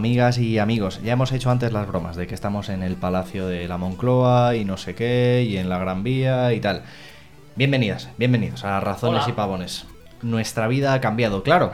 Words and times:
amigas 0.00 0.38
y 0.38 0.58
amigos. 0.58 0.98
Ya 1.02 1.12
hemos 1.12 1.30
hecho 1.30 1.50
antes 1.50 1.74
las 1.74 1.86
bromas 1.86 2.16
de 2.16 2.26
que 2.26 2.34
estamos 2.34 2.70
en 2.70 2.82
el 2.82 2.96
Palacio 2.96 3.46
de 3.46 3.68
la 3.68 3.76
Moncloa 3.76 4.56
y 4.56 4.64
no 4.64 4.78
sé 4.78 4.94
qué, 4.94 5.46
y 5.46 5.58
en 5.58 5.68
la 5.68 5.78
Gran 5.78 6.02
Vía 6.02 6.54
y 6.54 6.60
tal. 6.60 6.84
Bienvenidas, 7.54 8.08
bienvenidos 8.16 8.64
a 8.64 8.80
Razones 8.80 9.24
Hola. 9.24 9.30
y 9.30 9.36
Pavones. 9.36 9.84
Nuestra 10.22 10.68
vida 10.68 10.94
ha 10.94 11.02
cambiado, 11.02 11.42
claro. 11.42 11.70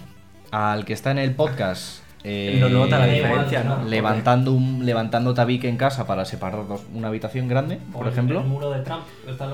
Al 0.50 0.84
que 0.86 0.92
está 0.92 1.12
en 1.12 1.18
el 1.18 1.36
podcast. 1.36 2.02
Eh, 2.24 2.56
No 2.60 2.68
nota 2.68 2.98
la 2.98 3.06
igual, 3.08 3.30
diferencia, 3.46 3.64
¿no? 3.64 3.84
Levantando, 3.88 4.52
un, 4.52 4.84
levantando 4.84 5.34
tabique 5.34 5.68
en 5.68 5.76
casa 5.76 6.06
para 6.06 6.24
separar 6.24 6.66
dos- 6.66 6.82
una 6.94 7.08
habitación 7.08 7.48
grande, 7.48 7.78
O 7.92 7.98
por 7.98 8.06
el- 8.06 8.12
ejemplo. 8.12 8.40
El 8.40 8.46
muro 8.46 8.70
de 8.70 8.80
Trump. 8.80 9.02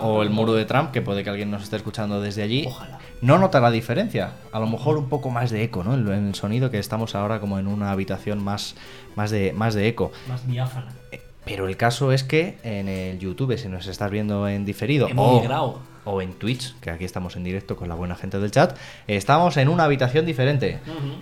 O 0.03 0.23
el 0.23 0.31
muro 0.31 0.55
de 0.55 0.65
Trump, 0.65 0.91
que 0.91 1.03
puede 1.03 1.23
que 1.25 1.31
alguien 1.31 1.51
nos 1.51 1.63
esté 1.65 1.77
escuchando 1.77 2.21
desde 2.21 2.43
allí. 2.43 2.65
Ojalá. 2.67 2.99
No 3.21 3.39
nota 3.39 3.61
la 3.61 3.71
diferencia. 3.71 4.33
A 4.53 4.61
lo 4.61 4.67
mejor 4.67 4.97
un 4.99 5.09
poco 5.09 5.31
más 5.31 5.51
de 5.51 5.63
eco, 5.63 5.85
¿no? 5.85 5.95
En 5.95 6.29
el 6.29 6.35
sonido 6.35 6.71
que 6.71 6.79
estamos 6.79 7.15
ahora 7.15 7.41
como 7.41 7.59
en 7.59 7.67
una 7.67 7.91
habitación 7.91 8.43
más, 8.43 8.75
más, 9.17 9.31
de, 9.31 9.53
más 9.53 9.75
de 9.75 9.89
eco. 9.89 10.13
Más 10.29 10.47
diáfana. 10.47 10.89
Eh, 11.13 11.21
Pero 11.45 11.69
el 11.69 11.77
caso 11.77 12.13
es 12.13 12.25
que 12.25 12.59
en 12.63 12.89
el 12.89 13.19
YouTube, 13.19 13.57
si 13.59 13.69
nos 13.69 13.87
estás 13.87 14.11
viendo 14.11 14.49
en 14.49 14.65
diferido 14.65 15.09
Hemos 15.09 15.47
o. 15.47 15.79
o 16.05 16.21
en 16.23 16.33
Twitch, 16.35 16.75
que 16.81 16.91
aquí 16.91 17.05
estamos 17.05 17.37
en 17.37 17.45
directo 17.45 17.77
con 17.77 17.89
la 17.89 17.95
buena 17.95 18.15
gente 18.15 18.39
del 18.39 18.51
chat, 18.51 18.77
estamos 19.07 19.57
en 19.57 19.69
una 19.69 19.85
habitación 19.85 20.27
diferente. 20.27 20.81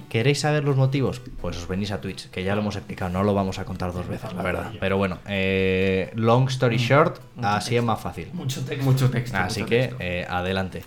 ¿Queréis 0.09 0.41
saber 0.41 0.65
los 0.65 0.77
motivos? 0.77 1.21
Pues 1.41 1.57
os 1.57 1.69
venís 1.69 1.91
a 1.93 2.01
Twitch, 2.01 2.29
que 2.31 2.45
ya 2.45 2.55
lo 2.55 2.63
hemos 2.63 2.77
explicado, 2.77 3.11
no 3.11 3.23
lo 3.23 3.35
vamos 3.35 3.59
a 3.59 3.65
contar 3.65 3.93
dos 3.93 4.07
veces, 4.09 4.33
la 4.33 4.43
verdad. 4.43 4.73
Pero 4.81 4.97
bueno, 4.97 5.19
eh, 5.29 6.11
long 6.15 6.49
story 6.49 6.77
short, 6.79 7.19
así 7.43 7.77
es 7.77 7.83
más 7.83 8.01
fácil. 8.01 8.29
Mucho 8.33 8.65
texto. 8.65 8.85
Mucho 8.85 9.11
texto. 9.11 9.37
Así 9.37 9.61
mucho 9.61 9.71
que 9.71 9.79
texto. 9.83 9.97
eh, 10.01 10.27
adelante. 10.29 10.85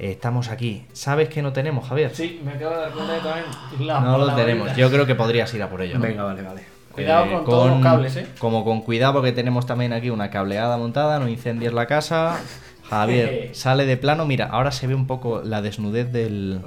Eh, 0.00 0.12
estamos 0.12 0.48
aquí. 0.48 0.84
¿Sabes 0.92 1.28
qué 1.28 1.42
no 1.42 1.52
tenemos, 1.52 1.88
Javier? 1.88 2.14
Sí, 2.14 2.40
me 2.44 2.52
acabo 2.52 2.70
de 2.74 2.80
dar 2.82 2.90
cuenta 2.92 3.12
de 3.14 3.20
también. 3.20 3.86
La- 3.88 4.00
No 4.00 4.18
lo 4.18 4.32
tenemos. 4.34 4.76
Yo 4.76 4.90
creo 4.90 5.06
que 5.06 5.14
podrías 5.16 5.52
ir 5.54 5.62
a 5.62 5.68
por 5.68 5.82
ello. 5.82 5.94
¿no? 5.96 6.00
Venga, 6.02 6.22
vale, 6.24 6.42
vale. 6.42 6.62
Cuidado 6.92 7.32
con 7.32 7.44
todos 7.44 7.70
los 7.70 7.80
cables, 7.80 8.16
¿eh? 8.16 8.26
Como 8.40 8.64
con 8.64 8.82
cuidado 8.82 9.12
porque 9.14 9.30
tenemos 9.32 9.66
también 9.66 9.92
aquí 9.92 10.10
una 10.10 10.30
cableada 10.30 10.76
montada, 10.76 11.18
no 11.20 11.28
incendies 11.28 11.72
la 11.72 11.86
casa. 11.86 12.40
Javier, 12.90 13.50
sale 13.54 13.86
de 13.86 13.96
plano. 13.96 14.24
Mira, 14.26 14.46
ahora 14.46 14.70
se 14.72 14.86
ve 14.86 14.94
un 14.94 15.06
poco 15.06 15.42
la 15.44 15.62
desnudez 15.62 16.10
del, 16.12 16.60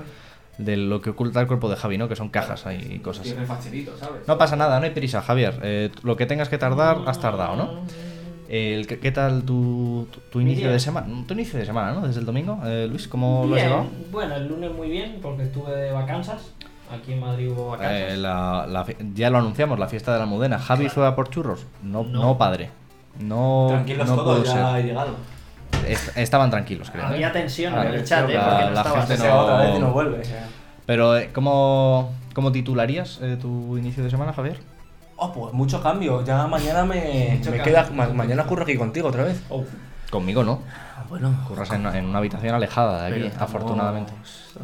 de 0.58 0.78
lo 0.78 1.02
que 1.02 1.11
oculta 1.11 1.41
el 1.41 1.47
cuerpo 1.47 1.69
de 1.69 1.75
Javi, 1.75 1.97
¿no? 1.97 2.08
Que 2.08 2.16
son 2.16 2.30
cajas 2.30 2.66
ahí 2.66 2.94
y 2.95 3.00
cosas. 3.00 3.28
¿sabes? 3.28 4.28
No 4.28 4.38
pasa 4.38 4.55
nada, 4.55 4.80
no 4.80 4.86
hay 4.86 4.91
prisa, 4.91 5.22
Javier. 5.22 5.59
Eh, 5.63 5.91
lo 6.03 6.16
que 6.16 6.25
tengas 6.25 6.50
que 6.50 6.58
tardar, 6.58 6.97
has 7.08 7.19
tardado, 7.19 7.55
¿no? 7.55 7.69
El, 8.50 8.86
¿qué, 8.86 9.00
qué 9.00 9.11
tal 9.13 9.44
tu, 9.44 10.08
tu- 10.30 10.41
inicio 10.41 10.66
día. 10.66 10.73
de 10.73 10.80
semana? 10.81 11.08
Tu 11.25 11.33
inicio 11.33 11.58
de 11.58 11.66
semana, 11.66 11.94
¿no? 11.94 12.05
Desde 12.05 12.19
el 12.19 12.25
domingo. 12.25 12.59
Eh, 12.66 12.85
Luis, 12.89 13.08
¿cómo 13.08 13.45
lo 13.47 13.56
has 13.56 13.63
llevado? 13.63 13.85
Bueno, 14.11 14.35
el 14.35 14.47
lunes 14.47 14.72
muy 14.73 14.89
bien 14.89 15.19
porque 15.22 15.44
estuve 15.44 15.72
de 15.73 15.91
vacanzas. 15.94 16.52
Aquí 16.91 17.13
en 17.13 17.22
Madrid 17.22 17.50
hubo 17.50 17.69
vacanzas. 17.69 18.11
Eh, 18.11 18.17
la- 18.17 18.66
la 18.67 18.83
fi- 18.83 18.97
ya 19.13 19.30
lo 19.30 19.38
anunciamos, 19.38 19.80
la 19.80 19.88
fiesta 19.88 20.11
de 20.11 20.17
la 20.17 20.25
Almudena. 20.25 20.59
¿Javi 20.59 20.81
Claro. 20.83 20.94
fue 20.95 21.08
a 21.08 21.16
por 21.16 21.30
churros? 21.30 21.66
No, 21.81 22.03
no. 22.03 22.22
No. 22.23 22.38
padre. 22.38 22.69
No, 23.22 23.67
Tranquilos 23.69 24.08
no 24.09 24.16
todos, 24.17 24.45
ya 24.45 24.72
ser. 24.73 24.80
he 24.81 24.88
llegado. 24.88 25.16
Est- 25.87 26.17
estaban 26.17 26.49
tranquilos, 26.49 26.89
creo. 26.91 27.03
¿eh? 27.05 27.07
Había 27.13 27.31
tensión 27.31 27.73
Ah, 27.77 27.85
en 27.85 27.93
el 27.93 28.03
chat, 28.03 28.29
¿eh? 28.29 28.33
la- 28.33 28.43
Porque 28.45 28.63
no 28.65 28.71
la 28.71 28.83
gente 29.05 29.17
no- 29.27 29.39
otra 29.41 29.57
vez 29.57 29.75
y 29.75 29.79
no 29.79 29.91
vuelve. 29.91 30.19
o 30.19 30.23
sea. 30.25 30.47
Pero, 30.85 31.17
eh, 31.17 31.29
¿cómo, 31.33 32.11
¿cómo 32.33 32.51
titularías 32.51 33.19
eh, 33.21 33.38
tu 33.39 33.77
inicio 33.77 34.03
de 34.03 34.09
semana, 34.09 34.33
Javier? 34.33 34.59
Oh, 35.15 35.31
pues 35.31 35.53
mucho 35.53 35.81
cambio. 35.83 36.23
Ya 36.25 36.47
mañana 36.47 36.83
me, 36.83 37.39
queda. 37.63 37.88
ma- 37.93 38.07
mañana 38.09 38.43
curro 38.45 38.63
aquí 38.63 38.75
contigo 38.75 39.09
otra 39.09 39.23
vez. 39.23 39.41
Oh, 39.49 39.63
Conmigo 40.09 40.43
no. 40.43 40.59
Bueno, 41.11 41.35
Curras 41.45 41.69
en, 41.71 41.85
en 41.85 42.05
una 42.05 42.19
habitación 42.19 42.55
alejada 42.55 43.01
de 43.01 43.07
aquí, 43.07 43.13
pero 43.16 43.25
estamos- 43.27 43.49
afortunadamente. 43.49 44.13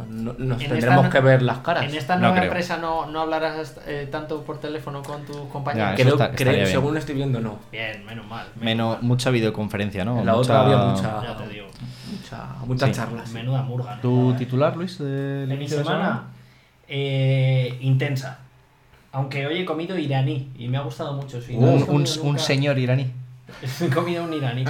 no- 0.09 0.33
nos 0.37 0.61
En 0.61 0.69
tendremos 0.69 1.05
esta- 1.05 1.09
que 1.09 1.19
ver 1.25 1.41
las 1.41 1.57
caras. 1.57 1.83
En 1.83 1.93
esta 1.93 2.15
nueva 2.15 2.41
empresa 2.41 2.77
no, 2.77 3.05
no 3.05 3.19
hablarás 3.21 3.75
eh, 3.85 4.07
tanto 4.09 4.43
por 4.43 4.57
teléfono 4.59 5.03
con 5.03 5.25
tus 5.25 5.35
compañeros. 5.51 5.89
Ya, 5.91 5.95
Creo, 6.03 6.13
está- 6.15 6.31
creo- 6.31 6.65
según 6.65 6.93
lo 6.93 6.99
estoy 6.99 7.15
viendo, 7.15 7.41
no. 7.41 7.59
Bien, 7.69 8.05
menos 8.05 8.25
mal. 8.27 8.47
Menos, 8.61 8.95
mal. 8.95 9.03
mucha 9.03 9.29
videoconferencia, 9.29 10.05
¿no? 10.05 10.19
En 10.21 10.25
la 10.25 10.35
Mucha- 10.35 10.61
otra 10.61 10.61
había 10.61 10.77
mucha, 10.89 11.21
Ya 11.23 11.35
te 11.37 11.49
digo. 11.53 11.67
mucha, 12.11 12.45
muchas 12.65 12.89
Sí. 12.89 12.95
charlas. 12.95 13.29
Menuda 13.31 13.61
murga. 13.63 13.95
¿no? 13.95 14.01
¿Tu 14.01 14.33
titular, 14.37 14.77
Luis, 14.77 14.97
De 14.99 15.53
mi 15.59 15.67
semana, 15.67 16.23
eh, 16.87 17.77
intensa. 17.81 18.39
Aunque 19.11 19.45
hoy 19.47 19.57
he 19.59 19.65
comido 19.65 19.97
iraní 19.97 20.49
y 20.57 20.69
me 20.69 20.77
ha 20.77 20.81
gustado 20.81 21.11
mucho. 21.13 21.41
Si 21.41 21.57
no 21.57 21.67
Un, 21.67 22.39
señor 22.39 22.77
iraní. 22.79 23.11
He 23.81 23.89
comido 23.89 24.23
un 24.23 24.33
iraní. 24.33 24.63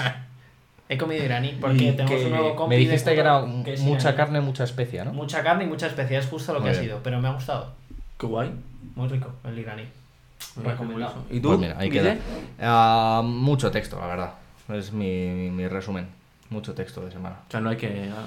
He 0.89 0.97
comido 0.97 1.23
iraní 1.23 1.57
porque 1.59 1.83
Y 1.83 1.91
tenemos 1.91 2.11
que 2.11 2.25
un 2.25 2.31
nuevo 2.31 2.55
compi 2.55 2.69
Me 2.69 2.75
de 2.75 2.81
dijiste 2.81 3.13
que 3.13 3.19
era 3.19 3.41
que 3.65 3.77
mucha 3.79 4.09
iraní. 4.09 4.17
carne, 4.17 4.41
mucha 4.41 4.63
especia, 4.63 5.03
¿no? 5.03 5.11
Mucha 5.13 5.43
carne 5.43 5.65
y 5.65 5.67
mucha 5.67 5.87
especia. 5.87 6.19
Es 6.19 6.27
justo 6.27 6.53
lo 6.53 6.61
Muy 6.61 6.71
que 6.71 6.77
ha 6.77 6.81
sido, 6.81 6.99
pero 7.03 7.19
me 7.19 7.27
ha 7.27 7.31
gustado. 7.33 7.73
Qué 8.17 8.25
guay. 8.25 8.51
Muy 8.95 9.07
rico 9.09 9.31
el 9.43 9.59
iraní. 9.59 9.83
Recomendado. 10.63 11.15
¿Y 11.29 11.39
tú? 11.39 11.49
Pues 11.49 11.59
mira, 11.59 11.75
ahí 11.77 11.89
queda. 11.89 12.15
Ah, 12.61 13.21
mucho 13.23 13.69
texto, 13.71 13.99
la 13.99 14.07
verdad. 14.07 14.31
Es 14.73 14.91
mi, 14.91 15.27
mi- 15.27 15.51
mi 15.51 15.67
resumen. 15.67 16.07
Mucho 16.49 16.73
texto 16.73 17.01
de 17.01 17.11
semana. 17.11 17.35
O 17.47 17.51
sea, 17.51 17.59
no 17.59 17.69
hay 17.69 17.77
que. 17.77 18.09
ah, 18.11 18.25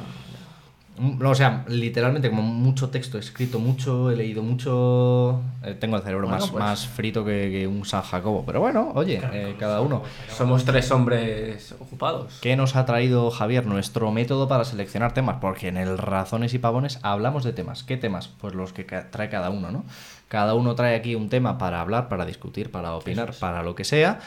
No, 1.00 1.30
o 1.30 1.34
sea, 1.34 1.64
literalmente 1.68 2.28
como 2.28 2.42
mucho 2.42 2.90
texto, 2.90 3.16
he 3.16 3.20
escrito 3.20 3.58
mucho, 3.58 4.10
he 4.10 4.16
leído 4.16 4.42
mucho. 4.42 5.40
eh, 5.64 5.74
tengo 5.80 5.96
el 5.96 6.02
cerebro 6.02 6.26
Bueno, 6.28 6.42
más, 6.42 6.50
pues. 6.50 6.62
más 6.62 6.86
frito 6.86 7.24
que, 7.24 7.50
que 7.50 7.66
un 7.66 7.86
San 7.86 8.02
Jacobo. 8.02 8.44
Pero 8.44 8.60
bueno, 8.60 8.92
oye, 8.94 9.20
eh, 9.32 9.56
cada 9.58 9.80
uno. 9.80 10.02
Somos 10.28 10.64
tres 10.66 10.90
hombres 10.90 11.74
ocupados. 11.80 12.38
¿Qué 12.42 12.54
nos 12.54 12.76
ha 12.76 12.84
traído 12.84 13.30
Javier? 13.30 13.64
Nuestro 13.64 14.12
método 14.12 14.46
para 14.46 14.64
seleccionar 14.64 15.14
temas, 15.14 15.38
porque 15.40 15.68
en 15.68 15.78
el 15.78 15.96
Razones 15.96 16.52
y 16.52 16.58
Pavones 16.58 16.98
hablamos 17.02 17.44
de 17.44 17.52
temas. 17.54 17.82
¿Qué 17.82 17.96
temas? 17.96 18.28
Pues 18.28 18.54
los 18.54 18.72
que 18.74 18.84
trae 18.84 19.30
cada 19.30 19.48
uno, 19.48 19.70
¿no? 19.70 19.84
Cada 20.28 20.54
uno 20.54 20.74
trae 20.74 20.94
aquí 20.96 21.14
un 21.14 21.28
tema 21.28 21.56
para 21.58 21.80
hablar, 21.80 22.08
para 22.08 22.26
discutir, 22.26 22.70
para 22.70 22.92
opinar, 22.94 23.32
para 23.40 23.62
lo 23.62 23.74
que 23.74 23.84
sea, 23.84 24.20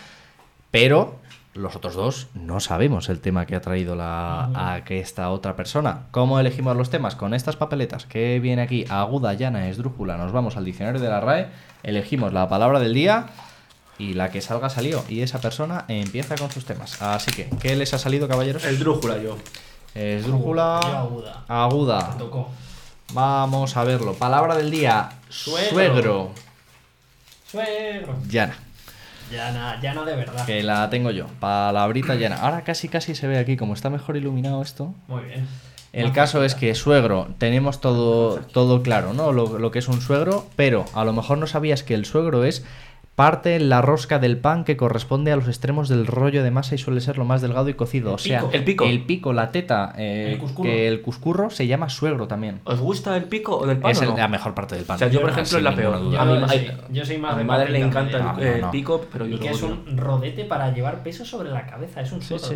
pero 0.72 1.16
los 1.54 1.76
otros 1.76 1.94
dos 1.94 2.28
no 2.34 2.60
sabemos 2.60 3.10
el 3.10 3.20
tema 3.20 3.46
que 3.46 3.56
ha 3.56 3.62
traído 3.62 3.96
la, 3.96 4.50
a 4.56 4.84
que 4.84 5.00
esta 5.00 5.30
otra 5.30 5.56
persona. 5.56 6.08
¿Cómo 6.12 6.40
elegimos 6.40 6.76
los 6.76 6.90
temas? 6.90 7.16
Con 7.16 7.34
estas 7.34 7.56
papeletas 7.56 8.06
que 8.06 8.40
viene 8.40 8.62
aquí, 8.62 8.86
aguda, 8.90 9.34
llana, 9.34 9.70
esdrújula, 9.70 10.18
nos 10.18 10.32
vamos 10.32 10.58
al 10.58 10.66
diccionario 10.66 11.00
de 11.00 11.10
la 11.10 11.20
RAE, 11.20 11.48
elegimos 11.84 12.34
la 12.34 12.50
palabra 12.50 12.80
del 12.80 12.94
día 12.94 13.28
y 13.98 14.14
la 14.14 14.32
que 14.32 14.42
salga 14.42 14.70
salió. 14.70 15.04
Y 15.08 15.22
esa 15.22 15.40
persona 15.40 15.86
empieza 15.88 16.36
con 16.36 16.50
sus 16.50 16.66
temas. 16.66 17.02
Así 17.02 17.32
que, 17.32 17.50
¿qué 17.62 17.76
les 17.76 17.94
ha 17.94 18.00
salido, 18.00 18.28
caballeros? 18.28 18.66
El 18.66 18.80
drújula 18.80 19.18
yo. 19.18 19.38
Esdrújula. 19.94 20.80
Yo 20.82 20.98
aguda. 20.98 21.44
Aguda. 21.48 22.10
Me 22.14 22.20
tocó. 22.20 22.50
Vamos 23.14 23.78
a 23.78 23.84
verlo. 23.84 24.14
Palabra 24.14 24.56
del 24.56 24.72
día. 24.72 25.10
Suegro. 25.30 25.70
Suegro. 25.70 26.32
Suegro. 27.52 28.16
Llana. 28.28 28.58
Llana, 29.34 29.80
llana 29.82 30.06
de 30.06 30.16
verdad. 30.16 30.46
Que 30.46 30.62
la 30.62 30.90
tengo 30.90 31.12
yo. 31.12 31.26
Palabrita 31.40 32.16
llana. 32.16 32.36
Ahora 32.36 32.64
casi 32.64 32.88
casi 32.88 33.16
se 33.16 33.28
ve 33.28 33.40
aquí. 33.40 33.58
Como 33.58 33.74
está 33.74 33.90
mejor 33.90 34.16
iluminado 34.16 34.62
esto. 34.62 34.94
Muy 35.08 35.24
bien. 35.24 35.48
El 35.92 36.06
Más 36.06 36.16
caso 36.16 36.44
es 36.44 36.56
que 36.56 36.74
suegro, 36.74 37.28
tenemos 37.38 37.80
todo, 37.80 38.38
todo 38.52 38.82
claro, 38.82 39.14
¿no? 39.14 39.32
Lo, 39.32 39.60
lo 39.60 39.70
que 39.70 39.78
es 39.78 39.88
un 39.88 40.02
suegro, 40.02 40.48
pero 40.56 40.86
a 40.96 41.06
lo 41.06 41.14
mejor 41.14 41.38
no 41.38 41.46
sabías 41.46 41.84
que 41.84 41.94
el 41.94 42.06
suegro 42.06 42.44
es 42.46 42.66
parte 43.16 43.60
la 43.60 43.82
rosca 43.82 44.18
del 44.18 44.38
pan 44.38 44.64
que 44.64 44.76
corresponde 44.76 45.32
a 45.32 45.36
los 45.36 45.48
extremos 45.48 45.88
del 45.88 46.08
rollo 46.08 46.44
de 46.44 46.50
masa 46.52 46.74
y 46.74 46.78
suele 46.80 47.00
ser 47.00 47.18
lo 47.20 47.26
más 47.26 47.42
delgado 47.42 47.70
y 47.70 47.76
cocido. 47.76 48.10
El 48.10 48.16
o 48.16 48.18
sea, 48.18 48.40
pico. 48.40 48.52
El 48.54 48.64
pico. 48.64 48.86
el 48.86 49.04
pico, 49.06 49.34
la 49.34 49.52
teta, 49.52 49.94
eh, 49.98 50.32
El 50.34 50.40
cuscurro. 50.40 50.70
que 50.70 50.88
el 50.88 51.02
cuscurro 51.02 51.50
se 51.52 51.68
llama 51.68 51.90
suegro 51.90 52.28
también. 52.28 52.60
¿Os 52.64 52.80
gusta 52.80 53.16
el 53.16 53.26
pico 53.26 53.58
o 53.58 53.68
del 53.68 53.78
pan? 53.78 53.92
es 53.92 54.00
o 54.00 54.04
el- 54.04 54.10
no? 54.10 54.18
la 54.18 54.28
mejor 54.28 54.56
parte 54.56 54.76
del 54.76 54.86
pan. 54.86 54.96
O 54.96 55.00
sea, 55.00 55.10
yo, 55.10 55.22
por 55.22 55.30
ejemplo, 55.30 55.58
es 55.60 55.64
la 55.64 55.76
peor. 55.76 56.00
duda. 56.02 56.22
A 56.22 56.26
mi, 56.26 56.50
sí, 56.50 56.68
yo 56.92 57.06
soy 57.06 57.18
más 57.20 57.34
a 57.34 57.38
mi 57.38 57.44
madre 57.44 57.70
le 57.70 57.80
encanta 57.82 58.36
el, 58.40 58.62
No, 58.62 58.72
pico, 58.72 59.06
pero 59.12 59.26
yo 59.28 59.36
Y 59.36 59.40
que 59.40 59.50
es 59.50 59.62
un 59.62 59.96
rodete 59.98 60.46
para 60.46 60.74
llevar 60.74 61.04
peso 61.04 61.24
sobre 61.24 61.52
la 61.52 61.66
cabeza. 61.68 62.02
Es 62.02 62.12
un 62.12 62.22
Sí, 62.22 62.36
sí, 62.40 62.56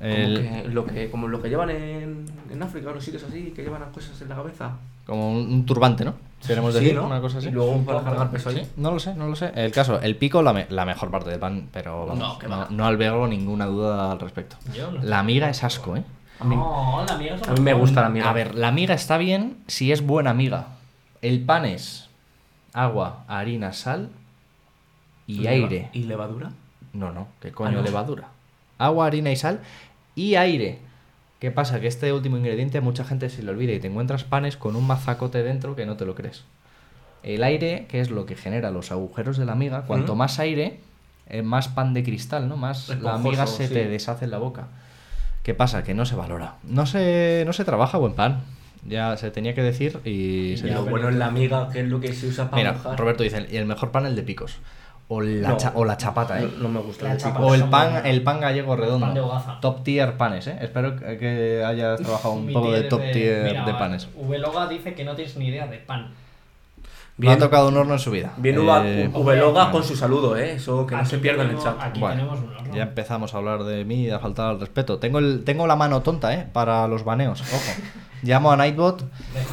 El- 0.00 0.42
que, 0.64 0.68
lo 0.68 0.84
que, 0.84 1.10
como 1.10 1.26
lo 1.28 1.40
que 1.42 1.48
llevan 1.48 1.70
en, 1.70 2.24
en 2.52 2.62
África, 2.62 2.90
los 2.92 3.02
sitios 3.02 3.24
así, 3.24 3.52
que 3.56 3.62
llevan 3.62 3.80
las 3.80 3.90
cosas 3.90 4.20
en 4.22 4.28
la 4.28 4.36
cabeza. 4.36 4.72
Como 5.06 5.32
un, 5.32 5.38
un 5.50 5.66
turbante, 5.66 6.04
¿no? 6.04 6.14
Queremos 6.46 6.72
Sí, 6.74 6.80
decir 6.80 6.94
¿no? 6.96 7.06
una 7.06 7.20
cosa 7.20 7.38
así. 7.38 7.48
Y 7.48 7.50
luego 7.50 7.76
para 7.84 8.02
cargar 8.02 8.30
peso 8.30 8.50
ahí. 8.50 8.64
Sí, 8.64 8.70
no 8.76 8.90
lo 8.92 8.98
sé, 9.00 9.14
no 9.14 9.26
lo 9.26 9.34
sé. 9.36 9.50
El 9.54 9.72
caso, 9.72 10.00
el 10.00 10.16
pico, 10.16 10.40
la, 10.42 10.52
me- 10.52 10.66
la 10.70 10.84
mejor 10.84 11.10
parte 11.10 11.30
del 11.30 11.38
pan, 11.40 11.68
pero 11.72 12.06
vamos, 12.06 12.38
No, 12.48 12.66
no, 12.70 12.86
albergo 12.86 13.26
ninguna 13.26 13.66
duda 13.66 14.12
al 14.12 14.20
respecto. 14.20 14.56
La 15.02 15.22
miga 15.22 15.50
es 15.50 15.64
asco, 15.64 15.96
¿eh? 15.96 16.04
A 16.40 16.44
mí- 16.44 16.54
No, 16.56 17.04
la 17.06 17.16
miga 17.18 17.34
es 17.34 17.48
A 17.48 17.52
mí 17.52 17.60
me 17.60 17.74
gusta 17.74 18.02
la 18.02 18.08
miga. 18.08 18.30
A 18.30 18.32
ver, 18.32 18.54
la 18.54 18.70
miga 18.70 18.94
está 18.94 19.18
bien 19.18 19.58
si 19.66 19.90
es 19.92 20.06
buena 20.06 20.32
miga. 20.32 20.66
El 21.22 21.40
pan 21.40 21.64
es 21.64 22.08
agua, 22.72 23.24
harina, 23.26 23.72
sal 23.72 24.10
y 25.26 25.46
aire. 25.48 25.90
¿Y 25.92 26.04
levadura? 26.04 26.52
No, 26.92 27.12
no, 27.12 27.28
¿qué 27.40 27.50
coño 27.52 27.80
Ah, 27.80 27.82
levadura? 27.82 28.28
Agua, 28.78 29.06
harina 29.06 29.30
y 29.32 29.36
sal 29.36 29.60
y 30.14 30.36
aire. 30.36 30.78
¿Qué 31.38 31.50
pasa? 31.52 31.80
Que 31.80 31.86
este 31.86 32.12
último 32.12 32.36
ingrediente 32.36 32.78
a 32.78 32.80
mucha 32.80 33.04
gente 33.04 33.30
se 33.30 33.42
le 33.42 33.50
olvida 33.50 33.72
y 33.72 33.78
te 33.78 33.86
encuentras 33.86 34.24
panes 34.24 34.56
con 34.56 34.74
un 34.74 34.86
mazacote 34.86 35.42
dentro 35.42 35.76
que 35.76 35.86
no 35.86 35.96
te 35.96 36.04
lo 36.04 36.14
crees. 36.14 36.44
El 37.22 37.44
aire, 37.44 37.86
que 37.88 38.00
es 38.00 38.10
lo 38.10 38.26
que 38.26 38.34
genera 38.34 38.70
los 38.70 38.90
agujeros 38.90 39.38
de 39.38 39.44
la 39.44 39.54
miga, 39.54 39.82
cuanto 39.82 40.14
más 40.14 40.38
aire, 40.38 40.80
eh, 41.28 41.42
más 41.42 41.68
pan 41.68 41.94
de 41.94 42.02
cristal, 42.02 42.48
¿no? 42.48 42.56
Más 42.56 42.88
la 43.00 43.18
miga 43.18 43.46
se 43.46 43.68
sí. 43.68 43.74
te 43.74 43.88
deshace 43.88 44.24
en 44.24 44.32
la 44.32 44.38
boca. 44.38 44.68
¿Qué 45.42 45.54
pasa? 45.54 45.82
Que 45.82 45.94
no 45.94 46.04
se 46.06 46.16
valora. 46.16 46.56
No 46.64 46.86
se, 46.86 47.44
no 47.46 47.52
se 47.52 47.64
trabaja 47.64 47.98
buen 47.98 48.14
pan. 48.14 48.42
Ya 48.86 49.16
se 49.16 49.30
tenía 49.30 49.54
que 49.54 49.62
decir 49.62 50.00
y, 50.04 50.52
Y 50.52 50.56
se. 50.56 50.68
Lo 50.68 50.84
bueno 50.84 51.08
es 51.08 51.16
la 51.16 51.26
amiga, 51.26 51.68
que 51.70 51.80
es 51.80 51.88
lo 51.88 52.00
que 52.00 52.12
se 52.12 52.28
usa 52.28 52.50
para 52.50 52.62
Mira, 52.62 52.72
mojar. 52.74 52.98
Roberto 52.98 53.22
dice, 53.22 53.46
y 53.50 53.56
el 53.56 53.66
mejor 53.66 53.90
pan 53.90 54.06
el 54.06 54.16
de 54.16 54.22
picos. 54.22 54.56
O 55.10 55.22
la, 55.22 55.48
No. 55.50 55.56
cha- 55.56 55.72
o 55.74 55.84
la 55.86 55.96
chapata, 55.96 56.38
¿eh? 56.42 56.48
No, 56.58 56.64
no 56.64 56.68
me 56.68 56.80
gusta. 56.80 57.16
O 57.40 57.54
el 57.54 57.64
pan, 57.64 58.04
el 58.06 58.22
pan 58.22 58.40
gallego 58.40 58.76
redondo. 58.76 59.06
Pan 59.06 59.14
de 59.14 59.20
hogaza. 59.20 59.58
Top 59.60 59.82
tier 59.82 60.16
panes, 60.18 60.46
¿eh? 60.48 60.58
Espero 60.60 60.96
que- 60.96 61.64
hayas 61.66 62.00
trabajado 62.00 62.34
un 62.34 62.52
poco 62.52 62.70
de 62.72 62.80
tier 62.80 62.88
top 62.90 63.00
tier 63.12 63.44
Mira, 63.44 63.64
de 63.64 63.72
panes. 63.74 64.08
Vloga 64.14 64.68
dice 64.68 64.94
que 64.94 65.04
no 65.04 65.14
tienes 65.14 65.34
ni 65.38 65.48
idea 65.48 65.66
de 65.66 65.78
pan. 65.78 66.12
No 67.16 67.32
ha 67.32 67.36
tocado 67.38 67.68
un 67.70 67.76
horno 67.76 67.94
en 67.94 67.98
su 67.98 68.10
vida. 68.12 68.32
Bien 68.36 68.54
Eh, 68.84 69.08
bueno. 69.12 69.70
con 69.72 69.82
su 69.82 69.96
saludo, 69.96 70.36
¿eh? 70.36 70.52
Eso 70.52 70.86
que 70.86 70.94
no 70.94 71.00
Aquí 71.00 71.10
se 71.10 71.18
pierda 71.18 71.42
en 71.42 71.50
el 71.50 71.58
chat. 71.58 71.74
Aquí 71.80 71.98
Bueno, 71.98 72.14
tenemos 72.16 72.38
un 72.40 72.54
horno. 72.54 72.74
Ya 72.76 72.82
empezamos 72.84 73.34
a 73.34 73.38
hablar 73.38 73.64
de 73.64 73.84
mí 73.84 74.02
y 74.04 74.10
a 74.10 74.20
faltar 74.20 74.50
al 74.50 74.60
respeto. 74.60 74.98
Tengo, 75.00 75.18
el, 75.18 75.42
tengo 75.44 75.66
la 75.66 75.74
mano 75.74 76.00
tonta, 76.02 76.32
¿eh? 76.34 76.46
Para 76.52 76.86
los 76.86 77.02
baneos. 77.02 77.40
Ojo. 77.40 77.82
Llamo 78.22 78.52
a 78.52 78.56
Nightbot 78.56 79.04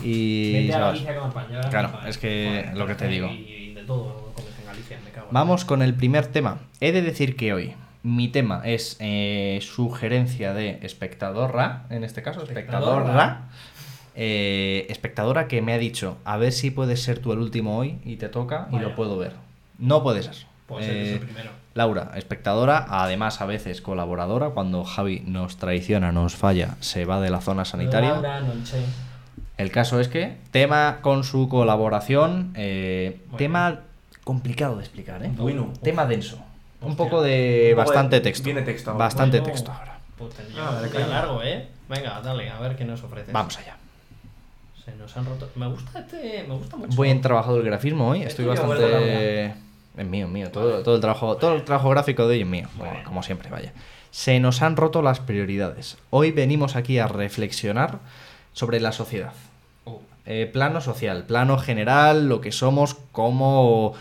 y... 0.04 0.68
Vete 0.68 0.76
a 0.76 1.70
Claro, 1.72 1.90
es 2.08 2.18
que 2.20 2.70
lo 2.76 2.86
que 2.86 2.96
te 2.96 3.08
y- 3.08 3.10
digo. 3.10 3.28
Y 3.30 3.74
de 3.74 3.84
todo 3.84 4.25
Vamos 5.32 5.66
con 5.66 5.82
el 5.82 5.94
primer 5.94 6.28
tema. 6.28 6.60
He 6.80 6.92
de 6.92 7.02
decir 7.02 7.36
que 7.36 7.54
hoy 7.54 7.74
mi 8.04 8.28
tema 8.28 8.62
es 8.66 8.98
eh, 9.00 9.60
sugerencia 9.62 10.54
de 10.54 10.80
espectadora, 10.84 11.86
en 11.90 12.04
este 12.04 12.22
caso, 12.22 12.44
espectadora. 12.44 13.00
Espectadora. 13.02 13.42
eh, 14.16 14.86
espectadora 14.90 15.48
que 15.48 15.62
me 15.62 15.74
ha 15.74 15.78
dicho, 15.78 16.18
a 16.24 16.38
ver 16.38 16.52
si 16.52 16.72
puedes 16.72 17.02
ser 17.04 17.20
tú 17.20 17.34
el 17.34 17.40
último 17.40 17.78
hoy 17.78 17.98
y 18.06 18.18
te 18.18 18.30
toca 18.30 18.68
y 18.72 18.80
lo 18.80 18.96
puedo 18.96 19.18
ver. 19.18 19.34
No 19.80 20.04
puede 20.04 20.24
ser. 20.24 20.36
Pues 20.68 20.86
eres 20.86 21.08
Eh, 21.10 21.14
el 21.14 21.20
primero. 21.20 21.52
Laura, 21.74 22.12
espectadora, 22.16 22.86
además 22.90 23.42
a 23.42 23.46
veces 23.46 23.82
colaboradora, 23.82 24.52
cuando 24.52 24.84
Javi 24.86 25.22
nos 25.28 25.58
traiciona, 25.58 26.12
nos 26.12 26.36
falla, 26.36 26.76
se 26.80 27.06
va 27.06 27.20
de 27.20 27.30
la 27.30 27.42
zona 27.42 27.66
sanitaria. 27.66 28.12
Laura. 28.14 28.42
El 29.58 29.72
caso 29.72 30.00
es 30.00 30.08
que, 30.08 30.38
tema 30.52 31.00
con 31.02 31.24
su 31.24 31.48
colaboración, 31.50 32.52
eh, 32.56 33.20
tema 33.38 33.82
complicado 34.26 34.76
de 34.76 34.82
explicar, 34.84 35.24
¿eh? 35.24 35.32
Bueno. 35.38 35.72
Tema 35.82 36.06
denso. 36.06 36.38
Un 36.82 36.98
poco 36.98 37.22
de 37.22 37.70
Un 37.72 37.76
poco 37.78 37.88
bastante 37.88 38.18
de- 38.18 38.22
texto. 38.22 38.44
viene 38.44 38.62
texto 38.64 38.92
ahora. 38.92 39.06
Bastante 39.06 39.40
Bueno, 39.40 39.54
texto 39.54 39.72
ahora. 39.72 40.00
Pues 40.18 40.34
tendría 40.34 40.68
Ah, 40.68 41.08
largo, 41.08 41.42
¿eh? 41.42 41.68
Venga, 41.88 42.20
dale, 42.22 42.50
a 42.50 42.60
ver 42.60 42.76
qué 42.76 42.84
nos 42.86 43.02
ofreces. 43.04 43.32
Vamos 43.34 43.58
allá. 43.58 43.78
Se 44.84 44.94
nos 44.96 45.16
han 45.18 45.26
roto. 45.26 45.50
Me 45.56 45.68
gusta 45.68 46.00
este. 46.00 46.44
Me 46.48 46.54
gusta 46.56 46.76
mucho. 46.78 46.96
Buen 46.96 47.22
trabajado 47.22 47.58
el 47.58 47.64
grafismo 47.64 48.10
hoy. 48.10 48.24
Estoy 48.24 48.46
bastante. 48.46 49.46
Es 49.98 50.06
mío, 50.06 50.28
mío. 50.28 50.52
Todo, 50.52 50.84
todo 50.84 50.96
el 50.96 51.02
trabajo, 51.02 51.38
todo 51.38 51.56
el 51.56 51.64
trabajo 51.64 51.90
gráfico 51.90 52.28
de 52.28 52.36
hoy 52.36 52.42
es 52.42 52.48
mío. 52.48 52.68
Como, 53.06 53.24
siempre, 53.24 53.50
vaya. 53.50 53.72
Se 54.12 54.40
nos 54.40 54.62
han 54.62 54.76
roto 54.78 55.02
las 55.02 55.20
prioridades. 55.20 55.98
Hoy 56.10 56.32
venimos 56.32 56.76
aquí 56.76 57.00
a 57.00 57.08
reflexionar 57.08 58.00
sobre 58.54 58.80
la 58.80 58.92
sociedad. 58.92 59.34
Uh, 59.86 60.00
Eh, 60.26 60.50
plano 60.52 60.82
social, 60.82 61.24
plano 61.26 61.58
general, 61.58 62.28
lo 62.30 62.42
que 62.42 62.52
somos 62.52 62.96
como 63.12 63.94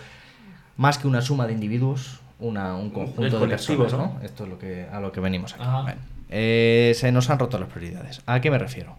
más 0.77 0.99
que 0.99 1.07
una 1.07 1.23
suma 1.23 1.47
de 1.47 1.53
individuos, 1.53 2.21
una, 2.41 2.75
un 2.75 2.91
conjunto 2.91 3.39
de 3.41 3.47
personas, 3.49 3.93
¿no? 3.93 3.99
¿no? 3.99 4.21
Esto 4.23 4.45
es 4.45 4.51
lo 4.51 4.59
que, 4.59 4.87
a 4.93 5.01
lo 5.01 5.13
que 5.13 5.21
venimos 5.21 5.55
aquí. 5.55 5.65
Bueno, 5.65 6.01
eh, 6.31 6.93
se 6.97 7.13
nos 7.13 7.31
han 7.31 7.39
roto 7.39 7.59
las 7.59 7.69
prioridades. 7.69 8.23
¿A 8.27 8.41
qué 8.41 8.51
me 8.51 8.59
refiero? 8.59 8.97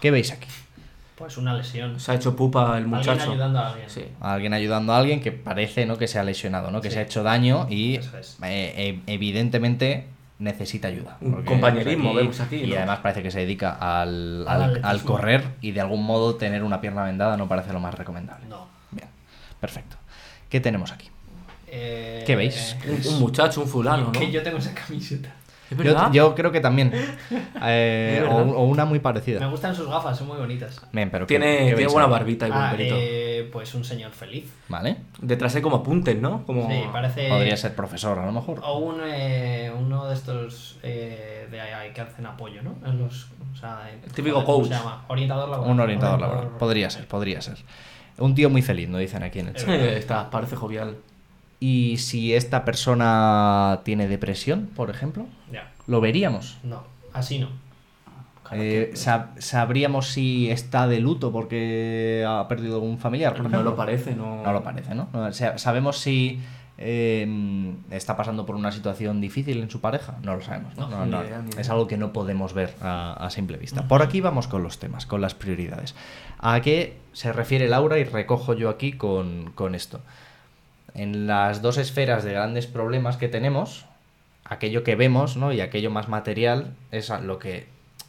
¿Qué 0.00 0.10
veis 0.10 0.32
aquí? 0.32 0.48
pues 1.16 1.38
una 1.38 1.54
lesión. 1.54 1.98
Se 1.98 2.12
ha 2.12 2.14
hecho 2.14 2.36
pupa 2.36 2.60
el 2.76 2.84
Alguien 2.84 2.90
muchacho. 2.90 3.30
ayudando 3.32 3.58
a 3.58 3.68
alguien. 3.70 3.88
Sí. 3.88 4.04
Alguien 4.20 4.52
ayudando 4.52 4.92
a 4.92 4.98
alguien 4.98 5.22
que 5.22 5.32
parece 5.32 5.86
¿no? 5.86 5.96
que 5.96 6.08
se 6.08 6.18
ha 6.18 6.22
lesionado, 6.22 6.70
¿no? 6.70 6.82
que 6.82 6.88
Sí. 6.90 6.94
se 6.94 7.00
ha 7.00 7.02
hecho 7.04 7.22
daño 7.22 7.66
y 7.70 7.94
es. 7.96 8.36
eh, 8.42 8.74
eh, 8.76 9.00
evidentemente 9.06 10.08
necesita 10.38 10.88
ayuda. 10.88 11.16
Un 11.22 11.42
compañerismo 11.44 12.12
vemos 12.12 12.38
aquí, 12.40 12.56
Y 12.56 12.66
¿no? 12.66 12.76
además 12.76 12.98
parece 12.98 13.22
que 13.22 13.30
se 13.30 13.38
dedica 13.40 13.70
al, 13.80 14.44
Al 14.46 14.84
al 14.84 15.02
correr 15.04 15.42
y 15.62 15.70
de 15.70 15.80
algún 15.80 16.04
modo 16.04 16.34
tener 16.34 16.62
una 16.62 16.82
pierna 16.82 17.02
vendada 17.04 17.38
no 17.38 17.48
parece 17.48 17.72
lo 17.72 17.80
más 17.80 17.94
recomendable. 17.94 18.44
No. 18.46 18.66
Bien, 18.90 19.08
perfecto. 19.58 19.96
¿Qué 20.48 20.60
tenemos 20.60 20.92
aquí? 20.92 21.10
Eh, 21.68 22.22
¿Qué 22.26 22.36
veis? 22.36 22.76
Un, 22.86 23.14
un 23.14 23.20
muchacho, 23.20 23.60
un 23.62 23.68
fulano, 23.68 24.04
¿no? 24.06 24.12
Que 24.12 24.30
yo 24.30 24.42
tengo 24.42 24.58
esa 24.58 24.74
camiseta. 24.74 25.30
¿Es 25.68 25.76
Yo, 25.76 25.82
verdad? 25.82 26.12
yo 26.12 26.32
creo 26.36 26.52
que 26.52 26.60
también. 26.60 26.92
Eh, 27.68 28.20
¿Es 28.22 28.30
o, 28.30 28.62
una 28.62 28.84
muy 28.84 28.98
Me 28.98 29.02
parecida. 29.02 29.44
gustan 29.48 29.74
sus 29.74 29.88
gafas, 29.88 30.16
son 30.16 30.28
muy 30.28 30.36
bonitas. 30.36 30.80
Bien, 30.92 31.10
pero 31.10 31.26
¿qué- 31.26 31.32
Tiene, 31.38 31.46
qué 31.56 31.58
tiene 31.62 31.74
veis 31.74 31.92
buena 31.92 32.06
barbita 32.06 32.46
y 32.46 32.50
buen 32.50 32.62
Ah, 32.62 32.70
pelito. 32.70 32.94
eh, 32.96 33.48
pues 33.52 33.74
un 33.74 33.82
señor 33.84 34.12
feliz. 34.12 34.44
Vale. 34.68 34.98
Detrás 35.20 35.56
hay 35.56 35.62
como 35.62 35.76
apuntes, 35.76 36.16
¿no? 36.20 36.44
Como... 36.46 36.68
Sí, 36.70 36.84
parece. 36.92 37.28
Podría 37.28 37.56
ser 37.56 37.74
profesor, 37.74 38.16
a 38.20 38.26
lo 38.26 38.30
mejor. 38.32 38.60
O 38.62 38.78
un, 38.78 39.00
eh, 39.04 39.72
uno 39.76 40.06
de 40.06 40.14
estos 40.14 40.78
eh, 40.84 41.48
de 41.50 41.92
que 41.92 42.00
hacen 42.00 42.26
apoyo, 42.26 42.62
¿no? 42.62 42.76
En 42.88 42.98
los, 42.98 43.26
o 43.52 43.56
sea, 43.58 43.90
en- 43.92 44.04
El 44.04 44.12
típico 44.12 44.44
¿cómo 44.44 44.58
coach. 44.58 44.68
se 44.68 44.74
llama? 44.74 45.04
Orientador 45.08 45.48
laboral. 45.48 45.72
Un 45.72 45.80
orientador 45.80 46.20
laboral. 46.20 46.48
Podría 46.58 46.90
ser, 46.90 47.08
podría 47.08 47.40
ser. 47.42 47.56
Un 48.18 48.34
tío 48.34 48.48
muy 48.50 48.62
feliz, 48.62 48.88
nos 48.88 49.00
dicen 49.00 49.22
aquí 49.22 49.40
en 49.40 49.48
el 49.48 49.54
chat. 49.54 49.68
Está, 49.68 50.30
parece 50.30 50.56
jovial. 50.56 50.96
Y 51.60 51.96
si 51.98 52.34
esta 52.34 52.64
persona 52.64 53.80
tiene 53.84 54.08
depresión, 54.08 54.68
por 54.74 54.90
ejemplo, 54.90 55.26
Ya. 55.52 55.70
lo 55.86 56.00
veríamos. 56.00 56.58
No, 56.62 56.82
así 57.12 57.38
no. 57.38 57.48
Eh, 58.52 58.92
sab- 58.94 59.38
sabríamos 59.40 60.06
si 60.08 60.50
está 60.50 60.86
de 60.86 61.00
luto 61.00 61.32
porque 61.32 62.24
ha 62.28 62.46
perdido 62.46 62.74
algún 62.74 62.98
familiar, 62.98 63.34
por 63.34 63.50
No 63.50 63.62
lo 63.62 63.74
parece, 63.74 64.14
no. 64.14 64.42
No 64.42 64.52
lo 64.52 64.62
parece, 64.62 64.94
¿no? 64.94 65.08
O 65.12 65.32
sea, 65.32 65.58
¿Sabemos 65.58 65.98
si 65.98 66.40
eh, 66.78 67.74
está 67.90 68.16
pasando 68.16 68.44
por 68.44 68.54
una 68.56 68.70
situación 68.72 69.20
difícil 69.20 69.62
en 69.62 69.70
su 69.70 69.80
pareja? 69.80 70.16
No 70.22 70.36
lo 70.36 70.42
sabemos. 70.42 70.74
Es 71.58 71.70
algo 71.70 71.86
que 71.86 71.96
no 71.96 72.12
podemos 72.12 72.52
ver 72.52 72.74
a, 72.80 73.14
a 73.14 73.30
simple 73.30 73.56
vista. 73.56 73.88
Por 73.88 74.02
aquí 74.02 74.20
vamos 74.20 74.48
con 74.48 74.62
los 74.62 74.78
temas, 74.78 75.06
con 75.06 75.20
las 75.20 75.34
prioridades. 75.34 75.94
¿A 76.38 76.60
qué 76.60 76.96
se 77.12 77.32
refiere 77.32 77.68
Laura? 77.68 77.98
Y 77.98 78.04
recojo 78.04 78.54
yo 78.54 78.68
aquí 78.68 78.92
con, 78.92 79.52
con 79.54 79.74
esto. 79.74 80.00
En 80.94 81.26
las 81.26 81.62
dos 81.62 81.78
esferas 81.78 82.24
de 82.24 82.32
grandes 82.32 82.66
problemas 82.66 83.16
que 83.16 83.28
tenemos, 83.28 83.86
aquello 84.44 84.84
que 84.84 84.96
vemos 84.96 85.36
¿no? 85.36 85.52
y 85.52 85.60
aquello 85.60 85.90
más 85.90 86.08
material 86.08 86.74
es 86.90 87.10
a 87.10 87.20
lo 87.20 87.38
que 87.38 87.66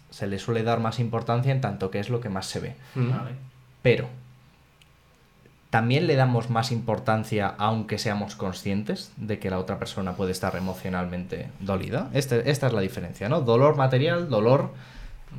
se 0.10 0.28
le 0.28 0.40
suele 0.40 0.64
dar 0.64 0.80
más 0.80 1.00
importancia 1.00 1.52
en 1.52 1.62
tanto 1.62 1.92
que 1.92 2.00
es 2.00 2.10
lo 2.10 2.22
que 2.22 2.30
más 2.30 2.46
se 2.46 2.60
ve. 2.60 2.76
Vale. 2.96 3.32
Pero 3.82 4.08
también 5.78 6.08
le 6.08 6.16
damos 6.16 6.50
más 6.50 6.72
importancia 6.72 7.54
aunque 7.60 8.00
seamos 8.00 8.36
conscientes 8.36 9.12
de 9.16 9.38
que 9.38 9.52
la 9.52 9.60
otra 9.60 9.78
persona 9.78 10.14
puede 10.14 10.32
estar 10.32 10.56
emocionalmente 10.56 11.50
dolida. 11.60 12.10
Este- 12.14 12.50
esta 12.50 12.66
es 12.66 12.74
la 12.74 12.82
diferencia, 12.82 13.30
¿no? 13.30 13.42
Dolor 13.42 13.76
material, 13.78 14.28
dolor 14.28 14.72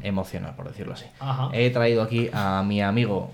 emocional, 0.04 0.54
por 0.54 0.68
decirlo 0.68 0.92
así. 0.94 1.06
Ajá. 1.18 1.48
He 1.52 1.70
traído 1.70 2.02
aquí 2.04 2.30
a 2.32 2.62
mi 2.64 2.80
amigo 2.80 3.32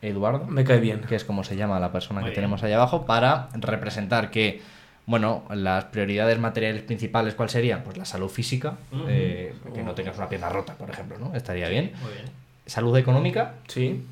Eduardo, 0.00 0.46
Me 0.46 0.64
cae 0.64 0.80
bien. 0.80 1.00
que 1.02 1.14
es 1.14 1.24
como 1.24 1.44
se 1.44 1.56
llama 1.56 1.78
la 1.78 1.92
persona 1.92 2.20
Muy 2.20 2.30
que 2.30 2.30
bien. 2.30 2.36
tenemos 2.44 2.62
ahí 2.62 2.72
abajo, 2.72 3.04
para 3.04 3.48
representar 3.52 4.30
que, 4.30 4.62
bueno, 5.04 5.42
las 5.50 5.84
prioridades 5.84 6.38
materiales 6.38 6.82
principales, 6.84 7.34
¿cuál 7.34 7.50
serían? 7.50 7.82
Pues 7.82 7.98
la 7.98 8.06
salud 8.06 8.30
física, 8.30 8.76
eh, 9.08 9.54
que 9.74 9.82
no 9.82 9.92
tengas 9.94 10.16
una 10.16 10.30
pierna 10.30 10.48
rota, 10.48 10.72
por 10.74 10.88
ejemplo, 10.88 11.18
¿no? 11.18 11.34
Estaría 11.34 11.68
bien. 11.68 11.92
Muy 12.00 12.12
bien. 12.12 12.24
Salud 12.64 12.96
económica, 12.96 13.54
Sí. 13.68 14.02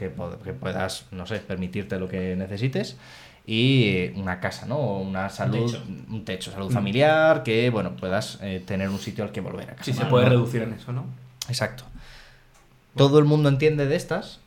Que, 0.00 0.10
que 0.42 0.52
puedas, 0.52 1.04
no 1.12 1.26
sé, 1.26 1.38
permitirte 1.38 1.98
lo 2.00 2.08
que 2.08 2.34
necesites. 2.34 2.96
Y 3.46 4.10
una 4.16 4.38
casa, 4.40 4.66
¿no? 4.66 4.76
O 4.76 5.00
Una 5.00 5.28
salud, 5.28 5.66
techo. 5.66 5.82
un 6.10 6.24
techo, 6.24 6.50
salud 6.52 6.70
familiar, 6.70 7.42
que, 7.42 7.70
bueno, 7.70 7.96
puedas 7.96 8.38
eh, 8.42 8.62
tener 8.64 8.88
un 8.88 8.98
sitio 8.98 9.24
al 9.24 9.32
que 9.32 9.40
volver 9.40 9.70
a 9.70 9.74
casa. 9.74 9.84
Sí, 9.84 9.92
se 9.92 10.04
puede 10.06 10.24
vale. 10.24 10.36
reducir 10.36 10.62
en 10.62 10.72
eso, 10.74 10.92
¿no? 10.92 11.04
Exacto. 11.48 11.84
Todo 12.96 13.18
el 13.18 13.24
mundo 13.24 13.48
entiende 13.48 13.86
de 13.86 13.96
estas 13.96 14.40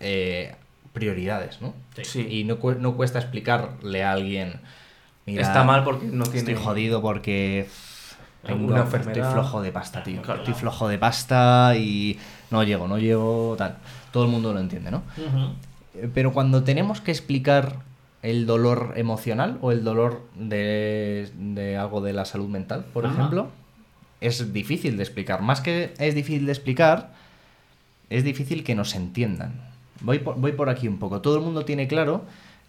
eh, 0.00 0.54
prioridades, 0.92 1.60
¿no? 1.60 1.74
Sí. 2.02 2.26
Y 2.28 2.44
no, 2.44 2.58
cu- 2.58 2.76
no 2.78 2.94
cuesta 2.96 3.18
explicarle 3.18 4.04
a 4.04 4.12
alguien, 4.12 4.60
mira, 5.24 5.42
Está 5.42 5.64
mal 5.64 5.82
porque 5.84 6.06
no 6.06 6.24
tiene. 6.24 6.38
estoy 6.52 6.54
jodido 6.54 7.00
porque 7.02 7.66
tengo, 8.44 8.76
estoy 8.76 8.82
enfermedad. 9.00 9.32
flojo 9.32 9.62
de 9.62 9.72
pasta, 9.72 10.02
tío. 10.04 10.22
Claro. 10.22 10.40
Estoy 10.40 10.54
flojo 10.54 10.86
de 10.88 10.98
pasta 10.98 11.74
y 11.76 12.18
no 12.50 12.62
llego, 12.62 12.86
no 12.86 12.98
llego, 12.98 13.54
tal. 13.58 13.78
Todo 14.16 14.24
el 14.24 14.30
mundo 14.30 14.54
lo 14.54 14.60
entiende, 14.60 14.90
¿no? 14.90 15.02
Eh, 15.94 16.08
Pero 16.14 16.32
cuando 16.32 16.64
tenemos 16.64 17.02
que 17.02 17.10
explicar 17.10 17.80
el 18.22 18.46
dolor 18.46 18.94
emocional 18.96 19.58
o 19.60 19.72
el 19.72 19.84
dolor 19.84 20.22
de, 20.34 21.28
de 21.36 21.76
algo 21.76 22.00
de 22.00 22.14
la 22.14 22.24
salud 22.24 22.48
mental, 22.48 22.86
por 22.94 23.04
ejemplo, 23.04 23.50
es 24.22 24.54
difícil 24.54 24.96
de 24.96 25.02
explicar. 25.02 25.42
Más 25.42 25.60
que 25.60 25.92
es 25.98 26.14
difícil 26.14 26.46
de 26.46 26.52
explicar, 26.52 27.12
es 28.08 28.24
difícil 28.24 28.64
que 28.64 28.74
nos 28.74 28.94
entiendan. 28.94 29.52
Voy 30.00 30.20
por, 30.20 30.40
voy 30.40 30.52
por 30.52 30.70
aquí 30.70 30.88
un 30.88 30.98
poco. 30.98 31.20
Todo 31.20 31.36
el 31.36 31.42
mundo 31.42 31.66
tiene 31.66 31.86
claro 31.86 32.24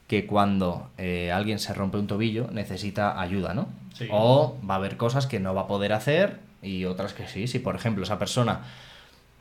que 0.10 0.26
cuando 0.26 0.90
eh, 0.98 1.32
alguien 1.32 1.60
se 1.60 1.74
rompe 1.74 1.98
un 1.98 2.08
tobillo 2.08 2.50
necesita 2.52 3.22
ayuda, 3.22 3.54
¿no? 3.54 3.70
Sí. 3.94 4.10
O 4.12 4.58
va 4.70 4.74
a 4.74 4.78
haber 4.80 4.98
cosas 4.98 5.28
que 5.28 5.40
no 5.40 5.54
va 5.54 5.62
a 5.62 5.68
poder 5.68 5.94
hacer 5.94 6.42
y 6.62 6.84
otras 6.84 7.14
que 7.14 7.26
sí. 7.30 7.48
Si, 7.48 7.60
por 7.60 7.74
ejemplo, 7.78 8.04
esa 8.04 8.20
persona 8.20 8.64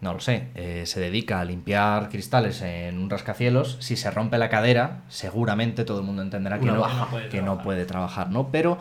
no 0.01 0.13
lo 0.13 0.21
sé, 0.21 0.49
eh, 0.55 0.83
se 0.87 1.01
dedica 1.01 1.41
a 1.41 1.45
limpiar 1.45 2.09
cristales 2.11 2.61
en 2.63 2.99
un 2.99 3.09
rascacielos, 3.11 3.79
si 3.81 3.97
se 3.97 4.11
rompe 4.11 4.37
la 4.39 4.49
cadera, 4.51 5.01
seguramente 5.09 5.85
todo 5.85 6.01
el 6.01 6.05
mundo 6.05 6.23
entenderá 6.23 6.59
que 6.59 6.67
no, 6.67 6.81
baja. 6.81 7.07
puede 7.11 7.29
que 7.29 7.39
no 7.39 7.45
trabajar. 7.45 7.65
puede 7.65 7.85
trabajar, 7.87 8.31
¿no? 8.31 8.49
Pero, 8.53 8.79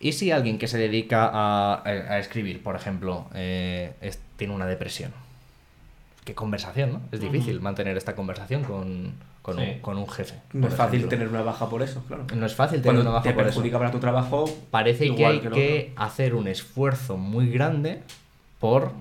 ¿y 0.00 0.12
si 0.12 0.30
alguien 0.32 0.58
que 0.58 0.68
se 0.68 0.76
dedica 0.78 1.30
a, 1.32 1.82
a- 1.84 2.18
escribir, 2.18 2.62
por 2.62 2.76
ejemplo, 2.76 3.26
eh, 3.34 3.94
es- 4.00 4.20
tiene 4.36 4.54
una 4.54 4.66
depresión? 4.66 5.12
qué 6.24 6.34
conversación, 6.34 6.92
¿no? 6.94 7.00
Es 7.12 7.20
difícil 7.20 7.60
mantener 7.60 7.98
esta 7.98 8.14
conversación 8.14 8.64
con, 8.64 9.12
con, 9.42 9.56
Sí. 9.56 9.62
un, 9.62 9.80
con 9.80 9.98
un 9.98 10.08
jefe. 10.08 10.34
No 10.54 10.68
es 10.68 10.74
fácil 10.74 11.00
ejemplo. 11.00 11.10
tener 11.18 11.28
una 11.28 11.42
baja 11.42 11.68
por 11.68 11.82
eso, 11.82 12.02
claro. 12.08 12.24
No 12.34 12.46
es 12.46 12.54
fácil 12.54 12.78
tener 12.80 12.94
Cuando 12.94 13.02
una 13.02 13.10
baja 13.10 13.24
te 13.24 13.34
por 13.34 13.42
eso. 13.42 13.48
perjudica 13.50 13.76
para 13.78 13.90
tu 13.90 13.98
trabajo, 13.98 14.46
Parece 14.70 15.14
que 15.14 15.26
hay 15.26 15.40
que 15.40 15.50
que, 15.50 15.92
hacer 15.96 16.34
un 16.34 16.48
esfuerzo 16.48 17.18
muy 17.18 17.50
grande 17.50 18.00
por 18.58 18.92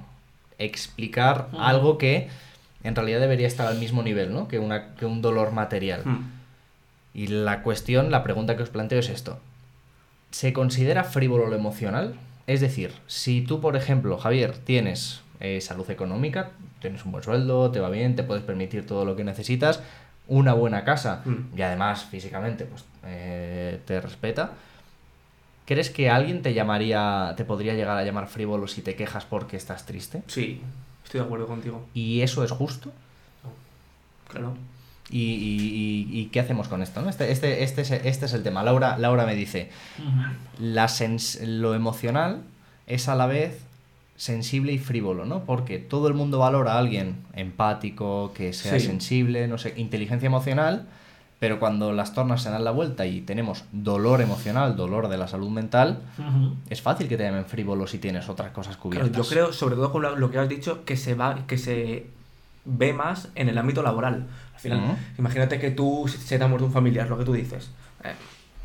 explicar 0.59 1.47
algo 1.57 1.97
que 1.97 2.29
en 2.83 2.95
realidad 2.95 3.19
debería 3.19 3.47
estar 3.47 3.67
al 3.67 3.79
mismo 3.79 4.03
nivel, 4.03 4.33
¿no? 4.33 4.47
Que, 4.47 4.59
una, 4.59 4.95
que 4.95 5.05
un 5.05 5.21
dolor 5.21 5.51
material. 5.51 6.01
Hmm. 6.03 6.31
Y 7.13 7.27
la 7.27 7.61
cuestión, 7.61 8.11
la 8.11 8.23
pregunta 8.23 8.57
que 8.57 8.63
os 8.63 8.69
planteo 8.69 8.99
es 8.99 9.09
esto. 9.09 9.39
¿Se 10.31 10.51
considera 10.51 11.03
frívolo 11.03 11.47
lo 11.47 11.55
emocional? 11.55 12.15
Es 12.47 12.59
decir, 12.59 12.91
si 13.07 13.41
tú, 13.41 13.61
por 13.61 13.75
ejemplo, 13.75 14.17
Javier, 14.17 14.57
tienes 14.57 15.21
eh, 15.39 15.61
salud 15.61 15.89
económica, 15.89 16.49
tienes 16.81 17.05
un 17.05 17.11
buen 17.11 17.23
sueldo, 17.23 17.71
te 17.71 17.79
va 17.79 17.89
bien, 17.89 18.15
te 18.15 18.23
puedes 18.23 18.43
permitir 18.43 18.85
todo 18.85 19.05
lo 19.05 19.15
que 19.15 19.23
necesitas, 19.23 19.81
una 20.27 20.53
buena 20.53 20.83
casa 20.83 21.21
Mm. 21.25 21.57
y 21.57 21.61
además 21.61 22.05
físicamente 22.05 22.65
pues, 22.65 22.83
eh, 23.05 23.79
te 23.85 24.01
respeta, 24.01 24.51
¿crees 25.65 25.89
que 25.89 26.09
alguien 26.09 26.41
te 26.41 26.53
llamaría, 26.53 27.33
te 27.37 27.45
podría 27.45 27.73
llegar 27.73 27.97
a 27.97 28.03
llamar 28.03 28.27
frívolo 28.27 28.67
si 28.67 28.81
te 28.81 28.95
quejas 28.95 29.25
porque 29.25 29.57
estás 29.57 29.85
triste? 29.85 30.23
Sí, 30.27 30.61
estoy 31.03 31.19
de 31.21 31.25
acuerdo 31.25 31.47
contigo. 31.47 31.85
¿Y 31.93 32.21
eso 32.21 32.43
es 32.43 32.51
justo? 32.51 32.91
Claro. 34.29 34.55
¿Y, 35.09 35.19
y- 35.19 36.07
y- 36.11 36.19
y 36.21 36.25
qué 36.27 36.39
hacemos 36.39 36.67
con 36.67 36.81
esto? 36.81 37.01
no? 37.01 37.09
Este, 37.09 37.31
este, 37.31 37.63
este, 37.63 37.81
es, 37.81 37.91
este 37.91 38.25
es 38.25 38.33
el 38.33 38.41
tema. 38.41 38.63
Laura, 38.63 38.97
Laura 38.97 39.25
me 39.25 39.35
dice, 39.35 39.69
la 40.59 40.85
sens- 40.87 41.39
lo 41.45 41.75
emocional 41.75 42.41
es 42.87 43.07
a 43.09 43.15
la 43.15 43.27
vez 43.27 43.59
sensible 44.15 44.71
y 44.71 44.77
frívolo, 44.79 45.25
¿no? 45.25 45.43
Porque 45.43 45.77
todo 45.79 46.07
el 46.07 46.13
mundo 46.13 46.39
valora 46.39 46.73
a 46.73 46.79
alguien 46.79 47.17
empático, 47.35 48.31
que 48.33 48.53
sea 48.53 48.79
Sí. 48.79 48.85
sensible, 48.87 49.47
no 49.47 49.57
sé, 49.57 49.73
inteligencia 49.77 50.27
emocional, 50.27 50.87
pero 51.43 51.59
cuando 51.59 51.91
las 51.91 52.13
tornas 52.13 52.41
se 52.41 52.49
dan 52.49 52.63
la 52.63 52.71
vuelta 52.71 53.05
y 53.05 53.19
tenemos 53.19 53.65
dolor 53.73 54.21
emocional, 54.21 54.77
dolor 54.77 55.09
de 55.09 55.17
la 55.17 55.27
salud 55.27 55.49
mental, 55.49 55.99
Ujú. 56.17 56.55
es 56.69 56.81
fácil 56.81 57.09
que 57.09 57.17
te 57.17 57.23
llamen 57.25 57.43
frívolo 57.43 57.85
si 57.85 57.97
tienes 57.97 58.29
otras 58.29 58.51
cosas 58.51 58.77
Claro, 58.77 58.81
cubiertas. 59.01 59.11
yo 59.11 59.29
creo, 59.29 59.51
sobre 59.51 59.75
todo 59.75 59.91
con 59.91 60.03
lo, 60.21 60.31
que 60.31 60.39
has 60.39 60.47
dicho, 60.47 60.85
que 60.85 60.95
se 60.95 61.15
va, 61.15 61.45
que 61.45 61.57
se 61.57 62.07
ve 62.63 62.93
más 62.93 63.27
en 63.35 63.49
el 63.49 63.57
ámbito 63.57 63.83
laboral. 63.83 64.25
Al 64.53 64.59
final, 64.61 64.79
Ujú. 64.85 64.95
imagínate 65.17 65.59
que 65.59 65.69
tú 65.71 66.05
se 66.07 66.37
te 66.37 66.41
ha 66.41 66.47
muerto 66.47 66.65
un 66.65 66.71
familiar, 66.71 67.09
lo 67.09 67.17
que 67.17 67.25
tú 67.25 67.33
dices. 67.33 67.71
Eh, 68.05 68.13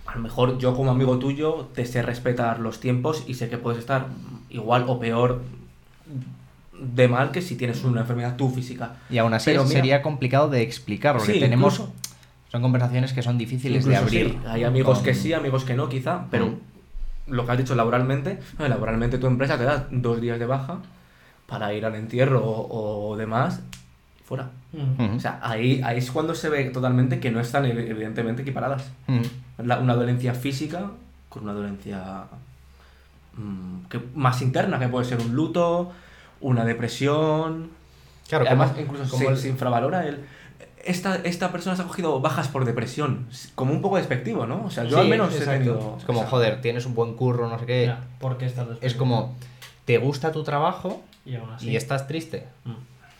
a 0.06 0.14
lo 0.14 0.20
mejor 0.20 0.56
yo 0.58 0.76
como 0.76 0.92
amigo 0.92 1.18
tuyo 1.18 1.68
te 1.74 1.84
sé 1.84 2.02
respetar 2.02 2.60
los 2.60 2.78
tiempos 2.78 3.24
y 3.26 3.34
sé 3.34 3.48
que 3.48 3.58
puedes 3.58 3.80
estar 3.80 4.06
igual 4.50 4.84
o 4.86 5.00
peor 5.00 5.42
de 6.80 7.08
mal 7.08 7.32
que 7.32 7.42
si 7.42 7.56
tienes 7.56 7.82
una 7.82 8.02
enfermedad 8.02 8.36
tú 8.36 8.50
física. 8.50 8.98
Y 9.10 9.18
aún 9.18 9.34
así 9.34 9.50
Pero 9.50 9.64
mira- 9.64 9.74
sería 9.74 10.00
complicado 10.00 10.48
de 10.48 10.62
explicar, 10.62 11.16
porque 11.16 11.32
Sí, 11.32 11.40
tenemos... 11.40 11.74
incluso- 11.74 11.92
Son 12.50 12.62
conversaciones 12.62 13.12
que 13.12 13.22
son 13.22 13.36
difíciles 13.38 13.84
de 13.84 13.92
Incluso 13.92 14.06
abrir. 14.06 14.30
sí, 14.30 14.38
hay 14.48 14.64
amigos 14.64 15.00
que 15.00 15.12
con- 15.12 15.20
sí, 15.20 15.32
amigos 15.32 15.64
que 15.64 15.74
no, 15.74 15.88
quizá, 15.88 16.26
pero 16.30 16.46
Mm. 16.46 17.32
lo 17.32 17.44
que 17.44 17.52
has 17.52 17.58
dicho 17.58 17.74
laboralmente, 17.74 18.38
laboralmente 18.58 19.18
tu 19.18 19.26
empresa 19.26 19.58
te 19.58 19.64
da 19.64 19.86
dos 19.90 20.20
días 20.20 20.38
de 20.38 20.46
baja 20.46 20.78
para 21.46 21.72
ir 21.74 21.84
al 21.84 21.94
entierro 21.94 22.42
o, 22.44 23.08
o 23.10 23.16
demás, 23.16 23.60
y 24.20 24.24
fuera. 24.24 24.50
Ujú. 24.72 25.16
O 25.16 25.20
sea, 25.20 25.40
ahí, 25.42 25.80
ahí 25.84 25.98
es 25.98 26.10
cuando 26.10 26.34
se 26.34 26.48
ve 26.48 26.64
totalmente 26.70 27.20
que 27.20 27.30
no 27.30 27.40
están 27.40 27.64
ev- 27.64 27.88
evidentemente 27.90 28.42
equiparadas. 28.42 28.90
Ujú. 29.08 29.22
La- 29.64 29.78
una 29.78 29.94
dolencia 29.94 30.34
física 30.34 30.90
con 31.28 31.42
una 31.44 31.52
dolencia 31.52 32.24
mm, 33.36 33.86
que, 33.88 34.00
más 34.14 34.42
interna, 34.42 34.78
que 34.78 34.88
puede 34.88 35.04
ser 35.04 35.20
un 35.20 35.34
luto, 35.34 35.92
una 36.40 36.64
depresión. 36.64 37.70
Claro, 38.28 38.44
Además, 38.46 38.70
como- 38.70 38.82
incluso 38.82 39.10
como 39.10 39.22
se, 39.24 39.28
el- 39.30 39.36
se 39.38 39.48
infravalora 39.48 40.06
el. 40.06 40.24
Esta, 40.84 41.16
esta 41.16 41.50
persona 41.52 41.76
se 41.76 41.82
ha 41.82 41.86
cogido 41.86 42.20
bajas 42.20 42.48
por 42.48 42.64
depresión, 42.64 43.26
como 43.54 43.72
un 43.72 43.82
poco 43.82 43.96
despectivo, 43.96 44.46
¿no? 44.46 44.64
O 44.64 44.70
sea, 44.70 44.84
yo 44.84 44.96
Sí, 44.96 45.02
al 45.02 45.08
menos 45.08 45.34
he 45.34 45.44
tenido. 45.44 45.96
Es 45.98 46.04
como, 46.04 46.22
joder, 46.24 46.60
tienes 46.60 46.86
un 46.86 46.94
buen 46.94 47.14
curro, 47.14 47.48
no 47.48 47.58
sé 47.58 47.66
qué. 47.66 47.86
Ya, 47.86 48.00
¿Por 48.18 48.38
qué 48.38 48.46
estás 48.46 48.66
Es 48.80 48.94
como, 48.94 49.34
te 49.84 49.98
gusta 49.98 50.32
tu 50.32 50.42
trabajo 50.44 51.02
Y 51.24 51.36
aún 51.36 51.50
así. 51.50 51.70
y 51.70 51.76
estás 51.76 52.06
triste. 52.06 52.46
Mm. 52.64 52.72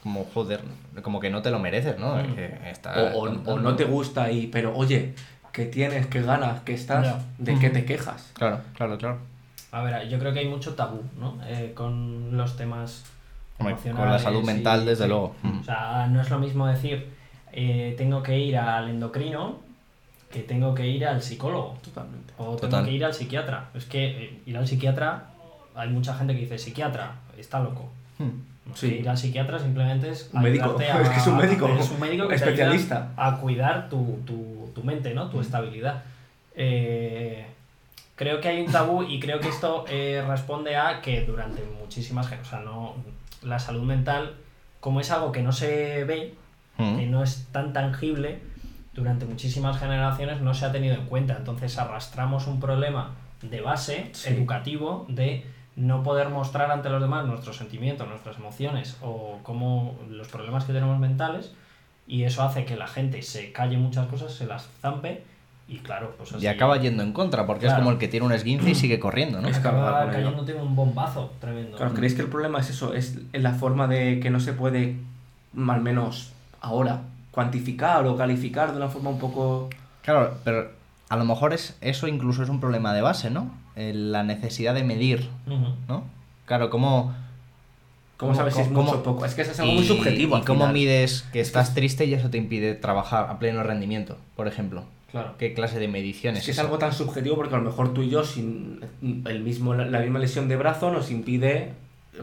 Como, 0.03 0.25
joder, 0.33 0.61
como 1.03 1.21
que 1.21 1.29
no 1.31 1.43
te 1.43 1.51
lo 1.51 1.59
mereces, 1.59 1.99
¿no? 1.99 2.17
Mm. 2.17 2.35
Que 2.35 2.59
está 2.71 2.95
o, 3.15 3.19
o- 3.19 3.21
contando. 3.27 3.53
o 3.55 3.59
no 3.59 3.77
te 3.77 3.85
gusta 3.85 4.31
y. 4.31 4.47
Pero 4.47 4.75
oye, 4.77 5.15
¿qué 5.53 5.67
tienes? 5.67 6.07
¿Qué 6.07 6.23
ganas? 6.23 6.61
¿Qué 6.63 6.75
estás? 6.75 7.05
Ya. 7.05 7.21
¿De 7.39 7.59
qué 7.59 7.71
te 7.71 7.85
quejas? 7.85 8.31
Claro, 8.35 8.61
claro, 8.77 8.97
claro. 8.97 9.19
A 9.73 9.83
ver, 9.83 10.09
yo 10.09 10.19
creo 10.19 10.33
que 10.33 10.39
hay 10.39 10.49
mucho 10.49 10.75
tabú, 10.75 11.03
¿no? 11.19 11.37
Eh, 11.47 11.73
con 11.75 12.37
los 12.37 12.57
temas 12.57 13.05
emocionales. 13.59 13.97
con 14.01 14.11
la 14.13 14.19
salud 14.19 14.43
y- 14.43 14.47
mental, 14.47 14.87
desde 14.87 15.03
sí. 15.05 15.09
luego. 15.11 15.35
Mm. 15.43 15.59
O 15.61 15.65
sea, 15.65 16.07
no 16.07 16.23
es 16.23 16.31
lo 16.31 16.39
mismo 16.39 16.67
decir, 16.67 17.18
eh, 17.53 17.95
tengo 17.99 18.23
que 18.23 18.39
ir 18.39 18.57
al 18.57 18.89
endocrino 18.89 19.61
que 20.31 20.41
tengo 20.41 20.75
que 20.75 20.87
ir 20.87 21.07
al 21.07 21.23
psicólogo. 21.23 21.79
Totalmente. 21.83 22.35
O 22.37 22.45
tengo 22.57 22.57
Total. 22.57 22.85
que 22.85 22.93
ir 22.93 23.05
al 23.05 23.15
psiquiatra. 23.15 23.71
Es 23.75 23.87
que 23.87 24.07
eh, 24.25 24.41
ir 24.47 24.57
al 24.59 24.67
psiquiatra, 24.69 25.31
hay 25.75 25.89
mucha 25.89 26.15
gente 26.15 26.35
que 26.35 26.41
dice, 26.41 26.59
psiquiatra, 26.59 27.13
está 27.39 27.61
loco. 27.61 27.89
Mm. 28.19 28.75
Sí. 28.75 28.97
Ir 28.97 29.09
al 29.09 29.17
psiquiatra 29.17 29.59
simplemente 29.59 30.11
es 30.11 30.29
Un 30.35 30.43
médico. 30.43 30.77
a- 30.79 30.83
Es 31.03 31.09
que 31.09 31.17
es 31.21 31.27
un 31.27 31.37
médico. 31.39 31.69
es 31.69 31.91
un 31.91 32.01
médico 32.01 32.29
que 32.29 32.35
Especialista. 32.35 33.13
a 33.17 33.37
cuidar 33.39 33.89
tu, 33.89 34.21
tu- 34.27 34.71
tu 34.75 34.83
mente, 34.85 35.15
¿no? 35.15 35.31
Tu 35.31 35.41
estabilidad. 35.41 36.03
Eh, 36.55 37.47
creo 38.17 38.41
que 38.41 38.49
hay 38.49 38.61
un 38.61 38.71
tabú 38.71 39.03
y 39.05 39.21
creo 39.21 39.41
que 39.41 39.49
esto 39.49 39.85
eh, 39.89 40.23
responde 40.27 40.77
a 40.77 41.01
que 41.01 41.23
durante 41.25 41.63
muchísimas... 41.81 42.27
O 42.31 42.45
sea, 42.45 42.61
no, 42.61 42.97
la 43.43 43.59
salud 43.59 43.83
mental, 43.85 44.35
como 44.81 45.01
es 45.01 45.11
algo 45.11 45.33
que 45.33 45.43
no 45.43 45.53
se 45.53 46.05
ve, 46.05 46.35
Mm. 46.79 46.97
que 46.97 47.07
no 47.07 47.23
es 47.23 47.47
tan 47.53 47.73
tangible, 47.73 48.41
durante 48.95 49.27
muchísimas 49.27 49.79
generaciones 49.79 50.41
no 50.41 50.55
se 50.55 50.65
ha 50.65 50.73
tenido 50.73 50.95
en 50.95 51.07
cuenta. 51.07 51.37
Entonces 51.37 51.77
arrastramos 51.79 52.47
un 52.47 52.59
problema 52.61 53.11
de 53.43 53.61
base 53.61 54.11
Sí. 54.13 54.31
educativo 54.31 55.05
de 55.09 55.45
no 55.77 56.03
poder 56.03 56.29
mostrar 56.31 56.71
ante 56.73 56.89
los 56.89 57.01
demás 57.01 57.25
nuestros 57.27 57.57
sentimientos, 57.57 58.09
nuestras 58.09 58.37
emociones 58.39 58.97
o 59.03 59.39
cómo 59.45 59.97
los 60.11 60.27
problemas 60.29 60.65
que 60.65 60.73
tenemos 60.73 60.99
mentales 60.99 61.53
y 62.09 62.25
eso 62.25 62.43
hace 62.43 62.65
que 62.65 62.75
la 62.77 62.89
gente 62.89 63.23
se 63.23 63.53
calle 63.53 63.77
muchas 63.77 64.07
cosas, 64.09 64.33
se 64.33 64.47
las 64.47 64.69
zampe 64.81 65.23
y 65.69 65.77
claro, 65.79 66.15
pues 66.17 66.33
así 66.33 66.43
Y 66.45 66.49
acaba 66.49 66.79
yendo 66.79 67.03
en 67.05 67.13
contra, 67.13 67.47
porque 67.47 67.67
es 67.67 67.75
como 67.75 67.91
el 67.91 67.99
que 67.99 68.09
tiene 68.09 68.25
un 68.27 68.33
esguince 68.33 68.71
y 68.71 68.75
sigue 68.75 68.99
corriendo, 68.99 69.41
¿no? 69.41 69.49
Es- 69.49 69.59
acaba 69.59 70.11
cayéndote 70.11 70.55
un 70.55 70.75
bombazo 70.75 71.33
tremendo. 71.41 71.77
Claro, 71.77 71.93
¿creéis 71.95 72.15
que 72.15 72.23
el 72.23 72.29
problema 72.29 72.59
es 72.61 72.71
eso? 72.71 72.95
Es 72.95 73.19
la 73.33 73.53
forma 73.53 73.87
de 73.87 74.19
que 74.19 74.31
no 74.31 74.41
se 74.41 74.55
puede, 74.55 74.97
al 75.69 75.81
menos 75.83 76.33
ahora, 76.61 77.03
cuantificar 77.31 78.07
o 78.07 78.17
calificar 78.17 78.73
de 78.73 78.77
una 78.77 78.89
forma 78.89 79.11
un 79.11 79.19
poco... 79.19 79.69
Claro, 80.03 80.35
pero 80.45 80.71
a 81.09 81.17
lo 81.17 81.25
mejor 81.25 81.53
es 81.53 81.77
eso 81.81 82.09
incluso 82.09 82.43
es 82.43 82.49
un 82.49 82.61
problema 82.61 82.93
de 82.95 83.03
base, 83.03 83.31
¿no? 83.31 83.51
Eh, 83.77 83.93
la 83.95 84.25
necesidad 84.25 84.75
de 84.75 84.85
medir. 84.85 85.29
¿no? 85.47 86.05
Claro, 86.47 86.71
¿cómo, 86.71 87.15
¿Cómo, 88.17 88.35
sabes 88.35 88.55
si 88.55 88.63
es 88.63 88.71
mucho 88.71 89.03
poco? 89.03 89.25
Es 89.25 89.35
que 89.35 89.43
eso 89.43 89.53
es 89.53 89.61
algo 89.61 89.75
muy 89.75 89.85
subjetivo. 89.85 90.37
¿Y 90.37 90.41
al 90.41 90.47
cómo 90.47 90.61
final. 90.61 90.75
mides 90.75 91.23
que 91.33 91.41
Es 91.41 91.47
estás 91.49 91.75
triste 91.75 92.05
y 92.05 92.15
eso 92.15 92.31
te 92.31 92.39
impide 92.39 92.75
trabajar 92.75 93.31
a 93.31 93.39
pleno 93.39 93.63
rendimiento, 93.63 94.17
por 94.35 94.49
ejemplo? 94.49 94.85
Claro. 95.13 95.35
¿Qué 95.39 95.55
clase 95.55 95.79
de 95.79 95.89
medición 95.89 96.35
Es 96.35 96.41
es 96.41 96.47
que 96.47 96.51
es 96.51 96.59
algo 96.59 96.79
tan 96.79 96.93
subjetivo 96.93 97.37
porque 97.37 97.55
a 97.55 97.59
lo 97.59 97.65
mejor 97.65 97.95
tú 97.95 98.03
y 98.03 98.11
yo, 98.11 98.25
sin 98.25 98.81
el 99.25 99.41
mismo, 99.41 99.75
la 99.75 100.01
misma 100.01 100.19
lesión 100.19 100.49
de 100.49 100.57
brazo, 100.57 100.91
nos 100.91 101.11
impide 101.11 101.73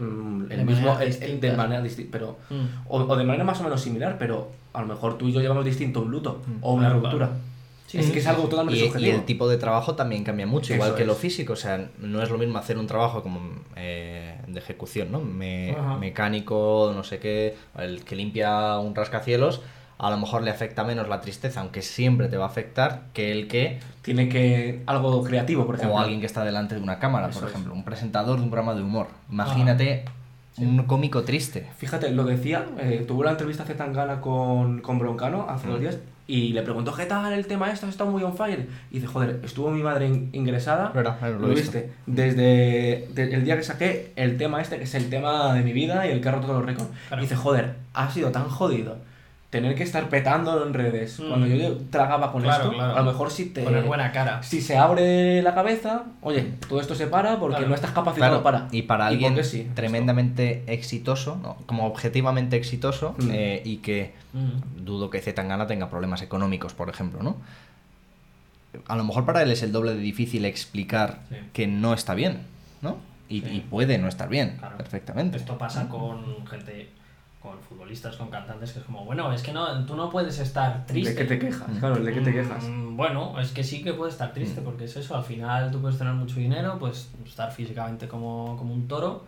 mm, 0.00 0.42
el 0.50 0.58
De 0.58 0.64
mismo. 0.64 0.86
manera 0.88 1.04
el- 1.04 1.22
el- 1.22 1.40
de 1.40 1.52
manera 1.56 1.82
distinta. 1.82 2.10
Pero, 2.12 2.36
Mm. 2.50 2.64
o, 2.88 2.98
o 2.98 3.16
de 3.16 3.24
manera 3.24 3.44
más 3.44 3.60
o 3.60 3.64
menos 3.64 3.80
similar, 3.80 4.16
pero 4.18 4.50
a 4.72 4.80
lo 4.82 4.86
mejor 4.86 5.16
tú 5.18 5.28
y 5.28 5.32
yo 5.32 5.40
llevamos 5.40 5.64
distinto 5.64 6.00
un 6.02 6.10
luto 6.10 6.40
o 6.60 6.72
una 6.74 6.86
Claro, 6.88 7.00
ruptura. 7.00 7.26
claro. 7.28 7.40
Sí, 7.86 7.98
es 7.98 8.10
que 8.10 8.18
es 8.18 8.26
algo 8.26 8.48
totalmente 8.48 8.98
Y, 8.98 9.04
y 9.04 9.10
el 9.10 9.24
tipo 9.24 9.48
de 9.48 9.58
trabajo 9.58 9.94
también 9.94 10.24
cambia 10.24 10.44
mucho, 10.44 10.74
Eso 10.74 10.82
igual 10.82 10.96
que 10.96 11.04
lo 11.06 11.14
físico. 11.14 11.52
O 11.52 11.56
sea, 11.56 11.88
no 12.00 12.20
es 12.20 12.30
lo 12.30 12.36
mismo 12.36 12.58
hacer 12.58 12.78
un 12.78 12.88
trabajo 12.88 13.22
como 13.22 13.40
eh, 13.76 14.40
de 14.48 14.58
ejecución, 14.58 15.12
¿no? 15.12 15.20
Me- 15.20 15.76
mecánico, 16.00 16.92
no 16.94 17.04
sé 17.04 17.18
qué, 17.20 17.54
el 17.78 18.02
que 18.04 18.16
limpia 18.16 18.78
un 18.80 18.94
rascacielos, 18.94 19.60
a 19.98 20.10
lo 20.10 20.18
mejor 20.18 20.42
le 20.42 20.50
afecta 20.50 20.84
menos 20.84 21.08
la 21.08 21.20
tristeza, 21.20 21.60
aunque 21.60 21.80
siempre 21.82 22.28
te 22.28 22.36
va 22.36 22.44
a 22.44 22.48
afectar, 22.48 23.02
que 23.14 23.32
el 23.32 23.48
que, 23.48 23.80
Tiene 24.02 24.28
que. 24.28 24.82
algo 24.86 25.22
creativo, 25.24 25.64
por 25.66 25.76
ejemplo. 25.76 25.96
o 25.96 25.98
alguien 25.98 26.20
que 26.20 26.26
está 26.26 26.44
delante 26.44 26.74
de 26.74 26.80
una 26.82 26.98
cámara, 26.98 27.28
Eso 27.28 27.40
por 27.40 27.48
es. 27.48 27.54
ejemplo, 27.54 27.72
un 27.74 27.84
presentador 27.84 28.36
de 28.38 28.44
un 28.44 28.50
programa 28.50 28.74
de 28.74 28.82
humor. 28.82 29.08
Imagínate 29.30 30.04
un 30.58 30.84
cómico 30.84 31.22
triste. 31.22 31.66
Fíjate, 31.76 32.10
lo 32.10 32.24
decía, 32.24 32.64
eh, 32.78 33.04
tuve 33.06 33.20
una 33.20 33.30
entrevista 33.32 33.62
hace 33.62 33.74
tan 33.74 33.92
gana 33.92 34.20
con, 34.20 34.80
con 34.80 34.98
Broncano 34.98 35.46
hace 35.48 35.66
unos 35.66 35.78
Mm. 35.78 35.82
días 35.82 35.98
y 36.28 36.52
le 36.54 36.62
preguntó, 36.62 36.92
¿qué 36.94 37.04
tal 37.06 37.32
el 37.32 37.46
tema 37.46 37.70
esto? 37.70 37.86
Está 37.86 38.04
muy 38.04 38.22
on 38.22 38.34
fire. 38.36 38.66
Y 38.90 38.94
dice, 38.96 39.06
joder, 39.06 39.40
estuvo 39.44 39.70
mi 39.70 39.82
madre 39.82 40.08
in- 40.08 40.30
ingresada. 40.32 40.88
Verdad, 40.94 41.16
lo 41.20 41.26
he 41.26 41.30
lo 41.32 41.48
visto. 41.48 41.72
viste. 41.72 41.92
Desde, 42.06 43.08
de- 43.14 43.34
el 43.34 43.44
día 43.44 43.56
que 43.56 43.62
saqué 43.62 44.12
el 44.16 44.36
tema 44.36 44.60
este, 44.60 44.78
que 44.78 44.84
es 44.84 44.94
el 44.94 45.08
tema 45.10 45.52
de 45.54 45.62
mi 45.62 45.72
vida 45.72 46.06
y 46.06 46.10
el 46.10 46.20
que 46.20 46.28
ha 46.28 46.32
roto 46.32 46.46
todos 46.48 46.60
los 46.60 46.66
récords. 46.66 46.90
Claro. 47.08 47.22
Y 47.22 47.26
dice, 47.26 47.36
joder, 47.36 47.76
ha 47.94 48.10
sido 48.10 48.30
tan 48.30 48.48
jodido 48.48 48.96
tener 49.56 49.74
que 49.74 49.82
estar 49.82 50.08
petando 50.08 50.66
en 50.66 50.72
redes. 50.74 51.18
Mm. 51.20 51.28
Cuando 51.28 51.46
yo 51.46 51.76
tragaba 51.90 52.32
con 52.32 52.42
Claro, 52.42 52.64
esto, 52.64 52.74
claro. 52.76 52.96
a 52.96 53.00
lo 53.00 53.04
mejor 53.12 53.30
si 53.30 53.46
te. 53.46 53.62
Poner 53.62 53.84
buena 53.84 54.12
cara. 54.12 54.42
Si 54.42 54.60
se 54.60 54.76
abre 54.76 55.42
la 55.42 55.54
cabeza, 55.54 56.04
oye, 56.22 56.52
todo 56.68 56.80
esto 56.80 56.94
se 56.94 57.06
para 57.06 57.38
porque 57.38 57.56
Claro. 57.56 57.68
no 57.68 57.74
estás 57.74 57.90
capacitado 57.92 58.42
Claro, 58.42 58.42
para. 58.42 58.68
y 58.70 58.82
para 58.82 59.06
alguien 59.06 59.42
sí? 59.44 59.68
tremendamente 59.74 60.62
exitoso, 60.66 61.38
¿no? 61.42 61.56
como 61.66 61.86
objetivamente 61.86 62.56
exitoso, 62.56 63.14
Mm. 63.18 63.30
eh, 63.32 63.62
y 63.64 63.76
que 63.78 64.14
Mm. 64.32 64.84
dudo 64.84 65.10
que 65.10 65.20
Zetangana 65.20 65.66
tenga 65.66 65.88
problemas 65.90 66.22
económicos, 66.22 66.74
por 66.74 66.88
ejemplo, 66.90 67.22
¿no? 67.22 67.36
A 68.88 68.96
lo 68.96 69.04
mejor 69.04 69.24
para 69.24 69.42
él 69.42 69.50
es 69.50 69.62
el 69.62 69.72
doble 69.72 69.94
de 69.94 70.00
difícil 70.00 70.44
explicar 70.44 71.20
Sí. 71.30 71.36
que 71.54 71.66
no 71.66 71.94
está 71.94 72.14
bien, 72.14 72.40
¿no? 72.82 72.98
Y, 73.28 73.40
Sí. 73.40 73.46
y 73.56 73.60
puede 73.60 73.96
no 73.98 74.06
estar 74.08 74.28
bien, 74.28 74.56
Claro. 74.58 74.76
perfectamente. 74.76 75.38
Esto 75.38 75.56
pasa 75.56 75.88
con 75.88 76.46
gente, 76.46 76.90
con 77.46 77.60
futbolistas, 77.60 78.16
con 78.16 78.28
cantantes, 78.28 78.72
que 78.72 78.80
es 78.80 78.84
como, 78.84 79.04
bueno, 79.04 79.32
es 79.32 79.42
que 79.42 79.52
no, 79.52 79.84
tú 79.86 79.94
no 79.96 80.10
puedes 80.10 80.38
estar 80.40 80.84
triste. 80.86 81.10
¿De 81.10 81.16
qué 81.16 81.24
te 81.24 81.38
quejas? 81.38 81.68
Claro, 81.78 81.96
¿de 81.96 82.12
qué 82.12 82.20
te 82.20 82.32
quejas? 82.32 82.64
Mm, 82.64 82.96
Bueno, 82.96 83.38
es 83.40 83.52
que 83.52 83.62
sí 83.62 83.82
que 83.82 83.92
puedes 83.92 84.14
estar 84.14 84.32
triste, 84.32 84.60
Mm. 84.60 84.64
porque 84.64 84.84
es 84.84 84.96
eso, 84.96 85.16
al 85.16 85.22
final 85.24 85.70
tú 85.70 85.80
puedes 85.80 85.96
tener 85.98 86.12
mucho 86.14 86.36
dinero, 86.36 86.78
puedes 86.78 87.10
estar 87.24 87.52
físicamente 87.52 88.08
como, 88.08 88.56
como 88.58 88.74
un 88.74 88.88
toro, 88.88 89.24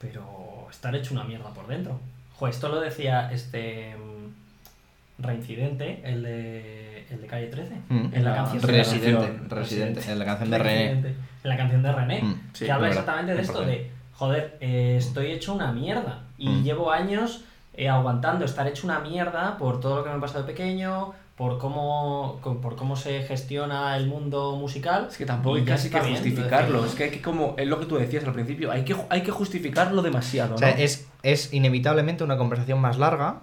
pero 0.00 0.66
estar 0.70 0.94
hecho 0.96 1.14
una 1.14 1.24
mierda 1.24 1.50
por 1.54 1.66
dentro. 1.68 2.00
Jo, 2.36 2.48
esto 2.48 2.68
lo 2.68 2.80
decía 2.80 3.30
este 3.32 3.94
mm, 3.96 5.22
reincidente, 5.22 6.00
el 6.04 6.22
de, 6.22 7.06
el 7.10 7.20
de 7.20 7.26
Calle 7.26 7.46
13, 7.46 7.74
Mm. 7.88 8.06
en 8.12 8.24
la 8.24 8.30
La- 8.30 8.36
canción 8.36 8.62
Residente, 8.62 9.54
residente, 9.54 10.10
en 10.10 10.18
la 10.18 10.24
canción 10.24 10.50
de 10.50 10.58
René. 10.58 10.90
En 10.90 11.16
la 11.50 11.56
canción 11.56 11.82
de 11.82 11.92
René, 11.92 12.22
Mm, 12.22 12.34
sí, 12.52 12.64
que 12.64 12.72
habla 12.72 12.88
verdad, 12.88 13.00
exactamente 13.02 13.34
de 13.34 13.40
es 13.42 13.48
esto, 13.48 13.60
de, 13.60 13.90
joder, 14.16 14.56
eh, 14.60 14.96
estoy 14.98 15.32
hecho 15.32 15.54
una 15.54 15.72
mierda 15.72 16.22
y 16.38 16.48
Mm. 16.48 16.62
llevo 16.62 16.90
años 16.90 17.42
eh, 17.76 17.88
aguantando 17.88 18.44
estar 18.44 18.66
hecho 18.68 18.86
una 18.86 19.00
mierda 19.00 19.58
por 19.58 19.80
todo 19.80 19.96
lo 19.96 20.04
que 20.04 20.10
me 20.10 20.16
ha 20.16 20.20
pasado 20.20 20.44
de 20.44 20.52
pequeño, 20.52 21.12
por 21.36 21.58
cómo, 21.58 22.38
por 22.62 22.76
cómo 22.76 22.94
se 22.94 23.22
gestiona 23.22 23.96
el 23.96 24.06
mundo 24.06 24.54
musical. 24.54 25.08
Es 25.10 25.16
que 25.16 25.26
tampoco 25.26 25.56
hay 25.56 25.64
casi 25.64 25.90
que 25.90 25.98
bien, 25.98 26.12
justificarlo. 26.14 26.82
decir, 26.82 26.90
Es 26.90 26.94
que 26.94 27.04
hay 27.04 27.10
que, 27.10 27.20
como 27.20 27.54
es 27.58 27.66
lo 27.66 27.80
que 27.80 27.86
tú 27.86 27.96
decías 27.96 28.22
al 28.24 28.32
principio, 28.32 28.70
hay 28.70 28.84
que, 28.84 28.94
hay 29.08 29.22
que 29.24 29.32
justificarlo 29.32 30.00
demasiado. 30.02 30.54
O 30.54 30.58
sea, 30.58 30.70
¿no? 30.70 30.76
es, 30.76 31.08
es 31.24 31.52
inevitablemente 31.52 32.22
una 32.22 32.36
conversación 32.36 32.80
más 32.80 32.98
larga 32.98 33.40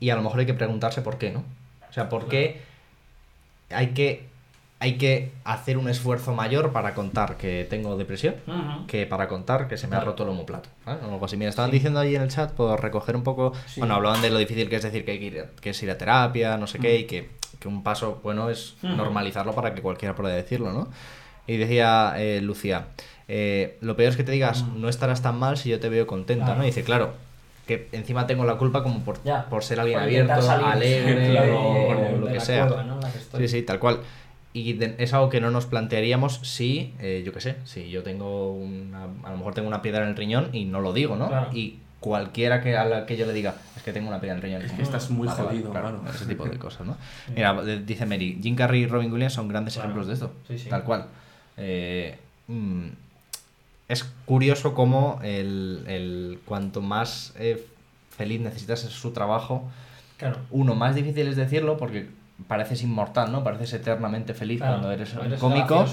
y 0.00 0.10
a 0.10 0.16
lo 0.16 0.22
mejor 0.22 0.40
hay 0.40 0.46
que 0.46 0.52
preguntarse 0.52 1.00
por 1.00 1.16
qué, 1.16 1.30
¿no? 1.30 1.42
O 1.88 1.92
sea, 1.94 2.10
por 2.10 2.26
qué 2.28 2.60
hay 3.70 3.88
que, 3.94 4.28
hay 4.84 4.98
que 4.98 5.30
hacer 5.44 5.78
un 5.78 5.88
esfuerzo 5.88 6.34
mayor 6.34 6.70
para 6.70 6.92
contar 6.94 7.38
que 7.38 7.66
tengo 7.70 7.96
depresión 7.96 8.34
Ujú. 8.46 8.86
que 8.86 9.06
para 9.06 9.28
contar 9.28 9.66
que 9.66 9.78
se 9.78 9.86
me 9.86 9.96
ha 9.96 10.00
Claro. 10.00 10.10
roto 10.10 10.24
el 10.24 10.28
homoplato. 10.28 10.68
O 10.86 10.90
algo 10.90 11.24
así. 11.24 11.38
Mira, 11.38 11.48
estaban 11.48 11.70
Sí. 11.70 11.76
diciendo 11.78 12.00
ahí 12.00 12.14
en 12.14 12.20
el 12.22 12.28
chat, 12.28 12.50
por 12.52 12.82
recoger 12.82 13.16
un 13.16 13.22
poco. 13.22 13.54
Sí. 13.66 13.80
Bueno, 13.80 13.94
hablaban 13.94 14.20
de 14.20 14.28
lo 14.28 14.36
difícil 14.38 14.68
que 14.68 14.76
es 14.76 14.82
decir 14.82 15.06
que, 15.06 15.12
hay 15.12 15.18
que, 15.18 15.24
ir, 15.24 15.44
que 15.60 15.70
es 15.70 15.82
ir 15.82 15.90
a 15.90 15.96
terapia, 15.96 16.58
no 16.58 16.66
sé 16.66 16.78
qué, 16.78 16.98
y 16.98 17.04
que, 17.04 17.30
que 17.58 17.66
un 17.66 17.82
paso 17.82 18.20
bueno 18.22 18.50
es 18.50 18.74
Ujú. 18.82 18.94
normalizarlo 18.94 19.54
para 19.54 19.74
que 19.74 19.80
cualquiera 19.80 20.14
pueda 20.14 20.34
decirlo, 20.34 20.70
¿no? 20.70 20.88
Y 21.46 21.56
decía 21.56 22.12
eh, 22.18 22.40
Lucía, 22.42 22.88
eh, 23.26 23.78
lo 23.80 23.96
peor 23.96 24.10
es 24.10 24.16
que 24.18 24.24
te 24.24 24.32
digas, 24.32 24.64
no 24.76 24.90
estarás 24.90 25.22
tan 25.22 25.38
mal 25.38 25.56
si 25.56 25.70
yo 25.70 25.80
te 25.80 25.88
veo 25.88 26.06
contenta, 26.06 26.44
Claro. 26.44 26.58
¿no? 26.58 26.64
Y 26.64 26.66
dice, 26.66 26.84
claro, 26.84 27.14
que 27.66 27.88
encima 27.92 28.26
tengo 28.26 28.44
la 28.44 28.56
culpa 28.58 28.82
como 28.82 29.00
por, 29.02 29.22
Ya. 29.24 29.46
por 29.46 29.64
ser 29.64 29.80
alguien 29.80 29.98
Por 29.98 30.02
abierto, 30.04 30.42
salir 30.42 30.66
alegre 30.66 31.30
claro, 31.30 31.60
o 31.70 31.94
de- 31.94 32.18
lo 32.18 32.26
que 32.26 32.40
sea. 32.40 32.66
¿no? 32.66 33.00
que. 33.00 33.38
Sí, 33.38 33.48
sí, 33.48 33.62
tal 33.62 33.78
cual. 33.78 34.00
Y 34.54 34.72
de- 34.74 34.94
es 34.98 35.12
algo 35.12 35.28
que 35.28 35.40
no 35.40 35.50
nos 35.50 35.66
plantearíamos 35.66 36.38
si, 36.42 36.94
eh, 37.00 37.22
yo 37.26 37.32
qué 37.32 37.40
sé, 37.42 37.56
si 37.64 37.90
yo 37.90 38.02
tengo 38.02 38.52
una, 38.54 39.04
a 39.24 39.30
lo 39.32 39.36
mejor 39.36 39.52
tengo 39.54 39.68
una 39.68 39.82
piedra 39.82 40.04
en 40.04 40.10
el 40.10 40.16
riñón 40.16 40.48
y 40.54 40.64
no 40.64 40.80
lo 40.80 40.92
digo, 40.94 41.16
¿no? 41.16 41.28
Claro. 41.28 41.50
Y 41.52 41.78
cualquiera 42.00 42.60
que 42.62 42.76
a 42.76 42.84
la 42.84 43.04
que 43.04 43.16
yo 43.16 43.26
le 43.26 43.32
diga, 43.32 43.56
es 43.76 43.82
que 43.82 43.92
tengo 43.92 44.08
una 44.08 44.20
piedra 44.20 44.34
en 44.36 44.38
el 44.38 44.42
riñón. 44.42 44.62
Es 44.62 44.72
que 44.72 44.82
estás 44.82 45.10
muy 45.10 45.26
Vale, 45.26 45.42
vale, 45.42 45.56
jodido, 45.58 45.70
claro. 45.72 46.00
Ese 46.08 46.26
tipo 46.26 46.44
de 46.44 46.56
cosas, 46.58 46.86
¿no? 46.86 46.96
Mira, 47.34 47.60
dice 47.62 48.06
Mary, 48.06 48.38
Jim 48.42 48.54
Carrey 48.54 48.82
y 48.82 48.86
Robin 48.86 49.12
Williams 49.12 49.32
son 49.34 49.48
grandes 49.48 49.74
Claro. 49.74 49.88
ejemplos 49.88 50.06
de 50.06 50.14
esto. 50.14 50.32
Sí, 50.46 50.58
sí. 50.58 50.68
Tal 50.68 50.84
cual. 50.84 51.06
Eh, 51.56 52.16
mm, 52.46 52.86
es 53.88 54.04
curioso 54.24 54.72
cómo 54.74 55.18
el, 55.24 55.84
el 55.88 56.38
cuanto 56.44 56.80
más 56.80 57.34
eh, 57.38 57.66
feliz 58.16 58.40
necesitas 58.40 58.80
su 58.80 59.10
trabajo, 59.12 59.68
Claro. 60.16 60.38
uno, 60.52 60.74
más 60.76 60.94
difícil 60.94 61.26
es 61.26 61.34
decirlo 61.36 61.76
porque 61.76 62.06
pareces 62.48 62.82
inmortal, 62.82 63.30
¿no? 63.32 63.42
Pareces 63.44 63.72
eternamente 63.74 64.34
feliz 64.34 64.58
Claro, 64.58 64.74
cuando 64.80 64.90
eres, 64.92 65.14
cómico, 65.38 65.84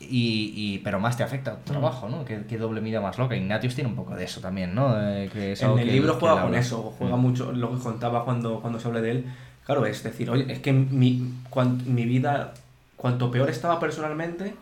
y, 0.00 0.52
y- 0.54 0.78
pero 0.84 1.00
más 1.00 1.16
te 1.16 1.22
afecta 1.24 1.56
tu 1.56 1.72
Mm. 1.72 1.74
trabajo, 1.74 2.08
¿no? 2.08 2.24
Qué, 2.24 2.42
qué 2.48 2.56
doble 2.56 2.80
vida 2.80 3.00
más 3.00 3.18
loca. 3.18 3.34
Ignatius 3.36 3.74
tiene 3.74 3.90
un 3.90 3.96
poco 3.96 4.14
de 4.14 4.24
eso 4.24 4.40
también, 4.40 4.74
¿no? 4.74 4.94
Eh, 5.00 5.28
que 5.32 5.52
es 5.52 5.62
En 5.62 5.70
el 5.78 5.86
que- 5.86 5.92
libro 5.92 6.14
juega 6.20 6.36
con 6.36 6.44
habla. 6.46 6.58
eso, 6.60 6.94
juega 6.96 7.16
Mm. 7.16 7.20
mucho 7.20 7.52
lo 7.52 7.72
que 7.76 7.82
contaba 7.82 8.24
cuando, 8.24 8.60
cuando 8.60 8.78
se 8.78 8.86
habla 8.88 9.00
de 9.00 9.10
él. 9.10 9.24
Claro, 9.66 9.84
es 9.86 10.02
decir, 10.02 10.30
oye, 10.30 10.50
es 10.52 10.60
que 10.60 10.72
mi, 10.72 11.34
cuan- 11.50 11.82
mi 11.92 12.04
vida, 12.04 12.54
cuanto 12.96 13.30
peor 13.30 13.50
estaba 13.50 13.78
personalmente, 13.80 14.54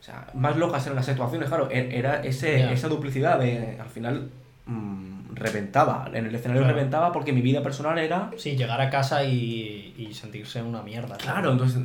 o 0.00 0.02
sea, 0.02 0.26
más 0.34 0.56
locas 0.56 0.84
eran 0.86 0.96
las 0.96 1.06
situaciones, 1.06 1.48
claro, 1.48 1.68
e- 1.70 1.96
era 1.96 2.22
ese, 2.22 2.72
esa 2.72 2.88
duplicidad 2.88 3.38
de, 3.38 3.78
al 3.80 3.88
final, 3.88 4.28
mm, 4.66 5.19
reventaba, 5.34 6.10
en 6.12 6.26
el 6.26 6.34
escenario 6.34 6.62
Claro. 6.62 6.76
reventaba 6.76 7.12
porque 7.12 7.32
mi 7.32 7.40
vida 7.42 7.62
personal 7.62 7.98
era... 7.98 8.30
Sí, 8.36 8.56
llegar 8.56 8.80
a 8.80 8.90
casa 8.90 9.24
y, 9.24 9.94
y 9.98 10.14
sentirse 10.14 10.62
una 10.62 10.82
mierda. 10.82 11.16
Claro, 11.16 11.52
entonces, 11.52 11.80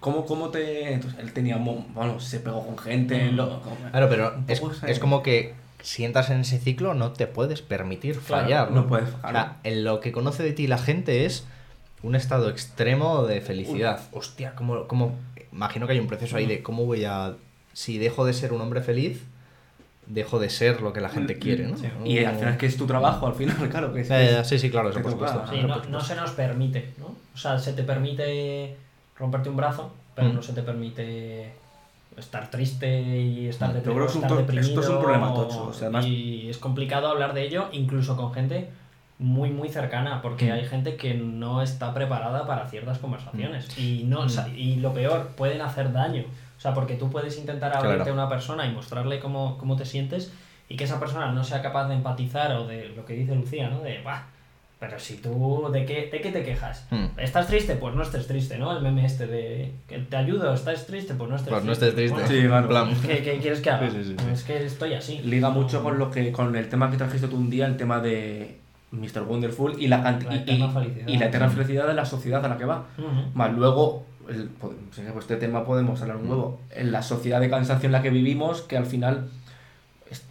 ¿cómo, 0.00 0.24
cómo 0.26 0.50
te...? 0.50 0.92
Entonces, 0.92 1.18
él 1.20 1.32
tenía, 1.32 1.56
bueno, 1.56 2.20
se 2.20 2.40
pegó 2.40 2.64
con 2.66 2.78
gente, 2.78 3.30
Mm. 3.30 3.36
lo- 3.36 3.60
Claro, 3.90 4.08
pero 4.08 4.34
es, 4.48 4.62
es 4.86 4.98
como 4.98 5.22
que 5.22 5.54
si 5.82 6.04
entras 6.04 6.30
en 6.30 6.40
ese 6.40 6.58
ciclo 6.58 6.94
no 6.94 7.12
te 7.12 7.26
puedes 7.26 7.60
permitir 7.62 8.18
Claro, 8.20 8.42
fallar. 8.44 8.70
no 8.70 8.86
puedes, 8.86 9.08
O 9.10 9.18
claro. 9.18 9.32
sea, 9.38 9.56
en 9.64 9.84
lo 9.84 10.00
que 10.00 10.12
conoce 10.12 10.42
de 10.42 10.52
ti 10.52 10.66
la 10.66 10.78
gente 10.78 11.26
es 11.26 11.44
un 12.02 12.14
estado 12.14 12.48
extremo 12.50 13.24
de 13.24 13.40
felicidad. 13.40 14.00
Hostia, 14.12 14.54
como, 14.54 14.86
como 14.86 15.14
imagino 15.52 15.86
que 15.86 15.92
hay 15.92 15.98
un 15.98 16.06
proceso 16.06 16.36
ahí 16.36 16.46
de 16.46 16.62
cómo 16.62 16.84
voy 16.84 17.04
a 17.04 17.34
si 17.72 17.98
dejo 17.98 18.24
de 18.24 18.32
ser 18.32 18.52
un 18.52 18.60
hombre 18.60 18.80
feliz, 18.82 19.22
dejo 20.06 20.38
de 20.38 20.50
ser 20.50 20.80
lo 20.82 20.92
que 20.92 21.00
la 21.00 21.08
gente 21.08 21.38
quiere, 21.38 21.66
¿no? 21.66 21.76
Sí. 21.76 21.86
Y 22.04 22.24
al 22.24 22.34
final 22.36 22.52
es 22.52 22.58
que 22.58 22.66
es 22.66 22.76
tu 22.76 22.86
trabajo, 22.86 23.26
al 23.26 23.34
final, 23.34 23.56
claro, 23.70 23.92
que 23.92 24.00
es... 24.02 24.46
Sí, 24.48 24.58
sí, 24.58 24.70
claro, 24.70 24.90
eso 24.90 25.00
por 25.02 25.12
supuesto. 25.12 25.44
Sí, 25.50 25.60
no, 25.66 25.82
no 25.84 26.00
se 26.00 26.14
nos 26.14 26.30
permite, 26.32 26.92
¿no? 26.98 27.06
O 27.34 27.36
sea, 27.38 27.58
se 27.58 27.72
te 27.72 27.82
permite 27.82 28.76
romperte 29.18 29.48
un 29.48 29.56
brazo, 29.56 29.92
pero 30.14 30.28
Mm. 30.28 30.34
no 30.34 30.42
se 30.42 30.52
te 30.52 30.62
permite 30.62 31.52
estar 32.16 32.48
triste 32.50 33.00
y 33.00 33.48
estar, 33.48 33.70
Mm. 33.72 33.76
es 33.78 33.82
to- 33.82 33.90
deprimido. 34.36 34.60
esto 34.60 34.80
es 34.80 34.88
un 34.88 35.00
problema 35.00 35.34
tocho, 35.34 35.64
o 35.68 35.72
sea, 35.72 35.88
además- 35.88 36.06
Y 36.06 36.48
es 36.48 36.58
complicado 36.58 37.08
hablar 37.08 37.34
de 37.34 37.42
ello, 37.44 37.68
incluso 37.72 38.16
con 38.16 38.32
gente 38.32 38.68
muy, 39.18 39.50
muy 39.50 39.68
cercana, 39.68 40.20
porque 40.22 40.50
Mm. 40.50 40.52
hay 40.52 40.64
gente 40.66 40.96
que 40.96 41.14
no 41.14 41.62
está 41.62 41.92
preparada 41.94 42.46
para 42.46 42.68
ciertas 42.68 42.98
conversaciones. 42.98 43.68
Mm. 43.76 43.80
Y, 43.80 44.04
no, 44.04 44.20
o 44.20 44.28
sea, 44.28 44.46
y 44.48 44.76
lo 44.76 44.92
peor, 44.92 45.28
pueden 45.36 45.60
hacer 45.62 45.92
daño. 45.92 46.24
O 46.64 46.66
sea, 46.66 46.72
porque 46.72 46.94
tú 46.94 47.10
puedes 47.10 47.36
intentar 47.36 47.76
abrirte 47.76 47.96
Claro. 48.04 48.10
a 48.12 48.14
una 48.14 48.28
persona 48.30 48.64
y 48.66 48.72
mostrarle 48.72 49.20
cómo, 49.20 49.58
cómo 49.58 49.76
te 49.76 49.84
sientes 49.84 50.32
y 50.66 50.76
que 50.76 50.84
esa 50.84 50.98
persona 50.98 51.30
no 51.30 51.44
sea 51.44 51.60
capaz 51.60 51.88
de 51.88 51.94
empatizar 51.94 52.52
o 52.52 52.66
de 52.66 52.88
lo 52.96 53.04
que 53.04 53.12
dice 53.12 53.34
Lucía, 53.34 53.68
¿no? 53.68 53.80
De, 53.80 54.00
"Buah, 54.02 54.22
pero 54.80 54.98
si 54.98 55.18
tú, 55.18 55.68
¿de 55.70 55.84
qué, 55.84 56.08
¿de 56.10 56.22
qué 56.22 56.30
te 56.32 56.42
quejas? 56.42 56.86
Mm. 56.90 57.18
¿Estás 57.18 57.48
triste? 57.48 57.74
Pues 57.76 57.94
no 57.94 58.02
estés 58.02 58.26
triste, 58.26 58.56
¿no? 58.56 58.74
El 58.74 58.82
meme 58.82 59.04
este 59.04 59.26
de, 59.26 59.72
que 59.86 59.98
te 59.98 60.16
ayudo, 60.16 60.54
¿estás 60.54 60.86
triste? 60.86 61.12
Pues 61.12 61.28
no 61.28 61.36
estés 61.36 61.50
Pues 61.50 61.64
no 61.64 61.72
triste. 61.74 61.88
estés 61.88 62.12
triste. 62.14 62.14
Bueno, 62.48 62.62
Sí, 62.62 62.70
claro. 62.70 62.88
En 62.90 62.96
plan, 62.96 63.02
¿qué, 63.14 63.22
qué 63.22 63.38
quieres 63.40 63.60
que 63.60 63.68
haga? 63.68 63.90
Sí, 63.90 63.96
sí, 63.98 64.04
sí, 64.04 64.16
sí. 64.18 64.24
Es 64.32 64.42
que 64.44 64.64
estoy 64.64 64.94
así. 64.94 65.18
liga 65.18 65.50
mucho 65.50 65.82
con 65.82 65.98
lo 65.98 66.10
que 66.10 66.32
con 66.32 66.56
el 66.56 66.70
tema 66.70 66.90
que 66.90 66.96
trajiste 66.96 67.28
tú 67.28 67.36
un 67.36 67.50
día, 67.50 67.66
el 67.66 67.76
tema 67.76 68.00
de 68.00 68.58
Mr. 68.90 69.20
Wonderful 69.28 69.74
y 69.78 69.88
la, 69.88 69.98
La 69.98 70.12
y- 70.34 70.36
eterna 70.38 70.66
y, 70.66 70.72
felicidad. 70.72 71.08
y 71.08 71.18
la 71.18 71.26
eterna 71.26 71.48
felicidad 71.50 71.86
de 71.88 71.94
la 71.94 72.06
sociedad 72.06 72.42
a 72.42 72.48
la 72.48 72.56
que 72.56 72.64
va. 72.64 72.84
Más 73.34 73.52
luego, 73.52 74.06
el, 74.28 74.48
pues 74.48 74.74
este 75.20 75.36
tema 75.36 75.64
podemos 75.64 76.00
hablar 76.02 76.16
un 76.18 76.28
huevo. 76.28 76.60
En 76.70 76.92
la 76.92 77.02
sociedad 77.02 77.40
de 77.40 77.50
cansancio 77.50 77.86
en 77.86 77.92
la 77.92 78.02
que 78.02 78.10
vivimos, 78.10 78.62
que 78.62 78.76
al 78.76 78.86
final 78.86 79.28
es, 80.10 80.22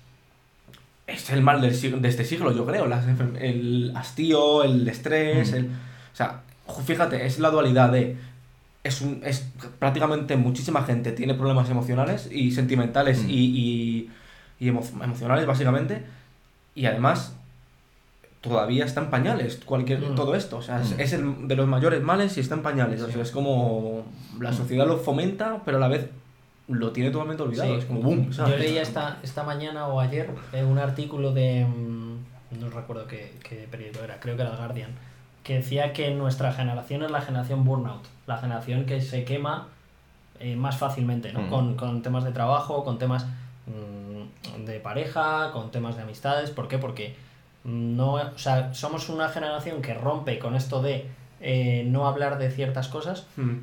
es 1.07 1.29
el 1.29 1.41
mal 1.41 1.61
del 1.61 2.01
de 2.01 2.07
este 2.09 2.25
siglo, 2.25 2.51
yo 2.55 2.65
creo. 2.65 2.87
Las 2.87 3.05
el 3.39 3.91
hastío, 3.95 4.63
el 4.63 4.87
estrés, 4.87 5.51
Mm. 5.51 5.55
el, 5.55 5.65
o 5.67 6.15
sea, 6.15 6.41
fíjate, 6.85 7.25
es 7.25 7.39
la 7.39 7.49
dualidad 7.49 7.91
de 7.91 8.17
es, 8.83 8.99
un, 9.01 9.21
es 9.23 9.47
prácticamente 9.79 10.35
muchísima 10.35 10.83
gente 10.83 11.13
tiene 11.13 11.33
problemas 11.35 11.69
emocionales 11.69 12.27
y 12.31 12.51
sentimentales 12.51 13.23
Mm. 13.23 13.29
y, 13.29 13.33
y, 13.35 14.09
y 14.59 14.69
emo- 14.71 15.03
emocionales 15.03 15.45
básicamente 15.45 16.03
y 16.75 16.85
además 16.85 17.33
todavía 18.43 18.83
está 18.85 18.99
en 19.01 19.09
pañales 19.09 19.55
cualquier 19.65 20.01
Mm. 20.01 20.15
todo 20.15 20.35
esto 20.35 20.57
o 20.57 20.61
sea 20.61 20.81
es, 20.81 20.95
Mm. 20.95 20.99
es 20.99 21.13
el 21.13 21.47
de 21.47 21.55
los 21.55 21.65
mayores 21.67 22.03
males 22.03 22.37
y 22.37 22.41
está 22.41 22.53
en 22.55 22.61
pañales 22.61 23.01
o 23.01 23.09
sea 23.09 23.21
es 23.23 23.31
como 23.31 24.03
la 24.39 24.51
Mm. 24.51 24.57
sociedad 24.57 24.85
lo 24.85 24.97
fomenta 24.97 25.61
pero 25.65 25.77
a 25.77 25.79
la 25.79 25.87
vez 25.87 26.09
lo 26.67 26.91
tiene 26.91 27.09
totalmente 27.09 27.41
olvidado 27.43 27.73
Sí. 27.73 27.79
es 27.79 27.85
como 27.85 28.01
boom 28.01 28.29
Yo 28.31 28.47
leía 28.57 28.81
esta, 28.81 29.17
esta 29.23 29.43
mañana 29.43 29.87
o 29.87 29.99
ayer 29.99 30.29
eh, 30.53 30.63
un 30.63 30.77
artículo 30.77 31.33
de. 31.33 31.65
No 32.59 32.69
recuerdo 32.69 33.07
qué, 33.07 33.33
qué 33.47 33.67
periódico 33.71 34.03
era, 34.03 34.19
creo 34.19 34.35
que 34.35 34.43
era 34.43 34.51
el 34.51 34.57
Guardian, 34.57 34.91
que 35.43 35.55
decía 35.55 35.91
que 35.91 36.11
nuestra 36.11 36.53
generación 36.53 37.01
es 37.03 37.11
la 37.11 37.19
generación 37.21 37.63
burnout, 37.65 38.03
la 38.27 38.37
generación 38.37 38.85
que 38.85 39.01
se 39.01 39.23
quema 39.25 39.67
eh, 40.39 40.55
más 40.55 40.77
fácilmente, 40.77 41.33
¿no? 41.33 41.41
Mm. 41.43 41.49
Con, 41.49 41.75
con 41.75 42.01
temas 42.01 42.23
de 42.25 42.31
trabajo, 42.31 42.83
con 42.83 42.97
temas 42.99 43.25
de 44.65 44.79
pareja, 44.79 45.51
con 45.51 45.71
temas 45.71 45.95
de 45.95 46.03
amistades. 46.03 46.49
¿Por 46.51 46.67
qué? 46.67 46.77
Porque 46.77 47.15
no, 47.63 48.13
o 48.15 48.37
sea, 48.37 48.73
somos 48.73 49.09
una 49.09 49.29
generación 49.29 49.81
que 49.81 49.93
rompe 49.93 50.39
con 50.39 50.55
esto 50.55 50.81
de 50.81 51.05
eh, 51.41 51.83
no 51.87 52.07
hablar 52.07 52.37
de 52.37 52.49
ciertas 52.51 52.87
cosas, 52.87 53.27
Mm. 53.37 53.57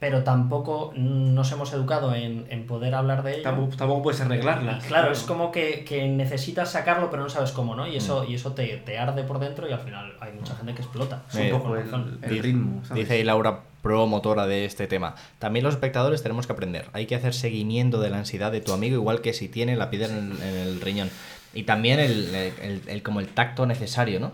pero 0.00 0.22
tampoco 0.22 0.92
nos 0.96 1.50
hemos 1.52 1.72
educado 1.72 2.14
en, 2.14 2.46
en 2.50 2.66
poder 2.66 2.94
hablar 2.94 3.22
de 3.22 3.34
ello. 3.34 3.42
Tampoco, 3.42 3.76
tampoco 3.76 4.02
puedes 4.02 4.20
arreglarlas. 4.20 4.84
Claro, 4.84 5.10
es 5.12 5.20
como 5.22 5.50
que, 5.50 5.84
que 5.84 6.06
necesitas 6.08 6.70
sacarlo, 6.72 7.10
pero 7.10 7.22
no 7.22 7.28
sabes 7.30 7.52
cómo, 7.52 7.74
¿no? 7.74 7.86
Y 7.86 7.96
eso, 7.96 8.24
y 8.24 8.34
eso 8.34 8.52
te, 8.52 8.76
te 8.78 8.98
arde 8.98 9.22
por 9.24 9.38
dentro 9.38 9.68
y 9.68 9.72
al 9.72 9.80
final 9.80 10.12
hay 10.20 10.32
mucha 10.32 10.54
gente 10.56 10.74
que 10.74 10.82
explota. 10.82 11.22
Es 11.30 11.36
un 11.36 11.50
poco 11.58 11.74
el, 11.76 11.84
razón. 11.84 12.18
el 12.22 12.30
Dice- 12.30 12.42
ritmo. 12.42 12.84
¿sabes? 12.84 13.02
Dice 13.04 13.14
ahí 13.14 13.24
Laura, 13.24 13.60
promotora 13.82 14.46
de 14.46 14.64
este 14.64 14.86
tema. 14.86 15.14
También 15.38 15.64
los 15.64 15.74
espectadores 15.74 16.22
tenemos 16.22 16.46
que 16.46 16.52
aprender. 16.52 16.86
Hay 16.92 17.06
que 17.06 17.14
hacer 17.14 17.32
seguimiento 17.34 18.00
de 18.00 18.10
la 18.10 18.18
ansiedad 18.18 18.52
de 18.52 18.60
tu 18.60 18.72
amigo, 18.72 18.96
igual 18.96 19.20
que 19.22 19.32
si 19.32 19.48
tiene 19.48 19.74
la 19.76 19.90
piedra 19.90 20.08
en, 20.08 20.32
en 20.42 20.54
el 20.56 20.80
riñón. 20.80 21.10
Y 21.54 21.62
también 21.64 22.00
el, 22.00 22.34
el- 22.34 22.82
el- 22.86 23.02
como 23.02 23.20
el 23.20 23.28
tacto 23.28 23.64
necesario, 23.66 24.20
¿no? 24.20 24.32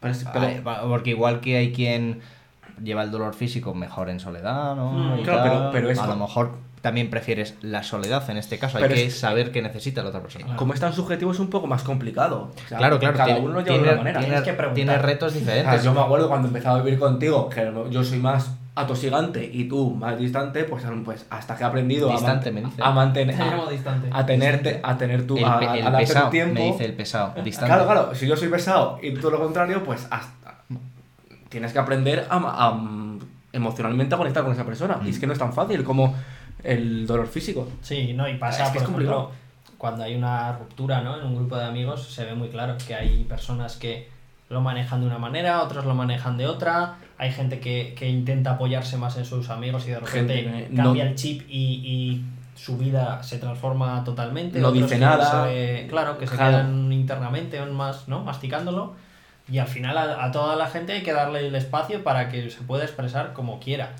Pero 0.00 0.12
es- 0.12 0.24
pero- 0.32 0.46
Ay, 0.46 0.60
va- 0.60 0.82
Porque 0.82 1.10
igual 1.10 1.40
que 1.40 1.56
hay 1.58 1.72
quien 1.72 2.20
lleva 2.82 3.02
el 3.02 3.10
dolor 3.10 3.34
físico 3.34 3.74
mejor 3.74 4.08
en 4.10 4.18
soledad, 4.20 4.74
¿no? 4.74 4.92
Mm, 4.92 5.22
claro, 5.22 5.38
tal, 5.42 5.50
pero- 5.50 5.70
pero 5.72 5.90
es 5.90 5.98
a 5.98 6.06
lo 6.06 6.16
mejor 6.16 6.52
también 6.80 7.10
prefieres 7.10 7.54
la 7.62 7.84
soledad 7.84 8.28
en 8.28 8.38
este 8.38 8.58
caso. 8.58 8.78
Hay 8.78 8.82
Pero 8.82 8.94
que 8.96 9.06
es- 9.06 9.16
saber 9.18 9.52
qué 9.52 9.62
necesita 9.62 10.02
la 10.02 10.08
otra 10.08 10.20
persona. 10.20 10.56
como 10.56 10.74
es 10.74 10.80
tan 10.80 10.92
subjetivo 10.92 11.30
es 11.30 11.38
un 11.38 11.48
poco 11.48 11.68
más 11.68 11.82
complicado. 11.84 12.50
O 12.52 12.68
sea, 12.68 12.78
Claro, 12.78 12.98
claro. 12.98 13.16
Cada 13.16 13.26
tiene, 13.26 13.40
uno 13.40 13.52
lo 13.52 13.60
lleva 13.60 13.76
de 13.76 13.78
tiene- 13.82 13.88
una 13.92 13.96
manera. 13.98 14.18
tiene- 14.18 14.34
Tienes 14.34 14.42
que 14.50 14.52
preguntar. 14.54 14.74
tiene 14.74 14.98
retos 14.98 15.28
O 15.28 15.30
sea, 15.30 15.40
diferentes. 15.40 15.84
yo 15.84 15.94
me 15.94 16.00
acuerdo 16.00 16.28
cuando 16.28 16.48
empezaba 16.48 16.78
a 16.80 16.82
vivir 16.82 16.98
contigo, 16.98 17.48
que 17.48 17.72
yo 17.90 18.02
soy 18.02 18.18
más 18.18 18.50
atosigante 18.74 19.44
y 19.52 19.68
tú 19.68 19.90
más 19.94 20.18
distante, 20.18 20.64
pues, 20.64 20.84
pues 21.04 21.26
hasta 21.30 21.56
que 21.56 21.62
he 21.62 21.66
aprendido 21.66 22.08
a, 22.10 22.12
Distante, 22.14 22.50
man- 22.50 22.62
me 22.62 22.68
dice. 22.70 22.82
a 22.82 22.90
mantener 22.90 23.36
Te 23.38 23.44
llamo 23.44 23.66
a, 23.66 23.70
distante. 23.70 24.08
a 24.10 24.26
tenerte 24.26 24.80
a 24.82 24.96
tener 24.96 25.26
tu 25.26 25.36
el, 25.36 25.44
a, 25.44 25.58
a- 25.58 25.76
el 25.78 25.86
a 25.86 25.90
darte 25.90 26.06
tu 26.06 26.12
pesado, 26.12 26.30
tiempo. 26.30 26.54
me 26.54 26.66
dice 26.72 26.84
el 26.86 26.94
pesado. 26.94 27.34
Distante. 27.42 27.66
Claro, 27.74 27.84
claro, 27.84 28.14
si 28.14 28.26
yo 28.26 28.36
soy 28.36 28.48
pesado 28.48 28.98
y 29.02 29.12
tú 29.14 29.30
lo 29.30 29.38
contrario, 29.38 29.84
pues 29.84 30.06
hasta 30.10 30.62
tienes 31.48 31.72
que 31.72 31.78
aprender 31.78 32.26
a, 32.30 32.36
a- 32.36 32.80
emocionalmente 33.52 34.14
a 34.14 34.18
conectar 34.18 34.42
con 34.42 34.52
esa 34.52 34.64
persona. 34.64 34.98
Y 35.04 35.10
es 35.10 35.18
que 35.18 35.26
no 35.26 35.34
es 35.34 35.38
tan 35.38 35.52
fácil 35.52 35.84
como 35.84 36.14
el 36.64 37.06
dolor 37.06 37.26
físico. 37.26 37.68
Sí, 37.82 38.14
no, 38.14 38.26
y 38.28 38.36
pasa, 38.38 38.64
Es 38.64 38.70
que 38.70 38.74
por 38.78 38.82
es 38.84 38.88
complicado. 38.88 39.18
ejemplo, 39.24 39.42
cuando 39.76 40.04
hay 40.04 40.14
una 40.14 40.52
ruptura, 40.56 41.02
¿no? 41.02 41.18
En 41.20 41.26
un 41.26 41.36
grupo 41.36 41.56
de 41.56 41.64
amigos 41.66 42.08
se 42.10 42.24
ve 42.24 42.34
muy 42.34 42.48
claro 42.48 42.76
que 42.86 42.94
hay 42.94 43.24
personas 43.24 43.76
que 43.76 44.08
lo 44.48 44.60
manejan 44.62 45.00
de 45.02 45.06
una 45.08 45.18
manera, 45.18 45.62
otros 45.62 45.84
lo 45.84 45.94
manejan 45.94 46.38
de 46.38 46.46
otra, 46.46 46.94
hay 47.22 47.30
gente 47.32 47.60
que, 47.60 47.94
que 47.96 48.08
intenta 48.08 48.52
apoyarse 48.52 48.96
más 48.96 49.16
en 49.16 49.24
sus 49.24 49.48
amigos 49.50 49.86
y 49.86 49.90
de 49.90 50.00
repente 50.00 50.42
Gente 50.42 50.68
no- 50.70 50.82
cambia 50.84 51.04
el 51.04 51.14
chip 51.14 51.42
y, 51.48 51.80
y 51.84 52.24
su 52.56 52.76
vida 52.76 53.22
se 53.22 53.38
transforma 53.38 54.02
totalmente. 54.04 54.58
No 54.58 54.68
otros 54.68 54.82
dice 54.90 54.98
nada. 54.98 55.46
se- 55.46 55.86
claro, 55.88 56.18
que 56.18 56.26
se 56.26 56.36
quedan 56.36 56.92
internamente 56.92 57.58
aún 57.60 57.74
más, 57.74 58.08
¿no? 58.08 58.24
Masticándolo. 58.24 58.94
Y 59.50 59.58
al 59.58 59.68
final 59.68 59.96
a, 59.98 60.24
a 60.24 60.30
toda 60.32 60.56
la 60.56 60.66
gente 60.66 60.92
hay 60.92 61.02
que 61.02 61.12
darle 61.12 61.46
el 61.46 61.54
espacio 61.54 62.02
para 62.02 62.28
que 62.28 62.50
se 62.50 62.60
pueda 62.62 62.84
expresar 62.84 63.32
como 63.34 63.60
quiera. 63.60 63.90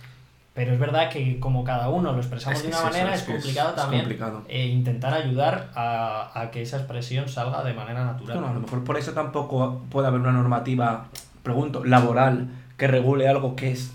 Pero 0.55 0.73
es 0.75 0.79
verdad 0.79 1.09
que 1.09 1.39
como 1.41 1.65
cada 1.65 1.89
uno 1.89 2.13
lo 2.13 2.19
expresamos 2.19 2.59
Es 2.59 2.63
de 2.65 2.69
una 2.69 2.77
es 2.77 2.83
eso, 2.83 2.93
manera, 2.93 3.15
es 3.15 3.23
es, 3.23 3.29
es- 3.29 3.35
complicado 3.35 3.73
también 3.75 4.03
complicado. 4.03 4.43
eh, 4.49 4.67
intentar 4.67 5.15
ayudar 5.15 5.71
a, 5.75 6.31
a 6.41 6.51
que 6.51 6.61
esa 6.63 6.77
expresión 6.79 7.29
salga 7.29 7.63
de 7.65 7.73
manera 7.73 8.05
natural. 8.05 8.37
Bueno, 8.39 8.51
a 8.51 8.55
lo 8.55 8.61
mejor 8.61 8.85
por 8.85 8.99
eso 8.99 9.13
tampoco 9.13 9.83
puede 9.91 10.09
haber 10.09 10.21
una 10.21 10.33
normativa, 10.33 11.07
pregunto, 11.43 11.85
laboral 11.85 12.49
que 12.83 12.88
regule 12.88 13.29
algo 13.29 13.55
que 13.55 13.71
es 13.71 13.92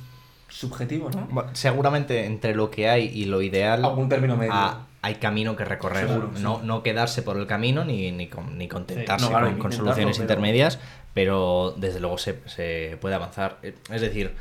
subjetivo, 0.47 1.09
¿no? 1.09 1.27
Bueno, 1.29 1.49
seguramente 1.51 2.23
entre 2.23 2.55
lo 2.55 2.71
que 2.71 2.87
hay 2.87 3.11
y 3.13 3.25
lo 3.25 3.41
ideal 3.41 3.83
Algún 3.83 4.07
término 4.07 4.37
medio. 4.37 4.53
hay 5.01 5.15
camino 5.15 5.57
que 5.57 5.65
recorrer. 5.65 6.07
Seguro, 6.07 6.31
sí. 6.33 6.41
no, 6.41 6.61
no 6.63 6.83
quedarse 6.83 7.21
por 7.21 7.35
el 7.35 7.47
camino 7.47 7.83
ni, 7.83 8.13
ni, 8.13 8.27
con- 8.27 8.57
ni 8.57 8.69
contentarse 8.69 9.25
No, 9.25 9.31
claro, 9.31 9.47
hay 9.47 9.55
con, 9.55 9.73
soluciones 9.73 10.15
pero- 10.15 10.23
intermedias, 10.23 10.79
pero 11.13 11.73
desde 11.75 11.99
luego 11.99 12.17
se, 12.17 12.39
se 12.45 12.97
puede 13.01 13.15
avanzar. 13.15 13.57
Eh, 13.61 13.75
Es 13.91 13.99
decir, 13.99 14.33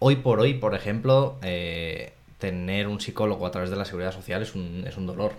hoy 0.00 0.16
por 0.16 0.40
hoy, 0.40 0.54
por 0.54 0.74
ejemplo, 0.74 1.36
eh, 1.42 2.14
tener 2.38 2.88
un 2.88 3.00
psicólogo 3.00 3.46
a 3.46 3.52
través 3.52 3.70
de 3.70 3.76
la 3.76 3.84
seguridad 3.84 4.10
social 4.12 4.42
es 4.42 4.56
un, 4.56 4.82
es 4.88 4.96
un 4.96 5.06
dolor. 5.06 5.34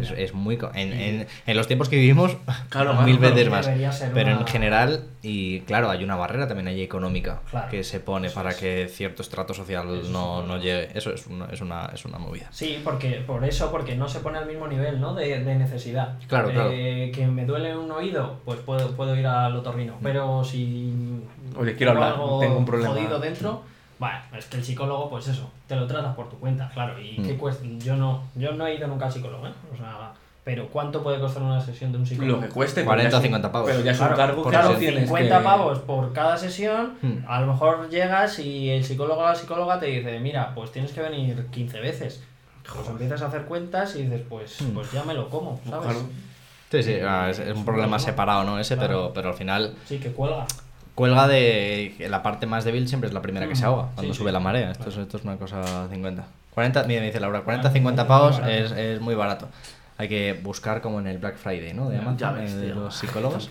Es, 0.00 0.10
es 0.10 0.32
muy... 0.34 0.58
En, 0.74 0.92
en, 0.92 1.26
en 1.46 1.56
los 1.56 1.66
tiempos 1.66 1.88
que 1.88 1.96
vivimos, 1.96 2.36
Claro, 2.70 2.94
mil 3.02 3.18
claro, 3.18 3.34
veces 3.34 3.50
más. 3.50 3.68
Pero 4.14 4.30
en 4.30 4.46
general, 4.46 5.04
y 5.22 5.60
claro, 5.60 5.90
hay 5.90 6.02
una 6.02 6.16
barrera 6.16 6.48
también 6.48 6.68
ahí 6.68 6.80
económica 6.82 7.40
Claro, 7.50 7.68
que 7.70 7.84
se 7.84 8.00
pone 8.00 8.30
para 8.30 8.50
es. 8.50 8.56
que 8.56 8.88
cierto 8.88 9.22
estrato 9.22 9.52
social 9.54 9.86
Eso 10.00 10.10
no, 10.10 10.42
no 10.44 10.56
llegue. 10.58 10.88
Eso 10.94 11.12
es 11.12 11.26
una, 11.26 11.46
es 11.46 11.60
una, 11.60 11.90
es 11.94 12.04
una 12.04 12.18
movida. 12.18 12.46
Sí, 12.50 12.80
porque 12.82 13.22
por 13.26 13.44
eso, 13.44 13.70
porque 13.70 13.94
no 13.94 14.08
se 14.08 14.20
pone 14.20 14.38
al 14.38 14.46
mismo 14.46 14.66
nivel 14.66 15.00
¿no? 15.00 15.14
de, 15.14 15.40
de 15.44 15.54
necesidad. 15.56 16.18
Claro, 16.26 16.50
claro. 16.50 16.70
Eh, 16.72 17.12
Que 17.14 17.26
me 17.26 17.44
duele 17.44 17.76
un 17.76 17.90
oído, 17.90 18.40
pues 18.44 18.60
puedo, 18.60 18.92
puedo 18.96 19.14
ir 19.16 19.26
al 19.26 19.54
otorrino. 19.56 19.98
Pero 20.02 20.42
si 20.44 20.92
Oye, 21.56 21.76
quiero 21.76 21.92
tengo 21.92 22.04
hablar, 22.04 22.20
algo 22.20 22.40
tengo 22.40 22.56
un 22.56 22.64
problema. 22.64 22.94
jodido 22.94 23.20
dentro, 23.20 23.62
bueno, 24.02 24.18
es 24.36 24.46
que 24.46 24.56
el 24.56 24.64
psicólogo, 24.64 25.08
pues 25.08 25.28
eso, 25.28 25.50
te 25.66 25.76
lo 25.76 25.86
tratas 25.86 26.14
por 26.16 26.28
tu 26.28 26.36
cuenta, 26.38 26.68
claro. 26.74 27.00
¿Y 27.00 27.18
Mm. 27.20 27.24
qué 27.26 27.36
cuesta? 27.36 27.64
Yo 27.78 27.96
no, 27.96 28.22
yo 28.34 28.52
no 28.52 28.66
he 28.66 28.74
ido 28.74 28.88
nunca 28.88 29.06
al 29.06 29.12
psicólogo, 29.12 29.46
¿eh? 29.46 29.52
O 29.72 29.76
sea, 29.76 30.12
pero 30.44 30.66
¿cuánto 30.68 31.02
puede 31.04 31.20
costar 31.20 31.42
una 31.44 31.60
sesión 31.60 31.92
de 31.92 31.98
un 31.98 32.06
psicólogo? 32.06 32.40
Lo 32.40 32.46
que 32.46 32.52
cueste. 32.52 32.84
40 32.84 33.10
pero 33.10 33.10
ya 33.10 33.16
o 33.16 33.20
es 33.20 33.22
un- 33.22 33.22
50 33.22 33.52
pavos. 33.52 33.70
Pero 33.70 33.84
ya 33.84 33.92
es 33.92 33.96
Claro, 33.98 34.12
un 34.12 34.16
cargo 34.18 34.42
que 34.42 34.50
claro, 34.50 34.72
no 34.72 34.78
tienes 34.78 35.04
50 35.04 35.38
que... 35.38 35.44
pavos 35.44 35.78
por 35.78 36.12
cada 36.12 36.36
sesión, 36.36 36.94
Hmm. 37.00 37.18
a 37.28 37.40
lo 37.40 37.46
mejor 37.52 37.88
llegas 37.90 38.38
y 38.40 38.70
el 38.70 38.84
psicólogo 38.84 39.20
o 39.20 39.24
la 39.24 39.34
psicóloga 39.36 39.78
te 39.78 39.86
dice, 39.86 40.18
mira, 40.18 40.52
pues 40.54 40.72
tienes 40.72 40.90
que 40.92 41.00
venir 41.00 41.46
15 41.52 41.80
veces. 41.80 42.24
Pues 42.74 42.88
empiezas 42.88 43.22
a 43.22 43.26
hacer 43.28 43.42
cuentas 43.42 43.94
y 43.96 44.02
dices, 44.02 44.22
pues, 44.28 44.60
Hmm. 44.60 44.74
pues 44.74 44.90
ya 44.90 45.04
me 45.04 45.14
lo 45.14 45.28
como, 45.30 45.60
¿sabes? 45.68 45.86
Claro. 45.86 46.00
Sí, 46.72 46.82
sí, 46.82 46.96
ah, 47.06 47.28
es, 47.30 47.38
es 47.38 47.54
un 47.54 47.64
problema 47.64 47.98
separado, 47.98 48.44
¿no? 48.44 48.58
Ese, 48.58 48.74
Claro. 48.76 48.88
pero, 48.88 49.12
pero 49.14 49.28
al 49.28 49.34
final 49.34 49.74
Sí, 49.86 49.98
que 49.98 50.10
cuelga. 50.10 50.46
Cuelga 50.94 51.26
de 51.28 51.94
la 52.10 52.22
parte 52.22 52.46
más 52.46 52.64
débil 52.64 52.86
siempre 52.88 53.08
es 53.08 53.14
la 53.14 53.22
primera 53.22 53.48
que 53.48 53.56
se 53.56 53.62
Ujú. 53.66 53.72
ahoga 53.74 53.88
cuando 53.94 54.12
Sí, 54.12 54.18
sube 54.18 54.28
sí. 54.30 54.32
la 54.32 54.40
marea. 54.40 54.70
Esto, 54.72 54.88
es, 54.90 54.96
esto 54.96 55.16
es 55.16 55.24
una 55.24 55.36
cosa 55.36 55.88
50. 55.90 56.24
40, 56.54 56.84
mira, 56.84 57.00
me 57.00 57.06
dice 57.06 57.18
Laura, 57.20 57.40
40, 57.42 57.68
Ah, 57.68 57.72
50 57.72 58.02
muy 58.04 58.08
pavos 58.08 58.40
es, 58.46 58.72
es 58.72 59.00
muy 59.00 59.14
barato. 59.14 59.48
Hay 59.98 60.08
que 60.08 60.32
buscar 60.42 60.80
como 60.82 61.00
en 61.00 61.06
el 61.06 61.18
Black 61.18 61.36
Friday, 61.36 61.72
¿no? 61.74 61.88
De 61.88 61.96
Amazon, 61.98 62.18
Ya 62.18 62.32
ves, 62.32 62.52
eh, 62.52 62.56
de 62.56 62.74
los 62.74 62.94
psicólogos. 62.94 63.50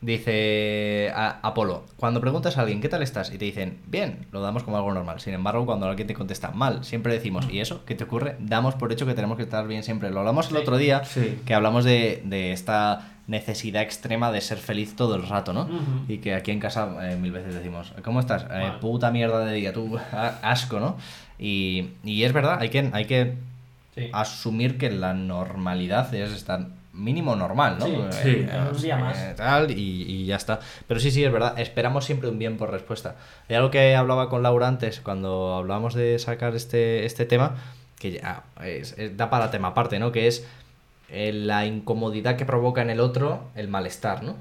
Dice 0.00 1.12
a- 1.14 1.38
Apolo, 1.42 1.84
cuando 1.96 2.20
preguntas 2.20 2.58
a 2.58 2.62
alguien 2.62 2.80
qué 2.80 2.88
tal 2.88 3.02
estás 3.02 3.32
y 3.32 3.38
te 3.38 3.44
dicen 3.44 3.78
bien, 3.86 4.26
lo 4.32 4.40
damos 4.40 4.64
como 4.64 4.76
algo 4.76 4.92
normal. 4.92 5.20
Sin 5.20 5.32
embargo, 5.32 5.64
cuando 5.64 5.86
alguien 5.86 6.08
te 6.08 6.14
contesta 6.14 6.50
mal, 6.50 6.84
siempre 6.84 7.12
decimos, 7.12 7.46
¿y 7.48 7.60
eso? 7.60 7.84
¿Qué 7.86 7.94
te 7.94 8.02
ocurre? 8.04 8.34
Damos 8.40 8.74
por 8.74 8.90
hecho 8.92 9.06
que 9.06 9.14
tenemos 9.14 9.36
que 9.36 9.44
estar 9.44 9.64
bien 9.68 9.84
siempre. 9.84 10.10
Lo 10.10 10.18
hablamos 10.18 10.48
el 10.48 10.56
Sí. 10.56 10.62
otro 10.62 10.76
día, 10.76 11.02
que 11.46 11.54
hablamos 11.54 11.84
de, 11.84 12.20
de 12.24 12.52
esta 12.52 13.11
necesidad 13.26 13.82
extrema 13.82 14.32
de 14.32 14.40
ser 14.40 14.58
feliz 14.58 14.96
todo 14.96 15.14
el 15.14 15.26
rato, 15.28 15.52
¿no? 15.52 15.68
Y 16.08 16.18
que 16.18 16.34
aquí 16.34 16.50
en 16.50 16.60
casa 16.60 17.12
eh, 17.12 17.16
mil 17.16 17.32
veces 17.32 17.54
decimos, 17.54 17.92
¿cómo 18.04 18.20
estás? 18.20 18.46
Eh, 18.50 18.72
puta 18.80 19.10
mierda 19.10 19.44
de 19.44 19.54
día, 19.54 19.72
tú, 19.72 19.98
asco, 20.42 20.80
¿no? 20.80 20.96
Y, 21.38 21.90
y 22.04 22.24
es 22.24 22.32
verdad, 22.32 22.58
hay 22.60 22.68
que, 22.68 22.90
hay 22.92 23.04
que 23.06 23.34
Sí. 23.94 24.08
asumir 24.10 24.78
que 24.78 24.90
la 24.90 25.12
normalidad 25.12 26.14
es 26.14 26.30
estar 26.32 26.66
mínimo 26.94 27.36
normal, 27.36 27.76
¿no? 27.78 27.84
Sí, 27.86 27.92
Eh, 27.94 28.10
sí, 28.22 28.28
eh, 28.50 28.70
un 28.74 28.80
día 28.82 28.96
más. 28.96 29.36
tal, 29.36 29.70
y, 29.70 29.74
y 30.08 30.24
ya 30.24 30.36
está. 30.36 30.60
Pero 30.88 30.98
sí, 30.98 31.10
sí, 31.10 31.22
es 31.22 31.30
verdad, 31.30 31.58
esperamos 31.60 32.06
siempre 32.06 32.30
un 32.30 32.38
bien 32.38 32.56
por 32.56 32.70
respuesta. 32.70 33.16
Hay 33.50 33.56
algo 33.56 33.70
que 33.70 33.94
hablaba 33.94 34.30
con 34.30 34.42
Laura 34.42 34.66
antes, 34.66 35.00
cuando 35.02 35.54
hablábamos 35.56 35.92
de 35.92 36.18
sacar 36.18 36.54
este, 36.56 37.04
este 37.04 37.26
tema, 37.26 37.56
que 37.98 38.12
ya 38.12 38.44
es- 38.64 38.96
es- 38.96 39.14
da 39.14 39.28
para 39.28 39.50
tema 39.50 39.68
aparte, 39.68 39.98
¿no? 39.98 40.10
Que 40.10 40.26
es 40.26 40.46
eh, 41.12 41.32
la 41.32 41.66
incomodidad 41.66 42.36
que 42.36 42.44
provoca 42.46 42.82
en 42.82 42.90
el 42.90 43.00
otro 43.00 43.44
el 43.54 43.68
malestar, 43.68 44.22
¿no? 44.22 44.34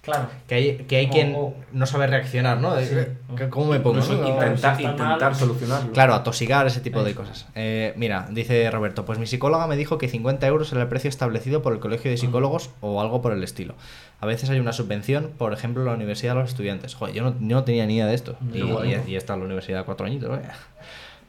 Claro. 0.00 0.28
Que 0.46 0.54
hay, 0.54 0.76
que 0.88 0.96
hay 0.96 1.06
O- 1.06 1.10
quien 1.10 1.34
o- 1.36 1.54
no 1.72 1.84
sabe 1.84 2.06
reaccionar, 2.06 2.58
¿no? 2.60 2.78
Sí. 2.80 2.94
"¿Qué- 3.36 3.48
¿Cómo 3.50 3.66
me 3.72 3.78
pongo? 3.80 3.98
Incluso 3.98 4.14
no? 4.22 4.26
intentar, 4.28 4.76
si 4.76 4.82
intentar 4.84 5.20
mal. 5.20 5.34
solucionarlo. 5.34 5.92
Claro, 5.92 6.14
atosigar 6.14 6.66
ese 6.66 6.80
tipo 6.80 7.02
de 7.04 7.14
cosas. 7.14 7.46
Eh, 7.54 7.92
mira, 7.96 8.26
dice 8.30 8.70
Roberto, 8.70 9.04
pues 9.04 9.18
mi 9.18 9.26
psicóloga 9.26 9.66
me 9.66 9.76
dijo 9.76 9.98
que 9.98 10.08
50 10.08 10.46
euros 10.46 10.72
era 10.72 10.80
el 10.82 10.88
precio 10.88 11.10
establecido 11.10 11.60
por 11.60 11.74
el 11.74 11.78
colegio 11.78 12.10
de 12.10 12.16
psicólogos 12.16 12.70
o 12.80 13.02
algo 13.02 13.20
por 13.20 13.32
el 13.32 13.42
estilo. 13.44 13.74
A 14.20 14.26
veces 14.26 14.48
hay 14.48 14.60
una 14.60 14.72
subvención, 14.72 15.32
por 15.36 15.52
ejemplo, 15.52 15.84
la 15.84 15.92
universidad 15.92 16.34
de 16.36 16.40
los 16.40 16.48
estudiantes. 16.50 16.94
Joder, 16.94 17.14
yo 17.14 17.22
no, 17.24 17.30
yo 17.32 17.56
no 17.56 17.64
tenía 17.64 17.84
ni 17.84 17.96
idea 17.96 18.06
de 18.06 18.14
esto. 18.14 18.38
Y, 18.54 19.10
y 19.10 19.16
está 19.16 19.34
en 19.34 19.40
la 19.40 19.44
universidad 19.46 19.84
cuatro 19.84 20.06
añitos. 20.06 20.38
¿eh? 20.38 20.42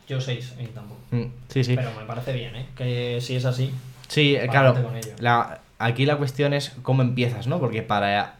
Yo 0.07 0.21
seis, 0.21 0.53
y 0.59 0.67
tampoco. 0.67 1.01
Mm, 1.11 1.25
Sí, 1.49 1.63
sí. 1.65 1.75
Pero 1.75 1.91
me 1.99 2.05
parece 2.05 2.31
bien, 2.31 2.55
¿eh? 2.55 2.65
Que 2.77 3.19
si 3.21 3.35
es 3.35 3.43
así. 3.45 3.73
Sí, 4.09 4.35
eh, 4.35 4.47
claro. 4.49 4.75
La, 5.19 5.59
aquí 5.79 6.05
la 6.05 6.17
cuestión 6.17 6.53
es 6.53 6.73
cómo 6.83 7.01
empiezas, 7.01 7.47
¿no? 7.47 7.59
Porque 7.59 7.81
para 7.83 8.35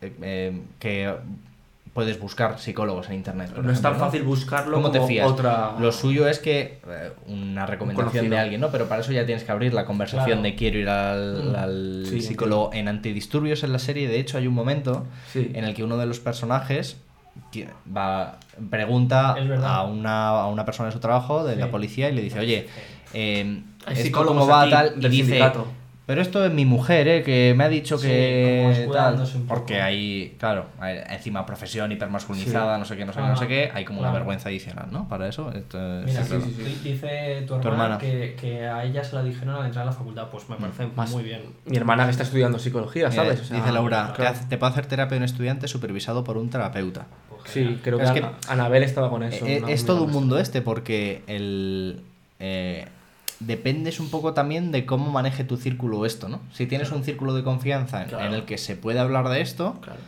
eh, 0.00 0.12
eh, 0.22 0.60
que 0.80 1.14
puedes 1.94 2.18
buscar 2.18 2.58
psicólogos 2.58 3.08
en 3.10 3.16
internet. 3.16 3.50
No 3.62 3.70
es 3.70 3.82
tan 3.82 3.96
fácil 3.96 4.22
buscarlo 4.22 4.76
¿Cómo 4.76 4.90
te 4.90 4.96
como 4.98 5.08
fías? 5.08 5.30
otra... 5.30 5.74
Lo 5.78 5.92
suyo 5.92 6.26
es 6.26 6.38
que 6.38 6.78
eh, 6.88 7.12
una 7.26 7.66
recomendación 7.66 8.30
de 8.30 8.38
alguien, 8.38 8.62
¿no? 8.62 8.70
Pero 8.70 8.88
para 8.88 9.02
eso 9.02 9.12
ya 9.12 9.26
tienes 9.26 9.44
que 9.44 9.52
abrir 9.52 9.74
la 9.74 9.84
conversación 9.84 10.26
Claro. 10.38 10.42
de 10.42 10.54
quiero 10.56 10.78
ir 10.78 10.88
al, 10.88 11.50
Mm. 11.50 11.54
al 11.54 12.06
Sí, 12.08 12.22
psicólogo 12.22 12.70
en 12.72 12.88
antidisturbios 12.88 13.62
en 13.62 13.72
la 13.72 13.78
serie. 13.78 14.08
De 14.08 14.18
hecho, 14.18 14.38
hay 14.38 14.46
un 14.46 14.54
momento 14.54 15.04
Sí. 15.30 15.50
en 15.52 15.64
el 15.64 15.74
que 15.74 15.84
uno 15.84 15.98
de 15.98 16.06
los 16.06 16.18
personajes 16.18 16.96
va 17.94 18.38
pregunta 18.70 19.34
a 19.62 19.84
una, 19.84 20.28
a 20.28 20.46
una 20.48 20.64
persona 20.64 20.86
de 20.88 20.92
su 20.94 21.00
trabajo, 21.00 21.44
de 21.44 21.56
la 21.56 21.70
policía, 21.70 22.08
y 22.08 22.14
le 22.14 22.22
dice, 22.22 22.38
oye, 22.40 22.68
eh, 23.12 23.62
Hay 23.86 23.94
¿esto 23.94 24.04
psicólogos 24.04 24.38
cómo 24.40 24.46
va 24.52 24.62
aquí 24.62 24.70
tal? 24.70 24.92
Y 24.96 25.00
del 25.00 25.10
dice, 25.10 25.24
sindicato. 25.24 25.66
pero 26.06 26.20
esto 26.22 26.44
es 26.44 26.52
mi 26.52 26.64
mujer, 26.64 27.08
¿eh? 27.08 27.22
Que 27.22 27.54
me 27.56 27.64
ha 27.64 27.68
dicho 27.68 27.96
Sí, 27.98 28.06
que 28.08 28.82
como 28.84 28.92
tal. 28.92 29.22
Porque 29.48 29.80
hay, 29.80 30.36
claro, 30.38 30.66
hay 30.78 30.98
encima 31.10 31.44
profesión 31.46 31.90
hipermasculinizada, 31.90 32.74
Sí. 32.76 32.78
no 32.80 32.84
sé 32.84 32.96
qué, 32.96 33.04
no 33.04 33.12
sé 33.12 33.18
qué, 33.20 33.24
Ah, 33.24 33.28
no 33.30 33.36
sé 33.36 33.46
qué, 33.48 33.70
hay 33.74 33.84
como 33.84 34.00
una 34.00 34.12
vergüenza 34.12 34.48
adicional, 34.48 34.86
¿no? 34.90 35.08
Para 35.08 35.28
eso. 35.28 35.50
esto 35.52 35.78
es- 36.00 36.06
Mira, 36.06 36.24
Sí, 36.24 36.34
sí, 36.34 36.40
sí, 36.42 36.54
sí. 36.56 36.62
di- 36.62 36.90
dice 36.92 37.42
tu 37.46 37.54
Tu 37.54 37.68
hermana, 37.68 37.84
hermana. 37.84 37.98
Que, 37.98 38.36
que 38.40 38.66
a 38.66 38.84
ella 38.84 39.02
se 39.04 39.14
la 39.16 39.22
dijeron 39.22 39.54
al 39.56 39.66
entrar 39.66 39.82
a 39.82 39.86
la 39.86 39.92
facultad. 39.92 40.28
Pues 40.30 40.48
me 40.48 40.56
parece 40.56 40.86
Más- 40.94 41.10
muy 41.10 41.22
bien. 41.22 41.42
Mi 41.66 41.76
hermana 41.76 42.04
que 42.04 42.10
está 42.12 42.22
estudiando 42.24 42.58
psicología, 42.58 43.10
¿sabes? 43.10 43.40
O 43.40 43.44
sea, 43.44 43.56
dice 43.56 43.72
Laura, 43.72 44.08
te, 44.08 44.12
claro. 44.14 44.30
hace- 44.36 44.46
te 44.46 44.58
puede 44.58 44.72
hacer 44.72 44.86
terapia 44.86 45.16
un 45.18 45.24
estudiante 45.24 45.66
supervisado 45.68 46.22
por 46.24 46.36
un 46.36 46.50
terapeuta. 46.50 47.06
Pues 47.28 47.42
Sí, 47.52 47.80
creo 47.82 47.98
que, 47.98 48.04
Es 48.04 48.10
que- 48.12 48.24
Anabel 48.48 48.82
estaba 48.84 49.10
con 49.10 49.22
eso. 49.24 49.44
Eh, 49.46 49.58
una 49.62 49.70
es 49.72 49.84
todo 49.84 50.04
un 50.04 50.12
mundo 50.12 50.38
este 50.38 50.62
porque 50.62 51.22
el 51.26 52.02
eh, 52.38 52.86
dependes 53.46 54.00
un 54.00 54.10
poco 54.10 54.32
también 54.34 54.72
de 54.72 54.84
cómo 54.86 55.10
maneje 55.10 55.44
tu 55.44 55.56
círculo 55.56 56.04
esto, 56.06 56.28
¿no? 56.28 56.40
Si 56.52 56.66
tienes 56.66 56.90
un 56.92 57.04
círculo 57.04 57.34
de 57.34 57.42
confianza 57.42 58.02
en- 58.02 58.08
Claro. 58.08 58.24
en 58.26 58.34
el 58.34 58.44
que 58.44 58.58
se 58.58 58.76
puede 58.76 58.98
hablar 59.00 59.28
de 59.28 59.40
esto, 59.40 59.76
Claro. 59.82 59.98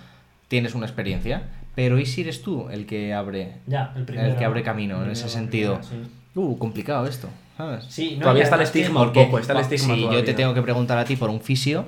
tienes 0.48 0.74
una 0.74 0.86
experiencia. 0.86 1.42
Pero 1.74 1.98
¿y 1.98 2.06
si 2.06 2.20
eres 2.20 2.42
tú 2.42 2.68
el 2.70 2.86
que 2.86 3.12
abre 3.14 3.56
Ya, 3.66 3.92
el 3.96 4.04
primero. 4.04 4.28
el 4.28 4.36
que 4.36 4.44
abre 4.44 4.60
¿no? 4.60 4.64
camino 4.64 5.04
en 5.04 5.10
ese 5.10 5.28
sentido? 5.28 5.74
el 5.74 5.80
primero, 5.80 6.04
sí. 6.06 6.10
Uh, 6.36 6.56
complicado 6.58 7.06
esto, 7.06 7.28
¿sabes? 7.56 7.84
Sí, 7.88 8.14
no, 8.16 8.22
Todavía 8.22 8.42
y 8.42 8.44
está 8.44 8.56
el 8.56 8.62
estigma 8.62 9.00
un 9.00 9.06
Porque 9.06 9.24
poco, 9.24 9.38
está 9.38 9.52
el 9.54 9.60
estigma 9.60 9.94
si 9.94 10.02
yo 10.02 10.24
te 10.24 10.34
tengo 10.34 10.54
que 10.54 10.62
preguntar 10.62 10.98
a 10.98 11.04
ti 11.04 11.16
por 11.16 11.30
un 11.30 11.40
fisio, 11.40 11.84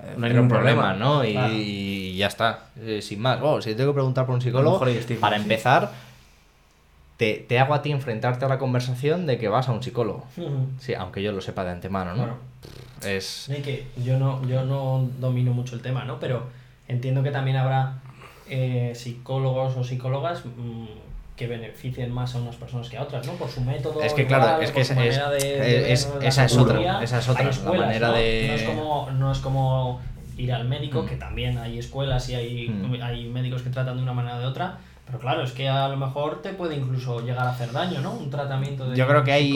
eh, 0.00 0.14
No 0.16 0.26
hay 0.26 0.32
ningún 0.32 0.48
problema. 0.48 0.94
¿no? 0.94 1.24
Y, 1.24 1.32
Claro. 1.32 1.54
y 1.54 2.16
ya 2.16 2.26
está, 2.28 2.66
eh, 2.80 3.00
sin 3.02 3.20
más. 3.20 3.38
Oh, 3.42 3.60
si 3.60 3.70
te 3.70 3.76
tengo 3.76 3.90
que 3.92 3.94
preguntar 3.96 4.26
por 4.26 4.34
un 4.36 4.40
psicólogo, 4.40 4.78
para 5.20 5.36
sí. 5.36 5.42
empezar, 5.42 5.90
te, 7.18 7.34
te 7.48 7.58
hago 7.58 7.74
a 7.74 7.82
ti 7.82 7.90
enfrentarte 7.90 8.44
a 8.46 8.48
la 8.48 8.58
conversación 8.58 9.26
de 9.26 9.36
que 9.38 9.48
vas 9.48 9.68
a 9.68 9.72
un 9.72 9.82
psicólogo. 9.82 10.24
Sí, 10.78 10.94
aunque 10.94 11.22
yo 11.22 11.32
lo 11.32 11.40
sepa 11.42 11.64
de 11.64 11.72
antemano, 11.72 12.14
¿no? 12.14 12.36
Es... 13.06 13.50
Que 13.62 13.86
yo 14.02 14.18
no, 14.18 14.42
yo 14.48 14.64
no 14.64 15.08
domino 15.20 15.52
mucho 15.52 15.74
el 15.74 15.82
tema, 15.82 16.04
¿no? 16.04 16.18
Pero 16.18 16.44
entiendo 16.88 17.22
que 17.22 17.30
también 17.30 17.56
habrá 17.58 17.98
eh, 18.48 18.92
psicólogos 18.94 19.76
o 19.76 19.84
psicólogas 19.84 20.44
mm, 20.46 20.86
que 21.36 21.46
beneficien 21.46 22.10
más 22.12 22.34
a 22.34 22.38
unas 22.38 22.56
personas 22.56 22.88
que 22.88 22.96
a 22.98 23.02
otras, 23.02 23.26
¿no? 23.26 23.34
Por 23.34 23.48
su 23.50 23.60
método. 23.60 24.00
Es 24.02 24.14
que, 24.14 24.22
igual, 24.22 24.40
claro, 24.40 24.62
es 24.62 24.70
que 24.72 24.80
es- 24.80 24.90
es- 24.90 24.96
de- 24.96 25.58
de 25.60 25.92
es- 25.92 26.12
la 26.20 26.26
esa 26.26 26.44
es 26.46 26.56
otra, 26.56 27.02
esa 27.02 27.18
es 27.18 27.28
otra, 27.28 27.40
Hay 27.40 27.44
la 27.46 27.50
escuelas, 27.52 27.86
manera 27.86 28.08
¿no? 28.08 28.14
de- 28.14 28.44
No 28.48 28.54
es 28.54 28.62
como, 28.62 29.10
no 29.12 29.32
es 29.32 29.38
como 29.38 30.00
ir 30.36 30.52
al 30.52 30.66
médico, 30.68 31.02
Mm. 31.02 31.06
que 31.06 31.16
también 31.16 31.58
hay 31.58 31.78
escuelas 31.78 32.28
y 32.30 32.34
hay, 32.36 32.68
Mm. 32.68 33.02
hay 33.02 33.28
médicos 33.28 33.62
que 33.62 33.70
tratan 33.70 33.96
de 33.96 34.02
una 34.02 34.12
manera 34.12 34.36
o 34.36 34.40
de 34.40 34.46
otra. 34.46 34.78
Pero 35.08 35.18
claro, 35.20 35.42
es 35.42 35.52
que 35.52 35.68
a 35.68 35.88
lo 35.88 35.96
mejor 35.96 36.42
te 36.42 36.52
puede 36.52 36.76
incluso 36.76 37.20
llegar 37.24 37.46
a 37.46 37.50
hacer 37.50 37.72
daño, 37.72 38.00
¿no? 38.00 38.12
Un 38.12 38.28
tratamiento 38.30 38.88
de 38.88 38.96
Yo 38.96 39.06
creo 39.08 39.24
que 39.24 39.32
hay... 39.32 39.54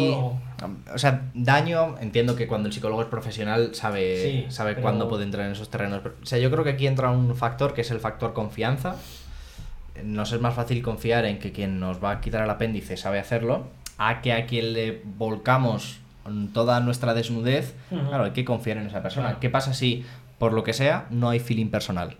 O 0.94 0.96
sea, 0.98 1.22
daño, 1.34 1.96
entiendo 2.00 2.36
que 2.36 2.46
cuando 2.46 2.68
el 2.68 2.72
psicólogo 2.72 3.02
es 3.02 3.08
profesional 3.08 3.74
sabe, 3.74 4.44
Sí, 4.46 4.46
sabe 4.50 4.70
pero- 4.72 4.82
cuándo 4.82 5.08
puede 5.08 5.24
entrar 5.24 5.44
en 5.46 5.52
esos 5.52 5.68
terrenos. 5.68 6.00
Pero, 6.02 6.14
O 6.22 6.26
sea, 6.26 6.38
yo 6.38 6.50
creo 6.50 6.64
que 6.64 6.70
aquí 6.70 6.86
entra 6.86 7.10
un 7.10 7.34
factor 7.36 7.74
que 7.74 7.82
es 7.82 7.90
el 7.90 8.00
factor 8.00 8.32
confianza. 8.32 8.96
Nos 10.02 10.32
es 10.32 10.40
más 10.40 10.54
fácil 10.54 10.82
confiar 10.82 11.26
en 11.26 11.38
que 11.38 11.52
quien 11.52 11.78
nos 11.78 12.02
va 12.02 12.12
a 12.12 12.20
quitar 12.20 12.42
el 12.44 12.50
apéndice 12.50 12.96
sabe 12.96 13.18
hacerlo, 13.18 13.66
a 13.98 14.22
que 14.22 14.32
a 14.32 14.46
quien 14.46 14.72
le 14.72 15.02
volcamos 15.18 15.98
toda 16.54 16.80
nuestra 16.80 17.12
desnudez, 17.12 17.74
claro, 17.90 18.24
hay 18.24 18.30
que 18.30 18.44
confiar 18.44 18.78
en 18.78 18.86
esa 18.86 19.02
persona. 19.02 19.26
Claro. 19.26 19.40
¿Qué 19.40 19.50
pasa 19.50 19.74
si, 19.74 20.04
por 20.38 20.52
lo 20.54 20.62
que 20.64 20.72
sea, 20.72 21.06
no 21.10 21.28
hay 21.28 21.40
feeling 21.40 21.66
personal? 21.68 22.16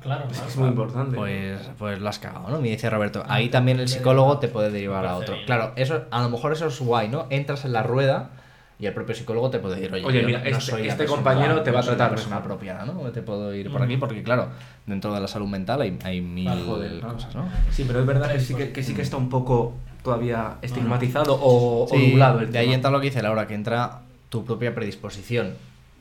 Claro, 0.00 0.24
Es, 0.24 0.30
claro. 0.32 0.44
que 0.46 0.50
es 0.52 0.56
muy 0.56 0.68
importante. 0.68 1.16
Pues, 1.16 1.60
pues 1.78 1.98
lo 2.00 2.08
has 2.08 2.18
cagado, 2.18 2.48
¿no? 2.48 2.60
Me 2.60 2.68
dice 2.68 2.88
Roberto. 2.90 3.22
Ahí 3.28 3.48
Ah, 3.48 3.50
también 3.50 3.80
el 3.80 3.88
psicólogo 3.88 4.38
te 4.38 4.48
puede 4.48 4.70
derivar 4.70 5.04
a 5.06 5.16
otro. 5.16 5.36
Claro, 5.46 5.72
eso, 5.76 6.04
a 6.10 6.22
lo 6.22 6.30
mejor 6.30 6.52
eso 6.52 6.66
es 6.66 6.80
guay, 6.80 7.08
¿no? 7.08 7.26
Entras 7.30 7.64
en 7.64 7.72
la 7.72 7.82
rueda 7.82 8.30
y 8.78 8.86
el 8.86 8.94
propio 8.94 9.14
psicólogo 9.14 9.50
te 9.50 9.58
puede 9.58 9.76
decir, 9.76 9.92
oye, 9.92 10.06
Oye, 10.06 10.22
mira, 10.22 10.38
no 10.38 10.44
este- 10.46 10.60
soy 10.62 10.88
este 10.88 11.04
compañero 11.04 11.60
te 11.62 11.70
va 11.70 11.80
a 11.80 11.82
tratar 11.82 12.08
persona 12.10 12.36
mejor. 12.36 12.52
apropiada, 12.52 12.86
¿no? 12.86 12.94
Te 13.10 13.20
puedo 13.20 13.54
ir 13.54 13.70
por 13.70 13.82
aquí 13.82 13.98
porque, 13.98 14.22
claro, 14.22 14.48
dentro 14.86 15.12
de 15.12 15.20
la 15.20 15.28
salud 15.28 15.48
mental 15.48 15.82
hay, 15.82 15.98
hay 16.02 16.22
mil 16.22 16.48
Ah, 16.48 16.56
joder, 16.66 17.00
cosas, 17.00 17.34
¿no? 17.34 17.44
Sí, 17.70 17.84
pero 17.86 18.00
es 18.00 18.06
verdad 18.06 18.32
que 18.32 18.40
sí 18.40 18.54
que, 18.54 18.72
que 18.72 18.82
sí 18.82 18.94
que 18.94 19.02
está 19.02 19.18
un 19.18 19.28
poco 19.28 19.74
todavía 20.02 20.54
estigmatizado 20.62 21.34
o, 21.34 21.84
o 21.84 21.88
Sí, 21.88 22.08
nublado 22.12 22.40
el 22.40 22.50
de 22.50 22.58
ahí 22.58 22.72
entra 22.72 22.90
lo 22.90 23.00
que 23.00 23.06
dice 23.08 23.20
Laura, 23.22 23.46
que 23.46 23.52
entra 23.54 24.00
tu 24.30 24.46
propia 24.46 24.74
predisposición. 24.74 25.52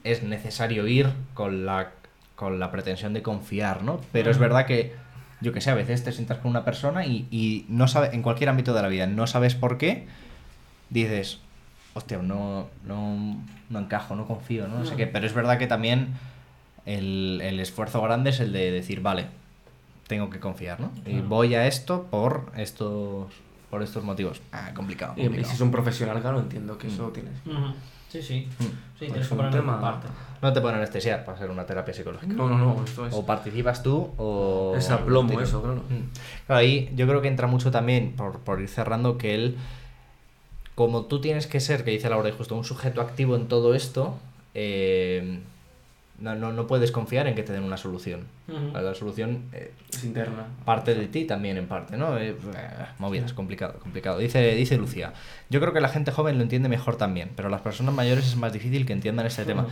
Es 0.06 0.24
necesario 0.24 0.88
ir 0.88 1.10
con 1.34 1.66
la, 1.66 1.90
con 2.40 2.58
la 2.58 2.72
pretensión 2.72 3.14
de 3.14 3.22
confiar, 3.22 3.84
¿no? 3.84 4.00
Pero 4.14 4.32
es 4.32 4.38
Ujú. 4.38 4.44
verdad 4.44 4.66
que, 4.66 4.96
yo 5.42 5.52
que 5.52 5.60
sé, 5.60 5.72
a 5.72 5.76
veces 5.76 6.06
te 6.06 6.14
sientas 6.14 6.38
con 6.38 6.50
una 6.52 6.64
persona 6.64 7.06
y, 7.06 7.28
y 7.32 7.66
no 7.68 7.90
sabes, 7.90 8.14
en 8.14 8.22
cualquier 8.22 8.48
ámbito 8.50 8.74
de 8.74 8.82
la 8.82 8.88
vida, 8.88 9.08
no 9.08 9.28
sabes 9.28 9.56
por 9.56 9.78
qué, 9.78 10.08
dices, 10.90 11.40
hostia, 11.94 12.20
no, 12.20 12.70
no, 12.86 13.36
no 13.70 13.80
encajo, 13.80 14.16
no 14.16 14.26
confío, 14.26 14.70
no, 14.70 14.80
no 14.80 14.86
sé 14.86 14.96
qué. 14.96 15.06
Pero 15.06 15.26
es 15.28 15.34
verdad 15.34 15.58
que 15.58 15.68
también 15.68 16.14
el, 16.86 17.42
el 17.44 17.60
esfuerzo 17.60 18.02
grande 18.02 18.30
es 18.30 18.40
el 18.40 18.54
de 18.54 18.72
decir, 18.72 19.02
vale, 19.02 19.26
tengo 20.08 20.30
que 20.30 20.40
confiar, 20.40 20.80
¿no? 20.80 20.92
Y 21.06 21.20
voy 21.20 21.56
a 21.56 21.68
esto 21.68 22.04
por 22.10 22.54
estos, 22.56 23.28
por 23.70 23.84
estos 23.84 24.06
motivos. 24.06 24.42
Ah, 24.54 24.72
complicado. 24.74 25.12
Y, 25.18 25.20
y 25.20 25.24
complicado. 25.26 25.50
si 25.50 25.56
es 25.56 25.62
un 25.62 25.72
profesional, 25.72 26.22
claro, 26.22 26.40
entiendo 26.40 26.78
que 26.78 26.88
eso 26.88 27.10
Mm. 27.10 27.14
tienes. 27.14 27.34
Ujú. 27.46 27.74
Sí, 28.10 28.22
sí. 28.22 28.48
Mm. 28.60 28.64
Sí, 28.64 28.70
Pues 28.98 29.12
tienes 29.12 29.28
que 29.30 29.36
poner 29.36 29.52
tema- 29.52 29.80
parte. 29.80 30.08
No 30.42 30.52
te 30.54 30.62
pueden 30.62 30.78
anestesiar 30.78 31.26
para 31.26 31.38
hacer 31.38 31.50
una 31.50 31.66
terapia 31.66 31.94
psicológica. 31.94 32.34
No, 32.34 32.50
no, 32.50 32.58
no, 32.58 32.84
esto 32.84 33.06
es. 33.06 33.14
O 33.14 33.26
participas 33.26 33.84
tú 33.84 34.12
o... 34.18 34.74
Es 34.78 34.90
a 34.90 35.04
plomo 35.06 35.40
eso, 35.42 35.62
claro. 35.62 35.78
Mm. 35.90 36.10
Claro, 36.48 36.60
ahí 36.60 36.92
yo 36.96 37.08
creo 37.08 37.22
que 37.22 37.28
entra 37.28 37.46
mucho 37.48 37.72
también, 37.72 38.14
por, 38.16 38.40
por 38.40 38.62
ir 38.62 38.70
cerrando, 38.70 39.18
que 39.18 39.36
él, 39.36 39.58
como 40.76 41.04
tú 41.06 41.20
tienes 41.22 41.46
que 41.46 41.60
ser, 41.60 41.84
que 41.84 41.92
dice 41.92 42.10
Laura 42.10 42.30
y 42.30 42.32
justo, 42.32 42.56
un 42.56 42.64
sujeto 42.64 43.02
activo 43.02 43.36
en 43.36 43.48
todo 43.48 43.76
esto, 43.76 44.18
eh, 44.54 45.42
no, 46.22 46.36
no, 46.36 46.52
no 46.54 46.68
puedes 46.68 46.92
confiar 46.92 47.28
en 47.28 47.36
que 47.36 47.44
te 47.44 47.54
den 47.54 47.64
una 47.64 47.78
solución. 47.78 48.28
La 48.74 48.94
solución 48.96 49.44
eh, 49.54 49.72
Es 49.92 50.04
interna. 50.04 50.48
parte 50.66 50.96
de 50.96 51.08
ti 51.08 51.26
también 51.26 51.58
en 51.58 51.68
parte, 51.68 51.98
¿no? 51.98 52.18
Eh, 52.18 52.36
movidas, 52.98 53.34
complicado, 53.34 53.80
complicado. 53.80 54.18
Dice, 54.20 54.56
dice 54.56 54.78
Lucía, 54.78 55.14
yo 55.50 55.60
creo 55.60 55.74
que 55.74 55.82
la 55.82 55.90
gente 55.90 56.12
joven 56.12 56.38
lo 56.38 56.44
entiende 56.44 56.70
mejor 56.70 56.98
también, 56.98 57.30
pero 57.36 57.50
las 57.50 57.62
personas 57.62 57.94
mayores 57.94 58.28
es 58.28 58.36
más 58.36 58.52
difícil 58.54 58.86
que 58.86 58.94
entiendan 58.94 59.26
este 59.26 59.46
tema. 59.46 59.68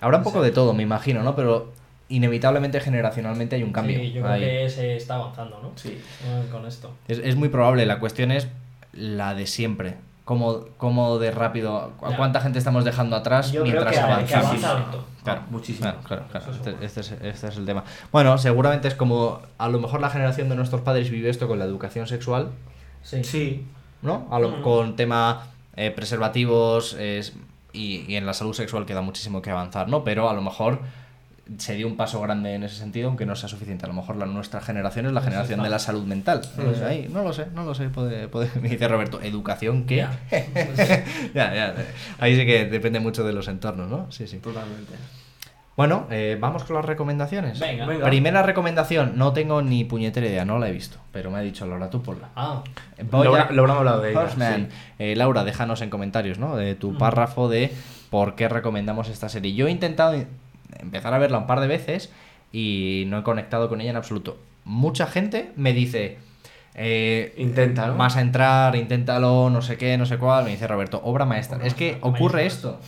Habrá 0.00 0.18
un 0.18 0.24
poco 0.24 0.42
de 0.42 0.50
todo, 0.50 0.72
me 0.74 0.82
imagino, 0.82 1.22
¿no? 1.22 1.36
Pero 1.36 1.72
inevitablemente 2.08 2.80
generacionalmente 2.80 3.56
hay 3.56 3.62
un 3.62 3.72
cambio. 3.72 3.98
Sí, 3.98 4.12
yo 4.12 4.22
creo 4.22 4.32
Ahí. 4.34 4.40
que 4.40 4.68
se 4.70 4.96
está 4.96 5.14
avanzando, 5.14 5.60
¿no? 5.62 5.72
Sí. 5.76 5.90
Eh, 6.26 6.48
Con 6.50 6.66
esto. 6.66 6.92
Es, 7.08 7.18
es 7.18 7.36
muy 7.36 7.48
probable, 7.48 7.86
la 7.86 7.98
cuestión 8.00 8.30
es 8.32 8.48
la 8.92 9.34
de 9.34 9.46
siempre. 9.46 9.94
¿Cómo, 10.24 10.60
cómo 10.76 11.18
de 11.18 11.32
rápido, 11.32 11.92
a 12.00 12.16
cuánta 12.16 12.40
gente 12.40 12.58
estamos 12.58 12.84
dejando 12.84 13.16
atrás 13.16 13.50
Yo 13.50 13.64
mientras 13.64 13.92
que 13.92 13.98
avanzamos? 14.00 14.64
avanza. 14.64 14.84
Claro, 15.24 15.42
Muchísimo. 15.50 15.92
Claro, 16.04 16.24
claro, 16.30 16.52
Este, 16.52 16.76
este 16.84 17.00
es, 17.00 17.10
este 17.12 17.48
es 17.48 17.56
el 17.56 17.66
tema. 17.66 17.82
Bueno, 18.12 18.38
seguramente 18.38 18.86
es 18.88 18.94
como 18.94 19.40
a 19.58 19.68
lo 19.68 19.80
mejor 19.80 20.00
la 20.00 20.10
generación 20.10 20.48
de 20.48 20.54
nuestros 20.54 20.80
padres 20.82 21.10
vive 21.10 21.28
esto 21.28 21.48
con 21.48 21.58
la 21.58 21.64
educación 21.64 22.06
sexual, 22.06 22.50
Sí. 23.02 23.24
Sí. 23.24 23.66
¿no? 24.00 24.28
A 24.30 24.38
lo- 24.38 24.58
Mm. 24.58 24.62
Con 24.62 24.96
tema 24.96 25.48
eh, 25.74 25.90
preservativos 25.90 26.94
es- 26.94 27.32
y, 27.72 28.04
y 28.06 28.16
en 28.16 28.26
la 28.26 28.34
salud 28.34 28.52
sexual 28.52 28.84
queda 28.86 29.00
muchísimo 29.00 29.40
que 29.42 29.50
avanzar, 29.50 29.88
¿no? 29.88 30.04
Pero 30.04 30.28
a 30.28 30.34
lo 30.34 30.42
mejor 30.42 30.80
se 31.58 31.74
dio 31.74 31.86
un 31.88 31.96
paso 31.96 32.20
grande 32.20 32.54
en 32.54 32.62
ese 32.62 32.76
sentido, 32.76 33.08
aunque 33.08 33.26
no 33.26 33.34
sea 33.36 33.48
suficiente. 33.48 33.84
A 33.84 33.88
lo 33.88 33.94
mejor 33.94 34.16
la 34.16 34.26
nuestra 34.26 34.60
generación 34.60 35.06
es 35.06 35.12
la 35.12 35.20
generación 35.22 35.62
de 35.62 35.68
la 35.68 35.78
salud 35.78 36.04
mental. 36.04 36.40
No 36.56 36.64
lo 36.64 36.74
sé, 36.74 36.82
Mm. 36.84 36.86
ahí, 36.86 37.08
no 37.12 37.22
lo 37.22 37.32
sé, 37.32 37.46
no 37.54 37.64
lo 37.64 37.74
sé. 37.74 37.88
Puede, 37.88 38.28
puede- 38.28 38.48
me 38.60 38.68
dice 38.68 38.86
Roberto, 38.88 39.20
¿educación 39.20 39.84
qué? 39.84 39.96
Ya. 39.96 40.12
ya, 41.34 41.54
ya. 41.54 41.74
Ahí 42.18 42.36
sí 42.36 42.46
que 42.46 42.66
depende 42.66 43.00
mucho 43.00 43.24
de 43.24 43.32
los 43.32 43.48
entornos, 43.48 43.88
¿no? 43.90 44.10
Sí, 44.10 44.26
sí. 44.26 44.38
Totalmente. 44.38 44.92
Bueno, 45.74 46.06
eh, 46.10 46.36
vamos 46.38 46.64
con 46.64 46.76
las 46.76 46.84
recomendaciones. 46.84 47.58
Venga. 47.58 47.86
Venga. 47.86 48.04
Primera 48.06 48.42
recomendación, 48.42 49.12
no 49.16 49.32
tengo 49.32 49.62
ni 49.62 49.84
puñetera 49.84 50.26
idea, 50.26 50.44
no 50.44 50.58
la 50.58 50.68
he 50.68 50.72
visto, 50.72 50.98
pero 51.12 51.30
me 51.30 51.38
ha 51.38 51.40
dicho 51.40 51.66
Laura, 51.66 51.88
tú 51.88 52.02
ponla. 52.02 52.28
Ah, 52.36 52.62
Voy 53.10 53.24
Laura, 53.24 53.44
a- 53.44 53.52
Laura 53.52 53.72
me 53.72 53.76
ha 53.76 53.78
hablado 53.80 54.00
de 54.02 54.10
ella. 54.10 54.28
Sí. 54.28 54.66
Eh, 54.98 55.16
Laura, 55.16 55.44
déjanos 55.44 55.80
en 55.80 55.88
comentarios, 55.88 56.38
¿no? 56.38 56.56
De 56.56 56.74
tu 56.74 56.92
Mm. 56.92 56.98
párrafo 56.98 57.48
de 57.48 57.72
por 58.10 58.34
qué 58.34 58.50
recomendamos 58.50 59.08
esta 59.08 59.30
serie. 59.30 59.54
Yo 59.54 59.66
he 59.66 59.70
intentado 59.70 60.14
in- 60.14 60.26
empezar 60.78 61.14
a 61.14 61.18
verla 61.18 61.38
un 61.38 61.46
par 61.46 61.60
de 61.60 61.66
veces 61.66 62.10
y 62.52 63.04
no 63.08 63.18
he 63.18 63.22
conectado 63.22 63.68
con 63.68 63.80
ella 63.80 63.90
en 63.90 63.96
absoluto. 63.96 64.38
Mucha 64.64 65.06
gente 65.06 65.52
me 65.56 65.72
dice, 65.72 66.18
eh, 66.74 67.34
Intenta, 67.36 67.86
¿no? 67.88 67.96
vas 67.96 68.16
a 68.16 68.20
entrar, 68.20 68.76
inténtalo, 68.76 69.50
no 69.50 69.62
sé 69.62 69.76
qué, 69.76 69.98
no 69.98 70.06
sé 70.06 70.18
cuál. 70.18 70.44
Me 70.44 70.50
dice 70.50 70.66
Roberto, 70.66 71.00
obra 71.04 71.24
maestra. 71.24 71.56
Obra 71.56 71.66
es 71.66 71.74
que 71.74 71.92
maestra, 71.92 72.08
ocurre 72.08 72.46
esto. 72.46 72.80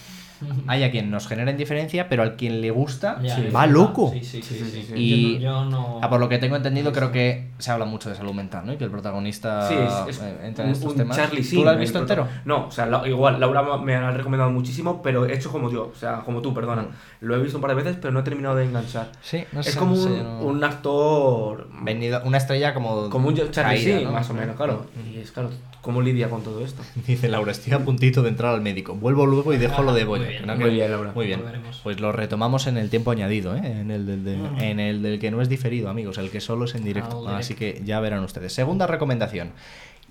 Hay 0.66 0.82
a 0.82 0.90
quien 0.90 1.10
nos 1.10 1.26
genera 1.28 1.50
indiferencia, 1.50 2.08
pero 2.08 2.22
al 2.22 2.36
quien 2.36 2.60
le 2.60 2.70
gusta 2.70 3.20
ya, 3.22 3.38
va 3.54 3.66
loco. 3.66 4.10
Sí, 4.12 4.20
sí, 4.24 4.42
sí. 4.42 4.54
Sí, 4.54 4.64
sí, 4.64 4.70
sí. 4.70 4.86
sí. 4.88 4.94
Y- 4.96 5.38
Yo 5.40 5.64
no. 5.64 5.70
Yo 5.70 5.70
no- 5.70 6.00
Ah, 6.02 6.08
por 6.10 6.20
lo 6.20 6.28
que 6.28 6.38
tengo 6.38 6.56
entendido, 6.56 6.92
creo 6.92 7.10
que 7.12 7.50
se 7.58 7.70
habla 7.70 7.84
mucho 7.84 8.08
de 8.10 8.14
salud 8.16 8.32
mental, 8.34 8.66
¿no? 8.66 8.72
Y 8.72 8.76
que 8.76 8.84
el 8.84 8.90
protagonista 8.90 9.68
Sí, 9.68 9.74
es, 10.08 10.16
es 10.16 10.22
eh, 10.22 10.36
entra 10.44 10.64
un, 10.64 10.70
en 10.70 10.76
estos 10.76 10.92
un 10.92 10.98
temas. 10.98 11.16
Charlie 11.16 11.42
¿Tú 11.42 11.64
lo 11.64 11.70
has 11.70 11.78
visto 11.78 11.98
entero? 11.98 12.26
No, 12.44 12.66
o 12.66 12.70
sea, 12.70 12.86
la- 12.86 13.06
igual 13.08 13.40
Laura 13.40 13.76
me 13.78 13.94
ha 13.94 14.10
recomendado 14.10 14.50
muchísimo, 14.50 15.00
pero 15.02 15.26
he 15.26 15.34
hecho 15.34 15.50
como 15.50 15.70
yo, 15.70 15.90
o 15.94 15.98
sea, 15.98 16.20
como 16.20 16.40
tú, 16.42 16.52
perdona. 16.52 16.82
Mm. 16.82 16.88
Lo 17.20 17.36
he 17.36 17.38
visto 17.40 17.58
un 17.58 17.62
par 17.62 17.70
de 17.70 17.76
veces, 17.82 17.96
pero 18.00 18.12
no 18.12 18.20
he 18.20 18.22
terminado 18.22 18.56
de 18.56 18.64
enganchar. 18.64 19.10
Sí, 19.22 19.44
no 19.52 19.62
sé. 19.62 19.70
es 19.70 19.76
como 19.76 19.94
no 19.94 20.02
un, 20.02 20.08
sé, 20.08 20.22
no- 20.22 20.40
un 20.42 20.64
actor 20.64 21.68
Venido, 21.82 22.20
una 22.24 22.36
estrella 22.38 22.74
como. 22.74 23.08
como 23.10 23.28
un 23.28 23.34
Charlie 23.34 23.82
caída, 23.84 24.10
más 24.10 24.28
o 24.30 24.34
menos, 24.34 24.56
claro. 24.56 24.86
Mm. 24.94 25.14
Y 25.14 25.18
es 25.18 25.30
claro, 25.32 25.50
¿cómo 25.84 26.02
lidia 26.02 26.28
con 26.28 26.42
todo 26.42 26.64
esto? 26.64 26.82
Dice 27.06 27.28
Laura, 27.28 27.52
estoy 27.52 27.72
a 27.74 27.78
puntito 27.84 28.22
de 28.22 28.30
entrar 28.30 28.52
al 28.54 28.60
médico. 28.60 28.94
Vuelvo 28.96 29.26
luego 29.26 29.54
y 29.54 29.58
dejo 29.58 29.82
lo 29.84 29.92
de 29.94 30.04
Boya. 30.04 30.26
bien. 30.26 30.46
No, 30.46 30.56
Muy 30.56 30.70
bien, 30.70 30.90
Laura. 30.90 31.12
Muy 31.14 31.26
bien. 31.26 31.38
Volveremos. 31.40 31.80
Pues 31.84 32.00
lo 32.00 32.10
retomamos 32.10 32.66
en 32.66 32.76
el 32.78 32.90
tiempo 32.90 33.12
añadido, 33.12 33.54
¿eh? 33.54 33.60
en, 33.64 33.90
el 33.92 34.06
del, 34.06 34.24
del- 34.24 34.40
Ujú. 34.40 34.56
en 34.60 34.80
el 34.80 35.02
del 35.02 35.20
que 35.20 35.30
no 35.30 35.40
es 35.40 35.48
diferido, 35.48 35.88
amigos, 35.88 36.18
el 36.18 36.30
que 36.30 36.40
solo 36.40 36.64
es 36.64 36.74
en 36.74 36.82
directo. 36.84 37.28
Ah, 37.28 37.36
Así 37.38 37.54
que 37.54 37.80
ya 37.84 38.00
verán 38.00 38.24
ustedes. 38.24 38.52
Segunda 38.52 38.86
recomendación. 38.88 39.50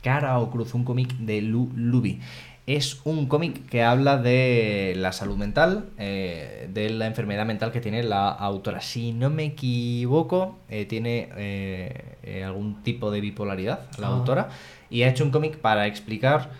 Cara 0.02 0.40
o 0.40 0.50
Cruz, 0.52 0.74
un 0.74 0.84
cómic 0.86 1.14
de 1.18 1.42
Lu 1.42 1.70
Luby. 1.76 2.20
Es 2.66 3.02
un 3.04 3.26
cómic 3.28 3.66
que 3.68 3.84
habla 3.84 4.18
de 4.18 4.94
la 4.96 5.12
salud 5.12 5.36
mental, 5.36 5.88
eh, 5.98 6.70
de 6.74 6.90
la 6.92 7.08
enfermedad 7.08 7.46
mental 7.46 7.74
que 7.74 7.82
tiene 7.82 8.04
la 8.04 8.30
autora. 8.30 8.80
Si 8.80 9.12
no 9.12 9.30
me 9.30 9.44
equivoco, 9.44 10.58
eh, 10.70 10.86
tiene 10.86 11.28
eh, 11.36 12.16
eh, 12.24 12.44
algún 12.46 12.82
tipo 12.84 13.12
de 13.12 13.20
bipolaridad 13.20 13.82
la 14.00 14.08
Ah. 14.08 14.12
autora 14.12 14.50
y 14.94 15.04
ha 15.04 15.10
hecho 15.10 15.24
un 15.24 15.32
cómic 15.32 15.58
para 15.58 15.88
explicar 15.88 16.52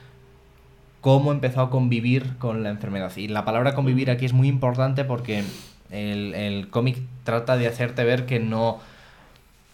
cómo 1.02 1.32
empezó 1.32 1.62
a 1.62 1.70
convivir 1.70 2.38
con 2.38 2.64
la 2.64 2.70
enfermedad. 2.70 3.12
Y 3.18 3.28
la 3.28 3.46
palabra 3.46 3.76
convivir 3.76 4.10
aquí 4.10 4.26
es 4.26 4.34
muy 4.34 4.48
importante 4.48 5.04
porque 5.04 5.44
el, 5.92 6.34
el 6.34 6.70
cómic 6.70 6.98
trata 7.24 7.58
de 7.58 7.68
hacerte 7.68 8.04
ver 8.04 8.26
que 8.26 8.40
no 8.40 8.80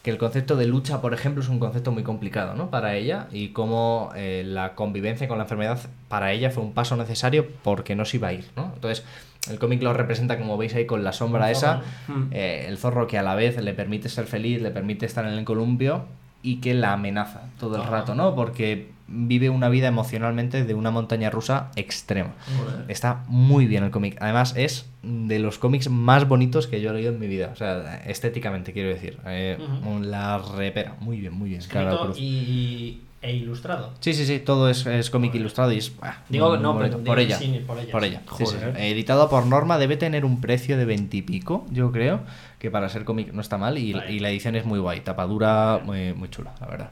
que 0.02 0.12
el 0.12 0.18
concepto 0.18 0.56
de 0.56 0.66
lucha, 0.66 1.02
por 1.02 1.14
ejemplo, 1.14 1.44
es 1.44 1.50
un 1.50 1.60
concepto 1.60 1.92
muy 1.92 2.04
complicado, 2.04 2.56
¿no? 2.56 2.70
Para 2.70 2.96
ella 2.96 3.28
y 3.34 3.50
cómo 3.50 4.12
eh, 4.16 4.44
la 4.46 4.74
convivencia 4.74 5.28
con 5.28 5.38
la 5.38 5.44
enfermedad 5.44 5.78
para 6.08 6.32
ella 6.32 6.52
fue 6.52 6.64
un 6.64 6.72
paso 6.74 6.96
necesario 6.96 7.46
porque 7.64 7.96
no 7.98 8.06
se 8.06 8.16
iba 8.16 8.30
a 8.30 8.34
ir, 8.34 8.46
¿no? 8.56 8.72
Entonces, 8.76 9.04
el 9.50 9.60
cómic 9.60 9.82
lo 9.84 9.92
representa, 9.94 10.38
como 10.38 10.58
veis 10.58 10.74
ahí, 10.74 10.86
con 10.86 11.04
la 11.04 11.12
sombra 11.12 11.52
esa, 11.52 11.82
Mm. 12.08 12.28
eh, 12.32 12.66
el 12.70 12.78
zorro 12.78 13.08
que 13.08 13.18
a 13.18 13.24
la 13.24 13.36
vez 13.36 13.62
le 13.62 13.74
permite 13.74 14.08
ser 14.08 14.26
feliz, 14.26 14.62
le 14.62 14.72
permite 14.72 15.06
estar 15.06 15.26
en 15.26 15.34
el 15.34 15.44
columpio 15.44 16.06
y 16.42 16.58
que 16.58 16.74
la 16.74 16.94
amenaza 16.94 17.44
todo 17.60 17.76
el 17.76 17.82
Ajá. 17.82 17.92
rato, 17.92 18.16
¿no? 18.16 18.36
Porque 18.36 18.92
vive 19.12 19.50
una 19.50 19.70
vida 19.70 19.88
emocionalmente 19.88 20.64
de 20.64 20.74
una 20.74 20.92
montaña 20.92 21.30
rusa 21.30 21.72
extrema. 21.76 22.34
Joder. 22.58 22.86
Está 22.90 23.24
muy 23.28 23.66
bien 23.66 23.84
el 23.84 23.92
cómic. 23.92 24.18
Además, 24.22 24.54
es 24.56 24.86
de 25.02 25.40
los 25.40 25.58
cómics 25.58 25.90
más 25.90 26.28
bonitos 26.28 26.68
que 26.68 26.80
yo 26.80 26.92
he 26.92 26.94
leído 26.94 27.12
en 27.12 27.20
mi 27.20 27.28
vida. 27.28 27.50
O 27.52 27.56
sea, 27.56 28.02
estéticamente, 28.06 28.72
quiero 28.72 28.90
decir. 28.90 29.18
Eh. 29.26 29.58
La 30.04 30.38
repera. 30.38 30.96
Muy 31.00 31.20
bien, 31.20 31.34
muy 31.34 31.50
bien. 31.50 31.62
Escrito 31.62 32.14
y, 32.18 33.02
e 33.22 33.36
ilustrado. 33.36 33.94
Sí, 34.00 34.14
sí, 34.14 34.26
sí. 34.26 34.40
Todo 34.40 34.70
es, 34.70 34.86
es 34.86 35.10
cómic 35.10 35.34
ilustrado 35.36 35.72
y 35.72 35.80
es. 35.80 35.92
ah, 36.02 36.20
Digo, 36.30 36.58
no, 36.58 36.78
pero 36.78 37.00
por 37.00 37.20
ella. 37.20 37.38
sí, 37.38 37.64
por 37.66 37.80
ella. 37.80 37.92
Por 37.92 38.04
ella. 38.06 38.22
sí, 38.38 38.46
sí. 38.46 38.56
Joder. 38.56 38.78
Editado 38.78 39.28
por 39.30 39.46
Norma, 39.46 39.78
debe 39.80 39.98
tener 39.98 40.24
un 40.24 40.40
precio 40.40 40.78
de 40.78 40.86
veintipico, 40.86 41.66
yo 41.72 41.92
creo. 41.92 42.22
Que 42.60 42.70
para 42.70 42.90
ser 42.90 43.06
cómic 43.06 43.32
no 43.34 43.42
está 43.42 43.58
mal. 43.58 43.78
Y, 43.78 43.94
Vale. 43.94 44.12
y 44.12 44.20
la 44.20 44.30
edición 44.30 44.56
es 44.56 44.66
muy 44.66 44.80
guay. 44.80 45.00
Tapadura 45.02 45.82
muy, 45.84 46.14
muy 46.14 46.30
chula, 46.30 46.54
la 46.62 46.68
verdad. 46.68 46.92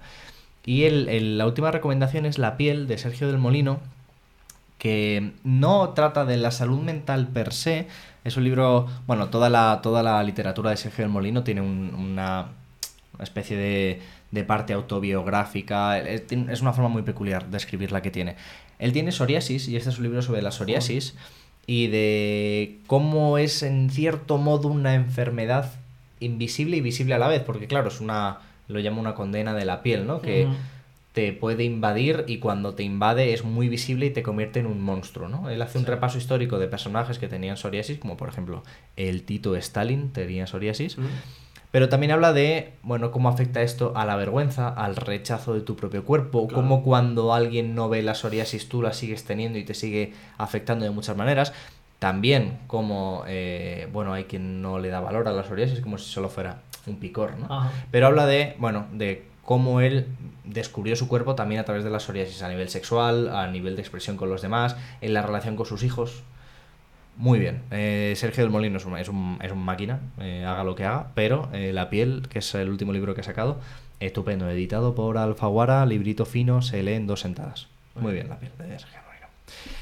Y 0.65 0.83
el- 0.83 1.07
el- 1.09 1.37
la 1.37 1.45
última 1.45 1.71
recomendación 1.71 2.25
es 2.25 2.37
La 2.39 2.57
piel 2.57 2.87
de 2.87 2.97
Sergio 2.97 3.27
del 3.27 3.37
Molino, 3.37 3.79
que 4.77 5.31
no 5.43 5.89
trata 5.89 6.25
de 6.25 6.37
la 6.37 6.51
salud 6.51 6.79
mental 6.81 7.27
per 7.27 7.53
se. 7.53 7.87
Es 8.23 8.37
un 8.37 8.43
libro, 8.43 8.87
bueno, 9.07 9.29
toda 9.29 9.49
la, 9.49 9.79
toda 9.81 10.03
la 10.03 10.21
literatura 10.23 10.69
de 10.69 10.77
Sergio 10.77 11.03
del 11.03 11.11
Molino 11.11 11.43
tiene 11.43 11.61
un- 11.61 11.95
una, 11.97 12.47
una 13.15 13.23
especie 13.23 13.57
de, 13.57 14.01
de 14.31 14.43
parte 14.43 14.73
autobiográfica. 14.73 15.97
Es, 15.99 16.27
tiene- 16.27 16.51
es 16.53 16.61
una 16.61 16.73
forma 16.73 16.89
muy 16.89 17.01
peculiar 17.01 17.47
de 17.47 17.57
escribir 17.57 17.91
la 17.91 18.01
que 18.01 18.11
tiene. 18.11 18.35
Él 18.79 18.93
tiene 18.93 19.11
psoriasis 19.11 19.67
y 19.67 19.75
este 19.77 19.89
es 19.89 19.97
un 19.97 20.03
libro 20.03 20.21
sobre 20.21 20.41
la 20.41 20.51
psoriasis 20.51 21.15
y 21.67 21.87
de 21.87 22.79
cómo 22.87 23.37
es 23.37 23.61
en 23.61 23.89
cierto 23.89 24.37
modo 24.37 24.69
una 24.69 24.95
enfermedad 24.95 25.73
invisible 26.21 26.77
y 26.77 26.81
visible 26.81 27.13
a 27.13 27.19
la 27.19 27.27
vez, 27.27 27.43
porque 27.43 27.67
claro, 27.67 27.89
es 27.89 27.99
una, 27.99 28.39
lo 28.69 28.79
llama 28.79 29.01
una 29.01 29.13
condena 29.13 29.53
de 29.53 29.65
la 29.65 29.83
piel, 29.83 30.07
¿no? 30.07 30.21
Que 30.21 30.47
te 31.11 31.33
puede 31.33 31.65
invadir 31.65 32.23
y 32.27 32.37
cuando 32.37 32.73
te 32.73 32.83
invade 32.83 33.33
es 33.33 33.43
muy 33.43 33.67
visible 33.69 34.05
y 34.05 34.11
te 34.11 34.23
convierte 34.23 34.59
en 34.59 34.65
un 34.65 34.81
monstruo, 34.81 35.27
¿no? 35.27 35.49
Él 35.49 35.61
hace 35.61 35.77
un 35.77 35.85
repaso 35.85 36.17
histórico 36.17 36.57
de 36.57 36.67
personajes 36.67 37.19
que 37.19 37.27
tenían 37.27 37.57
psoriasis, 37.57 37.97
como 37.99 38.17
por 38.17 38.29
ejemplo 38.29 38.63
el 38.95 39.23
Tito 39.23 39.55
Stalin 39.55 40.11
tenía 40.11 40.47
psoriasis. 40.47 40.95
Pero 41.71 41.89
también 41.89 42.11
habla 42.11 42.33
de, 42.33 42.73
bueno, 42.83 43.11
cómo 43.11 43.29
afecta 43.29 43.61
esto 43.61 43.93
a 43.95 44.05
la 44.05 44.15
vergüenza, 44.15 44.69
al 44.69 44.95
rechazo 44.95 45.53
de 45.53 45.61
tu 45.61 45.75
propio 45.75 46.03
cuerpo, 46.05 46.47
Claro. 46.47 46.61
cómo 46.63 46.83
cuando 46.83 47.33
alguien 47.33 47.75
no 47.75 47.89
ve 47.89 48.01
la 48.03 48.15
psoriasis 48.15 48.69
tú 48.69 48.81
la 48.81 48.93
sigues 48.93 49.25
teniendo 49.25 49.57
y 49.59 49.63
te 49.65 49.73
sigue 49.73 50.13
afectando 50.37 50.85
de 50.85 50.91
muchas 50.91 51.15
maneras. 51.17 51.53
También 51.99 52.59
como, 52.67 53.23
eh, 53.27 53.87
bueno, 53.91 54.13
hay 54.13 54.25
quien 54.25 54.61
no 54.61 54.77
le 54.79 54.89
da 54.89 54.99
valor 54.99 55.27
a 55.27 55.31
la 55.31 55.43
psoriasis 55.43 55.79
como 55.81 55.97
si 55.97 56.09
solo 56.11 56.29
fuera 56.29 56.59
un 56.85 56.97
picor, 56.97 57.37
¿no? 57.37 57.45
Ajá. 57.53 57.71
Pero 57.91 58.07
habla 58.07 58.25
de, 58.27 58.55
bueno, 58.59 58.85
de 58.93 59.25
cómo 59.43 59.81
él 59.81 60.05
descubrió 60.45 60.95
su 60.95 61.07
cuerpo 61.07 61.33
también 61.35 61.59
a 61.59 61.65
través 61.65 61.83
de 61.83 61.89
la 61.89 61.99
psoriasis, 61.99 62.43
a 62.43 62.49
nivel 62.49 62.69
sexual, 62.69 63.29
a 63.35 63.47
nivel 63.47 63.75
de 63.75 63.81
expresión 63.81 64.15
con 64.15 64.29
los 64.29 64.41
demás, 64.41 64.75
en 65.01 65.13
la 65.13 65.21
relación 65.21 65.55
con 65.55 65.65
sus 65.65 65.83
hijos. 65.83 66.21
Muy 67.17 67.39
bien. 67.39 67.61
Eh, 67.71 68.13
Sergio 68.15 68.43
del 68.43 68.51
Molino 68.51 68.77
es 68.77 68.85
un, 68.85 68.95
es 68.97 69.09
un, 69.09 69.39
es 69.41 69.51
un 69.51 69.59
máquina, 69.63 69.99
eh, 70.19 70.45
haga 70.45 70.63
lo 70.63 70.75
que 70.75 70.85
haga, 70.85 71.07
pero 71.15 71.49
eh, 71.51 71.71
La 71.73 71.89
piel, 71.89 72.27
que 72.29 72.39
es 72.39 72.55
el 72.55 72.69
último 72.69 72.93
libro 72.93 73.15
que 73.15 73.21
ha 73.21 73.23
sacado, 73.23 73.59
estupendo, 73.99 74.47
editado 74.49 74.93
por 74.93 75.17
Alfaguara, 75.17 75.85
librito 75.87 76.25
fino, 76.25 76.61
se 76.61 76.83
lee 76.83 76.93
en 76.93 77.07
dos 77.07 77.21
sentadas. 77.21 77.67
Muy 77.95 78.13
bien, 78.13 78.29
La 78.29 78.37
piel 78.37 78.51
de 78.59 78.77
Sergio 78.79 78.99
del 78.99 79.01
Molino. 79.07 79.27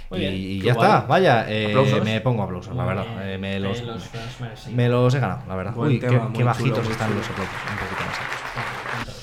Muy 0.10 0.20
y 0.20 0.22
bien. 0.22 0.34
y 0.36 0.60
Qué 0.62 0.66
ya 0.68 0.74
guay. 0.76 0.88
está, 0.88 1.02
vaya, 1.08 1.46
eh, 1.50 2.02
me 2.06 2.22
pongo 2.22 2.44
aplausos, 2.44 2.74
la 2.74 2.84
Muy 2.86 2.96
verdad. 2.96 3.16
bien. 3.18 3.30
eh, 3.30 3.38
me, 3.38 3.60
los, 3.60 3.82
los- 3.82 3.88
los 4.14 4.40
merecidos. 4.40 4.74
me 4.74 4.88
los 4.88 5.14
he 5.16 5.20
ganado, 5.20 5.42
la 5.48 5.56
verdad. 5.56 5.74
Buen 5.74 5.92
Uy, 5.92 6.00
tema, 6.00 6.32
qué, 6.34 6.44
bajitos 6.44 6.90
están 6.90 7.10
chulo. 7.10 7.20
los 7.20 7.30
aplausos, 7.30 7.56
un 7.70 7.78
poquito 7.78 8.06
más 8.06 8.20
altos. 8.20 9.16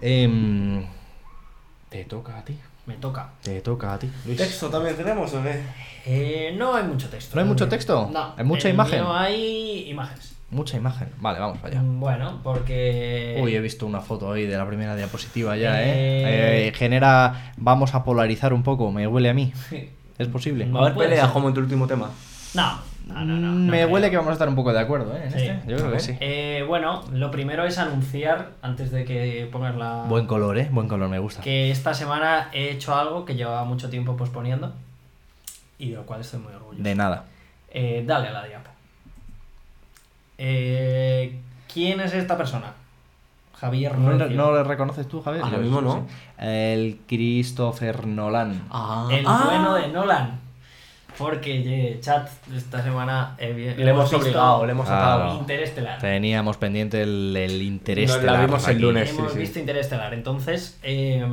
Em, 0.00 0.84
te 1.88 2.04
toca 2.04 2.38
a 2.38 2.44
ti. 2.44 2.58
Me 2.88 2.94
toca. 2.94 3.30
Te 3.42 3.60
toca 3.60 3.92
a 3.94 3.98
ti, 3.98 4.10
Luis. 4.24 4.38
¿Texto 4.38 4.68
también 4.70 4.96
tenemos 4.96 5.32
o 5.34 5.42
qué? 5.42 5.60
Eh, 6.06 6.54
no 6.56 6.74
hay 6.74 6.84
mucho 6.84 7.08
texto. 7.10 7.36
¿No 7.36 7.42
hay 7.42 7.46
mucho 7.46 7.68
texto? 7.68 8.08
No. 8.10 8.34
¿Hay 8.36 8.44
mucha 8.44 8.68
imagen? 8.70 9.00
mío 9.02 9.14
hay 9.14 9.90
imágenes. 9.90 10.34
Mucha 10.50 10.78
imagen. 10.78 11.10
Vale, 11.18 11.38
vamos 11.38 11.58
para 11.58 11.74
allá. 11.74 11.82
Mm, 11.82 12.00
Bueno, 12.00 12.40
porque. 12.42 13.38
Uy, 13.42 13.54
he 13.54 13.60
visto 13.60 13.84
una 13.84 14.00
foto 14.00 14.32
ahí 14.32 14.46
de 14.46 14.56
la 14.56 14.66
primera 14.66 14.96
diapositiva 14.96 15.54
ya, 15.58 15.82
¿eh? 15.82 15.84
Eh. 15.90 16.68
Eh, 16.68 16.72
genera... 16.74 17.52
Vamos 17.58 17.94
a 17.94 18.02
polarizar 18.02 18.54
un 18.54 18.62
poco, 18.62 18.90
me 18.90 19.06
huele 19.06 19.28
a 19.28 19.34
mí. 19.34 19.52
¿Es 20.18 20.28
posible? 20.28 20.64
No 20.64 20.82
a 20.86 20.94
puede 20.94 21.10
pelea 21.10 21.24
ser. 21.26 21.32
como 21.34 21.48
en 21.48 21.54
tu 21.54 21.60
último 21.60 21.86
tema. 21.86 22.10
No, 22.54 22.78
no, 23.08 23.24
no. 23.24 23.36
no, 23.36 23.48
Mm, 23.52 23.66
no 23.66 23.70
me 23.72 23.78
creo. 23.78 23.88
huele 23.88 24.10
que 24.10 24.16
vamos 24.16 24.30
a 24.30 24.32
estar 24.34 24.48
un 24.48 24.54
poco 24.54 24.72
de 24.72 24.80
acuerdo, 24.80 25.16
¿eh? 25.16 25.22
En 25.24 25.30
Sí. 25.32 25.38
este. 25.46 25.70
Yo 25.70 25.76
creo 25.76 25.92
que 25.92 26.00
sí. 26.00 26.16
Eh, 26.20 26.64
bueno, 26.66 27.02
lo 27.12 27.30
primero 27.30 27.64
es 27.64 27.78
anunciar, 27.78 28.50
antes 28.62 28.90
de 28.90 29.04
que 29.04 29.48
pongas 29.50 29.74
la. 29.76 30.04
Buen 30.08 30.26
color, 30.26 30.58
¿eh? 30.58 30.68
Buen 30.70 30.88
color, 30.88 31.08
me 31.08 31.18
gusta. 31.18 31.42
que 31.42 31.70
esta 31.70 31.94
semana 31.94 32.48
he 32.52 32.70
hecho 32.70 32.94
algo 32.94 33.24
que 33.24 33.34
llevaba 33.34 33.64
mucho 33.64 33.88
tiempo 33.90 34.16
posponiendo 34.16 34.72
y 35.78 35.90
de 35.90 35.96
lo 35.96 36.02
cual 36.06 36.20
estoy 36.20 36.40
muy 36.40 36.52
orgulloso. 36.52 36.82
De 36.82 36.94
nada. 36.94 37.24
Eh, 37.70 38.02
dale 38.06 38.28
a 38.28 38.32
la 38.32 38.44
diapo. 38.44 38.70
Eh, 40.38 41.38
¿Quién 41.72 42.00
es 42.00 42.12
esta 42.14 42.36
persona? 42.36 42.72
Javier 43.54 43.98
¿No, 43.98 44.12
no 44.16 44.52
le 44.54 44.62
reconoces 44.62 45.08
tú, 45.08 45.20
Javier? 45.20 45.42
Ahora 45.42 45.56
Yo 45.56 45.62
mismo 45.62 45.80
no. 45.80 45.94
sí. 45.94 46.00
El 46.38 47.00
Christopher 47.08 48.06
Nolan. 48.06 48.62
Ah, 48.70 49.08
El 49.10 49.24
bueno 49.24 49.74
de 49.74 49.88
Nolan. 49.88 50.38
Porque, 51.18 51.90
eh, 51.90 52.00
chat, 52.00 52.28
esta 52.54 52.82
semana 52.82 53.34
Le 53.38 53.72
hemos 53.90 54.04
visto 54.10 54.18
obligado, 54.18 54.64
le 54.66 54.72
hemos 54.72 54.88
atado. 54.88 55.38
Interestelar. 55.38 55.98
Teníamos 56.00 56.56
pendiente 56.56 57.02
el, 57.02 57.36
el 57.36 57.60
interés. 57.60 58.08
Nos 58.10 58.22
la 58.22 58.40
vimos 58.40 58.66
el 58.68 58.80
lunes. 58.80 59.10
Hemos 59.10 59.28
sí, 59.32 59.34
sí. 59.34 59.38
visto 59.40 59.58
Interestelar. 59.58 60.14
Entonces, 60.14 60.78
eh, 60.82 61.26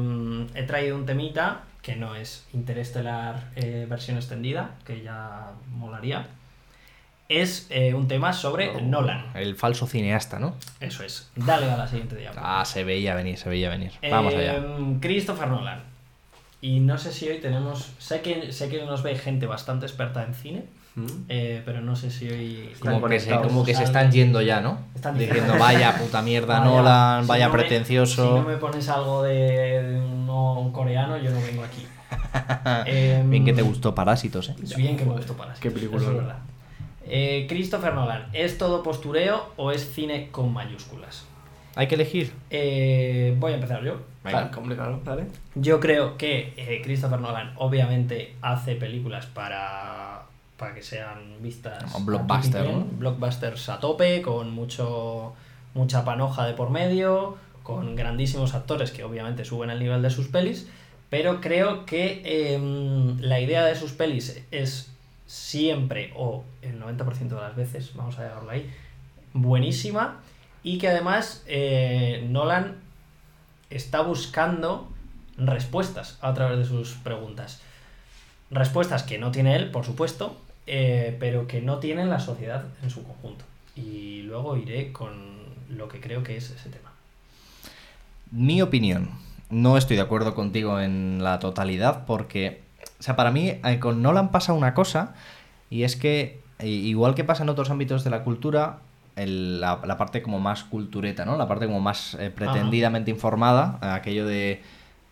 he 0.55 0.63
traído 0.63 0.95
un 0.95 1.05
temita 1.05 1.61
que 1.81 1.95
no 1.95 2.15
es 2.15 2.47
Interestelar 2.53 3.51
eh, 3.55 3.85
versión 3.87 4.17
extendida, 4.17 4.71
que 4.85 5.03
ya 5.03 5.51
molaría. 5.69 6.27
Es 7.29 7.67
eh, 7.69 7.93
un 7.93 8.07
tema 8.07 8.33
sobre 8.33 8.69
Oh. 8.69 8.81
Nolan. 8.81 9.25
El 9.35 9.55
falso 9.55 9.87
cineasta, 9.87 10.37
¿no? 10.39 10.55
Eso 10.79 11.03
es. 11.03 11.29
Dale 11.35 11.69
a 11.71 11.77
la 11.77 11.87
siguiente 11.87 12.15
diapo. 12.15 12.39
Ah, 12.41 12.63
se 12.65 12.83
veía 12.83 13.15
venir, 13.15 13.37
se 13.37 13.49
veía 13.49 13.69
venir. 13.69 13.91
Vamos 14.09 14.33
allá. 14.33 14.55
Em, 14.57 14.99
Christopher 14.99 15.47
Nolan. 15.47 15.94
Y 16.65 16.79
no 16.79 16.97
sé 16.97 17.11
si 17.11 17.27
hoy 17.29 17.39
tenemos. 17.39 17.91
Sé 17.99 18.21
que, 18.21 18.51
sé 18.51 18.69
que 18.69 18.83
nos 18.85 19.03
ve 19.03 19.15
gente 19.15 19.45
bastante 19.45 19.85
experta 19.85 20.23
en 20.23 20.33
cine, 20.33 20.63
Mm. 20.95 21.05
eh, 21.27 21.61
pero 21.65 21.81
no 21.81 21.95
sé 21.95 22.09
si 22.09 22.29
hoy. 22.29 22.71
Como 22.79 23.05
que, 23.07 23.19
se, 23.19 23.35
como 23.35 23.63
que 23.65 23.75
se 23.75 23.83
están 23.83 24.11
yendo 24.11 24.41
ya, 24.41 24.61
¿no? 24.61 24.79
Están 24.95 25.17
Diciendo, 25.17 25.53
vaya 25.59 25.93
puta 25.99 26.21
mierda 26.21 26.59
Vaya, 26.59 26.71
Nolan, 26.71 27.23
si 27.23 27.27
vaya 27.27 27.47
no 27.49 27.53
me- 27.53 27.59
pretencioso. 27.59 28.23
si 28.29 28.33
no 28.41 28.47
me 28.47 28.57
pones 28.57 28.87
algo 28.89 29.21
de, 29.21 29.83
de 29.83 29.99
un, 29.99 30.25
no, 30.25 30.59
un 30.59 30.71
coreano, 30.71 31.17
yo 31.17 31.29
no 31.31 31.41
vengo 31.41 31.63
aquí. 31.63 31.85
Em, 32.85 33.29
Bien 33.29 33.43
que 33.45 33.53
te 33.53 33.61
gustó 33.61 33.93
Parásitos, 33.93 34.49
¿eh? 34.49 34.55
Es 34.63 34.75
bien 34.75 34.95
que 34.97 35.05
me 35.05 35.11
gustó 35.13 35.33
para 35.35 35.53
Qué 35.53 35.69
película. 35.69 36.01
Eso 36.01 36.11
es 36.11 36.17
verdad. 36.17 36.37
Eh, 37.07 37.45
Christopher 37.49 37.93
Nolan, 37.93 38.27
¿es 38.33 38.57
todo 38.57 38.81
postureo 38.81 39.51
o 39.57 39.71
es 39.71 39.91
cine 39.93 40.29
con 40.31 40.51
mayúsculas? 40.53 41.25
Hay 41.75 41.87
que 41.87 41.95
elegir. 41.95 42.33
Eh, 42.49 43.35
voy 43.37 43.51
a 43.51 43.55
empezar 43.55 43.83
yo. 43.83 44.01
Claro, 44.23 44.49
hombre, 44.57 44.75
claro, 44.75 45.01
dale. 45.03 45.25
Yo 45.53 45.79
creo 45.79 46.17
que 46.17 46.53
eh, 46.57 46.81
Christopher 46.83 47.19
Nolan 47.19 47.53
obviamente 47.57 48.35
hace 48.41 48.75
películas 48.75 49.27
para, 49.27 50.23
para 50.57 50.73
que 50.73 50.81
sean 50.81 51.41
vistas. 51.41 51.83
Como 51.91 52.05
blockbuster, 52.05 52.61
a 52.61 52.71
¿no? 52.71 52.85
Blockbusters 52.85 53.69
a 53.69 53.79
tope, 53.79 54.21
con 54.21 54.51
mucho 54.51 55.35
mucha 55.75 56.03
panoja 56.03 56.47
de 56.47 56.53
por 56.53 56.71
medio, 56.71 57.37
con 57.61 57.95
grandísimos 57.95 58.55
actores 58.55 58.91
que 58.91 59.03
obviamente 59.03 59.45
suben 59.45 59.69
el 59.69 59.79
nivel 59.79 60.01
de 60.01 60.09
sus 60.09 60.27
pelis, 60.29 60.67
pero 61.09 61.41
creo 61.41 61.85
que 61.85 62.21
em, 62.23 63.19
la 63.19 63.39
idea 63.39 63.63
de 63.63 63.75
sus 63.75 63.91
pelis 63.91 64.41
es 64.51 64.91
siempre, 65.27 66.11
o 66.15 66.43
el 66.61 66.81
90% 66.81 67.27
de 67.27 67.35
las 67.35 67.55
veces, 67.55 67.91
vamos 67.95 68.17
a 68.17 68.23
dejarlo 68.23 68.49
ahí, 68.49 68.69
buenísima. 69.33 70.21
Y 70.65 70.79
que 70.79 70.87
además 70.87 71.43
eh, 71.45 72.25
Nolan 72.27 72.77
está 73.69 74.01
buscando 74.01 74.89
respuestas 75.37 76.17
a 76.21 76.33
través 76.33 76.57
de 76.57 76.65
sus 76.65 76.93
preguntas. 76.95 77.61
Respuestas 78.49 79.03
que 79.03 79.19
no 79.19 79.29
tiene 79.31 79.55
él, 79.55 79.69
por 79.69 79.85
supuesto, 79.85 80.35
eh, 80.65 81.15
pero 81.19 81.45
que 81.45 81.61
no 81.61 81.77
tiene 81.77 82.03
la 82.05 82.19
sociedad 82.19 82.65
en 82.81 82.89
su 82.89 83.03
conjunto. 83.03 83.45
Y 83.75 84.23
luego 84.23 84.57
iré 84.57 84.91
con 84.91 85.13
lo 85.69 85.87
que 85.87 85.99
creo 85.99 86.23
que 86.23 86.35
es 86.35 86.49
ese 86.49 86.69
tema. 86.69 86.91
Mi 88.31 88.63
opinión, 88.63 89.11
no 89.51 89.77
estoy 89.77 89.97
de 89.97 90.01
acuerdo 90.01 90.33
contigo 90.33 90.79
en 90.79 91.23
la 91.23 91.37
totalidad 91.37 92.07
porque, 92.07 92.63
o 92.99 93.03
sea, 93.03 93.15
para 93.15 93.29
mí 93.29 93.49
eh, 93.49 93.79
con 93.79 94.01
Nolan 94.01 94.31
pasa 94.31 94.53
una 94.53 94.73
cosa 94.73 95.13
y 95.69 95.83
es 95.83 95.95
que, 95.95 96.41
igual 96.63 97.13
que 97.13 97.23
pasa 97.23 97.43
en 97.43 97.49
otros 97.49 97.69
ámbitos 97.69 98.03
de 98.03 98.09
la 98.09 98.23
cultura, 98.23 98.79
el- 99.15 99.61
la, 99.61 99.79
la 99.85 99.97
parte 99.97 100.21
como 100.21 100.39
más 100.39 100.63
cultureta, 100.63 101.25
¿no? 101.25 101.37
La 101.37 101.47
parte 101.47 101.65
como 101.65 101.79
más 101.81 102.15
eh, 102.15 102.29
pretendidamente 102.29 103.11
informada, 103.11 103.79
aquello 103.95 104.25
de 104.25 104.61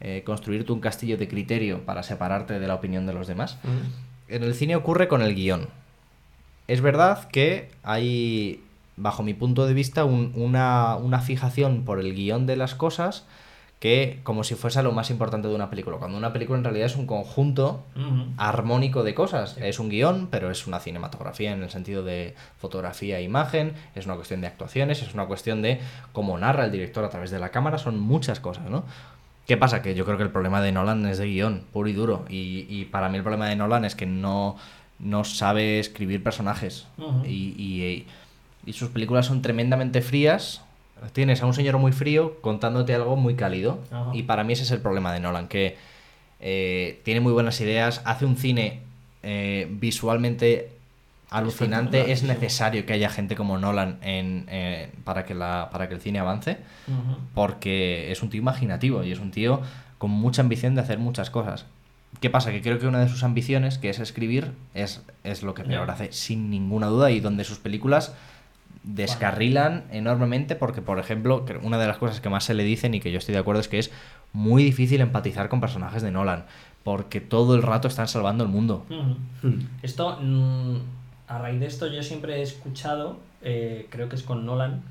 eh, 0.01 0.23
construirte 0.25 0.71
un 0.73 0.79
castillo 0.81 1.17
de 1.17 1.27
criterio 1.27 1.85
para 1.85 2.03
separarte 2.03 2.59
de 2.59 2.67
la 2.67 2.75
opinión 2.75 3.05
de 3.05 3.13
los 3.13 3.27
demás. 3.27 3.57
En 4.27 4.43
el 4.43 4.53
cine 4.55 4.75
ocurre 4.75 5.07
con 5.07 5.21
el 5.21 5.33
guion. 5.35 5.67
Es 6.67 6.81
verdad 6.81 7.27
que 7.29 7.69
hay, 7.83 8.61
bajo 8.97 9.23
mi 9.23 9.33
punto 9.33 9.65
de 9.67 9.73
vista, 9.73 10.05
un- 10.05 10.31
una, 10.35 10.95
una 10.95 11.19
fijación 11.19 11.83
por 11.83 11.99
el 11.99 12.13
guion 12.15 12.45
de 12.45 12.55
las 12.57 12.75
cosas 12.75 13.25
que 13.83 14.21
como 14.23 14.45
si 14.45 14.55
fuese 14.55 14.81
lo 14.81 14.93
más 14.93 15.09
importante 15.09 15.49
de 15.49 15.55
una 15.55 15.69
película. 15.69 15.97
Cuando 15.97 16.17
una 16.17 16.31
película 16.31 16.57
en 16.57 16.63
realidad 16.63 16.85
es 16.85 16.95
un 16.95 17.05
conjunto 17.05 17.83
armónico 18.37 19.03
de 19.03 19.13
cosas. 19.13 19.57
Es 19.57 19.77
un 19.77 19.89
guion, 19.89 20.29
pero 20.31 20.49
es 20.49 20.67
una 20.67 20.79
cinematografía 20.79 21.51
en 21.51 21.61
el 21.61 21.69
sentido 21.69 22.01
de 22.01 22.33
fotografía 22.59 23.19
e 23.19 23.23
imagen, 23.23 23.73
es 23.93 24.05
una 24.05 24.15
cuestión 24.15 24.39
de 24.39 24.47
actuaciones, 24.47 25.01
es 25.01 25.13
una 25.13 25.25
cuestión 25.25 25.61
de 25.61 25.81
cómo 26.13 26.37
narra 26.37 26.63
el 26.63 26.71
director 26.71 27.03
a 27.03 27.09
través 27.09 27.29
de 27.29 27.39
la 27.39 27.49
cámara, 27.49 27.77
son 27.77 27.99
muchas 27.99 28.39
cosas, 28.39 28.69
¿no? 28.69 28.85
¿Qué 29.47 29.57
pasa? 29.57 29.81
Que 29.81 29.95
yo 29.95 30.05
creo 30.05 30.15
que 30.15 30.23
el 30.23 30.31
problema 30.31 30.61
de 30.61 30.71
Nolan 30.71 31.05
es 31.05 31.17
de 31.17 31.25
guion, 31.25 31.63
puro 31.73 31.89
y 31.89 31.93
duro. 31.93 32.23
Y, 32.29 32.65
y 32.69 32.85
para 32.85 33.09
mí 33.09 33.17
el 33.17 33.23
problema 33.23 33.49
de 33.49 33.57
Nolan 33.57 33.83
es 33.83 33.95
que 33.95 34.05
no, 34.05 34.55
no 34.99 35.25
sabe 35.25 35.79
escribir 35.79 36.23
personajes. 36.23 36.87
Y, 37.25 37.53
y- 37.57 38.07
y 38.65 38.71
sus 38.71 38.87
películas 38.91 39.25
son 39.25 39.41
tremendamente 39.41 40.01
frías. 40.01 40.61
Tienes 41.11 41.41
a 41.41 41.45
un 41.45 41.53
señor 41.53 41.77
muy 41.77 41.91
frío 41.91 42.39
contándote 42.41 42.95
algo 42.95 43.15
muy 43.15 43.35
cálido. 43.35 43.79
Ajá. 43.91 44.11
Y 44.13 44.23
para 44.23 44.43
mí 44.43 44.53
ese 44.53 44.63
es 44.63 44.71
el 44.71 44.79
problema 44.79 45.13
de 45.13 45.19
Nolan, 45.19 45.47
que 45.47 45.75
eh, 46.39 47.01
tiene 47.03 47.19
muy 47.19 47.33
buenas 47.33 47.59
ideas, 47.61 48.01
hace 48.05 48.25
un 48.25 48.37
cine 48.37 48.81
eh, 49.23 49.67
visualmente 49.69 50.71
alucinante. 51.29 52.11
Es 52.11 52.23
necesario 52.23 52.85
que 52.85 52.93
haya 52.93 53.09
gente 53.09 53.35
como 53.35 53.57
Nolan 53.57 53.97
en, 54.01 54.45
eh, 54.49 54.91
para, 55.03 55.25
que 55.25 55.33
la, 55.33 55.69
para 55.71 55.87
que 55.87 55.95
el 55.95 56.01
cine 56.01 56.19
avance, 56.19 56.57
porque 57.33 58.11
es 58.11 58.21
un 58.21 58.29
tío 58.29 58.39
imaginativo 58.39 59.03
y 59.03 59.11
es 59.11 59.19
un 59.19 59.31
tío 59.31 59.61
con 59.97 60.11
mucha 60.11 60.41
ambición 60.41 60.75
de 60.75 60.81
hacer 60.81 60.99
muchas 60.99 61.29
cosas. 61.29 61.65
¿Qué 62.19 62.29
pasa? 62.29 62.51
Que 62.51 62.61
creo 62.61 62.77
que 62.77 62.87
una 62.87 62.99
de 62.99 63.09
sus 63.09 63.23
ambiciones, 63.23 63.77
que 63.77 63.89
es 63.89 63.99
escribir, 63.99 64.51
es, 64.73 65.01
es 65.23 65.41
lo 65.41 65.53
que 65.55 65.63
peor 65.63 65.89
hace, 65.89 66.11
sin 66.11 66.49
ninguna 66.49 66.87
duda, 66.87 67.09
y 67.09 67.19
donde 67.19 67.43
sus 67.43 67.57
películas 67.57 68.13
descarrilan 68.83 69.85
enormemente, 69.91 70.55
porque, 70.55 70.81
por 70.81 70.99
ejemplo, 70.99 71.45
una 71.61 71.77
de 71.77 71.87
las 71.87 71.97
cosas 71.97 72.21
que 72.21 72.29
más 72.29 72.43
se 72.43 72.53
le 72.53 72.63
dicen 72.63 72.93
y 72.93 72.99
que 72.99 73.11
yo 73.11 73.17
estoy 73.17 73.33
de 73.33 73.39
acuerdo 73.39 73.61
es 73.61 73.67
que 73.67 73.79
es 73.79 73.91
muy 74.33 74.63
difícil 74.63 75.01
empatizar 75.01 75.49
con 75.49 75.61
personajes 75.61 76.01
de 76.01 76.11
Nolan, 76.11 76.45
porque 76.83 77.21
todo 77.21 77.55
el 77.55 77.61
rato 77.61 77.87
están 77.87 78.07
salvando 78.07 78.43
el 78.43 78.49
mundo. 78.49 78.85
Ujú. 78.89 79.47
Mm. 79.47 79.67
Esto, 79.81 80.19
mm, 80.21 80.75
a 81.27 81.37
raíz 81.39 81.59
de 81.59 81.67
esto, 81.67 81.87
yo 81.87 82.03
siempre 82.03 82.39
he 82.39 82.41
escuchado, 82.41 83.19
eh, 83.41 83.87
creo 83.89 84.09
que 84.09 84.15
es 84.15 84.23
con 84.23 84.45
Nolan, 84.45 84.81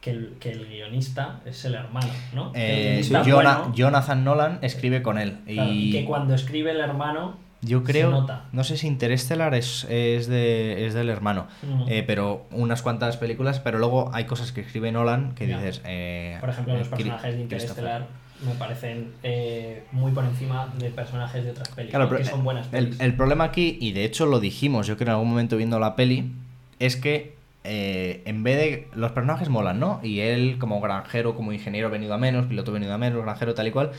que 0.00 0.10
el, 0.10 0.34
que 0.40 0.50
el 0.50 0.66
guionista 0.66 1.40
es 1.44 1.64
el 1.66 1.74
hermano, 1.74 2.08
¿no? 2.34 2.52
El 2.54 3.04
Eh, 3.04 3.08
bueno, 3.32 3.72
Jonathan 3.74 4.24
Nolan 4.24 4.58
escribe 4.62 5.02
con 5.02 5.18
él. 5.18 5.38
claro, 5.46 5.70
y 5.72 5.92
que 5.92 6.04
cuando 6.06 6.34
escribe 6.34 6.70
el 6.70 6.80
hermano, 6.80 7.36
Yo 7.62 7.80
se 7.80 7.84
creo, 7.84 8.10
nota. 8.10 8.44
no 8.52 8.64
sé 8.64 8.76
si 8.78 8.86
Interstellar 8.86 9.54
es, 9.54 9.84
es, 9.90 10.26
de, 10.28 10.86
es 10.86 10.94
del 10.94 11.10
hermano, 11.10 11.46
Ujú. 11.62 11.84
eh, 11.88 12.02
pero 12.06 12.46
unas 12.52 12.80
cuantas 12.82 13.16
películas, 13.18 13.60
pero 13.60 13.78
luego 13.78 14.10
hay 14.14 14.24
cosas 14.24 14.52
que 14.52 14.62
escribe 14.62 14.90
Nolan 14.92 15.34
que 15.34 15.46
dices... 15.46 15.82
eh, 15.84 16.38
por 16.40 16.48
ejemplo, 16.50 16.74
los 16.78 16.86
eh, 16.86 16.90
personajes 16.90 17.34
de. 17.36 17.40
Interestelar 17.42 18.06
me 18.46 18.54
parecen 18.54 19.12
eh, 19.22 19.84
muy 19.92 20.12
por 20.12 20.24
encima 20.24 20.72
de 20.78 20.88
personajes 20.88 21.44
de 21.44 21.50
otras 21.50 21.68
películas, 21.68 22.08
Claro, 22.08 22.16
que 22.22 22.24
son 22.24 22.42
buenas 22.42 22.64
el, 22.72 22.84
pelis. 22.86 23.00
el 23.00 23.14
problema 23.14 23.44
aquí, 23.44 23.76
y 23.78 23.92
de 23.92 24.04
hecho 24.04 24.24
lo 24.24 24.40
dijimos, 24.40 24.86
yo 24.86 24.96
creo 24.96 25.08
en 25.08 25.12
algún 25.12 25.28
momento 25.28 25.58
viendo 25.58 25.78
la 25.78 25.94
peli, 25.96 26.32
es 26.78 26.96
que 26.96 27.34
eh, 27.64 28.22
en 28.24 28.42
vez 28.42 28.56
de. 28.56 28.88
Los 28.94 29.12
personajes 29.12 29.50
molan, 29.50 29.78
¿no? 29.78 30.00
Y 30.02 30.20
él, 30.20 30.56
como 30.58 30.80
granjero, 30.80 31.34
como 31.34 31.52
ingeniero 31.52 31.90
venido 31.90 32.14
a 32.14 32.16
menos, 32.18 32.46
piloto 32.46 32.72
venido 32.72 32.94
a 32.94 32.96
menos, 32.96 33.22
granjero 33.22 33.52
tal 33.52 33.66
y 33.68 33.70
cual, 33.70 33.90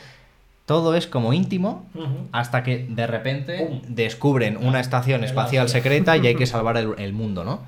todo 0.66 0.94
es 0.94 1.06
como 1.06 1.32
íntimo 1.32 1.86
hasta 2.30 2.62
que 2.62 2.86
de 2.88 3.06
repente 3.06 3.66
Pum. 3.66 3.80
descubren 3.88 4.56
una 4.56 4.80
estación 4.80 5.24
espacial 5.24 5.68
secreta 5.68 6.16
y 6.16 6.26
hay 6.26 6.34
que 6.34 6.46
salvar 6.54 6.76
el, 6.76 6.94
el 6.98 7.12
mundo, 7.12 7.44
¿no? 7.44 7.62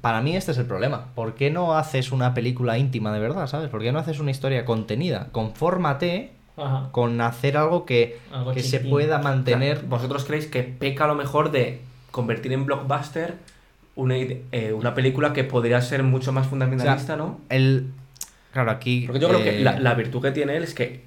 Para 0.00 0.20
mí 0.20 0.36
este 0.36 0.52
es 0.52 0.58
el 0.58 0.66
problema. 0.66 1.06
¿Por 1.14 1.34
qué 1.34 1.50
no 1.50 1.76
haces 1.76 2.10
una 2.10 2.34
película 2.34 2.76
íntima 2.78 3.12
de 3.12 3.20
verdad, 3.20 3.46
¿sabes? 3.46 3.68
¿Por 3.68 3.82
qué 3.82 3.92
no 3.92 3.98
haces 4.00 4.18
una 4.18 4.30
historia 4.32 4.64
contenida? 4.64 5.28
Confórmate 5.32 6.32
Ajá. 6.56 6.88
con 6.90 7.20
hacer 7.20 7.56
algo 7.56 7.84
que, 7.86 8.18
Algo 8.32 8.52
que 8.52 8.62
se 8.62 8.80
pueda 8.80 9.18
O 9.18 9.22
sea, 9.22 9.30
mantener. 9.30 9.82
¿Vosotros 9.84 10.24
creéis 10.24 10.46
que 10.46 10.62
peca 10.62 11.04
a 11.04 11.06
lo 11.08 11.14
mejor 11.14 11.50
de 11.52 11.80
convertir 12.10 12.52
en 12.52 12.66
blockbuster 12.66 13.34
una, 13.94 14.16
eh, 14.16 14.72
una 14.72 14.94
película 14.94 15.32
que 15.32 15.44
podría 15.44 15.80
ser 15.80 16.02
mucho 16.02 16.32
más 16.32 16.46
fundamentalista, 16.46 17.16
no? 17.16 17.40
El. 17.48 17.92
Claro, 18.52 18.70
aquí. 18.70 19.04
Porque 19.06 19.20
yo 19.20 19.28
creo 19.28 19.42
que 19.42 19.60
eh, 19.60 19.64
la, 19.64 19.78
la 19.78 19.94
virtud 19.94 20.20
que 20.22 20.30
tiene 20.32 20.56
él 20.56 20.62
es 20.64 20.74
que, 20.74 21.04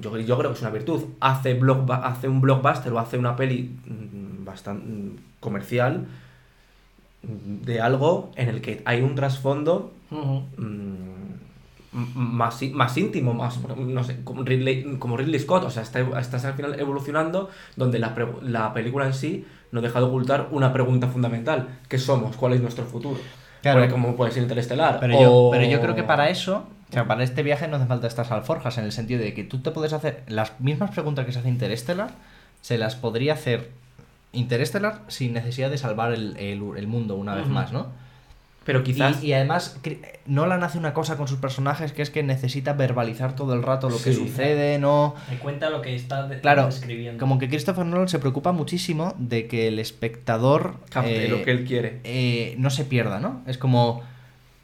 yo, 0.00 0.16
yo 0.18 0.38
creo 0.38 0.50
que 0.50 0.56
es 0.56 0.62
una 0.62 0.70
virtud, 0.70 1.04
hace, 1.20 1.58
blockba- 1.58 2.02
hace 2.04 2.28
un 2.28 2.40
blockbuster 2.40 2.92
o 2.92 2.98
hace 2.98 3.18
una 3.18 3.36
peli 3.36 3.70
bastante 4.44 5.20
comercial 5.40 6.06
mm, 7.22 7.64
de 7.64 7.80
algo 7.80 8.30
en 8.36 8.48
el 8.48 8.60
que 8.60 8.82
hay 8.84 9.02
un 9.02 9.14
trasfondo 9.14 9.92
mm, 10.56 11.10
más, 12.14 12.62
más 12.72 12.96
íntimo, 12.96 13.34
más, 13.34 13.58
no 13.76 14.04
sé, 14.04 14.22
como 14.22 14.42
Ridley, 14.44 14.96
como 14.98 15.16
Ridley 15.16 15.40
Scott, 15.40 15.64
o 15.64 15.70
sea, 15.70 15.82
está, 15.82 16.00
estás 16.20 16.44
al 16.44 16.54
final 16.54 16.78
evolucionando 16.78 17.50
donde 17.76 17.98
la, 17.98 18.14
la 18.42 18.72
película 18.72 19.06
en 19.06 19.14
sí 19.14 19.44
no 19.72 19.80
deja 19.80 19.98
de 20.00 20.06
ocultar 20.06 20.48
una 20.52 20.72
pregunta 20.72 21.08
fundamental, 21.08 21.78
¿qué 21.88 21.98
somos? 21.98 22.36
¿Cuál 22.36 22.54
es 22.54 22.60
nuestro 22.60 22.84
futuro? 22.84 23.18
Claro. 23.62 23.80
Porque 23.80 23.92
como 23.92 24.16
puede 24.16 24.32
ser 24.32 24.42
interestelar. 24.42 24.98
Pero, 25.00 25.20
yo, 25.20 25.32
o- 25.32 25.50
pero 25.50 25.64
yo 25.64 25.80
creo 25.80 25.94
que 25.94 26.02
para 26.02 26.30
eso, 26.30 26.64
o 26.90 26.92
sea, 26.92 27.06
para 27.06 27.22
este 27.24 27.42
viaje 27.42 27.68
no 27.68 27.76
hace 27.76 27.86
falta 27.86 28.06
estas 28.06 28.30
alforjas, 28.30 28.76
en 28.78 28.84
el 28.84 28.92
sentido 28.92 29.20
de 29.22 29.32
que 29.32 29.44
tú 29.44 29.60
te 29.60 29.70
puedes 29.70 29.92
hacer 29.92 30.22
las 30.28 30.60
mismas 30.60 30.90
preguntas 30.90 31.24
que 31.24 31.32
se 31.32 31.38
hace 31.38 31.48
Interstellar, 31.48 32.10
se 32.60 32.76
las 32.78 32.96
podría 32.96 33.32
hacer 33.34 33.70
Interstellar 34.32 35.00
sin 35.08 35.32
necesidad 35.32 35.70
de 35.70 35.78
salvar 35.78 36.12
el, 36.12 36.36
el- 36.36 36.62
el 36.76 36.86
mundo 36.86 37.16
una 37.16 37.34
vez 37.34 37.46
más, 37.48 37.72
¿no? 37.72 37.88
Pero 38.64 38.84
quizás... 38.84 39.24
Y, 39.24 39.28
y 39.28 39.32
además, 39.32 39.80
Nolan 40.26 40.62
hace 40.62 40.78
una 40.78 40.92
cosa 40.94 41.16
con 41.16 41.26
sus 41.26 41.38
personajes 41.38 41.92
que 41.92 42.02
es 42.02 42.10
que 42.10 42.22
necesita 42.22 42.74
verbalizar 42.74 43.34
todo 43.34 43.54
el 43.54 43.62
rato 43.62 43.88
lo 43.88 43.96
que 43.96 44.12
Sí. 44.12 44.14
sucede, 44.14 44.78
¿no? 44.78 45.14
Me 45.30 45.38
cuenta 45.38 45.70
lo 45.70 45.80
que 45.82 45.94
está 45.96 46.28
de- 46.28 46.40
Claro, 46.40 46.66
describiendo. 46.66 47.18
como 47.18 47.38
que 47.38 47.48
Christopher 47.48 47.86
Nolan 47.86 48.08
se 48.08 48.18
preocupa 48.20 48.52
muchísimo 48.52 49.14
de 49.18 49.48
que 49.48 49.66
el 49.66 49.78
espectador 49.78 50.74
capte 50.90 51.24
eh, 51.24 51.28
lo 51.28 51.42
que 51.42 51.50
él 51.50 51.64
quiere. 51.64 52.00
eh, 52.04 52.54
no 52.58 52.70
se 52.70 52.84
pierda, 52.84 53.18
¿no? 53.18 53.42
Es 53.46 53.58
como 53.58 54.02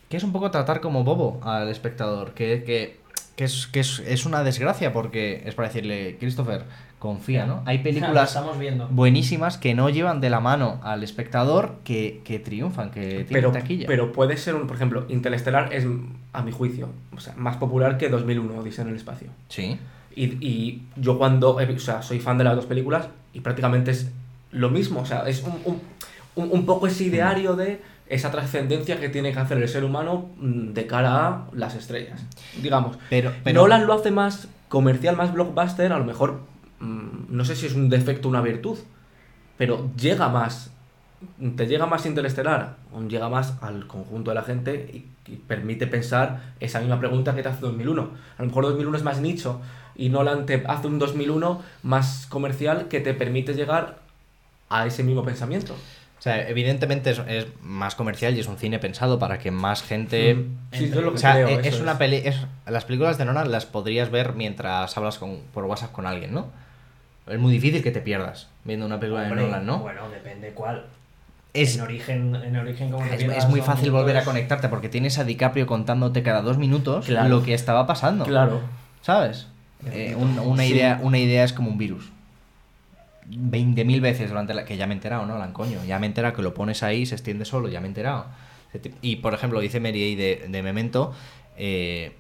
que 0.09 0.17
es 0.17 0.25
un 0.25 0.33
poco 0.33 0.51
tratar 0.51 0.81
como 0.81 1.05
bobo 1.05 1.41
al 1.43 1.69
espectador, 1.69 2.33
que, 2.35 2.63
que, 2.65 2.99
que 3.37 3.45
es, 3.45 3.67
que 3.67 3.81
es, 3.81 4.01
es 4.07 4.25
una 4.27 4.43
desgracia 4.43 4.93
porque 4.93 5.43
es 5.45 5.55
para 5.55 5.69
decirle, 5.69 6.17
Christopher, 6.19 6.65
confía, 6.99 7.45
¿no? 7.47 7.63
Hay 7.67 7.79
películas 7.83 8.29
estamos 8.31 8.59
viendo. 8.59 8.89
buenísimas 8.89 9.59
que 9.59 9.75
no 9.75 9.91
llevan 9.91 10.21
de 10.21 10.31
la 10.31 10.41
mano 10.41 10.81
al 10.83 11.03
espectador 11.03 11.77
que, 11.85 12.23
que 12.25 12.39
triunfan, 12.39 12.91
que 12.91 13.01
tienen 13.03 13.27
Pero, 13.29 13.53
taquilla. 13.53 13.87
pero 13.87 14.13
puede 14.13 14.37
ser 14.37 14.55
un, 14.55 14.67
por 14.67 14.77
ejemplo, 14.77 15.07
Interestelar 15.09 15.73
es, 15.75 15.87
a 16.33 16.43
mi 16.43 16.53
juicio, 16.53 16.89
o 17.15 17.21
sea, 17.21 17.35
más 17.37 17.57
popular 17.57 17.99
que 17.99 18.09
2001, 18.09 18.59
Odisea 18.61 18.85
en 18.85 18.91
el 18.91 18.97
espacio. 18.97 19.29
Sí. 19.49 19.79
Y, 20.15 20.25
y 20.47 20.83
yo 20.97 21.19
cuando, 21.19 21.57
o 21.57 21.79
sea, 21.79 22.01
soy 22.01 22.21
fan 22.21 22.39
de 22.39 22.45
las 22.45 22.57
dos 22.57 22.65
películas 22.67 23.09
y 23.35 23.41
prácticamente 23.41 23.91
es 23.91 24.11
lo 24.53 24.71
mismo, 24.71 25.01
o 25.01 25.05
sea, 25.07 25.29
es 25.29 25.43
un, 25.43 25.53
un, 25.67 25.81
un- 26.37 26.51
un 26.53 26.65
poco 26.65 26.87
ese 26.87 27.05
ideario 27.05 27.55
de 27.55 27.83
esa 28.09 28.31
trascendencia 28.31 29.01
que 29.01 29.09
tiene 29.09 29.33
que 29.33 29.39
hacer 29.39 29.59
el 29.59 29.69
ser 29.69 29.85
humano 29.85 30.31
mm, 30.39 30.73
de 30.73 30.87
cara 30.87 31.29
a 31.29 31.47
las 31.53 31.75
estrellas, 31.75 32.23
digamos. 32.63 32.99
Pero, 33.11 33.33
pero 33.43 33.63
Nolan 33.63 33.87
lo 33.87 33.95
hace 33.95 34.11
más 34.11 34.49
comercial, 34.69 35.17
más 35.17 35.33
blockbuster, 35.33 35.93
a 35.93 35.99
lo 35.99 36.05
mejor, 36.05 36.41
mm, 36.81 37.27
no 37.29 37.45
sé 37.45 37.57
si 37.57 37.67
es 37.67 37.75
un 37.75 37.89
defecto 37.89 38.29
o 38.29 38.31
una 38.31 38.43
virtud, 38.43 38.79
pero 39.59 39.91
llega 39.97 40.29
más, 40.29 40.71
te 41.57 41.67
llega 41.67 41.87
más 41.87 42.07
interestelar, 42.07 42.77
llega 43.09 43.29
más 43.29 43.55
al 43.63 43.87
conjunto 43.87 44.31
de 44.31 44.35
la 44.35 44.43
gente 44.43 44.75
y, 44.93 45.33
y 45.33 45.37
permite 45.37 45.87
pensar 45.87 46.55
esa 46.61 46.81
misma 46.81 47.01
pregunta 47.01 47.35
que 47.35 47.43
te 47.43 47.49
hace 47.49 47.61
2001. 47.63 48.11
A 48.39 48.43
lo 48.43 48.49
mejor 48.49 48.65
2001 48.65 48.99
es 48.99 49.03
más 49.03 49.21
nicho 49.21 49.61
y 49.97 50.11
Nolan 50.11 50.47
te 50.47 50.63
hace 50.67 50.87
un 50.87 50.99
2001 50.99 51.63
más 51.83 52.27
comercial 52.29 52.89
que 52.89 53.01
te 53.01 53.15
permite 53.15 53.55
llegar 53.55 53.99
a 54.69 54.87
ese 54.87 55.03
mismo 55.03 55.25
pensamiento. 55.25 55.75
O 56.19 56.23
sea, 56.23 56.49
evidentemente 56.49 57.11
es, 57.11 57.21
es 57.29 57.47
más 57.63 57.95
comercial 57.95 58.35
y 58.37 58.41
es 58.41 58.47
un 58.49 58.57
cine 58.57 58.79
pensado 58.79 59.19
para 59.19 59.39
que 59.39 59.51
más 59.51 59.83
gente... 59.83 60.35
Mm. 60.35 60.57
Sí, 60.73 60.85
es 60.85 60.91
lo 60.95 61.11
que 61.11 61.17
O 61.17 61.19
sea, 61.19 61.33
creo, 61.35 61.49
e- 61.49 61.69
es, 61.69 61.81
una 61.81 61.99
peli... 61.99 62.17
Es, 62.25 62.37
las 62.67 62.85
películas 62.85 63.19
de 63.19 63.27
Nolan 63.27 63.51
las 63.53 63.67
podrías 63.67 64.11
ver 64.11 64.33
mientras 64.35 64.97
hablas 64.97 65.19
con, 65.19 65.41
por 65.53 65.65
WhatsApp 65.67 65.93
con 65.93 66.07
alguien, 66.07 66.33
¿no? 66.33 66.47
Es 67.27 67.39
muy 67.39 67.53
difícil 67.53 67.83
que 67.83 67.91
te 67.91 68.01
pierdas 68.01 68.49
viendo 68.65 68.87
una 68.87 68.99
película 68.99 69.25
Hombre, 69.25 69.43
de 69.43 69.47
Nolan, 69.49 69.67
¿no? 69.67 69.79
Bueno, 69.81 70.09
depende 70.09 70.51
cuál. 70.53 70.87
es, 71.53 71.77
En 71.77 71.83
origen, 71.83 72.35
en 72.37 72.57
origen 72.57 72.91
como 72.91 73.05
te 73.07 73.37
es, 73.37 73.47
muy 73.49 73.61
fácil 73.61 73.91
volver 73.91 74.17
a 74.17 74.25
conectarte 74.25 74.69
porque 74.69 74.89
tienes 74.89 75.19
a 75.19 75.25
DiCaprio 75.25 75.67
contándote 75.67 76.23
cada 76.23 76.41
dos 76.41 76.57
minutos 76.57 77.07
Claro. 77.07 77.29
lo 77.29 77.43
que 77.43 77.53
estaba 77.55 77.87
pasando. 77.87 78.25
Claro. 78.25 78.61
¿Sabes? 79.03 79.49
Eh, 79.93 80.15
un- 80.19 80.39
una, 80.39 80.63
Sí. 80.63 80.71
idea, 80.73 80.99
una 81.03 81.19
idea 81.19 81.45
es 81.45 81.53
como 81.53 81.69
un 81.71 81.79
virus. 81.79 82.11
20.000 83.31 84.01
veces 84.01 84.29
durante 84.31 84.55
la... 84.55 84.65
Que 84.65 84.77
ya 84.77 84.87
me 84.87 84.95
he 84.95 84.97
enterado, 84.97 85.27
¿no? 85.27 85.39
Lan, 85.39 85.53
coño. 85.53 85.85
Ya 85.87 85.99
me 85.99 86.07
he 86.07 86.09
enterado 86.09 86.35
que 86.35 86.43
lo 86.43 86.55
pones 86.55 86.83
ahí, 86.83 87.07
se 87.07 87.15
extiende 87.15 87.45
solo, 87.45 87.69
ya 87.69 87.81
me 87.81 87.87
he 87.87 87.89
enterado. 87.89 88.27
Y, 89.01 89.17
por 89.17 89.33
ejemplo, 89.35 89.61
dice 89.61 89.81
Mary 89.81 90.15
A. 90.15 90.17
de, 90.17 90.47
de 90.49 90.63
Memento, 90.63 91.13
eh, 91.57 92.13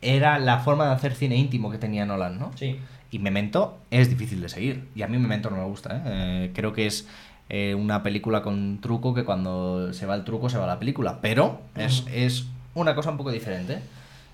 era 0.00 0.38
la 0.38 0.60
forma 0.60 0.86
de 0.86 0.92
hacer 0.92 1.14
cine 1.14 1.36
íntimo 1.36 1.70
que 1.70 1.78
tenía 1.78 2.06
Nolan, 2.06 2.38
¿no? 2.38 2.52
Sí. 2.56 2.78
Y 3.10 3.18
Memento 3.18 3.78
es 3.90 4.08
difícil 4.08 4.40
de 4.40 4.48
seguir. 4.48 4.88
Y 4.94 5.02
a 5.02 5.08
mí 5.08 5.18
Memento 5.18 5.50
no 5.50 5.56
me 5.56 5.64
gusta, 5.64 5.96
¿eh? 5.96 6.02
Eh, 6.06 6.50
creo 6.54 6.72
que 6.72 6.86
es 6.86 7.06
eh, 7.48 7.74
una 7.74 8.02
película 8.02 8.42
con 8.42 8.80
truco 8.80 9.14
que 9.14 9.24
cuando 9.24 9.92
se 9.92 10.06
va 10.06 10.14
el 10.14 10.24
truco 10.24 10.48
se 10.48 10.58
va 10.58 10.66
la 10.66 10.78
película. 10.78 11.20
Pero 11.20 11.60
es, 11.74 12.04
es 12.12 12.46
una 12.74 12.94
cosa 12.94 13.10
un 13.10 13.16
poco 13.16 13.30
diferente. 13.30 13.80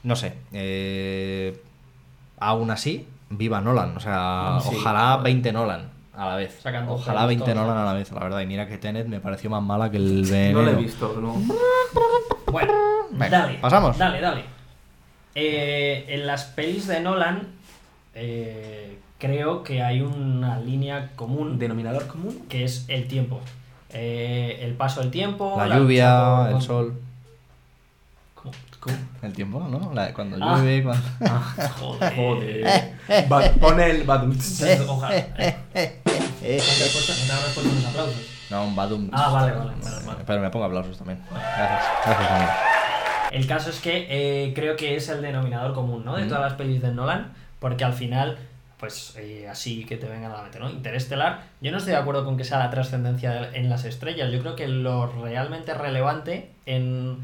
No 0.03 0.17
sé. 0.17 0.35
eh, 0.53 1.61
aún 2.39 2.71
así, 2.71 3.07
viva 3.31 3.61
Nolan. 3.61 3.97
O 3.97 4.01
sea, 4.01 4.59
Sí, 4.63 4.71
ojalá 4.77 5.11
joder. 5.13 5.25
20 5.25 5.53
Nolan 5.53 5.91
a 6.17 6.27
la 6.29 6.37
vez. 6.37 6.61
Sacando 6.63 6.93
ojalá 6.95 7.23
pelis 7.27 7.39
20 7.41 7.45
todos, 7.45 7.57
Nolan 7.57 7.75
¿no? 7.77 7.83
a 7.83 7.93
la 7.93 7.99
vez, 7.99 8.13
la 8.13 8.21
verdad. 8.21 8.41
Y 8.41 8.47
mira 8.47 8.67
que 8.69 8.79
Tenet 8.79 9.07
me 9.09 9.21
pareció 9.21 9.51
más 9.51 9.63
mala 9.63 9.91
que 9.91 9.97
el 9.97 10.23
No 10.23 10.29
veneno. 10.31 10.63
lo 10.63 10.71
he 10.71 10.75
visto, 10.77 11.17
no. 11.21 11.35
Bueno, 12.53 12.73
Venga, 13.11 13.29
dale. 13.39 13.59
¿pasamos? 13.59 13.99
Dale, 13.99 14.21
dale. 14.21 14.45
Eh, 15.35 16.05
en 16.09 16.27
las 16.27 16.45
pelis 16.45 16.87
de 16.87 17.01
Nolan, 17.01 17.49
eh, 18.15 18.99
creo 19.19 19.65
que 19.65 19.83
hay 19.83 20.01
una 20.03 20.61
línea 20.61 21.11
común 21.17 21.59
Denominador 21.59 22.07
común. 22.07 22.45
que 22.49 22.65
es 22.65 22.85
el 22.89 23.09
tiempo. 23.09 23.41
Eh, 23.93 24.59
el 24.63 24.75
paso 24.75 25.01
del 25.01 25.11
tiempo. 25.11 25.55
La 25.57 25.77
lluvia, 25.79 26.51
el 26.51 26.61
sol. 26.63 26.95
¿Cómo? 28.85 28.97
El 29.23 29.33
tiempo, 29.33 29.67
¿no? 29.69 29.93
La- 29.95 30.13
cuando 30.13 30.37
Ah. 30.41 30.57
llueve, 30.59 30.83
cuando... 30.83 31.03
Joder. 31.81 32.15
Joder. 32.15 32.95
Va- 33.33 33.51
Pon 33.61 33.81
el 33.81 34.05
badum. 34.05 34.37
Ojalá. 34.89 35.17
Eh, 35.17 36.59
¿No 36.59 36.65
te 36.77 36.85
has 36.85 36.91
puesto- 36.93 37.13
no 37.15 37.27
te 37.27 37.33
habrás 37.33 37.53
puesto 37.55 37.73
unos 37.73 37.85
aplausos? 37.87 38.17
No, 38.51 38.65
un 38.67 38.77
badum. 38.77 39.09
Ah, 39.13 39.31
vale, 39.31 39.53
vale, 39.53 39.73
mal. 40.05 40.17
Pero 40.27 40.41
me 40.43 40.51
pongo 40.51 40.67
aplausos 40.67 40.99
también. 40.99 41.19
Gracias. 41.31 41.83
Gracias, 42.05 42.31
amigo. 42.31 42.51
El 43.33 43.47
caso 43.47 43.71
es 43.71 43.81
que 43.81 44.07
eh, 44.11 44.53
creo 44.55 44.77
que 44.77 44.95
es 44.97 45.09
el 45.09 45.23
denominador 45.23 45.73
común, 45.75 46.05
¿no? 46.05 46.15
De 46.17 46.25
Mm. 46.25 46.29
todas 46.29 46.43
las 46.43 46.53
pelis 46.53 46.83
de 46.83 46.93
Nolan, 46.93 47.33
porque 47.59 47.83
al 47.85 47.95
final, 47.95 48.37
pues 48.79 49.15
eh, 49.17 49.49
así 49.51 49.85
que 49.87 49.97
te 49.97 50.07
vengan 50.07 50.31
a 50.33 50.37
la 50.37 50.43
mente, 50.43 50.61
¿no? 50.61 50.69
Interestelar, 50.71 51.41
yo 51.63 51.73
no 51.73 51.79
estoy 51.79 51.95
de 51.95 51.99
acuerdo 51.99 52.25
con 52.27 52.37
que 52.37 52.45
sea 52.45 52.59
la 52.59 52.71
trascendencia 52.71 53.49
en 53.55 53.71
las 53.71 53.87
estrellas, 53.87 54.31
yo 54.31 54.41
creo 54.41 54.55
que 54.55 54.69
lo 54.69 55.07
realmente 55.07 55.73
relevante 55.75 56.51
en 56.67 57.19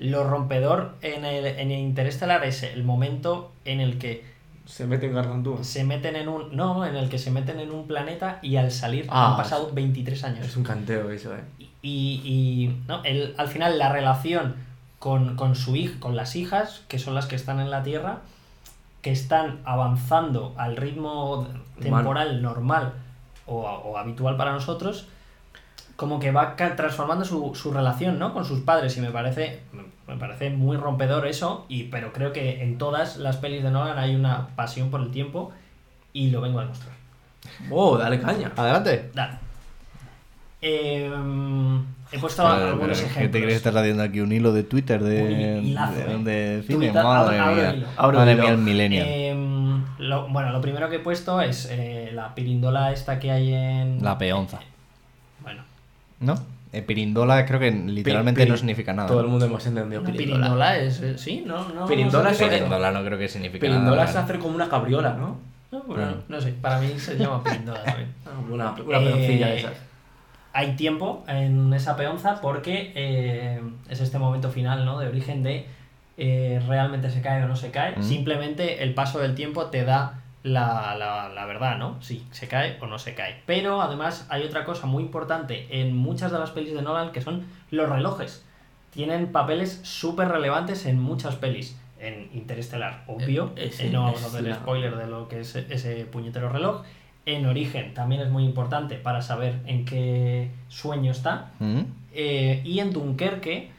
lo 0.00 0.24
rompedor 0.28 0.94
en 1.02 1.24
el, 1.24 1.46
en 1.46 1.70
Interestelar 1.70 2.44
es 2.44 2.62
el 2.62 2.82
momento 2.84 3.52
en 3.64 3.80
el 3.80 3.98
que 3.98 4.24
Se 4.66 4.86
mete 4.86 5.06
en 5.06 5.14
gargantúa. 5.14 5.62
se 5.62 5.84
meten 5.84 6.16
en 6.16 6.28
un... 6.28 6.56
No, 6.56 6.84
en 6.86 6.96
el 6.96 7.08
que 7.08 7.18
se 7.18 7.30
meten 7.30 7.60
en 7.60 7.70
un 7.70 7.86
planeta 7.86 8.38
y 8.42 8.56
al 8.56 8.70
salir 8.72 9.06
Ah, 9.10 9.30
han 9.32 9.36
pasado 9.36 9.70
23 9.72 10.24
años. 10.24 10.46
Es 10.46 10.56
un 10.56 10.64
canteo 10.64 11.10
eso, 11.10 11.34
eh. 11.34 11.40
Y, 11.82 12.20
y, 12.24 12.82
¿no? 12.88 13.02
El- 13.04 13.34
al 13.38 13.48
final 13.48 13.78
la 13.78 13.90
relación 13.92 14.56
con, 14.98 15.36
con 15.36 15.54
su 15.54 15.76
hija, 15.76 15.98
con 16.00 16.14
las 16.16 16.36
hijas, 16.36 16.82
que 16.88 16.98
son 16.98 17.14
las 17.14 17.26
que 17.26 17.36
están 17.36 17.58
en 17.60 17.70
la 17.70 17.82
Tierra, 17.82 18.18
que 19.02 19.10
están 19.12 19.60
avanzando 19.64 20.54
al 20.58 20.76
ritmo 20.76 21.46
temporal 21.80 22.42
normal 22.42 22.92
o, 23.46 23.60
o 23.62 23.96
habitual 23.96 24.36
para 24.36 24.52
nosotros, 24.52 25.08
como 25.96 26.18
que 26.20 26.30
va 26.32 26.54
transformando 26.56 27.24
su, 27.24 27.54
su 27.54 27.72
relación 27.72 28.18
¿no? 28.18 28.32
con 28.34 28.44
sus 28.44 28.60
padres 28.60 28.96
y 28.98 29.00
me 29.00 29.10
parece, 29.10 29.60
me 30.10 30.16
parece 30.16 30.50
muy 30.50 30.76
rompedor 30.76 31.26
eso, 31.26 31.64
y, 31.68 31.84
pero 31.84 32.12
creo 32.12 32.32
que 32.32 32.62
en 32.62 32.78
todas 32.78 33.16
las 33.16 33.36
pelis 33.38 33.62
de 33.62 33.70
Nolan 33.70 33.98
hay 33.98 34.14
una 34.14 34.48
pasión 34.56 34.90
por 34.90 35.00
el 35.00 35.10
tiempo 35.10 35.52
y 36.12 36.30
lo 36.30 36.40
vengo 36.40 36.58
a 36.58 36.62
demostrar. 36.62 36.94
Oh, 37.70 37.96
dale 37.96 38.20
caña. 38.20 38.52
Adelante. 38.56 39.10
Dale. 39.14 39.34
Em, 40.62 41.78
he 42.12 42.18
puesto 42.18 42.42
Pero, 42.42 42.54
algunos 42.54 42.98
pero, 42.98 43.08
ejemplos. 43.10 43.14
¿Qué 43.22 43.28
te 43.28 43.38
crees 43.38 43.52
que 43.62 43.68
estás 43.68 43.76
haciendo 43.76 44.02
aquí 44.02 44.20
un 44.20 44.30
hilo 44.30 44.52
de 44.52 44.62
Twitter 44.62 45.02
de, 45.02 45.22
Un 45.58 45.64
hilazo, 45.66 45.94
de, 45.94 46.00
¿eh? 46.02 46.18
de 46.18 46.62
cine? 46.66 46.78
Twitter, 46.78 47.02
Madre 47.02 47.38
abro- 47.38 47.54
mía. 47.54 47.86
Abro 47.96 48.18
Madre 48.18 48.34
mía, 48.36 48.50
el 48.50 48.58
millennial. 48.58 49.06
Em, 49.08 49.84
lo- 49.98 50.28
bueno, 50.28 50.50
lo 50.50 50.60
primero 50.60 50.90
que 50.90 50.96
he 50.96 51.00
puesto 51.00 51.40
es 51.40 51.66
eh, 51.70 52.10
la 52.12 52.34
pirindola 52.34 52.92
esta 52.92 53.18
que 53.18 53.30
hay 53.30 53.54
en... 53.54 54.02
La 54.02 54.18
peonza. 54.18 54.58
Bueno, 55.42 55.62
¿No? 56.20 56.34
Eh, 56.72 56.82
pirindola 56.82 57.44
creo 57.46 57.58
que 57.58 57.70
literalmente 57.70 58.46
no 58.46 58.56
significa 58.56 58.92
nada. 58.92 59.08
Todo 59.08 59.22
el 59.22 59.26
mundo 59.26 59.46
hemos 59.46 59.66
entendido 59.66 60.00
una 60.02 60.10
pirindola. 60.12 60.38
pirindola 60.46 60.76
es... 60.78 61.00
eh, 61.00 61.18
sí, 61.18 61.42
no, 61.44 61.68
no... 61.70 61.86
Pirindola 61.86 62.28
no 62.30 62.34
sé 62.34 62.44
qué 62.48 62.54
es- 62.54 62.60
Pirindola 62.60 62.90
no 62.92 63.04
creo 63.04 63.18
que 63.18 63.28
signifique 63.28 63.58
Pirindola 63.66 63.96
nada. 63.96 64.10
es 64.10 64.16
hacer 64.16 64.38
como 64.38 64.54
una 64.54 64.68
cabriola, 64.68 65.14
¿no? 65.14 65.38
No, 65.72 65.82
bueno, 65.84 66.14
no 66.28 66.40
sé, 66.40 66.52
para 66.60 66.80
mí 66.80 66.88
se 66.98 67.16
llama 67.16 67.42
pirindola 67.44 67.82
también. 67.84 68.08
Una, 68.50 68.72
una 68.72 68.98
Eh, 68.98 69.04
peoncilla 69.04 69.46
de 69.48 69.58
esas. 69.60 69.72
hay 70.52 70.74
tiempo 70.76 71.24
en 71.28 71.72
esa 71.74 71.96
peonza 71.96 72.40
porque 72.40 72.92
eh, 72.94 73.60
es 73.88 74.00
este 74.00 74.18
momento 74.18 74.50
final 74.50 74.84
¿no? 74.84 74.98
de 74.98 75.06
origen 75.08 75.42
de 75.44 75.66
eh, 76.16 76.60
realmente 76.68 77.08
se 77.10 77.20
cae 77.20 77.42
o 77.44 77.48
no 77.48 77.56
se 77.56 77.70
cae. 77.70 77.96
Mm. 77.96 78.02
Simplemente 78.02 78.82
el 78.82 78.94
paso 78.94 79.18
del 79.20 79.34
tiempo 79.34 79.66
te 79.66 79.84
da 79.84 80.20
la, 80.42 80.94
la- 80.98 81.28
la 81.28 81.44
verdad, 81.46 81.76
¿no? 81.78 82.00
Si 82.02 82.26
se 82.30 82.48
cae 82.48 82.78
o 82.80 82.86
no 82.86 82.98
se 82.98 83.14
cae. 83.14 83.42
Pero 83.46 83.82
además 83.82 84.26
hay 84.30 84.42
otra 84.44 84.64
cosa 84.64 84.86
muy 84.86 85.02
importante 85.02 85.80
en 85.80 85.94
muchas 85.96 86.32
de 86.32 86.38
las 86.38 86.50
pelis 86.50 86.72
de 86.74 86.82
Nolan 86.82 87.12
que 87.12 87.20
son 87.20 87.44
los 87.70 87.88
relojes. 87.88 88.44
Tienen 88.90 89.30
papeles 89.32 89.80
súper 89.84 90.28
relevantes 90.28 90.86
en 90.86 90.98
muchas 91.00 91.36
pelis. 91.36 91.76
En 91.98 92.30
Interestelar, 92.32 93.04
obvio. 93.06 93.52
Eh, 93.56 93.66
eh, 93.66 93.70
sí, 93.70 93.86
eh, 93.88 93.90
no 93.90 94.04
vamos 94.04 94.22
a 94.24 94.28
hacer 94.28 94.54
spoiler 94.54 94.96
de 94.96 95.06
lo 95.06 95.28
que 95.28 95.40
es 95.40 95.54
ese 95.54 96.06
puñetero 96.06 96.48
reloj. 96.48 96.82
En 97.26 97.44
origen 97.44 97.92
también 97.92 98.22
es 98.22 98.30
muy 98.30 98.42
importante 98.44 98.94
para 98.96 99.20
saber 99.20 99.56
en 99.66 99.84
qué 99.84 100.50
sueño 100.68 101.12
está. 101.12 101.50
¿Mm? 101.58 101.80
Eh, 102.14 102.62
y 102.64 102.78
en 102.80 102.92
Dunkerque 102.94 103.70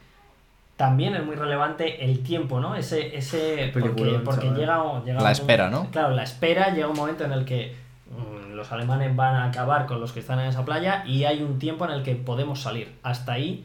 también 0.76 1.14
es 1.14 1.24
muy 1.24 1.36
relevante 1.36 2.04
el 2.04 2.22
tiempo, 2.22 2.58
¿no? 2.60 2.74
Ese, 2.74 3.16
ese 3.16 3.70
porque, 3.72 4.20
porque 4.24 4.50
llega, 4.50 4.82
llega 5.04 5.18
La 5.20 5.26
un- 5.26 5.30
espera, 5.32 5.70
¿no? 5.70 5.90
Claro, 5.90 6.10
la 6.10 6.22
espera 6.24 6.70
llega 6.70 6.88
un 6.88 6.96
momento 6.96 7.24
en 7.24 7.32
el 7.32 7.44
que 7.44 7.74
mm, 8.10 8.52
los 8.54 8.72
alemanes 8.72 9.14
van 9.14 9.34
a 9.36 9.44
acabar 9.44 9.86
con 9.86 10.00
los 10.00 10.12
que 10.12 10.20
están 10.20 10.40
en 10.40 10.46
esa 10.46 10.64
playa 10.64 11.04
y 11.06 11.24
hay 11.24 11.42
un 11.42 11.58
tiempo 11.58 11.84
en 11.84 11.92
el 11.92 12.02
que 12.02 12.14
podemos 12.16 12.60
salir. 12.60 12.92
Hasta 13.02 13.32
ahí 13.34 13.64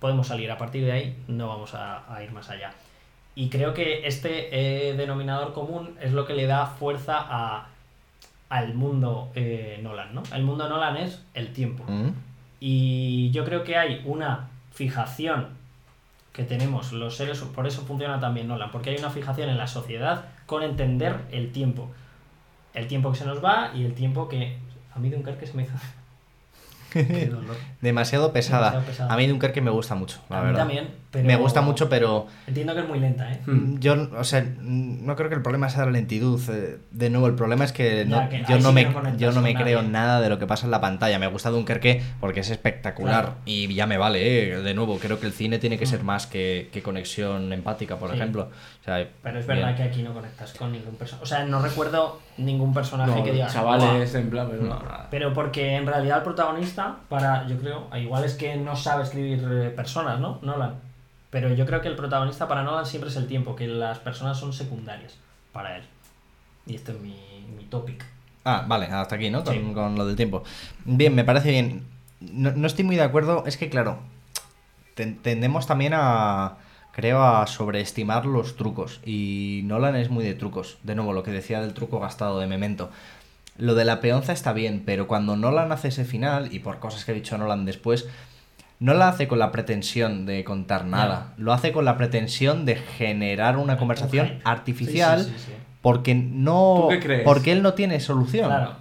podemos 0.00 0.28
salir, 0.28 0.50
a 0.50 0.56
partir 0.58 0.84
de 0.84 0.92
ahí 0.92 1.16
no 1.28 1.48
vamos 1.48 1.74
a, 1.74 2.04
a 2.14 2.22
ir 2.22 2.30
más 2.32 2.48
allá. 2.50 2.72
Y 3.34 3.50
creo 3.50 3.74
que 3.74 4.06
este 4.06 4.48
eh, 4.90 4.94
denominador 4.94 5.52
común 5.52 5.94
es 6.00 6.12
lo 6.12 6.24
que 6.26 6.32
le 6.34 6.46
da 6.46 6.64
fuerza 6.66 7.16
a, 7.18 7.66
al 8.48 8.72
mundo 8.74 9.30
eh, 9.34 9.78
Nolan, 9.82 10.14
¿no? 10.14 10.22
El 10.32 10.42
mundo 10.44 10.68
Nolan 10.70 10.96
es 10.96 11.22
el 11.34 11.52
tiempo. 11.52 11.84
¿Mm? 11.86 12.10
Y 12.60 13.30
yo 13.32 13.44
creo 13.44 13.62
que 13.62 13.76
hay 13.76 14.00
una 14.06 14.48
fijación 14.72 15.48
que 16.36 16.44
tenemos 16.44 16.92
los 16.92 17.16
seres, 17.16 17.40
por 17.40 17.66
eso 17.66 17.80
funciona 17.86 18.20
también 18.20 18.46
Nolan, 18.46 18.70
porque 18.70 18.90
hay 18.90 18.98
una 18.98 19.08
fijación 19.08 19.48
en 19.48 19.56
la 19.56 19.66
sociedad 19.66 20.26
con 20.44 20.62
entender 20.62 21.22
el 21.30 21.50
tiempo. 21.50 21.90
El 22.74 22.88
tiempo 22.88 23.10
que 23.10 23.16
se 23.16 23.24
nos 23.24 23.42
va 23.42 23.70
y 23.74 23.86
el 23.86 23.94
tiempo 23.94 24.28
que... 24.28 24.58
A 24.94 24.98
mí 24.98 25.08
Dunkerque 25.08 25.46
se 25.46 25.54
me 25.54 25.62
hizo... 25.62 25.72
Qué 26.92 27.26
dolor. 27.26 27.56
Demasiado 27.80 28.34
pesada. 28.34 28.70
Demasiado 28.70 28.86
pesada. 28.86 29.14
A 29.14 29.16
mí 29.16 29.26
Dunkerque 29.26 29.62
me 29.62 29.70
gusta 29.70 29.94
mucho, 29.94 30.20
la 30.28 30.38
A 30.38 30.40
mí 30.42 30.46
verdad. 30.48 30.60
también, 30.60 30.94
pero... 31.22 31.26
Me 31.26 31.36
gusta 31.36 31.60
mucho, 31.60 31.88
pero 31.88 32.26
Entiendo 32.46 32.74
que 32.74 32.80
es 32.80 32.88
muy 32.88 32.98
lenta, 33.00 33.30
¿eh? 33.32 33.40
Hmm. 33.46 33.78
yo, 33.78 33.94
o 34.18 34.24
sea, 34.24 34.44
no 34.60 35.16
creo 35.16 35.28
que 35.28 35.34
el 35.34 35.42
problema 35.42 35.68
sea 35.68 35.84
la 35.86 35.90
lentitud. 35.92 36.40
eh, 36.50 36.78
De 36.90 37.10
nuevo, 37.10 37.26
el 37.26 37.34
problema 37.34 37.64
es 37.64 37.72
que, 37.72 38.04
no- 38.04 38.16
Ya, 38.16 38.28
que 38.28 38.44
yo, 38.48 38.58
no 38.58 38.68
sí 38.68 38.74
me, 38.74 38.84
no 38.84 39.16
yo 39.16 39.32
no 39.32 39.42
me 39.42 39.54
creo 39.54 39.82
nada 39.82 40.20
de 40.20 40.28
lo 40.28 40.38
que 40.38 40.46
pasa 40.46 40.66
en 40.66 40.70
la 40.70 40.80
pantalla. 40.80 41.18
Me 41.18 41.26
gusta 41.26 41.50
Dunkerque 41.50 42.02
porque 42.20 42.40
es 42.40 42.50
espectacular 42.50 43.22
Claro. 43.24 43.36
y 43.44 43.72
ya 43.74 43.86
me 43.86 43.98
vale. 43.98 44.52
eh. 44.54 44.62
De 44.62 44.74
nuevo, 44.74 44.98
creo 44.98 45.18
que 45.20 45.26
el 45.26 45.32
cine 45.32 45.58
tiene 45.58 45.78
que 45.78 45.86
ser 45.86 46.02
más 46.04 46.26
que, 46.26 46.70
que 46.72 46.82
conexión 46.82 47.52
empática, 47.52 47.96
por. 47.96 48.10
Sí. 48.10 48.16
ejemplo. 48.16 48.50
O 48.80 48.84
sea, 48.84 49.06
Pero 49.22 49.38
es 49.40 49.46
bien. 49.46 49.58
verdad 49.58 49.76
que 49.76 49.82
aquí 49.82 50.02
no 50.02 50.12
conectas 50.14 50.52
con 50.54 50.72
ningún 50.72 50.94
personaje. 50.96 51.24
O 51.24 51.26
sea, 51.26 51.44
no 51.44 51.60
recuerdo 51.60 52.20
ningún 52.38 52.72
personaje 52.72 53.10
No, 53.16 53.24
que 53.24 53.32
diga... 53.32 53.46
chavales, 53.48 54.14
en 54.14 54.30
plan, 54.30 54.46
pero 54.50 54.62
no, 54.62 54.68
nada. 54.78 55.08
Pero 55.10 55.32
porque 55.32 55.74
en 55.76 55.86
realidad 55.86 56.18
el 56.18 56.22
protagonista, 56.24 56.96
para, 57.08 57.46
yo 57.48 57.56
creo, 57.58 57.88
igual 57.96 58.24
es 58.24 58.34
que 58.34 58.56
no 58.56 58.76
sabe 58.76 59.02
escribir 59.04 59.42
eh, 59.50 59.70
personas, 59.70 60.20
¿no? 60.20 60.38
Nolan. 60.42 60.74
Pero 61.36 61.52
yo 61.52 61.66
creo 61.66 61.82
que 61.82 61.88
el 61.88 61.96
protagonista 61.96 62.48
para 62.48 62.62
Nolan 62.62 62.86
siempre 62.86 63.10
es 63.10 63.16
el 63.16 63.26
tiempo, 63.26 63.54
que 63.56 63.66
las 63.66 63.98
personas 63.98 64.38
son 64.40 64.54
secundarias 64.54 65.16
para 65.52 65.76
él. 65.76 65.82
Y 66.64 66.76
este 66.76 66.92
es 66.92 66.98
mi, 66.98 67.14
mi 67.58 67.64
topic. 67.64 68.02
Ah, 68.42 68.64
vale, 68.66 68.86
hasta 68.86 69.16
aquí, 69.16 69.28
¿no? 69.28 69.44
Con, 69.44 69.52
Sí. 69.52 69.60
con 69.74 69.96
lo 69.96 70.06
del 70.06 70.16
tiempo. 70.16 70.44
Bien, 70.86 71.14
me 71.14 71.24
parece 71.24 71.50
bien. 71.50 71.82
No, 72.20 72.52
no 72.52 72.66
estoy 72.66 72.86
muy 72.86 72.96
de 72.96 73.02
acuerdo. 73.02 73.44
Es 73.46 73.58
que, 73.58 73.68
claro, 73.68 73.98
ten- 74.94 75.18
tendemos 75.18 75.66
también 75.66 75.92
a, 75.94 76.54
creo, 76.92 77.22
a 77.22 77.46
sobreestimar 77.46 78.24
los 78.24 78.56
trucos. 78.56 79.00
Y 79.04 79.60
Nolan 79.64 79.94
es 79.96 80.08
muy 80.08 80.24
de 80.24 80.32
trucos. 80.32 80.78
De 80.84 80.94
nuevo, 80.94 81.12
lo 81.12 81.22
que 81.22 81.32
decía 81.32 81.60
del 81.60 81.74
truco 81.74 82.00
gastado 82.00 82.40
de 82.40 82.46
Memento. 82.46 82.88
Lo 83.58 83.74
de 83.74 83.84
la 83.84 84.00
peonza 84.00 84.32
está 84.32 84.54
bien, 84.54 84.84
pero 84.86 85.06
cuando 85.06 85.36
Nolan 85.36 85.70
hace 85.70 85.88
ese 85.88 86.06
final, 86.06 86.54
y 86.54 86.60
por 86.60 86.78
cosas 86.78 87.04
que 87.04 87.12
ha 87.12 87.14
dicho 87.14 87.36
Nolan 87.36 87.66
después, 87.66 88.06
no 88.78 88.94
lo 88.94 89.04
hace 89.04 89.26
con 89.28 89.38
la 89.38 89.50
pretensión 89.52 90.26
de 90.26 90.44
contar 90.44 90.84
nada. 90.84 91.32
Lo 91.38 91.52
hace 91.52 91.72
con 91.72 91.84
la 91.84 91.96
pretensión 91.96 92.64
de 92.66 92.76
generar 92.76 93.56
una 93.56 93.76
conversación 93.78 94.40
artificial 94.44 95.20
Sí, 95.24 95.30
sí, 95.30 95.34
sí, 95.38 95.44
sí. 95.46 95.52
porque 95.82 96.14
no 96.14 96.80
¿Tú 96.82 96.88
qué 96.88 97.00
crees? 97.00 97.22
porque 97.24 97.52
él 97.52 97.62
no 97.62 97.74
tiene 97.74 98.00
solución. 98.00 98.46
Claro. 98.48 98.72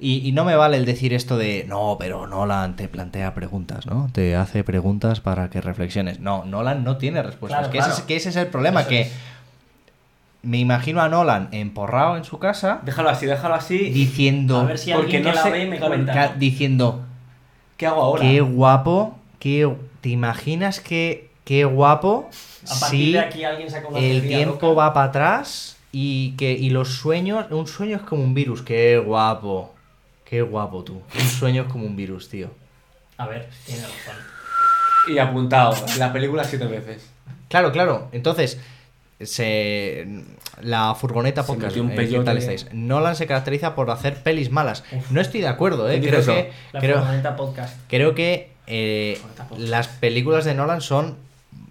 Y, 0.00 0.26
y 0.28 0.32
no 0.32 0.44
me 0.44 0.54
vale 0.56 0.76
el 0.76 0.84
decir 0.84 1.14
esto 1.14 1.36
de 1.38 1.64
no, 1.68 1.96
pero 1.98 2.26
Nolan 2.26 2.76
te 2.76 2.88
plantea 2.88 3.32
preguntas, 3.34 3.86
¿no? 3.86 4.08
Te 4.12 4.34
hace 4.36 4.62
preguntas 4.64 5.20
para 5.20 5.50
que 5.50 5.60
reflexiones. 5.60 6.20
No, 6.20 6.44
Nolan 6.44 6.84
no 6.84 6.96
tiene 6.98 7.22
respuestas. 7.22 7.60
Claro, 7.60 7.72
que, 7.72 7.78
claro. 7.78 7.92
Ese, 7.92 8.00
es, 8.02 8.06
que 8.06 8.16
ese 8.16 8.28
es 8.30 8.36
el 8.36 8.48
problema, 8.48 8.80
Eso 8.80 8.88
que 8.90 9.00
es. 9.02 9.12
me 10.42 10.58
imagino 10.58 11.00
a 11.00 11.08
Nolan 11.08 11.48
emporrado 11.52 12.16
en 12.16 12.24
su 12.24 12.38
casa 12.38 12.80
Déjalo 12.84 13.08
así, 13.08 13.24
déjalo 13.26 13.54
así. 13.54 13.78
diciendo, 13.90 14.58
A 14.60 14.64
ver 14.64 14.78
si 14.78 14.92
porque 14.92 15.10
que 15.12 15.20
no 15.20 15.32
la 15.32 15.42
sé- 15.42 15.50
ve 15.50 15.66
me 15.66 15.78
ca- 15.78 15.84
comenta. 15.86 16.34
diciendo, 16.36 17.00
¿Qué 17.76 17.86
hago 17.86 18.02
ahora? 18.02 18.22
qué 18.22 18.40
guapo, 18.40 19.16
qué, 19.44 19.70
¿te 20.00 20.08
imaginas 20.08 20.80
que 20.80 21.28
qué 21.44 21.66
guapo 21.66 22.30
A 22.66 22.80
partir 22.80 22.98
si 22.98 23.12
de 23.12 23.18
aquí 23.18 23.44
alguien 23.44 23.70
saca 23.70 23.88
una 23.88 23.98
el 23.98 24.26
tiempo 24.26 24.68
loca. 24.68 24.86
va 24.86 24.94
para 24.94 25.08
atrás 25.08 25.76
y 25.92 26.30
que 26.38 26.52
y 26.52 26.70
los 26.70 26.94
sueños, 26.96 27.44
un 27.50 27.66
sueño 27.66 27.96
es 27.98 28.02
como 28.02 28.24
un 28.24 28.32
virus, 28.32 28.62
qué 28.62 28.96
guapo. 28.96 29.74
Qué 30.24 30.40
guapo 30.40 30.82
tú. 30.82 31.02
Un 31.14 31.28
sueño 31.28 31.64
es 31.64 31.68
como 31.68 31.84
un 31.84 31.94
virus, 31.94 32.30
tío. 32.30 32.48
A 33.18 33.26
ver, 33.26 33.50
tiene 33.66 33.82
razón. 33.82 34.16
Y 35.08 35.18
apuntado, 35.18 35.76
la 35.98 36.10
película 36.10 36.42
siete 36.44 36.64
veces. 36.64 37.10
Claro, 37.48 37.70
claro. 37.70 38.08
Entonces, 38.12 38.58
se 39.20 40.06
la 40.62 40.94
furgoneta 40.94 41.44
podcast, 41.44 41.76
un 41.76 41.92
eh, 41.92 42.08
¿qué 42.08 42.20
tal 42.20 42.38
estáis? 42.38 42.66
Nolan 42.72 43.14
se 43.14 43.26
caracteriza 43.26 43.74
por 43.74 43.90
hacer 43.90 44.22
pelis 44.22 44.50
malas. 44.50 44.82
Uf. 44.90 45.10
No 45.10 45.20
estoy 45.20 45.42
de 45.42 45.48
acuerdo, 45.48 45.90
eh. 45.90 46.00
¿Quién 46.00 46.14
Creo 46.14 46.24
que, 46.24 46.52
creo, 46.80 46.98
furgoneta 47.00 47.36
podcast. 47.36 47.78
creo 47.88 48.14
que 48.14 48.53
eh, 48.66 49.20
las 49.58 49.88
películas 49.88 50.44
de 50.44 50.54
Nolan 50.54 50.80
son 50.80 51.16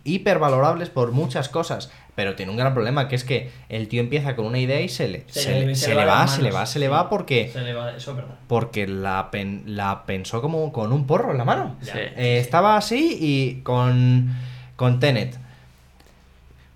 hipervalorables 0.04 0.90
por 0.90 1.12
muchas 1.12 1.50
cosas. 1.50 1.92
Pero 2.16 2.36
tiene 2.36 2.52
un 2.52 2.58
gran 2.60 2.76
problema, 2.76 3.08
que 3.08 3.16
es 3.16 3.24
que 3.24 3.50
el 3.70 3.88
tío 3.88 4.00
empieza 4.00 4.36
con 4.36 4.46
una 4.46 4.60
idea 4.60 4.80
y 4.82 4.88
se 4.88 5.08
le, 5.08 5.24
Se 5.30 5.42
se 5.42 5.52
le- 5.52 5.66
le- 5.66 5.76
se 5.76 5.86
se 5.86 5.96
le 5.96 6.02
le 6.02 6.06
va 6.06 6.28
se 6.28 6.42
le 6.44 6.52
va, 6.52 6.66
se 6.68 6.78
le 6.78 6.86
sí. 6.86 6.92
va 6.92 7.10
porque, 7.10 7.50
Se 7.52 7.62
le 7.62 7.74
va- 7.74 7.96
Eso 7.96 8.12
es 8.12 8.18
verdad. 8.18 8.36
porque 8.48 8.86
la, 8.86 9.30
pen- 9.32 9.64
la 9.66 10.04
pensó 10.06 10.40
como 10.40 10.72
con 10.72 10.94
un 10.94 11.08
porro 11.08 11.32
en 11.32 11.40
la 11.40 11.44
mano. 11.46 11.76
Sí. 11.82 11.90
Eh, 11.96 12.38
estaba 12.40 12.78
así 12.78 13.18
y 13.20 13.62
con, 13.64 14.32
con 14.76 15.00
Tenet. 15.00 15.40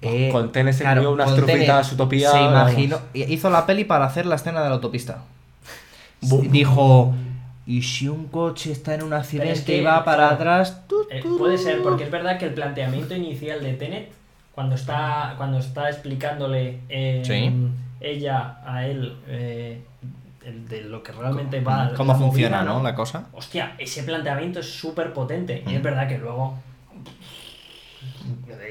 Eh, 0.02 0.30
Con 0.32 0.52
Tenet 0.52 0.74
se 0.76 0.84
comió 0.84 1.12
unas 1.12 1.30
con 1.32 1.38
trufitas 1.46 1.92
Utopía, 1.92 2.32
Se 2.32 2.42
imaginó, 2.42 3.00
hizo 3.14 3.50
la 3.52 3.66
peli 3.68 3.84
para 3.84 4.06
hacer 4.06 4.26
la 4.26 4.36
escena 4.38 4.62
de 4.64 4.70
la 4.70 4.76
autopista. 4.76 5.20
Dijo, 6.22 7.14
¿y 7.68 7.82
si 7.84 8.08
un 8.08 8.28
coche 8.28 8.72
está 8.72 8.96
en 8.96 9.04
un 9.04 9.14
accidente 9.14 9.52
es 9.52 9.62
que, 9.62 9.78
y 9.78 9.84
va 9.84 10.04
para 10.04 10.30
claro, 10.30 10.36
atrás? 10.36 10.88
Tu, 10.88 10.96
Eh, 11.12 11.22
puede 11.38 11.58
ser, 11.58 11.84
porque 11.84 12.06
es 12.06 12.12
verdad 12.12 12.40
que 12.40 12.46
el 12.46 12.54
planteamiento 12.54 13.14
inicial 13.16 13.62
de 13.62 13.74
Tenet, 13.74 14.10
cuando 14.56 14.76
está, 14.76 15.34
cuando 15.38 15.60
está 15.60 15.90
explicándole 15.90 16.80
eh, 16.90 17.22
Sí. 17.24 17.54
ella 18.00 18.58
a 18.66 18.88
él 18.88 19.16
eh, 19.28 19.82
el 20.46 20.68
de 20.68 20.82
lo 20.82 21.04
que 21.04 21.12
realmente 21.12 21.60
va. 21.60 21.92
¿Cómo 21.96 22.16
funciona, 22.18 22.60
movida, 22.62 22.74
no? 22.74 22.82
La 22.82 22.96
cosa. 22.96 23.26
Hostia, 23.34 23.74
ese 23.78 24.04
planteamiento 24.04 24.62
es 24.62 24.66
súper 24.80 25.12
potente. 25.14 25.62
Y 25.68 25.72
Mm. 25.72 25.76
es 25.76 25.84
verdad 25.84 26.08
que 26.08 26.18
luego. 26.18 26.58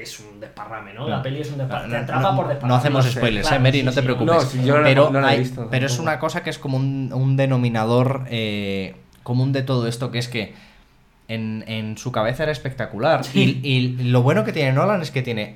Es 0.01 0.19
un 0.19 0.39
desparrame, 0.39 0.93
¿no? 0.93 1.07
La 1.07 1.21
peli 1.21 1.41
es 1.41 1.51
un 1.51 1.57
desparrame. 1.57 1.87
No, 1.87 1.91
Te 1.93 1.97
no, 1.97 2.03
atrapa 2.03 2.31
no, 2.31 2.35
por 2.37 2.47
desparrame. 2.47 2.69
no 2.69 2.75
hacemos 2.75 3.05
No 3.05 3.11
sé, 3.11 3.17
spoilers, 3.17 3.47
claro, 3.47 3.61
eh, 3.61 3.63
Mary, 3.63 3.79
sí, 3.79 3.85
no 3.85 3.91
te 3.91 4.03
preocupes. 4.03 4.33
No, 4.35 4.41
si 4.41 4.63
yo 4.63 4.77
no- 4.77 4.83
pero 4.83 5.09
no 5.09 5.21
la 5.21 5.27
he 5.29 5.31
hay- 5.33 5.39
visto, 5.39 5.67
pero 5.71 5.85
es 5.87 5.99
una 5.99 6.19
cosa 6.19 6.43
que 6.43 6.49
es 6.49 6.59
como 6.59 6.77
un, 6.77 7.11
un 7.13 7.35
denominador 7.37 8.25
eh, 8.29 8.95
común 9.23 9.51
de 9.53 9.63
todo 9.63 9.87
esto, 9.87 10.11
que 10.11 10.19
es 10.19 10.27
que 10.27 10.53
en, 11.27 11.63
en 11.67 11.97
su 11.97 12.11
cabeza 12.11 12.43
era 12.43 12.51
espectacular. 12.51 13.21
Y, 13.33 13.59
y 13.67 13.97
lo 14.03 14.21
bueno 14.21 14.43
que 14.43 14.53
tiene 14.53 14.71
Nolan 14.71 15.01
es 15.01 15.11
que 15.11 15.21
tiene, 15.21 15.55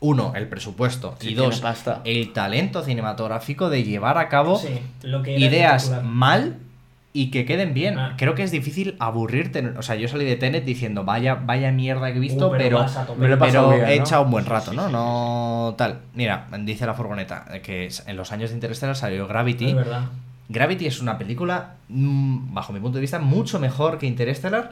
uno, 0.00 0.32
el 0.34 0.48
presupuesto, 0.48 1.16
Sí, 1.20 1.30
y 1.30 1.34
dos, 1.34 1.60
pasta. 1.60 2.00
el 2.04 2.32
talento 2.32 2.82
cinematográfico 2.82 3.68
de 3.70 3.82
llevar 3.84 4.16
a 4.18 4.28
cabo 4.28 4.58
Sí, 4.58 4.80
lo 5.02 5.22
que 5.22 5.38
ideas 5.38 6.02
mal 6.02 6.56
y 7.14 7.30
que 7.30 7.44
queden 7.44 7.74
bien. 7.74 7.98
Ah. 7.98 8.14
Creo 8.16 8.34
que 8.34 8.42
es 8.42 8.50
difícil 8.50 8.96
aburrirte. 8.98 9.66
O 9.76 9.82
sea, 9.82 9.96
yo 9.96 10.08
salí 10.08 10.24
de 10.24 10.36
Tenet 10.36 10.64
diciendo, 10.64 11.04
vaya, 11.04 11.34
vaya 11.34 11.70
mierda 11.70 12.10
que 12.10 12.16
he 12.16 12.20
visto, 12.20 12.48
Uh, 12.48 12.52
pero 12.52 12.78
pero, 13.18 13.34
he 13.34 13.36
pasado 13.36 13.68
pero 13.68 13.70
bien, 13.70 13.90
he 13.90 13.96
¿no? 13.98 14.02
echado 14.02 14.22
un 14.24 14.30
buen 14.30 14.46
rato, 14.46 14.70
Sí, 14.70 14.76
¿no? 14.76 14.82
sí, 14.84 14.88
sí, 14.88 14.92
no 14.94 15.74
tal. 15.76 16.00
Mira, 16.14 16.46
dice 16.60 16.86
la 16.86 16.94
furgoneta 16.94 17.44
que 17.62 17.88
en 18.06 18.16
los 18.16 18.32
años 18.32 18.50
de 18.50 18.56
Interstellar 18.56 18.96
salió 18.96 19.26
Gravity. 19.28 19.66
Es 19.68 19.74
verdad. 19.74 20.02
Gravity 20.48 20.86
es 20.86 21.00
una 21.00 21.16
película, 21.18 21.76
mm, 21.88 22.52
bajo 22.52 22.72
mi 22.74 22.80
punto 22.80 22.96
de 22.96 23.00
vista, 23.02 23.18
mucho 23.18 23.58
mejor 23.58 23.96
que 23.98 24.06
Interstellar, 24.06 24.70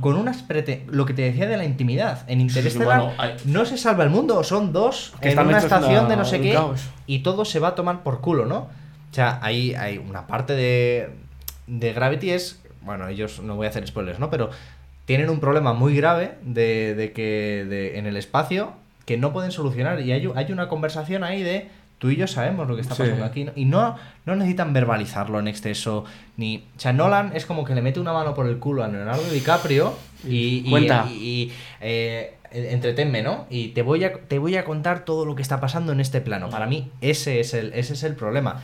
con 0.00 0.16
unas 0.16 0.42
prete 0.42 0.84
lo 0.88 1.06
que 1.06 1.14
te 1.14 1.22
decía 1.22 1.46
de 1.46 1.56
la 1.56 1.64
intimidad. 1.64 2.24
En 2.28 2.40
Interstellar 2.40 3.00
bueno, 3.00 3.12
hay- 3.18 3.36
no 3.46 3.64
se 3.64 3.78
salva 3.78 4.04
el 4.04 4.10
mundo, 4.10 4.42
son 4.44 4.72
dos 4.72 5.12
Que 5.20 5.28
en 5.28 5.30
están 5.30 5.46
una 5.46 5.58
estación 5.58 6.04
la- 6.04 6.08
de 6.08 6.16
no 6.16 6.24
sé 6.24 6.40
qué 6.40 6.52
caos. 6.54 6.82
y 7.06 7.20
todo 7.20 7.44
se 7.46 7.60
va 7.60 7.68
a 7.68 7.74
tomar 7.74 8.02
por 8.02 8.20
culo, 8.20 8.44
¿no? 8.46 8.56
O 8.58 9.14
sea, 9.14 9.38
hay, 9.42 9.74
hay 9.74 9.98
una 9.98 10.26
parte 10.26 10.54
de, 10.54 11.10
de 11.78 11.92
Gravity 11.92 12.30
es, 12.30 12.60
bueno, 12.82 13.08
ellos 13.08 13.40
no 13.40 13.56
voy 13.56 13.66
a 13.66 13.70
hacer 13.70 13.86
spoilers, 13.86 14.18
¿no? 14.18 14.28
Pero 14.30 14.50
tienen 15.04 15.30
un 15.30 15.40
problema 15.40 15.72
muy 15.72 15.96
grave 15.96 16.32
de, 16.42 16.94
de 16.94 17.12
que 17.12 17.66
de- 17.68 17.98
en 17.98 18.06
el 18.06 18.16
espacio 18.16 18.72
que 19.06 19.16
no 19.16 19.32
pueden 19.32 19.50
solucionar 19.52 20.00
y 20.00 20.12
hay, 20.12 20.30
hay 20.34 20.52
una 20.52 20.68
conversación 20.68 21.24
ahí 21.24 21.42
de 21.42 21.68
tú 21.98 22.10
y 22.10 22.16
yo 22.16 22.26
sabemos 22.26 22.68
lo 22.68 22.74
que 22.76 22.82
está 22.82 22.94
Sí. 22.94 23.02
pasando 23.02 23.24
aquí 23.24 23.44
¿no? 23.44 23.52
y 23.56 23.64
no, 23.64 23.96
no 24.26 24.36
necesitan 24.36 24.72
verbalizarlo 24.72 25.38
en 25.40 25.48
exceso 25.48 26.04
ni 26.36 26.64
o 26.76 26.80
sea 26.80 26.92
Nolan 26.92 27.32
es 27.34 27.46
como 27.46 27.64
que 27.64 27.74
le 27.74 27.82
mete 27.82 28.00
una 28.00 28.12
mano 28.12 28.34
por 28.34 28.46
el 28.46 28.58
culo 28.58 28.82
a 28.84 28.88
Leonardo 28.88 29.22
DiCaprio 29.30 29.94
y, 30.24 30.62
y- 30.66 30.70
Cuenta. 30.70 31.06
y- 31.08 31.12
y, 31.14 31.52
eh, 31.80 32.34
entretenme 32.52 33.22
no 33.22 33.46
y 33.50 33.68
te 33.68 33.82
voy 33.82 34.04
a 34.04 34.12
te 34.12 34.38
voy 34.38 34.56
a 34.56 34.64
contar 34.64 35.04
todo 35.04 35.24
lo 35.24 35.34
que 35.34 35.42
está 35.42 35.58
pasando 35.60 35.92
en 35.92 36.00
este 36.00 36.20
plano 36.20 36.50
para 36.50 36.66
mí 36.66 36.90
ese 37.00 37.40
es 37.40 37.54
el 37.54 37.72
ese 37.72 37.94
es 37.94 38.02
el 38.02 38.14
problema 38.14 38.62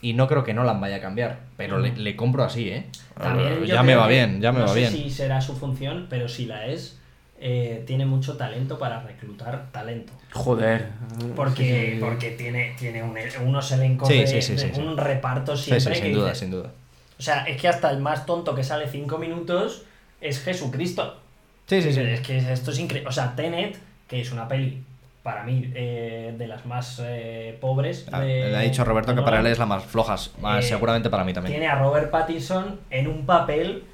y 0.00 0.12
no 0.14 0.28
creo 0.28 0.44
que 0.44 0.54
Nolan 0.54 0.80
vaya 0.80 0.96
a 0.96 1.00
cambiar 1.00 1.40
pero 1.56 1.78
le, 1.78 1.96
le 1.96 2.14
compro 2.16 2.44
así 2.44 2.68
eh 2.70 2.86
También 3.20 3.64
ya 3.64 3.82
me 3.82 3.94
va 3.96 4.06
bien 4.06 4.40
ya 4.40 4.52
me 4.52 4.60
no 4.60 4.66
va 4.66 4.72
sé 4.72 4.78
bien 4.80 4.92
si 4.92 5.10
será 5.10 5.40
su 5.40 5.56
función, 5.56 6.06
pero 6.08 6.28
si 6.28 6.46
la 6.46 6.66
es, 6.66 6.98
eh, 7.40 7.82
tiene 7.86 8.04
mucho 8.06 8.36
talento 8.36 8.78
para 8.78 9.00
reclutar 9.02 9.66
talento. 9.72 10.12
Joder. 10.32 10.88
Porque, 11.36 11.62
Sí, 11.64 11.94
sí. 11.94 12.00
porque 12.00 12.30
tiene, 12.32 12.74
tiene 12.78 13.02
un- 13.02 13.16
unos 13.46 13.70
elencos 13.72 14.08
Sí, 14.08 14.18
de, 14.20 14.26
sí, 14.26 14.42
sí, 14.42 14.52
de 14.54 14.58
sí, 14.58 14.70
sí. 14.74 14.80
un 14.80 14.96
reparto 14.96 15.56
siempre 15.56 15.92
que 15.94 16.00
sin 16.00 16.12
duda 16.12 16.34
sin 16.34 16.50
duda 16.50 16.70
O 17.18 17.22
sea, 17.22 17.44
es 17.44 17.60
que 17.60 17.68
hasta 17.68 17.90
el 17.90 17.98
más 18.00 18.26
tonto 18.26 18.54
que 18.54 18.62
sale 18.64 18.88
cinco 18.88 19.18
minutos 19.18 19.82
es 20.20 20.40
Jesucristo. 20.42 21.20
sí 21.66 21.82
sí 21.82 21.92
sí 21.92 22.00
Es 22.00 22.20
que 22.20 22.38
esto 22.52 22.70
es 22.70 22.78
increíble. 22.78 23.08
O 23.08 23.12
sea, 23.12 23.34
Tenet, 23.36 23.76
que 24.08 24.20
es 24.20 24.30
una 24.32 24.46
peli, 24.48 24.82
para 25.30 25.42
mí, 25.44 25.70
eh, 25.74 26.34
de 26.38 26.46
las 26.46 26.64
más 26.64 27.02
eh, 27.04 27.58
pobres. 27.60 28.06
Ah, 28.10 28.20
de- 28.20 28.48
le 28.50 28.56
ha 28.56 28.60
dicho 28.60 28.82
Roberto 28.82 29.14
que 29.14 29.20
para 29.20 29.40
él 29.40 29.46
es 29.46 29.58
la 29.58 29.66
más 29.66 29.84
floja 29.84 30.16
más 30.40 30.64
Eh, 30.64 30.68
seguramente 30.68 31.10
para 31.10 31.22
mí 31.22 31.34
también 31.34 31.52
Tiene 31.52 31.66
a 31.68 31.74
Robert 31.78 32.10
Pattinson 32.10 32.80
en 32.88 33.08
un 33.08 33.26
papel. 33.26 33.84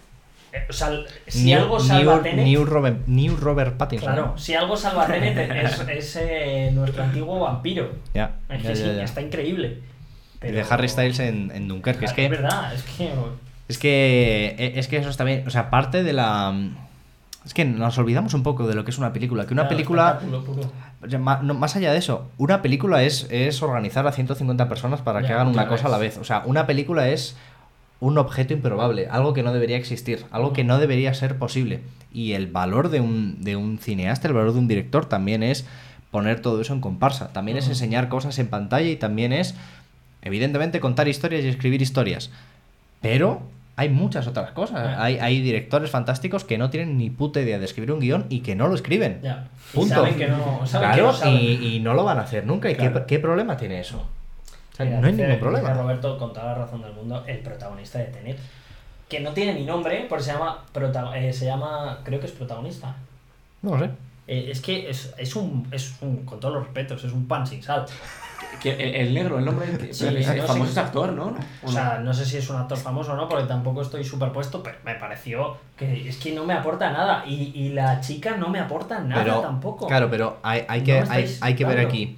eh, 0.53 0.59
o 0.71 0.73
sea, 0.73 0.91
si 1.27 1.47
New, 1.47 1.59
algo 1.59 1.81
salva 1.81 2.13
a 2.13 2.15
New- 2.15 2.23
Tenet. 2.23 2.45
New 2.47 2.65
Robert, 2.65 2.99
New 3.09 3.37
Robert 3.37 3.77
Pattinson 3.77 4.13
Claro, 4.15 4.39
si 4.39 4.55
algo 4.55 4.77
salva 4.77 5.03
a 5.03 5.07
Tenet 5.09 5.37
es, 5.91 6.15
es, 6.17 6.73
nuestro 6.73 7.03
antiguo 7.03 7.41
vampiro. 7.41 7.91
ya, 8.15 8.37
Es 8.49 8.63
que 8.63 8.77
sí, 8.77 8.85
está 9.03 9.21
increíble. 9.21 9.81
Y 10.41 10.53
de 10.53 10.65
Harry 10.71 10.89
Styles 10.89 11.19
en, 11.19 11.51
en 11.53 11.67
Dunkerque. 11.67 12.05
Es 12.05 12.13
que, 12.13 12.27
Es 12.27 12.31
verdad, 12.31 12.73
es 12.73 12.83
que. 12.85 13.11
es 13.69 13.79
que 13.79 14.73
es 14.77 14.87
que 14.89 14.99
eso 14.99 15.11
está 15.11 15.25
bien. 15.25 15.43
O 15.49 15.51
sea, 15.51 15.69
parte 15.71 16.05
de 16.05 16.13
la. 16.13 16.55
Es 17.45 17.53
que 17.53 17.65
nos 17.65 17.99
olvidamos 17.99 18.33
un 18.35 18.43
poco 18.43 18.67
de 18.67 18.75
lo 18.75 18.85
que 18.85 18.91
es 18.91 18.99
una 18.99 19.13
película. 19.13 19.47
Que 19.47 19.53
una 19.53 19.69
claro, 19.69 19.77
película. 19.77 20.21
más 21.55 21.77
allá 21.77 21.93
de 21.93 21.99
eso, 21.99 22.31
una 22.39 22.63
película 22.63 23.03
es, 23.03 23.27
es 23.31 23.63
organizar 23.63 24.07
a 24.07 24.13
150 24.13 24.69
personas 24.69 25.03
para 25.03 25.23
que 25.23 25.33
hagan 25.33 25.49
una 25.49 25.69
cosa 25.69 25.89
a 25.89 25.91
la 25.91 25.99
vez. 25.99 26.17
O 26.17 26.25
sea, 26.25 26.43
una 26.47 26.67
película 26.67 27.09
es 27.09 27.37
un 28.01 28.19
objeto 28.19 28.53
improbable, 28.53 29.09
algo 29.09 29.35
que 29.35 29.43
no 29.43 29.53
debería 29.53 29.77
existir, 29.77 30.25
algo 30.31 30.53
que 30.53 30.65
no 30.65 30.79
debería 30.79 31.15
ser 31.15 31.39
posible. 31.39 31.81
Y 32.13 32.33
el 32.33 32.47
valor 32.47 32.89
de 32.89 33.01
un, 33.01 33.43
de 33.43 33.57
un 33.57 33.79
cineasta, 33.79 34.29
el 34.29 34.35
valor 34.35 34.53
de 34.53 34.59
un 34.59 34.69
director 34.69 35.07
también 35.07 35.43
es 35.43 35.67
poner 36.11 36.41
todo 36.41 36.61
eso 36.61 36.73
en 36.73 36.81
comparsa. 36.81 37.33
También 37.33 37.57
es 37.59 37.69
enseñar 37.69 38.09
cosas 38.09 38.39
en 38.39 38.49
pantalla 38.49 38.89
y 38.89 38.97
también 38.97 39.33
es, 39.33 39.55
evidentemente, 40.23 40.81
contar 40.81 41.09
historias 41.09 41.45
y 41.45 41.49
escribir 41.49 41.83
historias. 41.83 42.31
Pero 43.01 43.43
hay 43.77 43.89
muchas 43.89 44.27
otras 44.27 44.51
cosas. 44.53 44.95
Ah. 44.97 45.03
Hay, 45.05 45.19
hay 45.19 45.41
directores 45.43 45.91
fantásticos 45.91 46.45
que 46.45 46.59
no 46.59 46.71
tienen 46.71 46.97
ni 46.97 47.11
puta 47.11 47.41
idea 47.41 47.59
de 47.59 47.65
escribir 47.65 47.93
un 47.93 48.01
guion 48.01 48.27
y 48.29 48.41
que 48.41 48.55
no 48.55 48.69
lo 48.69 48.75
escriben. 48.75 49.21
Ya. 49.23 49.49
Y 49.73 49.77
Punto. 49.77 49.95
saben 49.97 50.15
que 50.17 50.29
no. 50.29 50.67
Saben 50.67 50.93
que 50.93 51.03
no 51.03 51.13
saben. 51.13 51.35
y, 51.37 51.77
y 51.77 51.81
no 51.81 51.95
lo 51.95 52.05
van 52.05 52.19
a 52.19 52.23
hacer 52.23 52.47
nunca. 52.47 52.71
¿Y 52.71 52.77
qué- 52.77 53.19
problema 53.19 53.57
tiene 53.57 53.81
eso? 53.81 53.99
O 54.73 54.77
sea, 54.77 54.87
Mira, 54.87 55.01
no 55.01 55.07
hay 55.07 55.13
dice- 55.13 55.25
ningún 55.27 55.41
problema. 55.41 55.69
dice 55.71 55.81
Roberto, 55.83 56.19
con 56.19 56.33
toda 56.33 56.47
la 56.47 56.55
razón 56.55 56.83
del 56.83 56.93
mundo, 56.93 57.25
el 57.27 57.39
protagonista 57.39 57.99
de 57.99 58.05
Tenet. 58.07 58.39
Que 59.09 59.21
no 59.21 59.33
tiene 59.33 59.55
ni 59.55 59.65
nombre, 59.65 60.07
porque 60.09 60.25
se 60.25 60.33
llama, 60.33 60.65
prota- 60.73 61.17
eh, 61.17 61.33
se 61.33 61.45
llama 61.47 62.01
creo 62.05 62.19
que 62.21 62.27
es 62.27 62.33
protagonista. 62.33 62.95
No 63.63 63.77
lo 63.77 63.85
sé. 63.85 63.91
Eh, 64.27 64.49
es 64.51 64.61
que 64.63 64.89
es, 64.89 65.13
es, 65.19 65.37
un, 65.37 65.69
es 65.71 65.95
un, 66.01 66.25
con 66.25 66.41
todos 66.41 66.55
los 66.55 66.65
respetos, 66.65 67.05
es 67.05 67.13
un 67.13 67.27
pan 67.29 67.47
sin 67.47 67.63
sal. 67.63 67.85
Que 68.61 68.73
el, 68.73 68.95
el 69.09 69.15
negro, 69.15 69.39
el 69.39 69.45
nombre 69.45 69.67
que- 69.79 69.93
Sí, 69.95 70.07
es 70.07 70.27
no 70.27 70.33
sé 70.35 70.43
famoso 70.43 70.75
qué- 70.75 70.81
actor, 70.81 71.13
¿no? 71.13 71.35
O 71.63 71.71
sea, 71.71 71.99
no 72.03 72.13
sé 72.15 72.25
si 72.25 72.37
es 72.39 72.49
un 72.51 72.57
actor 72.57 72.79
famoso 72.79 73.13
o 73.13 73.17
no, 73.17 73.29
porque 73.29 73.45
tampoco 73.47 73.83
estoy 73.83 74.05
superpuesto, 74.05 74.63
pero 74.63 74.79
me 74.85 74.95
pareció 74.95 75.57
que 75.77 76.09
es 76.09 76.17
que 76.17 76.33
no 76.33 76.45
me 76.45 76.55
aporta 76.55 76.91
nada. 76.91 77.25
Y, 77.27 77.53
y 77.55 77.69
la 77.71 78.01
chica 78.01 78.37
no 78.37 78.49
me 78.49 78.59
aporta 78.61 79.01
nada 79.01 79.23
pero, 79.23 79.41
tampoco. 79.41 79.87
Claro, 79.87 80.09
pero 80.11 80.39
hay, 80.43 80.65
hay 80.69 80.83
que, 80.83 80.93
hay, 80.95 81.01
estáis 81.03 81.43
hay 81.43 81.55
que 81.55 81.65
ver 81.65 81.81
aquí 81.81 82.17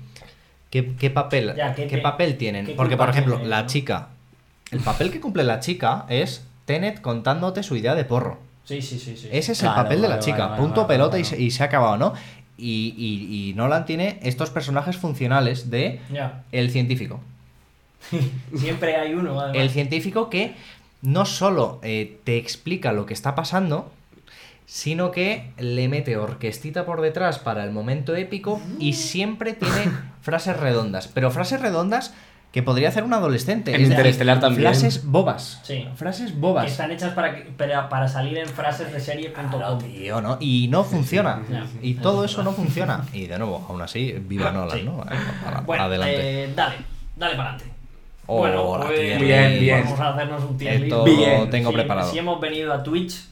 qué, 0.71 0.95
qué 0.97 1.11
papel, 1.11 1.55
Ya, 1.57 1.75
¿qué- 1.75 1.85
qué 1.87 1.97
qué- 1.97 1.99
papel 2.03 2.37
tienen. 2.37 2.67
qué 2.67 2.75
Porque, 2.75 2.97
por 2.97 3.09
ejemplo, 3.11 3.35
tiene, 3.37 3.49
la 3.51 3.63
no? 3.63 3.69
chica, 3.69 4.09
el 4.71 4.81
papel 4.81 5.11
que 5.11 5.21
cumple 5.21 5.45
la 5.45 5.61
chica 5.61 6.05
es 6.09 6.45
Tenet 6.65 7.01
contándote 7.01 7.63
su 7.63 7.77
idea 7.77 7.95
de 7.95 8.05
porro. 8.05 8.39
Sí, 8.65 8.83
sí, 8.83 8.99
sí. 8.99 9.17
sí. 9.17 9.29
Ese 9.31 9.53
es 9.53 9.61
Claro, 9.61 9.77
el 9.79 9.83
papel 9.85 10.03
de 10.03 10.09
la 10.09 10.15
vale, 10.17 10.25
chica. 10.25 10.39
vale, 10.39 10.51
vale, 10.51 10.63
Punto 10.63 10.81
vale, 10.83 10.95
pelota 10.95 11.11
vale, 11.13 11.21
y, 11.21 11.25
se, 11.25 11.41
y 11.41 11.51
se 11.53 11.63
ha 11.63 11.67
acabado, 11.67 11.97
¿no? 11.97 12.15
Y, 12.59 12.95
y, 12.97 13.51
y 13.51 13.55
Nolan 13.55 13.85
tiene 13.85 14.19
estos 14.23 14.51
personajes 14.51 14.97
funcionales 14.97 15.71
de 15.71 16.01
el 16.53 16.71
científico. 16.71 17.21
Siempre 18.57 18.97
hay 18.97 19.15
uno, 19.15 19.41
además. 19.41 19.63
El 19.63 19.71
científico 19.71 20.31
que 20.31 20.55
no 21.03 21.27
solo 21.27 21.81
eh, 21.83 22.19
te 22.25 22.37
explica 22.39 22.93
lo 22.93 23.07
que 23.07 23.15
está 23.15 23.35
pasando, 23.35 23.93
sino 24.67 25.13
que 25.13 25.53
le 25.59 25.89
mete 25.89 26.17
orquestita 26.17 26.85
por 26.85 27.01
detrás 27.01 27.39
para 27.39 27.65
el 27.65 27.71
momento 27.71 28.17
épico 28.17 28.61
y 28.79 28.95
siempre 28.95 29.53
tiene 29.53 29.93
frases 30.23 30.57
redondas. 30.57 31.09
Pero 31.09 31.31
frases 31.31 31.61
redondas 31.61 32.15
que 32.57 32.63
podría 32.63 32.89
hacer 32.89 33.05
un 33.05 33.13
adolescente. 33.13 33.71
En 33.73 33.75
Es 33.75 33.81
decir, 33.83 33.99
Interestelar 33.99 34.41
también. 34.41 34.63
Frases 34.63 35.05
bobas. 35.05 35.61
Sí. 35.63 35.87
Frases 35.95 36.33
Que 36.33 36.39
bobas. 36.39 36.71
están 36.71 36.91
hechas 36.91 37.13
para, 37.13 37.35
que- 37.35 37.43
para, 37.51 37.91
para 37.91 38.09
salir 38.09 38.39
en 38.39 38.49
frases 38.49 38.91
de 38.95 38.99
serie. 38.99 39.29
punto 39.29 39.59
Claro, 39.59 39.77
com. 39.79 39.83
tío, 39.87 40.23
¿no? 40.23 40.39
Y 40.41 40.67
no 40.69 40.83
funciona. 40.83 41.43
Y 41.83 41.97
todo 41.97 42.25
eso 42.25 42.43
no 42.43 42.53
funciona. 42.53 43.05
Y 43.13 43.27
de 43.27 43.37
nuevo, 43.37 43.67
aún 43.69 43.83
así, 43.83 44.11
viva 44.27 44.51
Nolan, 44.53 44.79
Sí. 44.79 44.85
¿no? 44.87 45.05
Bueno, 45.67 45.83
adelante. 45.85 46.45
eh, 46.45 46.53
dale, 46.57 46.77
dale 47.15 47.37
para 47.37 47.51
adelante. 47.51 47.75
Oh, 48.27 48.39
bueno, 48.39 48.79
la 48.79 48.87
pues, 48.87 49.21
Bien, 49.21 49.61
bien. 49.61 49.85
Vamos 49.85 50.01
a 50.01 50.09
hacernos 50.15 50.43
un 50.45 50.57
tier 50.57 50.73
list. 50.81 50.85
Esto 50.85 51.05
Bien. 51.05 51.41
lo 51.41 51.49
tengo 51.51 51.73
preparado. 51.73 52.11
Si 52.11 52.19
hemos 52.19 52.41
venido 52.41 52.73
a 52.73 52.83
Twitch, 52.83 53.23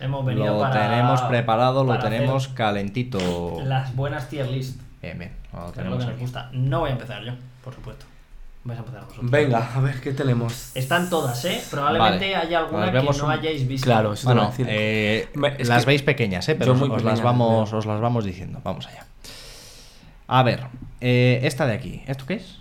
hemos 0.00 0.24
venido 0.24 0.46
Lo 0.54 0.60
para. 0.60 0.88
tenemos 0.88 1.20
preparado, 1.20 1.84
lo 1.84 1.98
tenemos 1.98 2.48
calentito. 2.48 3.60
Las 3.62 3.94
buenas 3.94 4.30
tier 4.30 4.48
list. 4.48 4.80
Bien, 5.02 5.18
bien. 5.18 5.32
Lo 5.52 5.58
que 5.58 5.64
es 5.64 5.66
lo 5.66 5.72
tenemos 5.82 6.04
que 6.06 6.10
nos 6.12 6.20
gusta. 6.20 6.48
No 6.54 6.80
voy 6.80 6.88
a 6.88 6.92
empezar 6.94 7.22
yo, 7.22 7.32
por 7.62 7.74
supuesto. 7.74 8.06
Vais 8.64 8.78
a 8.78 8.82
empezar 8.82 9.04
vosotros. 9.04 9.30
Venga, 9.30 9.70
a 9.74 9.80
ver, 9.80 10.00
¿qué 10.00 10.12
tenemos? 10.12 10.70
Están 10.74 11.10
todas, 11.10 11.44
¿eh? 11.44 11.62
Probablemente 11.70 12.32
Vale. 12.32 12.36
haya 12.36 12.58
alguna 12.60 12.80
Las 12.86 12.90
que 12.92 12.96
vemos 12.98 13.18
no 13.18 13.24
un- 13.26 13.30
hayáis 13.32 13.68
visto. 13.68 13.84
Claro, 13.84 14.14
eso 14.14 14.26
te 14.28 14.32
iba 14.34 14.42
a 14.42 14.46
Bueno, 14.46 14.50
decir. 14.50 14.66
eh, 14.70 15.28
Me- 15.34 15.54
es 15.58 15.68
las 15.68 15.84
que- 15.84 15.86
veis 15.90 16.02
pequeñas, 16.02 16.48
¿eh? 16.48 16.54
Pero 16.54 16.72
os, 16.72 16.78
muy 16.78 16.86
os 16.88 16.94
las 16.94 17.02
pequeñas, 17.02 17.22
vamos, 17.24 17.70
veo. 17.70 17.78
os 17.78 17.84
las 17.86 18.00
vamos 18.00 18.24
diciendo. 18.24 18.60
Vamos 18.64 18.86
allá. 18.86 19.04
A 20.28 20.42
ver, 20.42 20.64
eh, 21.02 21.40
esta 21.42 21.66
de 21.66 21.74
aquí. 21.74 22.02
¿Esto 22.06 22.24
qué 22.26 22.34
es? 22.34 22.58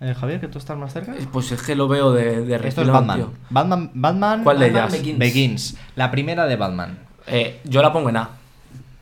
Eh, 0.00 0.12
Javier, 0.18 0.40
que 0.40 0.48
tú 0.48 0.58
estás 0.58 0.76
más 0.76 0.92
cerca. 0.92 1.12
Eh, 1.14 1.26
Pues 1.32 1.52
es 1.52 1.62
que 1.62 1.76
lo 1.76 1.86
veo 1.86 2.12
de, 2.12 2.44
de 2.44 2.54
Esto 2.56 2.56
es 2.56 2.62
refilón, 2.62 2.92
Batman. 2.94 3.16
tío. 3.18 3.32
Batman. 3.50 3.90
Batman. 3.94 4.42
¿Cuál 4.42 4.58
de 4.58 4.70
Batman 4.72 4.94
ellas? 5.00 5.18
Begins. 5.18 5.76
La 5.94 6.10
primera 6.10 6.46
de 6.46 6.56
Batman. 6.56 6.98
Eh, 7.28 7.60
yo 7.62 7.80
la 7.80 7.92
pongo 7.92 8.08
en 8.08 8.16
A. 8.16 8.30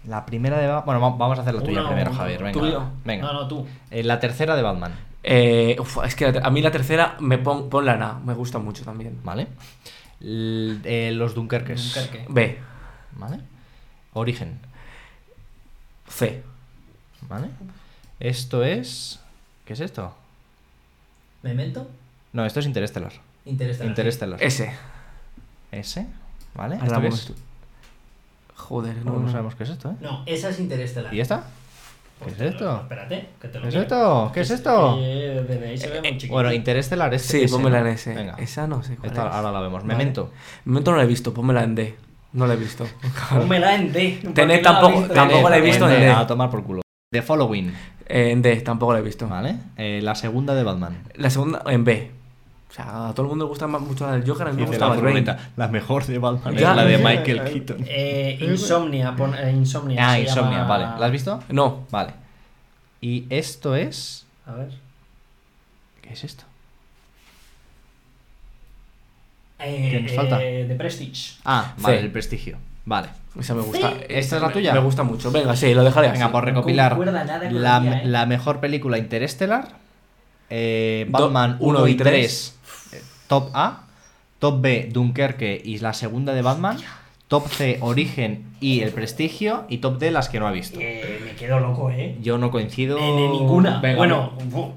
La 0.06 0.26
primera 0.26 0.58
de 0.58 0.66
Batman. 0.66 0.84
Bueno, 0.84 1.00
va- 1.00 1.16
vamos 1.16 1.38
a 1.38 1.40
hacer 1.42 1.54
la 1.54 1.62
tuya 1.62 1.80
Una, 1.80 1.88
primero. 1.88 2.12
Javier. 2.12 2.42
Venga. 2.42 2.52
¿Tú 2.60 2.66
y 2.66 2.72
yo? 2.72 2.84
Venga. 3.06 3.24
No, 3.24 3.32
no, 3.32 3.48
tú. 3.48 3.66
Eh, 3.90 4.02
la 4.04 4.20
tercera 4.20 4.54
de 4.54 4.60
Batman. 4.62 4.92
Eh, 5.24 5.76
uf, 5.78 5.98
es 6.04 6.14
que 6.16 6.26
a 6.42 6.50
mí 6.50 6.62
la 6.62 6.70
tercera 6.70 7.16
me 7.20 7.38
pon, 7.38 7.68
ponla 7.70 7.94
en 7.94 8.02
A. 8.02 8.14
Me 8.18 8.34
gusta 8.34 8.58
mucho 8.58 8.84
también. 8.84 9.20
¿Vale? 9.24 9.46
L- 10.20 10.78
eh, 10.84 11.12
los 11.12 11.34
Dunkerques. 11.34 11.94
Dunkerque. 11.94 12.26
B. 12.28 12.58
¿Vale? 13.12 13.38
Origen. 14.14 14.58
C. 16.08 16.42
¿Vale? 17.28 17.48
Esto 18.20 18.64
es. 18.64 19.20
¿Qué 19.64 19.72
es 19.74 19.80
esto? 19.80 20.14
¿Memento? 21.42 21.88
No, 22.32 22.44
esto 22.44 22.60
es 22.60 22.66
Interestelar. 22.66 23.12
Interestelar. 23.44 23.88
Interestelar. 23.88 24.42
S. 24.42 24.72
S. 25.72 26.06
¿Vale? 26.54 26.78
Joder, 28.54 28.96
No, 28.98 29.12
no, 29.12 29.18
no 29.20 29.26
no. 29.26 29.30
sabemos 29.32 29.54
qué 29.54 29.64
es 29.64 29.70
esto, 29.70 29.90
¿eh? 29.90 29.94
No, 30.00 30.22
esa 30.26 30.50
es 30.50 30.60
Interestelar. 30.60 31.12
¿Y 31.12 31.20
esta? 31.20 31.44
¿Qué 32.24 32.30
es 32.30 32.40
esto? 32.40 32.80
Espérate, 32.82 33.28
que 33.40 33.48
te 33.48 33.58
lo 33.58 33.62
¿Qué 33.64 33.68
es 33.68 33.74
esto? 33.76 34.30
¿Qué 34.34 34.40
es 34.40 34.50
esto? 34.50 34.90
Muy 34.96 35.04
Eh, 35.04 36.02
chiquito. 36.16 36.32
Bueno, 36.32 36.52
Interestelar 36.52 37.12
es 37.14 37.22
Sí, 37.22 37.46
pónmela 37.50 37.80
en 37.80 37.86
S. 37.88 38.14
Venga. 38.14 38.34
Esa 38.38 38.66
no 38.66 38.82
sé 38.82 38.96
cuál 38.96 39.10
Esta 39.10 39.28
es. 39.28 39.34
ahora 39.34 39.52
la 39.52 39.60
vemos. 39.60 39.82
Vale. 39.82 39.94
Memento. 39.94 40.30
Memento 40.64 40.90
no 40.92 40.96
la 40.98 41.02
he 41.04 41.06
visto, 41.06 41.32
pónmela 41.34 41.62
en 41.64 41.74
D. 41.74 41.94
No 42.32 42.46
la 42.46 42.54
he 42.54 42.56
visto. 42.56 42.86
Pónmela 43.30 43.74
en 43.74 43.92
D. 43.92 44.20
Tenet 44.34 44.62
tampoco- 44.62 45.06
la 45.50 45.56
he 45.58 45.60
visto 45.60 45.86
en 45.88 46.00
D. 46.00 46.06
D. 46.06 46.10
A 46.10 46.26
tomar 46.26 46.48
por 46.50 46.64
culo. 46.64 46.80
The 47.12 47.20
Following. 47.20 47.74
Eh, 48.06 48.30
en 48.30 48.40
D, 48.40 48.56
tampoco 48.62 48.94
la 48.94 49.00
he 49.00 49.02
visto. 49.02 49.28
¿Vale? 49.28 49.56
Eh, 49.76 50.00
la 50.02 50.14
segunda 50.14 50.54
de 50.54 50.62
Batman. 50.62 51.02
La 51.16 51.28
segunda, 51.28 51.62
en 51.66 51.84
B. 51.84 52.10
O 52.72 52.74
sea, 52.74 53.08
a 53.08 53.12
todo 53.12 53.26
el 53.26 53.28
mundo 53.28 53.44
le 53.44 53.48
gusta 53.50 53.66
más- 53.66 53.82
mucho 53.82 54.06
la 54.06 54.12
del 54.14 54.26
Joker, 54.26 54.46
a 54.48 54.50
mí 54.50 54.62
me 54.62 54.66
gusta 54.66 54.88
la 55.58 55.68
mejor 55.68 56.06
de 56.06 56.16
Batman 56.18 56.56
Ya. 56.56 56.70
es 56.70 56.76
la 56.76 56.84
de 56.86 56.96
Michael 56.96 57.44
Keaton. 57.44 57.84
Eh, 57.86 58.38
Insomnia, 58.40 59.14
pon, 59.14 59.34
eh, 59.34 59.50
Insomnia. 59.52 60.08
Ah, 60.10 60.18
Insomnia, 60.18 60.58
llama- 60.60 60.68
vale. 60.68 60.84
¿La 60.98 61.04
has 61.06 61.12
visto? 61.12 61.42
No, 61.50 61.86
Vale. 61.90 62.14
Y 63.02 63.26
esto 63.28 63.76
es. 63.76 64.24
A 64.46 64.52
ver. 64.54 64.70
¿Qué 66.00 66.12
es 66.14 66.24
esto? 66.24 66.44
Eh, 69.58 69.88
¿Qué 69.90 70.00
nos 70.00 70.12
falta? 70.12 70.42
eh, 70.42 70.64
The 70.66 70.74
Prestige. 70.74 71.34
Ah, 71.44 71.74
vale, 71.78 71.98
Sí. 71.98 72.04
el 72.04 72.10
prestigio. 72.10 72.58
Vale. 72.84 73.08
esa 73.38 73.54
me 73.54 73.62
gusta. 73.62 73.92
¿Esta 74.08 74.36
es 74.36 74.42
la 74.42 74.50
tuya? 74.50 74.72
Me 74.74 74.80
gusta 74.80 75.02
mucho. 75.04 75.30
Venga, 75.30 75.54
sí, 75.56 75.72
lo 75.72 75.84
dejaré 75.84 76.08
así. 76.08 76.18
Venga, 76.18 76.32
por 76.32 76.44
recopilar. 76.44 76.98
La, 77.52 77.80
la 78.04 78.22
¿eh? 78.22 78.26
mejor 78.26 78.60
película 78.60 78.98
Interestelar. 78.98 79.68
eh, 80.50 81.06
Do- 81.08 81.18
Batman 81.30 81.56
uno 81.60 81.78
1 81.80 81.88
y 81.88 81.92
y 81.92 81.94
3. 81.94 82.58
Eh, 82.92 83.02
Top 83.28 83.50
A. 83.54 83.84
Top 84.38 84.60
B, 84.60 84.88
Dunkerque 84.92 85.60
y 85.64 85.78
la 85.78 85.92
segunda 85.94 86.32
de 86.34 86.42
Batman. 86.42 86.76
Top 87.28 87.46
C, 87.48 87.78
Origen 87.80 88.44
y 88.60 88.80
El 88.80 88.90
Prestigio. 88.90 89.64
Y 89.68 89.78
top 89.78 89.98
D, 89.98 90.10
las 90.10 90.28
que 90.28 90.38
no 90.40 90.46
ha 90.46 90.50
visto. 90.50 90.78
Eh, 90.82 91.20
me 91.24 91.32
quedo 91.36 91.60
loco, 91.60 91.90
¿eh? 91.90 92.18
Yo 92.20 92.36
no 92.38 92.50
coincido. 92.50 92.98
En, 92.98 93.04
en 93.04 93.32
ninguna. 93.32 93.80
Venga, 93.80 93.96
bueno, 93.96 94.32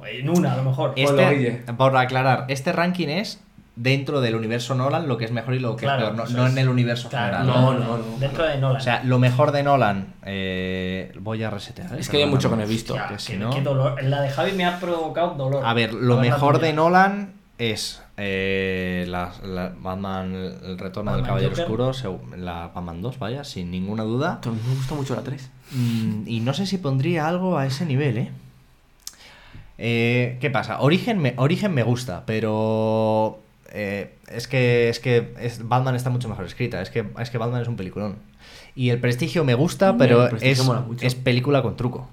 en 0.09 0.29
una 0.29 0.53
a 0.53 0.57
lo 0.57 0.63
mejor. 0.63 0.93
Este, 0.95 1.63
por 1.77 1.97
aclarar, 1.97 2.45
este 2.47 2.71
ranking 2.71 3.07
es 3.09 3.41
dentro 3.75 4.21
del 4.21 4.35
universo 4.35 4.73
Nolan 4.73 5.05
lo 5.09 5.17
que 5.17 5.25
es 5.25 5.31
mejor 5.33 5.53
y 5.55 5.59
lo 5.59 5.75
que 5.75 5.81
Claro, 5.85 6.07
es 6.07 6.13
peor, 6.13 6.31
no, 6.31 6.47
en 6.47 6.57
el 6.57 6.69
universo 6.69 7.09
Claro, 7.09 7.39
general. 7.39 7.61
No, 7.61 7.73
no, 7.73 7.97
no. 7.97 8.17
Dentro 8.19 8.45
de 8.45 8.57
Nolan. 8.57 8.77
O 8.79 8.83
sea, 8.83 9.03
lo 9.03 9.19
mejor 9.19 9.51
de 9.51 9.63
Nolan, 9.63 10.13
eh, 10.23 11.11
voy 11.19 11.43
a 11.43 11.49
resetear. 11.49 11.97
Es 11.99 12.07
que 12.07 12.17
hay 12.23 12.25
mucho 12.29 12.49
que 12.49 12.55
no 12.55 12.61
he 12.63 12.67
visto. 12.67 12.93
Hostia, 12.93 13.07
que 13.09 13.13
qué- 13.15 13.19
si 13.19 13.35
no- 13.37 13.49
qué 13.49 13.61
dolor. 13.61 14.01
La 14.03 14.21
de 14.21 14.29
Javi 14.29 14.53
me 14.53 14.63
ha 14.65 14.79
provocado 14.79 15.33
dolor. 15.35 15.65
A 15.65 15.73
ver, 15.73 15.93
lo 15.93 16.13
A 16.13 16.21
ver 16.21 16.25
la 16.27 16.31
mejor 16.35 16.59
de 16.59 16.71
Nolan 16.71 17.33
es 17.57 18.01
eh, 18.17 19.05
la, 19.07 19.33
la 19.43 19.73
Batman, 19.79 20.33
el 20.33 20.77
retorno 20.77 21.11
del 21.13 21.21
Batman 21.21 21.23
Caballero 21.41 21.49
Joker. 21.67 21.81
Oscuro, 21.81 22.21
la 22.37 22.67
Batman 22.73 23.01
2, 23.01 23.19
vaya, 23.19 23.43
sin 23.43 23.71
ninguna 23.71 24.03
duda. 24.03 24.41
A 24.45 24.49
mí 24.49 24.59
me 24.67 24.75
gusta 24.75 24.95
mucho 24.95 25.15
la 25.15 25.21
3. 25.23 25.49
Mm, 25.71 26.27
y 26.27 26.39
no 26.41 26.53
sé 26.53 26.65
si 26.65 26.77
pondría 26.77 27.27
algo 27.27 27.57
a 27.57 27.65
ese 27.65 27.85
nivel, 27.85 28.17
¿eh? 28.17 28.31
Eh, 29.77 30.37
¿Qué 30.39 30.49
pasa? 30.49 30.79
Origen 30.81 31.19
me, 31.19 31.33
Origen 31.37 31.73
me 31.73 31.83
gusta, 31.83 32.23
pero 32.25 33.39
eh, 33.71 34.13
es 34.31 34.47
que, 34.47 34.87
es 34.89 34.99
que 34.99 35.33
es- 35.39 35.67
Batman 35.67 35.95
está 35.95 36.09
mucho 36.09 36.29
mejor 36.29 36.45
escrita. 36.45 36.81
Es 36.81 36.89
que, 36.89 37.05
es 37.19 37.29
que 37.29 37.37
Batman 37.37 37.61
es 37.61 37.67
un 37.67 37.75
peliculón. 37.75 38.15
Y 38.75 38.89
el 38.89 38.99
Prestigio 38.99 39.43
me 39.43 39.53
gusta, 39.53 39.93
Mm, 39.93 39.97
pero 39.97 40.27
es, 40.37 40.59
es 41.01 41.15
película 41.15 41.61
con 41.61 41.75
truco. 41.75 42.07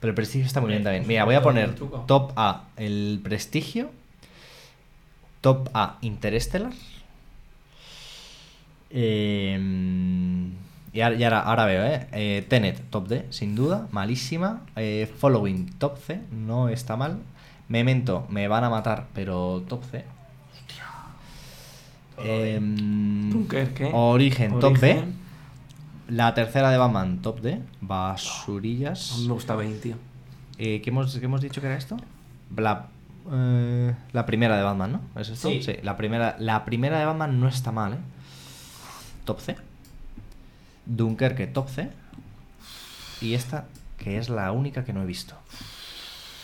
Pero 0.00 0.10
el 0.10 0.14
Prestigio 0.14 0.46
está 0.46 0.60
muy 0.60 0.70
bien 0.70 0.84
también. 0.84 1.04
Mira, 1.08 1.24
voy 1.24 1.34
a 1.34 1.42
poner 1.42 1.74
top 2.06 2.32
A, 2.36 2.64
el 2.76 3.20
Prestigio. 3.22 3.90
Top 5.40 5.68
A, 5.74 5.98
Interestelar. 6.02 6.72
Eh, 8.90 9.58
y 10.92 11.00
ahora, 11.00 11.16
y 11.16 11.24
ahora- 11.24 11.40
ahora 11.42 11.64
veo, 11.66 11.84
¿eh? 11.84 12.06
Eh, 12.12 12.46
Tenet, 12.48 12.82
top 12.90 13.08
D, 13.08 13.26
sin 13.30 13.54
duda, 13.54 13.86
malísima. 13.92 14.62
Eh, 14.76 15.12
Following, 15.18 15.70
top 15.78 15.98
C, 15.98 16.20
no 16.32 16.68
está 16.68 16.96
mal. 16.96 17.18
Memento, 17.68 18.26
me 18.30 18.48
van 18.48 18.64
a 18.64 18.70
matar, 18.70 19.06
pero 19.14 19.62
top 19.68 19.84
C. 19.90 20.04
Em, 22.20 23.30
Dunkerque. 23.30 23.90
Origen, 23.92 24.58
top 24.58 24.76
B. 24.80 25.04
La 26.08 26.34
tercera 26.34 26.70
de 26.70 26.78
Batman, 26.78 27.20
top 27.22 27.40
D. 27.40 27.60
Basurillas. 27.80 29.18
me 29.26 29.32
gusta 29.34 29.54
Bane, 29.54 29.74
tío. 29.76 29.94
Eh, 30.56 30.80
¿qué, 30.82 30.90
hemos, 30.90 31.16
qué 31.16 31.24
hemos 31.26 31.40
dicho 31.42 31.60
que 31.60 31.68
era 31.68 31.76
esto? 31.76 31.96
La, 32.56 32.86
eh, 33.32 33.94
la 34.12 34.26
primera 34.26 34.56
de 34.56 34.62
Batman, 34.62 34.92
¿no? 34.92 35.20
¿Es 35.20 35.28
esto? 35.28 35.48
Sí. 35.48 35.76
la 35.82 35.96
primera, 35.96 36.36
la 36.38 36.64
primera 36.64 36.98
de 36.98 37.04
Batman 37.04 37.40
no 37.40 37.48
está 37.48 37.72
mal, 37.72 37.94
¿eh? 37.94 37.98
Top 39.24 39.40
C. 39.40 39.56
Dunkerque, 40.86 41.46
top 41.46 41.68
C. 41.68 41.90
Y 43.20 43.34
esta, 43.34 43.66
que 43.98 44.18
es 44.18 44.28
la 44.28 44.52
única 44.52 44.84
que 44.84 44.92
no 44.92 45.02
he 45.02 45.06
visto. 45.06 45.34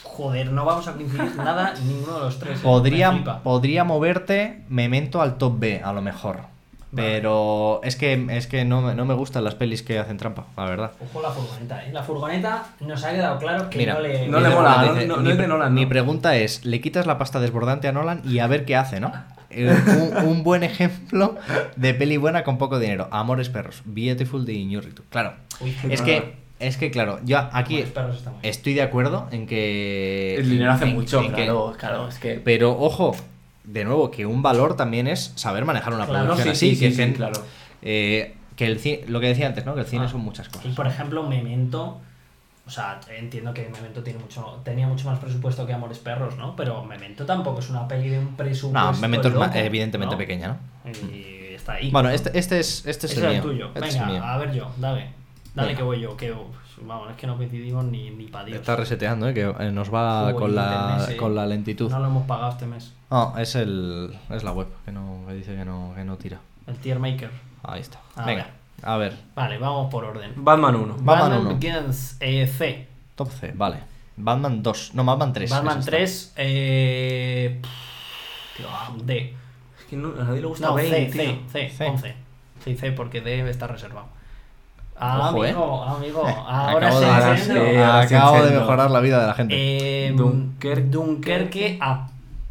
Joder, 0.03 0.53
no 0.53 0.65
vamos 0.65 0.87
a 0.87 0.93
coincidir 0.93 1.35
nada 1.37 1.75
ninguno 1.85 2.19
de 2.19 2.25
los 2.27 2.39
tres. 2.39 2.59
¿eh? 2.59 2.63
Podría, 2.63 3.43
podría 3.43 3.85
moverte 3.85 4.65
Memento 4.69 5.21
al 5.21 5.39
top 5.39 5.59
B, 5.59 5.83
a 5.83 5.93
lo 5.93 6.03
mejor. 6.03 6.54
Pero 6.97 7.81
es 7.83 7.97
que, 7.97 8.27
es 8.31 8.47
que 8.47 8.65
no, 8.65 8.81
me- 8.83 8.95
no 8.95 9.05
me 9.05 9.15
gustan 9.15 9.45
las 9.45 9.55
pelis 9.55 9.83
que 9.83 9.99
hacen 9.99 10.17
trampa, 10.17 10.47
la 10.57 10.65
verdad. 10.67 10.93
Ojo 11.11 11.21
la 11.23 11.31
furgoneta, 11.31 11.85
¿eh? 11.85 11.91
La 11.93 12.03
furgoneta 12.03 12.65
nos 12.81 13.05
ha 13.05 13.11
quedado 13.13 13.39
claro 13.39 13.71
que 13.71 13.79
Mira, 13.79 13.95
no 13.95 14.01
le... 14.01 14.29
no 14.29 14.41
le 14.41 14.49
mola, 14.51 14.93
dice- 14.95 15.07
no- 15.07 15.17
no 15.17 15.23
mi, 15.23 15.31
es 15.33 15.39
de 15.39 15.47
Nolan, 15.49 15.75
mi 15.75 15.83
¿no? 15.83 15.89
pregunta 15.89 16.37
es, 16.37 16.65
¿le 16.65 16.81
quitas 16.81 17.07
la 17.07 17.19
pasta 17.19 17.41
desbordante 17.41 17.89
a 17.89 17.93
Nolan 17.93 18.23
y 18.25 18.39
a 18.39 18.47
ver 18.47 18.65
qué 18.65 18.77
hace, 18.77 19.01
no? 19.01 19.13
Eh, 19.57 19.73
un, 19.87 20.27
un 20.27 20.43
buen 20.43 20.65
ejemplo 20.65 21.37
de 21.77 21.95
peli 21.95 22.17
buena 22.17 22.43
con 22.43 22.59
poco 22.59 22.81
dinero. 22.81 23.07
Amores 23.13 23.51
perros. 23.51 23.83
Beautiful 23.85 24.45
de 24.45 24.53
Iñárritu. 24.55 25.05
Claro. 25.11 25.35
Uy, 25.61 25.73
Es 25.91 26.03
que, 26.03 26.35
es 26.59 26.77
que 26.77 26.91
claro, 26.91 27.21
yo 27.25 27.39
aquí 27.53 27.85
estoy 28.43 28.75
de 28.75 28.83
acuerdo 28.83 29.29
en 29.31 29.47
que... 29.47 30.35
El 30.39 30.51
dinero 30.51 30.73
hace 30.73 30.87
en- 30.87 30.95
mucho, 30.95 31.21
en 31.21 31.29
que- 31.29 31.45
claro, 31.45 31.73
claro, 31.79 32.09
es 32.09 32.19
que... 32.19 32.41
Pero 32.45 32.73
ojo, 32.77 33.15
de 33.65 33.85
nuevo, 33.85 34.11
que 34.11 34.27
un 34.27 34.43
valor 34.43 34.77
también 34.77 35.07
es 35.07 35.33
saber 35.37 35.65
manejar 35.65 35.93
una 35.95 36.07
Claro, 36.07 36.27
producción 36.27 36.55
sí, 36.55 36.71
así. 36.71 36.77
sí, 36.77 36.97
que, 36.97 37.07
sí, 37.07 37.13
claro. 37.15 37.43
eh, 37.83 38.35
que 38.57 38.67
el 38.67 38.79
cine, 38.79 39.01
lo 39.09 39.21
que 39.21 39.27
decía 39.29 39.47
antes, 39.47 39.65
¿no? 39.67 39.75
Que 39.75 39.81
el 39.81 39.87
cine 39.87 40.05
Ah. 40.05 40.09
son 40.09 40.21
muchas 40.21 40.47
Y 40.49 40.51
cosas. 40.51 40.75
por 40.75 40.87
ejemplo, 40.87 41.23
Memento, 41.25 41.99
o 42.67 42.71
sea, 42.71 43.01
entiendo 43.17 43.53
que 43.53 43.69
Memento 43.69 44.03
tiene 44.03 44.19
mucho, 44.21 44.61
tenía 44.65 44.87
mucho 44.87 45.07
más 45.11 45.19
presupuesto 45.19 45.67
que 45.67 45.73
Amores 45.73 45.99
Perros, 45.99 46.37
¿no? 46.37 46.55
Pero 46.57 46.85
Memento 46.85 47.27
tampoco 47.27 47.61
es 47.61 47.71
una 47.71 47.89
peli 47.89 48.11
de 48.11 48.19
un 48.19 48.37
presupuesto. 48.37 48.93
No, 48.93 48.99
Memento 48.99 49.29
es 49.29 49.35
loco, 49.35 49.51
evidentemente 49.55 50.15
¿no? 50.15 50.19
pequeña, 50.19 50.49
¿no? 50.49 50.91
Y 51.13 51.55
está 51.55 51.73
ahí. 51.75 51.91
Bueno, 51.91 52.11
este, 52.11 52.39
este 52.39 52.61
es, 52.61 52.87
este 52.87 53.07
es 53.07 53.17
el 53.17 53.25
es 53.25 53.31
mío. 53.33 53.43
tuyo. 53.43 53.71
Este 53.75 53.89
es 53.89 53.99
Venga, 53.99 54.33
a 54.35 54.37
ver 54.39 54.53
yo, 54.53 54.71
dale. 54.79 55.09
Dale 55.55 55.69
Venga. 55.69 55.79
que 55.79 55.85
voy 55.85 56.01
yo, 56.01 56.17
que 56.17 56.33
uf, 56.33 56.57
vamos, 56.83 57.11
es 57.11 57.17
que 57.17 57.27
no 57.29 57.37
coincidimos 57.37 57.85
ni, 57.85 58.11
ni 58.11 58.27
para 58.27 58.47
Dios. 58.47 58.59
Está 58.59 58.75
reseteando, 58.75 59.29
¿eh? 59.29 59.35
que 59.35 59.43
eh, 59.43 59.71
nos 59.71 59.93
va 59.93 60.23
Joder, 60.23 60.35
con, 60.35 60.55
la, 60.55 60.65
internet, 60.65 61.09
sí. 61.11 61.17
con 61.17 61.35
la 61.35 61.47
lentitud. 61.47 61.91
No 61.91 62.01
lo 62.01 62.07
hemos 62.07 62.27
pagado 62.27 62.51
este 62.51 62.67
mes. 62.67 62.93
No, 63.11 63.39
es 63.39 63.55
el 63.55 64.19
es 64.31 64.43
la 64.43 64.53
web 64.53 64.67
que 64.85 64.91
no 64.91 65.23
que 65.29 65.35
dice 65.35 65.55
que 65.55 65.65
no, 65.65 65.93
que 65.95 66.05
no 66.05 66.17
tira. 66.17 66.41
El 66.67 66.77
tier 66.79 66.99
maker. 66.99 67.31
Ahí 67.63 67.81
está. 67.81 68.01
A 68.17 68.27
Venga, 68.27 68.45
ver. 68.45 68.89
a 68.89 68.97
ver. 68.97 69.17
Vale, 69.37 69.59
vamos 69.59 69.91
por 69.91 70.05
orden. 70.05 70.33
Batman 70.37 70.75
1. 70.75 70.97
Batman 71.01 71.41
uno. 71.41 71.57
Begins, 71.57 72.17
eh, 72.21 72.47
C. 72.47 72.89
Top 73.15 73.31
C, 73.31 73.53
vale. 73.55 73.79
Batman 74.17 74.63
2. 74.63 74.95
No, 74.95 75.05
Batman 75.05 75.33
3. 75.33 75.51
Batman 75.51 75.79
es 75.79 75.85
esta. 75.85 75.91
3, 75.91 76.35
eh... 76.37 77.61
pff, 77.63 78.57
tío, 78.57 79.05
D. 79.05 79.35
Es 79.79 79.85
que 79.85 79.97
no, 79.97 80.09
a 80.21 80.25
nadie 80.25 80.41
le 80.41 80.47
gusta 80.47 80.67
No, 80.69 80.77
C. 80.79 81.11
C, 81.13 81.41
C, 81.51 81.71
C. 81.71 81.87
11. 81.89 82.15
Sí, 82.65 82.77
C, 82.77 82.93
porque 82.93 83.21
D 83.21 83.49
está 83.49 83.67
reservado. 83.67 84.09
Ah, 84.99 85.31
Ojo, 85.31 85.45
¿eh? 85.45 85.49
amigo, 85.51 85.83
amigo. 85.85 86.29
Eh, 86.29 86.35
Ahora 86.47 86.87
acabo 86.87 87.01
se 87.01 87.07
de- 87.07 87.31
enciende. 87.33 87.71
sí. 87.73 87.77
ahora 87.77 88.01
Acabo 88.01 88.43
de 88.45 88.59
mejorar 88.59 88.91
la 88.91 89.01
vida 89.01 89.21
de 89.21 89.27
la 89.27 89.35
gente. 89.35 89.55
Eh, 90.09 90.13
Dunkerque. 90.13 90.83
Dunkerque 90.89 91.79
A. 91.81 92.09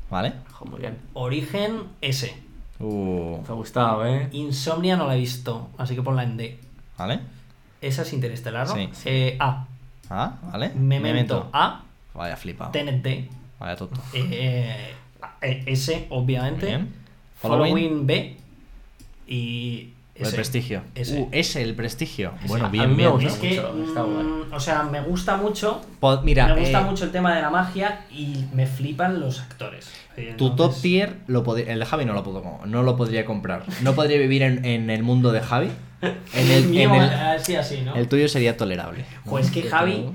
¿Vale? 0.10 0.34
Ojo, 0.52 0.66
muy 0.66 0.80
bien. 0.82 0.98
Origen 1.14 1.84
S. 2.02 2.36
Uh, 2.80 3.41
Te 3.46 3.52
ha 3.52 3.56
gustado, 3.56 4.06
¿eh? 4.06 4.28
Insomnia 4.34 4.98
no 4.98 5.08
la 5.08 5.16
he 5.16 5.20
visto, 5.20 5.70
así 5.78 5.96
que 5.96 6.02
ponla 6.02 6.24
en 6.24 6.36
D. 6.38 6.60
¿Vale? 6.98 7.22
Esa 7.82 8.02
es 8.02 8.12
interestelar, 8.14 8.68
¿no? 8.68 8.76
Sí. 8.76 8.89
Eh, 9.06 9.38
A. 9.39 9.66
Ah, 10.10 10.34
¿vale? 10.52 10.72
Memento, 10.76 11.50
A. 11.54 11.82
Vaya 12.14 12.36
flipado. 12.36 12.72
Tenet 12.72 13.02
D. 13.02 13.30
Vaya 13.60 13.76
tonto. 13.78 14.02
Eh, 14.14 14.94
eh, 15.41 15.64
S, 15.68 16.08
obviamente. 16.10 16.68
Following, 17.39 17.72
Following. 17.72 18.06
B. 18.08 18.38
Y 19.28 19.93
El 20.16 20.28
S. 20.28 20.36
prestigio. 20.36 20.82
Ese. 20.93 21.20
Uh, 21.22 21.30
ese, 21.32 21.64
el 21.64 21.74
prestigio. 21.74 22.34
Ese. 22.39 22.47
Bueno, 22.47 22.70
bien, 22.70 22.95
bien. 22.95 23.11
gusta 23.11 23.28
Es 23.30 23.36
que, 23.38 23.49
mucho, 23.61 23.84
está 23.88 24.01
guay. 24.03 24.24
mm, 24.24 24.53
o 24.53 24.59
sea, 24.59 24.84
me 24.84 25.01
gusta 25.01 25.38
mucho. 25.38 25.82
Mira, 26.24 26.53
me 26.53 26.59
gusta 26.61 26.82
eh, 26.82 26.84
mucho 26.84 27.05
el 27.05 27.11
tema 27.11 27.36
de 27.36 27.41
la 27.41 27.49
magia 27.49 28.05
y 28.11 28.45
me 28.53 28.68
flipan 28.68 29.20
los 29.20 29.41
actores. 29.41 29.89
Eh, 30.16 30.36
Tu 30.38 30.55
top 30.55 30.74
tier, 30.80 31.16
lo 31.28 31.43
el 31.57 31.80
de 31.80 31.86
Javi 31.86 32.05
no 32.05 32.14
lo, 32.14 32.24
puedo, 32.24 32.43
no 32.66 32.84
lo 32.84 32.95
podría 32.95 33.26
comprar. 33.26 33.64
No 33.82 33.95
podría 33.95 34.20
vivir 34.20 34.43
en, 34.43 34.64
en 34.66 34.89
el 34.91 35.01
mundo 35.03 35.32
de 35.32 35.41
Javi. 35.41 35.70
En 36.34 36.51
el, 36.51 36.66
mío, 36.66 36.93
en 36.93 37.01
el- 37.01 37.09
así, 37.09 37.55
así, 37.55 37.82
¿no? 37.82 37.95
el 37.95 38.09
tuyo 38.09 38.28
sería 38.28 38.57
tolerable. 38.57 39.05
Pues 39.26 39.49
que 39.51 39.64
Javi 39.64 40.09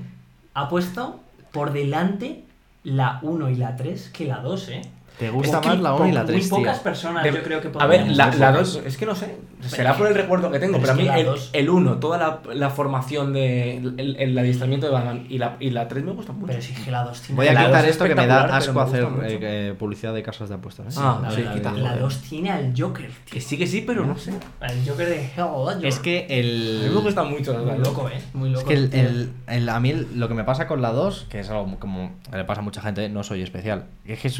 ha 0.53 0.69
puesto 0.69 1.19
por 1.51 1.73
delante 1.73 2.43
la 2.83 3.17
1 3.23 3.49
y 3.49 3.55
la 3.55 3.75
3 3.75 4.09
que 4.13 4.25
la 4.25 4.37
2, 4.37 4.69
¿eh? 4.69 4.81
Te 5.19 5.29
gusta 5.29 5.57
Es 5.57 5.61
que 5.63 5.67
más 5.69 5.79
la 5.81 5.93
1 5.95 6.07
y 6.07 6.11
la 6.13 6.21
po- 6.21 6.27
3, 6.27 6.39
Muy 6.39 6.47
tío. 6.49 6.57
pocas 6.57 6.79
personas 6.79 7.23
De- 7.23 7.31
yo 7.33 7.43
creo 7.43 7.59
que 7.61 7.69
A 7.77 7.85
ver, 7.87 8.07
la, 8.07 8.33
la 8.35 8.51
2, 8.53 8.81
es 8.85 8.95
que 8.97 9.05
no 9.05 9.13
sé, 9.15 9.35
será 9.61 9.97
por 9.97 10.07
el 10.07 10.15
recuerdo 10.15 10.49
que 10.49 10.59
tengo, 10.59 10.79
pero 10.79 10.93
pero, 10.95 11.11
a 11.11 11.13
mí 11.15 11.19
el, 11.19 11.25
dos- 11.25 11.49
el 11.51 11.69
1, 11.69 11.97
toda 11.97 12.17
la, 12.17 12.39
la 12.53 12.69
formación 12.69 13.33
de 13.33 13.77
el, 13.77 14.15
el 14.17 14.37
adiestramiento 14.37 14.85
de 14.87 14.93
Batman 14.93 15.25
y 15.29 15.37
la, 15.37 15.57
y 15.59 15.71
la 15.71 15.87
3 15.89 16.05
me 16.05 16.11
gusta 16.13 16.31
mucho. 16.31 16.47
Pero 16.47 16.61
si 16.61 16.71
es 16.73 16.79
que 16.79 16.89
la 16.91 17.03
2 17.03 17.21
tiene... 17.21 17.35
Voy 17.35 17.47
a 17.47 17.65
quitar 17.65 17.85
esto 17.85 18.05
que 18.05 18.15
me 18.15 18.27
da 18.27 18.45
asco 18.55 18.73
me 18.73 18.81
hacer 18.81 19.07
eh, 19.23 19.75
publicidad 19.77 20.13
de 20.13 20.23
casas 20.23 20.47
de 20.47 20.55
apuestas. 20.55 20.95
¿eh? 20.95 20.99
Ah, 21.01 21.19
la, 21.21 21.31
sí, 21.31 21.43
la- 21.43 21.53
quita. 21.53 21.71
la 21.73 21.97
2 21.97 22.21
tiene 22.21 22.51
al 22.51 22.73
Joker, 22.77 23.07
tío. 23.25 23.33
que 23.33 23.41
sí, 23.41 23.57
que 23.57 23.67
sí, 23.67 23.83
pero 23.85 24.05
no 24.05 24.17
sé. 24.17 24.31
El 24.61 24.87
Joker 24.89 25.07
de 25.09 25.15
Hell. 25.35 25.83
Es 25.85 25.99
que 25.99 26.19
A 26.19 26.21
mí 26.21 26.27
me 26.29 26.39
el. 26.39 27.01
gusta 27.03 27.23
mucho, 27.23 27.51
la 27.51 27.59
Muy 27.59 27.67
verdad. 27.71 27.85
loco, 27.85 28.09
¿eh? 28.09 28.21
Muy 28.33 28.49
loco. 28.51 28.61
Es 28.61 28.67
que 28.67 28.73
el, 28.75 28.89
tío. 28.89 29.01
el- 29.01 29.31
el- 29.47 29.67
a 29.69 29.79
mí 29.81 29.89
el- 29.89 30.07
lo 30.17 30.29
que 30.29 30.33
me 30.33 30.45
pasa 30.45 30.65
con 30.67 30.81
la 30.81 30.93
2, 30.93 31.27
que 31.29 31.41
es 31.41 31.49
algo 31.49 31.77
como 31.79 32.11
le 32.31 32.45
pasa 32.45 32.61
a 32.61 32.63
mucha 32.63 32.81
gente, 32.81 33.09
no 33.09 33.23
soy 33.23 33.41
especial. 33.41 33.85
Es 34.05 34.19
que 34.21 34.27
es, 34.29 34.39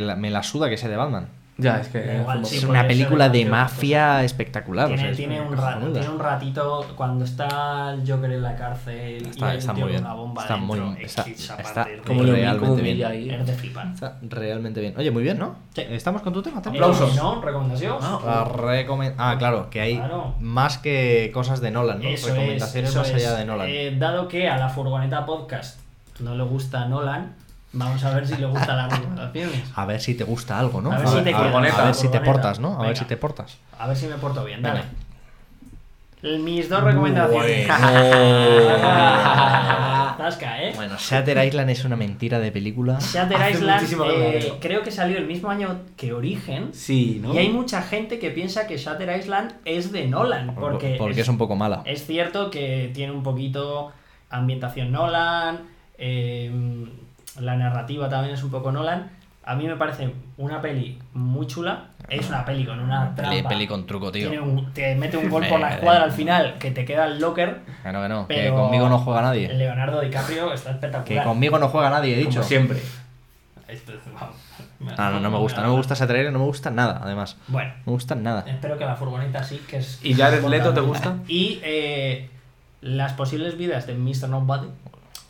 la- 0.00 0.16
me 0.16 0.30
la 0.30 0.42
suda 0.42 0.68
que 0.68 0.76
sea 0.76 0.88
de 0.88 0.96
Batman. 0.96 1.28
Ya, 1.60 1.80
es 1.80 1.88
que 1.88 2.18
igual, 2.20 2.42
es 2.42 2.48
sí, 2.50 2.54
es 2.58 2.60
porque 2.64 2.78
una 2.78 2.86
película 2.86 3.28
de 3.28 3.38
de 3.40 3.44
mafia 3.50 4.22
espectacular. 4.22 4.84
o 4.84 4.88
Tiene, 4.90 5.02
sea, 5.02 5.10
es 5.10 5.16
tiene 5.16 5.40
un 5.40 5.56
tiene 5.92 6.16
ratito 6.16 6.86
cuando 6.94 7.24
está 7.24 7.94
el 7.94 8.08
Joker 8.08 8.30
en 8.30 8.42
la 8.42 8.54
cárcel 8.54 9.26
Está- 9.26 9.54
y 9.54 9.58
está 9.58 9.72
muy 9.72 9.82
con 9.82 9.90
bien. 9.90 10.04
una 10.04 10.14
bomba 10.14 10.42
Está 10.42 10.54
dentro, 10.54 10.76
muy- 10.76 10.78
de- 10.94 12.00
como 12.06 12.22
lo 12.22 12.32
vi, 12.32 12.40
realmente 12.42 12.60
como 12.60 12.74
bien. 12.76 12.86
humilla 12.86 13.08
ahí. 13.08 13.28
es 13.30 13.46
de 13.46 13.52
flipar. 13.54 13.88
Está 13.92 14.18
realmente 14.22 14.80
bien. 14.80 14.94
Oye, 14.96 15.10
muy 15.10 15.24
bien, 15.24 15.36
¿no? 15.40 15.56
Sí. 15.74 15.82
¿Estamos 15.90 16.22
con 16.22 16.32
tu 16.32 16.42
tema? 16.42 16.58
Aplausos. 16.64 17.16
¿No? 17.16 17.42
¿Recomendación? 17.42 17.98
Recomen- 18.00 19.14
ah, 19.18 19.34
claro, 19.36 19.68
que 19.68 19.80
hay 19.80 19.96
Claro. 19.96 20.34
más 20.38 20.78
que 20.78 21.32
cosas 21.34 21.60
de 21.60 21.72
Nolan, 21.72 22.00
¿no? 22.00 22.08
Eso 22.08 22.28
Recomendaciones 22.28 22.94
más 22.94 23.08
allá 23.08 23.32
es. 23.32 23.38
de 23.38 23.44
Nolan. 23.44 23.66
Eh, 23.68 23.96
dado 23.98 24.28
que 24.28 24.48
a 24.48 24.58
la 24.58 24.68
furgoneta 24.68 25.26
podcast 25.26 25.80
no 26.20 26.36
le 26.36 26.44
gusta 26.44 26.84
Nolan, 26.86 27.34
vamos 27.72 28.02
a 28.04 28.14
ver 28.14 28.26
si 28.26 28.36
le 28.36 28.46
gustan 28.46 28.76
las 28.76 28.92
recomendaciones. 28.92 29.62
A 29.74 29.86
ver 29.86 30.00
si 30.00 30.14
te 30.14 30.24
gusta 30.24 30.58
algo, 30.58 30.80
¿no? 30.80 30.92
A 30.92 30.98
ver 30.98 31.08
si 31.08 31.14
te 31.22 31.34
a, 31.34 31.38
queda. 31.38 31.82
a 31.82 31.84
ver 31.84 31.94
si 31.94 32.08
te 32.08 32.20
portas, 32.20 32.60
¿no? 32.60 32.80
A 32.80 32.86
ver 32.86 32.96
si 32.96 33.04
te 33.04 33.16
portas. 33.16 33.58
A 33.78 33.86
ver 33.86 33.96
si 33.96 34.06
me 34.06 34.16
porto 34.16 34.44
bien, 34.44 34.62
dale. 34.62 34.80
Venga. 34.80 34.92
Mis 36.42 36.68
dos 36.68 36.82
recomendaciones. 36.82 37.68
Bueno. 37.68 37.78
Tasca, 40.18 40.60
¿eh? 40.64 40.72
Bueno, 40.74 40.96
Shatter 40.98 41.46
Island 41.46 41.70
es 41.70 41.84
una 41.84 41.94
mentira 41.94 42.40
de 42.40 42.50
película. 42.50 42.98
Shatter 42.98 43.40
Hace 43.40 43.52
Island 43.52 43.86
eh, 44.10 44.52
creo 44.60 44.82
que 44.82 44.90
salió 44.90 45.16
el 45.16 45.26
mismo 45.26 45.48
año 45.48 45.82
que 45.96 46.12
Origen. 46.12 46.74
Sí, 46.74 47.20
¿no? 47.22 47.34
Y 47.34 47.38
hay 47.38 47.50
mucha 47.50 47.82
gente 47.82 48.18
que 48.18 48.30
piensa 48.30 48.66
que 48.66 48.78
Shatter 48.78 49.16
Island 49.16 49.52
es 49.64 49.92
de 49.92 50.08
Nolan. 50.08 50.56
Porque, 50.56 50.96
Porque 50.98 51.20
es 51.20 51.28
un 51.28 51.38
poco 51.38 51.54
mala. 51.54 51.82
es 51.84 52.04
cierto 52.04 52.50
que 52.50 52.90
tiene 52.92 53.12
un 53.12 53.22
poquito 53.22 53.92
ambientación 54.28 54.90
Nolan, 54.90 55.60
eh, 55.98 56.50
la 57.40 57.56
narrativa 57.56 58.08
también 58.08 58.34
es 58.34 58.42
un 58.42 58.50
poco 58.50 58.72
Nolan. 58.72 59.10
A 59.44 59.54
mí 59.54 59.66
me 59.66 59.76
parece 59.76 60.12
una 60.36 60.60
peli 60.60 60.98
muy 61.14 61.46
chula. 61.46 61.86
Es 62.10 62.28
una 62.28 62.44
peli 62.44 62.66
con 62.66 62.80
una 62.80 63.14
trampa. 63.14 63.48
peli 63.48 63.66
con 63.66 63.86
truco, 63.86 64.12
tío. 64.12 64.28
Tiene 64.28 64.42
un- 64.44 64.72
te 64.74 64.94
mete 64.94 65.16
un 65.16 65.28
gol 65.30 65.46
por 65.48 65.58
la 65.60 65.74
escuadra 65.74 66.04
al 66.04 66.12
final 66.12 66.56
que 66.58 66.70
te 66.70 66.84
queda 66.84 67.06
el 67.06 67.18
locker. 67.18 67.60
Que 67.82 67.92
no, 67.92 68.02
que 68.02 68.08
no, 68.08 68.26
que 68.28 68.34
Pero 68.34 68.54
conmigo 68.56 68.88
no 68.90 68.98
juega 68.98 69.22
nadie. 69.22 69.52
Leonardo 69.54 70.00
DiCaprio 70.02 70.52
está 70.52 70.70
Que 70.70 70.74
espectacular. 70.86 71.24
conmigo 71.24 71.58
no 71.58 71.68
juega 71.68 71.88
nadie, 71.90 72.14
he 72.14 72.18
dicho. 72.18 72.40
Como 72.40 72.44
siempre. 72.44 72.82
Esto 73.68 73.92
es- 73.92 74.00
vamos. 74.12 74.36
Ah, 74.96 75.10
no, 75.12 75.20
no 75.20 75.30
me 75.30 75.38
gusta, 75.38 75.60
no 75.62 75.68
me 75.68 75.74
gusta 75.76 75.94
ese 75.94 76.06
trailer, 76.06 76.32
no 76.32 76.38
me 76.38 76.44
gusta 76.44 76.70
nada, 76.70 77.00
además. 77.02 77.36
Bueno, 77.48 77.70
No 77.78 77.82
me 77.86 77.92
gusta 77.92 78.14
nada. 78.14 78.44
espero 78.46 78.78
que 78.78 78.84
la 78.84 78.94
furgoneta 78.96 79.42
sí, 79.42 79.60
que 79.68 79.78
es. 79.78 79.98
¿Y 80.04 80.14
Jared 80.14 80.44
Leto 80.44 80.72
te 80.72 80.80
gusta? 80.80 81.16
Y 81.26 81.60
eh, 81.64 82.30
las 82.80 83.12
posibles 83.14 83.58
vidas 83.58 83.86
de 83.86 83.94
Mr. 83.94 84.28
Nobody 84.28 84.68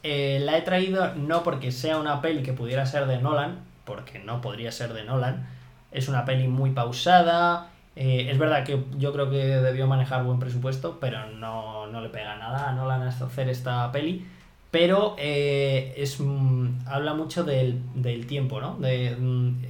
eh, 0.02 0.40
la 0.42 0.56
he 0.58 0.62
traído 0.62 1.14
no 1.14 1.42
porque 1.42 1.72
sea 1.72 1.98
una 1.98 2.20
peli 2.20 2.42
que 2.42 2.52
pudiera 2.52 2.86
ser 2.86 3.06
de 3.06 3.18
Nolan, 3.18 3.60
porque 3.84 4.18
no 4.20 4.40
podría 4.40 4.72
ser 4.72 4.92
de 4.94 5.04
Nolan. 5.04 5.46
Es 5.92 6.08
una 6.08 6.24
peli 6.24 6.48
muy 6.48 6.70
pausada. 6.70 7.70
eh, 7.96 8.28
es 8.30 8.38
verdad 8.38 8.64
que 8.64 8.84
yo 8.98 9.12
creo 9.12 9.30
que 9.30 9.36
debió 9.36 9.86
manejar 9.86 10.22
buen 10.24 10.38
presupuesto, 10.38 10.98
pero 11.00 11.26
no, 11.30 11.86
no 11.88 12.00
le 12.00 12.08
pega 12.10 12.36
nada 12.36 12.68
a 12.68 12.72
Nolan 12.72 13.02
hasta 13.02 13.26
hacer 13.26 13.48
esta 13.48 13.90
peli. 13.92 14.26
Pero 14.70 15.16
eh, 15.18 15.94
es, 15.96 16.20
mm, 16.20 16.80
habla 16.86 17.14
mucho 17.14 17.42
del, 17.44 17.80
del 17.94 18.26
tiempo, 18.26 18.60
¿no? 18.60 18.76
De, 18.78 19.16
mm, 19.18 19.62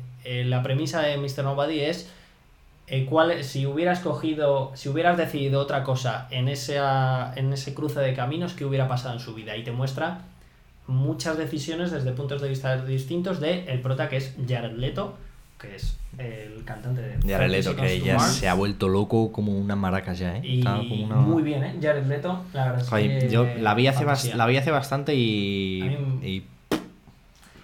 la 0.47 0.63
premisa 0.63 1.01
de 1.01 1.17
Mr. 1.17 1.43
Nobody 1.45 1.81
es 1.81 2.13
eh, 2.91 3.07
cuál, 3.07 3.45
si 3.45 3.67
hubieras 3.67 4.01
cogido, 4.01 4.73
si 4.75 4.89
hubieras 4.89 5.17
decidido 5.17 5.61
otra 5.61 5.85
cosa 5.85 6.27
en, 6.31 6.49
esa, 6.49 7.33
en 7.37 7.53
ese 7.53 7.75
cruce 7.75 8.01
de 8.01 8.15
caminos, 8.15 8.55
¿qué 8.55 8.65
hubiera 8.65 8.89
pasado 8.89 9.15
en 9.15 9.21
su 9.21 9.35
vida? 9.35 9.57
Y 9.57 9.63
te 9.65 9.73
muestra 9.73 10.23
muchas 10.87 11.37
decisiones 11.37 11.91
desde 11.91 12.13
puntos 12.13 12.41
de 12.41 12.49
vista 12.49 12.77
distintos 12.85 13.41
de 13.41 13.65
el 13.71 13.81
prota 13.81 14.09
que 14.09 14.17
es 14.17 14.35
Jared 14.49 14.73
Leto, 14.77 15.17
que 15.61 15.77
es 15.77 15.99
el 16.19 16.65
cantante 16.65 17.03
de 17.03 17.13
Jared 17.31 17.51
Leto, 17.51 17.77
que 17.77 18.01
ya 18.01 18.19
se 18.21 18.49
ha 18.49 18.55
vuelto 18.55 18.89
loco 18.89 19.31
como 19.33 19.53
una 19.59 19.77
maraca 19.77 20.13
ya, 20.15 20.37
¿eh? 20.37 20.41
Y 20.45 20.59
Está 20.61 20.79
como 20.79 21.05
una- 21.05 21.17
muy 21.17 21.43
bien, 21.43 21.63
¿eh? 21.65 21.75
Jared 21.83 22.07
Leto, 22.07 22.43
la 22.55 22.65
verdad 22.73 22.81
es 22.83 22.89
que... 22.89 23.29
yo 23.29 23.45
la 23.59 23.75
vi, 23.75 23.87
hace 23.87 24.05
bas- 24.07 24.35
la 24.35 24.47
vi 24.47 24.57
hace 24.57 24.71
bastante 24.71 25.15
y. 25.15 25.83
A 25.83 25.85
mí- 25.91 26.27
y 26.27 26.45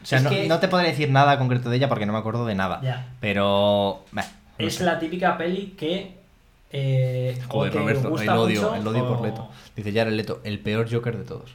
O 0.02 0.06
sea, 0.06 0.20
no, 0.20 0.28
que- 0.28 0.46
no 0.48 0.58
te 0.58 0.68
podré 0.68 0.88
decir 0.88 1.08
nada 1.10 1.38
concreto 1.38 1.70
de 1.70 1.76
ella 1.76 1.88
porque 1.88 2.04
no 2.04 2.12
me 2.12 2.18
acuerdo 2.18 2.44
de 2.44 2.54
nada. 2.54 2.80
Ya. 2.82 3.06
Pero. 3.20 4.04
bah, 4.12 4.26
no 4.64 4.68
Es 4.68 4.74
sé. 4.76 4.84
la 4.84 4.98
típica 4.98 5.36
peli 5.38 5.74
que. 5.78 6.12
Eh, 6.76 7.38
o 7.50 7.64
te 7.64 7.70
Roberto, 7.70 8.08
gusta 8.10 8.32
el 8.32 8.38
odio, 8.38 8.62
mucho, 8.62 8.74
el 8.74 8.86
odio 8.86 9.08
por 9.08 9.18
o- 9.18 9.24
Leto. 9.26 9.48
Dice 9.76 9.92
Jared 9.92 10.12
Leto, 10.12 10.40
el 10.44 10.58
peor 10.58 10.92
Joker 10.92 11.16
de 11.16 11.24
todos. 11.24 11.54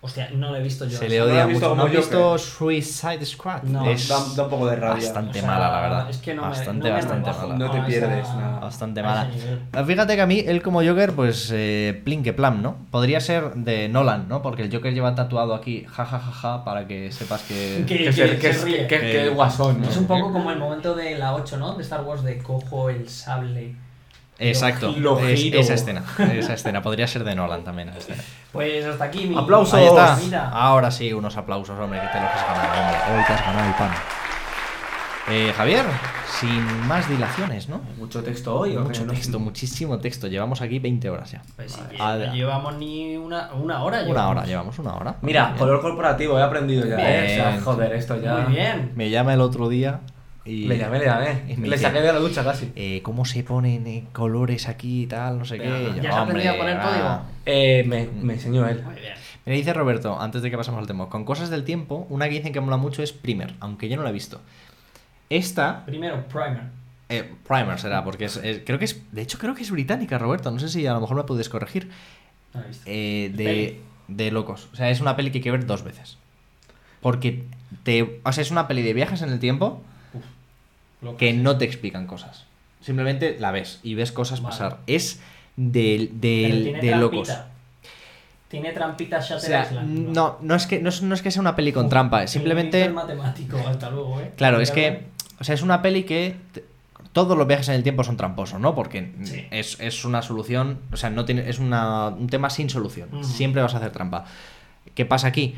Hostia, 0.00 0.30
no 0.32 0.50
lo 0.50 0.56
he 0.56 0.62
visto 0.62 0.84
yo. 0.84 0.96
Se 0.96 1.08
le 1.08 1.18
¿No 1.18 1.24
odia 1.24 1.44
visto 1.44 1.70
mucho. 1.70 1.76
¿No 1.76 1.84
has 1.86 1.90
visto? 1.90 2.38
Suicide 2.38 3.26
Squad? 3.26 3.62
No, 3.64 3.84
es 3.90 4.06
da- 4.06 4.24
da 4.36 4.44
un 4.44 4.48
poco 4.50 4.66
de 4.68 4.76
rabia. 4.76 4.94
Bastante 5.04 5.38
O 5.40 5.42
sea, 5.42 5.50
mala, 5.50 5.70
la 5.72 5.80
verdad. 5.80 6.10
Es 6.10 6.18
que 6.18 6.34
no 6.34 6.42
me- 6.42 6.48
bastante, 6.50 6.78
no 6.78 6.84
me 6.84 6.90
bastante 6.92 7.30
rebajo 7.32 7.48
mala. 7.48 7.58
No 7.64 7.70
te 7.72 7.80
pierdes 7.80 8.28
nada. 8.28 8.60
Bastante 8.60 9.00
a 9.00 9.02
mala. 9.02 9.30
Ah, 9.72 9.84
Fíjate 9.84 10.14
que 10.14 10.22
a 10.22 10.26
mí, 10.26 10.44
él 10.46 10.62
como 10.62 10.84
Joker, 10.84 11.12
pues 11.14 11.50
eh, 11.52 12.00
plin 12.04 12.22
que 12.22 12.32
plan, 12.32 12.62
¿no? 12.62 12.76
Podría 12.92 13.20
ser 13.20 13.54
de 13.54 13.88
Nolan, 13.88 14.28
¿no? 14.28 14.40
Porque 14.40 14.62
el 14.62 14.72
Joker 14.72 14.94
lleva 14.94 15.16
tatuado 15.16 15.52
aquí, 15.52 15.84
ja, 15.90 16.04
ja, 16.06 16.20
ja, 16.20 16.30
ja, 16.32 16.64
para 16.64 16.86
que 16.86 17.10
sepas 17.10 17.42
que... 17.42 17.84
Que- 17.88 18.04
Que, 18.04 18.12
se, 18.12 18.30
que 18.30 18.38
que, 18.38 18.52
se 18.54 18.64
ríe. 18.64 18.86
que, 18.86 19.00
que, 19.00 19.00
Que- 19.00 19.26
es 19.26 19.34
guasón, 19.34 19.80
¿no? 19.80 19.88
Es 19.88 19.96
un 19.96 20.06
poco 20.06 20.32
como 20.32 20.52
el 20.52 20.60
momento 20.60 20.94
de 20.94 21.18
la 21.18 21.34
8, 21.34 21.56
¿no? 21.56 21.74
De 21.74 21.82
Star 21.82 22.02
Wars 22.02 22.22
de 22.22 22.38
cojo 22.38 22.88
el 22.88 23.08
sable. 23.08 23.74
Exacto, 24.38 24.92
Lo 24.96 25.18
es- 25.18 25.40
giro. 25.40 25.58
esa 25.58 25.74
escena, 25.74 26.04
esa 26.32 26.54
escena. 26.54 26.80
Podría 26.82 27.06
ser 27.06 27.24
de 27.24 27.34
Nolan 27.34 27.64
también. 27.64 27.88
esa 27.88 27.98
escena. 27.98 28.22
Pues 28.52 28.84
hasta 28.86 29.04
aquí 29.04 29.26
mi. 29.26 29.36
Aplausos. 29.36 29.74
Ahí 29.74 29.86
está. 29.86 30.16
Mira. 30.22 30.48
Ahora 30.50 30.90
sí, 30.90 31.12
unos 31.12 31.36
aplausos, 31.36 31.78
hombre, 31.78 32.00
que 32.00 32.06
te 32.06 32.20
los 32.20 32.30
has 32.30 32.46
ganado, 32.46 32.80
hombre. 32.82 33.18
Hoy 33.18 33.24
te 33.26 33.32
has 33.32 33.40
ganado 33.44 33.68
el 33.68 33.74
pan. 33.74 33.90
Eh, 35.30 35.52
Javier, 35.54 35.84
sin 36.40 36.86
más 36.86 37.06
dilaciones, 37.06 37.68
¿no? 37.68 37.82
Mucho 37.98 38.22
texto 38.22 38.58
hoy. 38.60 38.74
¿o 38.76 38.80
Mucho? 38.80 39.04
No- 39.04 39.12
texto, 39.12 39.38
muchísimo 39.38 39.98
texto. 39.98 40.26
Llevamos 40.26 40.62
aquí 40.62 40.78
20 40.78 41.10
horas 41.10 41.32
ya. 41.32 41.42
Pues 41.54 41.72
sí, 41.72 41.80
no 41.98 42.32
llevamos 42.32 42.76
ni 42.78 43.18
una, 43.18 43.52
una 43.52 43.82
hora. 43.82 43.98
Una 43.98 44.06
llevamos. 44.06 44.30
hora, 44.30 44.46
llevamos 44.46 44.78
una 44.78 44.94
hora. 44.94 45.16
Mira, 45.20 45.46
Bien. 45.48 45.58
color 45.58 45.82
corporativo, 45.82 46.38
he 46.38 46.42
aprendido 46.42 46.86
ya, 46.86 46.96
¿eh? 46.96 47.24
O 47.24 47.28
sea, 47.34 47.48
Bien. 47.50 47.60
joder, 47.62 47.92
esto 47.92 48.16
ya... 48.18 48.36
Muy 48.36 48.54
bien. 48.54 48.92
Me 48.94 49.10
llama 49.10 49.34
el 49.34 49.42
otro 49.42 49.68
día 49.68 50.00
y... 50.48 50.64
Le 50.66 50.78
llamé, 50.78 50.98
le 50.98 51.04
llamé. 51.06 51.42
y 51.48 51.56
me 51.56 51.68
Le 51.68 51.78
saqué 51.78 52.00
de 52.00 52.12
la 52.12 52.18
ducha 52.18 52.42
casi. 52.42 52.72
eh, 52.74 53.00
¿Cómo 53.02 53.24
se 53.24 53.42
ponen 53.44 53.86
eh, 53.86 54.04
colores 54.12 54.68
aquí 54.68 55.02
y 55.02 55.06
tal? 55.06 55.38
No 55.38 55.44
sé 55.44 55.58
qué. 55.58 55.68
Venga, 55.68 55.78
Y 55.90 55.96
yo, 55.96 56.02
¿ya 56.02 56.10
has 56.10 56.16
aprendido 56.16 56.50
a 56.50 56.54
"Hombre, 56.54 56.72
poner 56.74 56.78
va". 56.78 56.90
código? 56.90 57.20
Eh, 57.46 57.84
me, 57.86 58.08
me 58.22 58.32
enseñó 58.34 58.66
él. 58.68 58.82
Muy 58.82 58.94
bien. 58.96 59.14
Me 59.46 59.54
dice 59.54 59.72
Roberto, 59.72 60.20
antes 60.20 60.42
de 60.42 60.50
que 60.50 60.56
pasemos 60.58 60.80
al 60.80 60.86
tema, 60.86 61.08
con 61.08 61.24
cosas 61.24 61.48
del 61.50 61.64
tiempo, 61.64 62.06
una 62.10 62.28
que 62.28 62.34
dicen 62.34 62.52
que 62.52 62.60
mola 62.60 62.76
mucho 62.76 63.02
es 63.02 63.12
Primer, 63.12 63.54
aunque 63.60 63.88
yo 63.88 63.96
no 63.96 64.02
la 64.02 64.10
he 64.10 64.12
visto. 64.12 64.40
Esta, 65.30 65.84
Primero, 65.86 66.26
primer. 66.28 66.62
eh, 67.08 67.32
Primer 67.46 67.78
será, 67.78 68.04
porque 68.04 68.26
es, 68.26 68.36
es- 68.38 68.60
creo 68.64 68.78
que 68.78 68.86
es, 68.86 69.00
de 69.12 69.22
hecho 69.22 69.38
creo 69.38 69.54
que 69.54 69.62
es 69.62 69.70
británica, 69.70 70.18
Roberto, 70.18 70.50
no 70.50 70.58
sé 70.58 70.68
si 70.68 70.86
a 70.86 70.92
lo 70.94 71.00
mejor 71.00 71.16
me 71.16 71.24
puedes 71.24 71.48
corregir, 71.48 71.90
No 72.54 72.62
he 72.62 72.68
visto. 72.68 72.82
eh, 72.86 73.30
de, 73.34 73.80
de 74.08 74.30
locos. 74.30 74.68
O 74.72 74.76
sea, 74.76 74.90
es 74.90 75.00
una 75.00 75.16
peli 75.16 75.30
que 75.30 75.38
hay 75.38 75.42
que 75.44 75.50
ver 75.50 75.66
dos 75.66 75.82
veces. 75.84 76.18
Porque 77.00 77.44
te, 77.84 78.20
o 78.24 78.32
sea, 78.32 78.42
es 78.42 78.50
una 78.50 78.66
peli 78.68 78.82
de 78.82 78.92
viajes 78.94 79.22
en 79.22 79.28
el 79.30 79.38
tiempo 79.38 79.82
que 81.18 81.32
no 81.32 81.56
te 81.58 81.64
explican 81.64 82.06
cosas. 82.06 82.44
Simplemente 82.80 83.36
la 83.38 83.50
ves 83.50 83.80
y 83.82 83.94
ves 83.94 84.12
cosas 84.12 84.40
Vale. 84.40 84.52
pasar. 84.52 84.78
Es 84.86 85.20
de, 85.56 86.10
de, 86.12 86.78
de 86.80 86.96
locos. 86.96 87.32
Tiene 88.48 88.72
trampita 88.72 89.18
O 89.18 89.20
Shutter 89.20 89.40
sea, 89.40 89.62
Island. 89.64 90.08
no, 90.14 90.38
no 90.40 90.54
es 90.54 90.66
que 90.66 90.80
no 90.80 90.88
es, 90.88 91.02
no 91.02 91.14
es 91.14 91.20
que 91.20 91.30
sea 91.30 91.40
una 91.42 91.54
peli 91.54 91.70
con 91.72 91.84
Uf, 91.86 91.90
trampa, 91.90 92.22
es 92.22 92.30
simplemente 92.30 92.82
el 92.82 92.94
matemático, 92.94 93.58
hasta 93.68 93.90
luego, 93.90 94.20
¿eh? 94.20 94.32
Claro, 94.36 94.60
es 94.60 94.70
que 94.70 95.02
o 95.38 95.44
sea, 95.44 95.54
es 95.54 95.60
una 95.62 95.82
peli 95.82 96.04
que 96.04 96.34
te- 96.52 96.64
todos 97.12 97.36
los 97.36 97.46
viajes 97.46 97.68
en 97.68 97.74
el 97.74 97.82
tiempo 97.82 98.04
son 98.04 98.16
tramposos, 98.16 98.58
¿no? 98.58 98.74
Porque 98.74 99.12
Sí. 99.24 99.46
es, 99.50 99.78
es 99.80 100.04
una 100.06 100.22
solución, 100.22 100.78
o 100.92 100.96
sea, 100.96 101.10
no 101.10 101.24
tiene 101.26 101.48
es 101.50 101.58
una, 101.58 102.08
un 102.08 102.28
tema 102.28 102.48
sin 102.48 102.70
solución. 102.70 103.08
Siempre 103.24 103.60
vas 103.60 103.74
a 103.74 103.78
hacer 103.78 103.90
trampa. 103.90 104.24
¿Qué 104.94 105.04
pasa 105.04 105.26
aquí? 105.28 105.54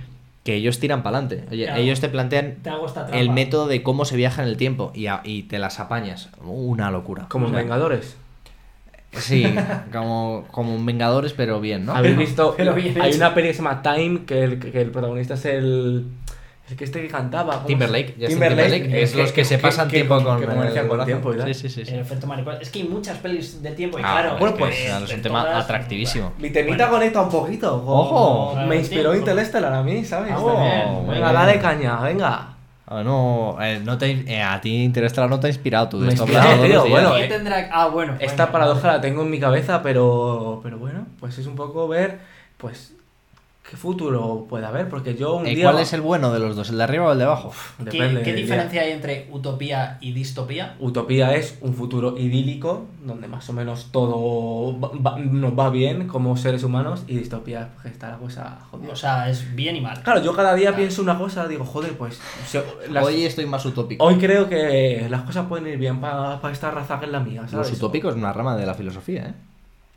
Que 0.51 0.57
ellos 0.57 0.81
tiran 0.81 1.03
para 1.05 1.19
adelante. 1.19 1.45
Ellos 1.81 2.01
te 2.01 2.09
plantean 2.09 2.57
Te 2.63 2.71
hago 2.71 2.87
esta 2.87 3.03
trampa. 3.07 3.19
el 3.19 3.31
método 3.31 3.69
de 3.69 3.85
cómo 3.85 4.05
se 4.05 4.17
viaja 4.17 4.43
en 4.43 4.49
el 4.49 4.57
tiempo 4.57 4.91
y, 4.97 5.07
a- 5.07 5.21
y 5.23 5.45
te 5.45 5.61
las 5.61 5.79
apañas. 5.79 6.29
Una 6.43 6.91
locura. 6.91 7.27
Como 7.29 7.47
O 7.47 7.51
sea, 7.51 7.59
Vengadores. 7.59 8.17
Sí, 9.13 9.45
como, 9.93 10.45
como 10.51 10.75
en 10.75 10.87
Vengadores, 10.87 11.33
pero 11.35 11.61
bien, 11.61 11.87
¿no? 11.87 11.95
¿Habéis 11.95 12.17
visto? 12.17 12.55
pero 12.57 12.75
bien 12.75 13.01
hay 13.01 13.11
hecho. 13.11 13.19
una 13.19 13.35
peli 13.35 13.49
que 13.49 13.55
se 13.55 13.63
llama 13.63 13.83
Time, 13.83 14.25
que 14.27 14.43
el, 14.45 14.59
que 14.59 14.81
el 14.81 14.91
protagonista 14.91 15.35
es 15.35 15.45
el. 15.47 16.07
El 16.71 16.77
que 16.77 16.85
este 16.85 17.03
que 17.03 17.09
cantaba. 17.09 17.53
¿cómo 17.55 17.63
se- 17.63 17.67
Timberlake, 17.67 18.13
Timberlake, 18.13 18.71
Timberlake, 18.71 19.03
es 19.03 19.15
los 19.17 19.33
que 19.33 19.45
se 19.45 19.59
pasan 19.59 19.89
tiempo 19.89 20.15
con 20.23 20.39
que 20.39 20.45
el 20.45 20.89
con 20.89 21.05
tiempo 21.05 21.35
y 21.35 21.37
tal. 21.39 21.47
Sí, 21.55 21.55
sí, 21.55 21.69
sí. 21.69 21.85
sí. 21.85 21.95
El 21.95 22.01
efecto 22.01 22.27
mariposa. 22.29 22.59
Es 22.61 22.71
que 22.71 22.81
hay 22.83 22.89
muchas 22.89 23.19
pelis 23.19 23.61
de 23.63 23.73
tiempo 23.73 23.99
y 23.99 24.03
Ah, 24.05 24.21
claro. 24.21 24.37
bueno, 24.39 24.55
es 24.55 24.59
pues 24.61 24.77
que 24.77 24.87
es 25.05 25.15
un 25.15 25.23
tema 25.23 25.59
atractivísimo. 25.59 26.33
Mi 26.39 26.51
temita 26.51 26.85
Bueno. 26.87 26.93
conecta 26.93 27.23
un 27.23 27.29
poquito. 27.31 27.75
Ojo. 27.85 28.57
Me 28.67 28.77
inspiró. 28.77 29.15
Interstellar 29.15 29.73
a 29.73 29.83
mí, 29.83 30.05
¿sabes? 30.05 30.33
Ah, 30.33 30.39
Oh, 30.41 30.61
bien, 30.61 31.07
venga, 31.09 31.31
bien. 31.31 31.35
dale 31.35 31.59
caña, 31.61 32.01
venga. 32.03 32.57
Ah, 32.87 33.03
no, 33.05 33.57
eh, 33.61 33.81
no 33.85 33.99
te, 33.99 34.11
eh, 34.11 34.43
a 34.43 34.61
ti 34.61 34.83
Interestelar 34.83 35.29
no 35.31 35.39
te 35.39 35.47
ha 35.47 35.51
inspirado 35.51 35.89
tú 35.89 36.01
de 36.01 36.09
Me 36.09 36.13
esto. 36.15 36.25
tío, 36.25 36.89
bueno, 36.89 37.15
¿Qué 37.15 37.25
eh. 37.25 37.29
tendrá? 37.29 37.69
Ah, 37.73 37.87
bueno. 37.89 38.17
Esta 38.19 38.51
paradoja 38.51 38.81
vale. 38.89 38.97
la 38.99 39.01
tengo 39.01 39.23
en 39.23 39.31
mi 39.31 39.39
cabeza, 39.39 39.81
pero, 39.83 40.61
pero 40.63 40.79
bueno, 40.79 41.07
pues 41.21 41.39
es 41.39 41.47
un 41.47 41.55
poco 41.57 41.87
ver, 41.89 42.19
pues, 42.57 42.95
qué 43.71 43.77
futuro 43.77 44.47
puede 44.49 44.67
haber, 44.67 44.89
porque 44.89 45.15
yo 45.15 45.37
un 45.37 45.47
Eh, 45.47 45.55
día... 45.55 45.71
¿Cuál 45.71 45.81
es 45.81 45.93
el 45.93 46.01
bueno 46.01 46.33
de 46.33 46.41
los 46.41 46.57
dos, 46.57 46.71
el 46.71 46.79
de 46.79 46.83
arriba 46.83 47.07
o 47.07 47.13
el 47.13 47.19
de 47.19 47.25
abajo? 47.25 47.53
¿Qué, 47.79 47.85
Depende 47.85 48.23
qué 48.23 48.35
diferencia 48.35 48.83
hay 48.83 48.91
entre 48.91 49.29
utopía 49.31 49.97
y 50.01 50.11
distopía? 50.13 50.75
Utopía 50.81 51.37
es 51.37 51.57
un 51.61 51.75
futuro 51.75 52.19
idílico, 52.19 52.87
donde 53.07 53.29
más 53.29 53.49
o 53.49 53.53
menos 53.53 53.91
todo 53.93 54.77
va- 54.81 54.91
va- 55.13 55.19
nos 55.21 55.57
va 55.57 55.71
bien 55.71 56.09
como 56.09 56.37
seres 56.37 56.65
humanos, 56.65 57.05
y 57.07 57.17
distopía 57.17 57.61
es 57.61 57.67
pues, 57.75 57.83
que 57.85 57.89
está 57.91 58.11
la 58.11 58.17
cosa 58.19 58.59
jodida. 58.73 58.93
O 58.93 58.97
sea, 58.97 59.31
es 59.31 59.55
bien 59.55 59.77
y 59.77 59.81
mal. 59.81 60.03
Claro, 60.03 60.21
yo 60.21 60.35
cada 60.35 60.55
día 60.57 60.75
pienso 60.75 61.01
una 61.03 61.17
cosa, 61.17 61.47
digo, 61.47 61.65
joder, 61.65 61.97
pues... 61.97 62.21
las- 62.91 63.05
Hoy 63.07 63.23
estoy 63.25 63.47
más 63.47 63.65
utópico. 63.65 64.05
hoy 64.05 64.17
creo 64.17 64.49
que 64.49 65.07
las 65.09 65.23
cosas 65.23 65.47
pueden 65.47 65.69
ir 65.69 65.79
bien 65.79 66.01
para 66.01 66.41
esta 66.51 66.73
raza 66.73 66.99
que 66.99 67.07
es 67.07 67.13
la 67.13 67.21
mía, 67.21 67.43
¿sabes? 67.49 67.69
Los 67.69 67.79
utópicos 67.79 68.15
es 68.15 68.19
una 68.19 68.33
rama 68.33 68.57
de 68.57 68.67
la 68.67 68.75
filosofía, 68.75 69.27
¿eh? 69.29 69.35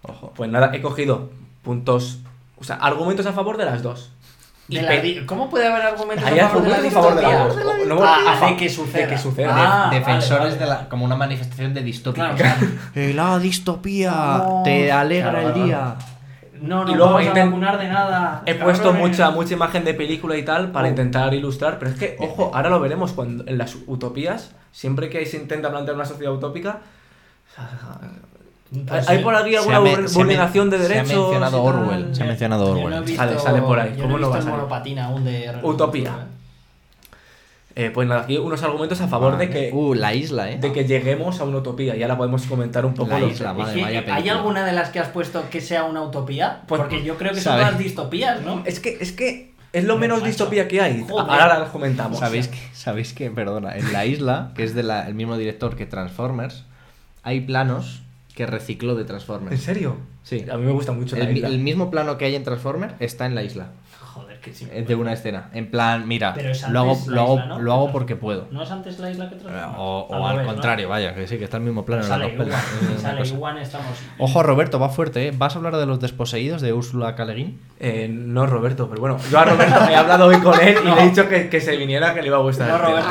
Ojo. 0.04 0.32
Pues 0.36 0.50
nada, 0.52 0.70
he 0.76 0.82
cogido 0.82 1.30
puntos, 1.64 2.20
o 2.64 2.66
sea, 2.66 2.78
argumentos 2.78 3.26
a 3.26 3.34
favor 3.34 3.58
de 3.58 3.66
las 3.66 3.84
dos. 3.84 4.12
Y 4.70 4.76
De 4.78 4.82
la 4.84 4.88
pe- 4.90 5.26
¿cómo 5.26 5.50
puede 5.50 5.68
haber 5.68 5.82
argumentos 5.86 6.26
Hay 6.26 6.40
a 6.40 6.48
favor 6.48 6.64
de 6.64 6.70
la 6.70 6.76
argumentos 6.78 6.98
a 6.98 7.02
favor 7.04 7.16
de 7.18 7.22
la 7.22 7.30
distopía? 7.46 7.76
dos. 7.78 7.88
No, 7.88 8.04
Ah, 8.04 8.18
a 8.28 8.38
fa- 8.38 8.46
de 8.48 8.56
que 8.58 8.70
suceda. 8.70 9.02
de 9.02 9.08
que 9.10 9.18
suceda. 9.18 9.50
Ah, 9.54 9.86
vale, 9.88 10.00
Defensores 10.00 10.40
vale, 10.46 10.56
de 10.58 10.66
la. 10.66 10.76
vale. 10.76 10.88
como 10.88 11.04
una 11.06 11.16
manifestación 11.18 11.74
de 11.74 11.84
distópico. 11.84 12.26
Claro, 12.26 12.38
claro. 12.38 12.68
Eh, 12.96 13.14
la 13.14 13.38
distopía 13.40 14.12
No. 14.12 14.62
te 14.64 14.90
alegra 14.92 15.32
Claro, 15.32 15.48
el 15.50 15.64
día. 15.66 15.96
No, 16.62 16.86
no 16.86 16.92
Y 16.92 16.96
luego 16.96 17.12
vamos 17.16 17.28
a 17.28 17.32
intent- 17.34 17.46
vacunar 17.48 17.78
de 17.78 17.88
nada. 17.90 18.42
He 18.46 18.56
puesto 18.56 18.94
mucha, 18.94 19.32
mucha 19.32 19.54
imagen 19.54 19.84
de 19.84 19.94
película 19.96 20.38
y 20.38 20.46
tal 20.46 20.72
para 20.72 20.88
Oh. 20.88 20.92
intentar 20.92 21.34
ilustrar, 21.34 21.78
pero 21.78 21.92
es 21.92 21.98
que, 22.00 22.16
ojo, 22.22 22.52
ahora 22.54 22.70
lo 22.70 22.80
veremos 22.80 23.12
cuando 23.12 23.44
en 23.46 23.58
las 23.58 23.76
utopías, 23.86 24.52
siempre 24.72 25.10
que 25.10 25.26
se 25.26 25.36
intenta 25.36 25.70
plantear 25.72 25.96
una 25.96 26.06
sociedad 26.06 26.32
utópica, 26.32 26.80
Pues 28.88 29.08
hay 29.10 29.18
sí. 29.18 29.24
por 29.24 29.36
aquí 29.36 29.56
alguna 29.56 29.80
vulneración 29.80 30.70
de 30.70 30.78
derechos. 30.80 31.08
Se 31.10 31.14
ha 31.16 31.20
mencionado. 31.20 31.64
Orwell. 31.64 32.16
Se 32.16 32.24
ha 32.24 32.26
mencionado 32.26 32.74
no 32.76 32.82
Orwell. 32.84 33.04
visto- 33.04 33.18
Sale- 33.24 33.40
sale 33.40 33.62
por 33.62 33.80
ahí, 33.80 33.94
¿cómo 34.00 34.18
no 34.18 34.20
no 34.20 34.30
va 34.30 34.36
a 34.36 34.38
el 34.40 34.44
salir? 34.44 34.58
monopatina 34.58 35.06
aún 35.06 35.24
de 35.26 35.52
Utopía. 35.62 36.28
Eh, 37.76 37.90
pues 37.92 38.08
nada, 38.08 38.22
aquí 38.22 38.38
unos 38.38 38.62
argumentos 38.62 39.02
a 39.02 39.08
favor 39.08 39.38
de 39.38 39.50
que, 39.50 39.72
Uh, 39.74 39.96
la 39.96 40.14
isla, 40.14 40.52
¿eh? 40.52 40.60
de 40.60 40.72
que 40.72 40.86
lleguemos 40.86 41.40
a 41.40 41.44
una 41.44 41.58
utopía. 41.58 41.96
Y 41.96 42.04
ahora 42.04 42.18
podemos 42.18 42.46
comentar 42.46 42.86
un 42.86 42.94
poco 42.94 43.10
La 43.12 43.20
los- 43.20 43.32
isla, 43.32 43.52
Es 43.52 43.58
madre, 43.58 43.82
vaya 43.82 44.00
¿Hay 44.00 44.06
película. 44.06 44.34
alguna 44.34 44.66
de 44.66 44.74
las 44.74 44.90
que 44.90 45.00
has 45.00 45.08
puesto 45.08 45.50
que 45.50 45.60
sea 45.60 45.86
una 45.86 46.04
utopía? 46.04 46.62
Pues- 46.68 46.80
Porque 46.82 47.04
yo 47.04 47.18
creo 47.18 47.34
que 47.34 47.42
son 47.42 47.58
todas 47.58 47.78
distopías, 47.80 48.42
¿no? 48.44 48.62
Es 48.66 48.80
que, 48.80 48.98
es 49.02 49.12
que 49.12 49.54
es 49.72 49.84
lo 49.86 49.96
No, 49.96 50.00
menos 50.02 50.18
macho. 50.20 50.28
distopía 50.28 50.68
que 50.68 50.82
hay. 50.82 51.04
Joder. 51.10 51.32
Ahora 51.32 51.58
las 51.60 51.70
comentamos. 51.70 52.20
¿Sabéis 52.20 52.48
que, 52.48 52.60
¿Sabéis 52.74 53.12
que, 53.14 53.32
perdona, 53.32 53.76
en 53.76 53.92
la 53.92 54.06
isla, 54.06 54.52
que 54.56 54.64
es 54.66 54.76
del 54.76 54.92
mismo 55.16 55.36
director 55.36 55.76
que 55.76 55.88
Transformers, 55.88 56.66
hay 57.24 57.42
planos 57.42 58.03
que 58.36 58.46
recicló 58.46 58.96
de 58.96 59.02
¿En 59.02 59.08
Transformers? 59.08 59.62
serio? 59.62 59.96
Sí. 60.24 60.46
A 60.52 60.58
mí 60.58 60.66
me 60.66 60.72
gusta 60.72 60.92
mucho 60.92 61.16
la 61.16 61.24
El, 61.26 61.30
mi- 61.34 61.36
isla. 61.40 61.48
el 61.50 61.60
mismo 61.60 61.92
plano 61.92 62.18
que 62.18 62.26
hay 62.26 62.36
en 62.36 62.44
Transformers 62.44 62.94
está 63.00 63.26
en 63.26 63.36
la 63.36 63.44
isla. 63.44 63.72
Joder, 64.14 64.40
que 64.40 64.54
sí. 64.54 64.68
Es 64.72 64.88
de 64.88 64.94
una 64.94 65.12
escena. 65.14 65.50
En 65.54 65.72
plan, 65.72 66.08
mira, 66.08 66.34
Pero 66.36 66.52
es 66.52 66.70
lo 66.70 66.82
hago, 66.82 66.98
la 67.08 67.16
lo 67.16 67.22
hago, 67.22 67.34
isla, 67.36 67.46
¿no? 67.48 67.60
lo 67.60 67.74
hago 67.74 67.92
porque 67.92 68.16
puedo. 68.16 68.48
¿No 68.52 68.62
es 68.62 68.70
antes 68.70 69.00
la 69.00 69.10
isla 69.10 69.28
que 69.28 69.38
Transformers? 69.38 69.76
O, 69.80 70.08
o 70.10 70.28
al 70.28 70.46
contrario, 70.46 70.88
vaya, 70.88 71.16
que 71.16 71.26
sí, 71.28 71.40
que 71.40 71.46
está 71.46 71.58
el 71.58 71.64
mismo 71.64 71.84
plano 71.84 72.04
en 72.04 72.10
las 72.10 72.20
Sale 72.20 72.38
dos 72.38 73.32
estamos... 73.62 73.98
Ojo, 74.20 74.44
Roberto, 74.44 74.80
va 74.80 74.90
fuerte, 74.90 75.30
¿eh? 75.30 75.34
¿Vas 75.36 75.56
a 75.56 75.58
hablar 75.58 75.78
de 75.78 75.88
los 75.88 76.00
desposeídos 76.00 76.62
de 76.62 76.74
Úrsula 76.74 77.16
K. 77.16 77.26
Le 77.26 77.34
Guin? 77.34 77.60
Eh, 77.80 78.08
no 78.08 78.46
Roberto, 78.46 78.88
pero 78.88 79.02
bueno, 79.02 79.18
yo 79.32 79.40
a 79.40 79.46
Roberto 79.46 79.80
he 79.90 79.96
hablado 79.96 80.28
hoy 80.28 80.38
con 80.38 80.60
él 80.62 80.78
y 80.84 80.88
No. 80.88 80.96
le 80.96 81.02
he 81.02 81.10
dicho 81.10 81.28
que, 81.28 81.50
que 81.50 81.60
se 81.60 81.76
viniera, 81.76 82.14
que 82.14 82.22
le 82.22 82.28
iba 82.28 82.38
a 82.38 82.42
gustar. 82.42 82.68
No. 82.70 82.78
Roberto, 82.78 83.10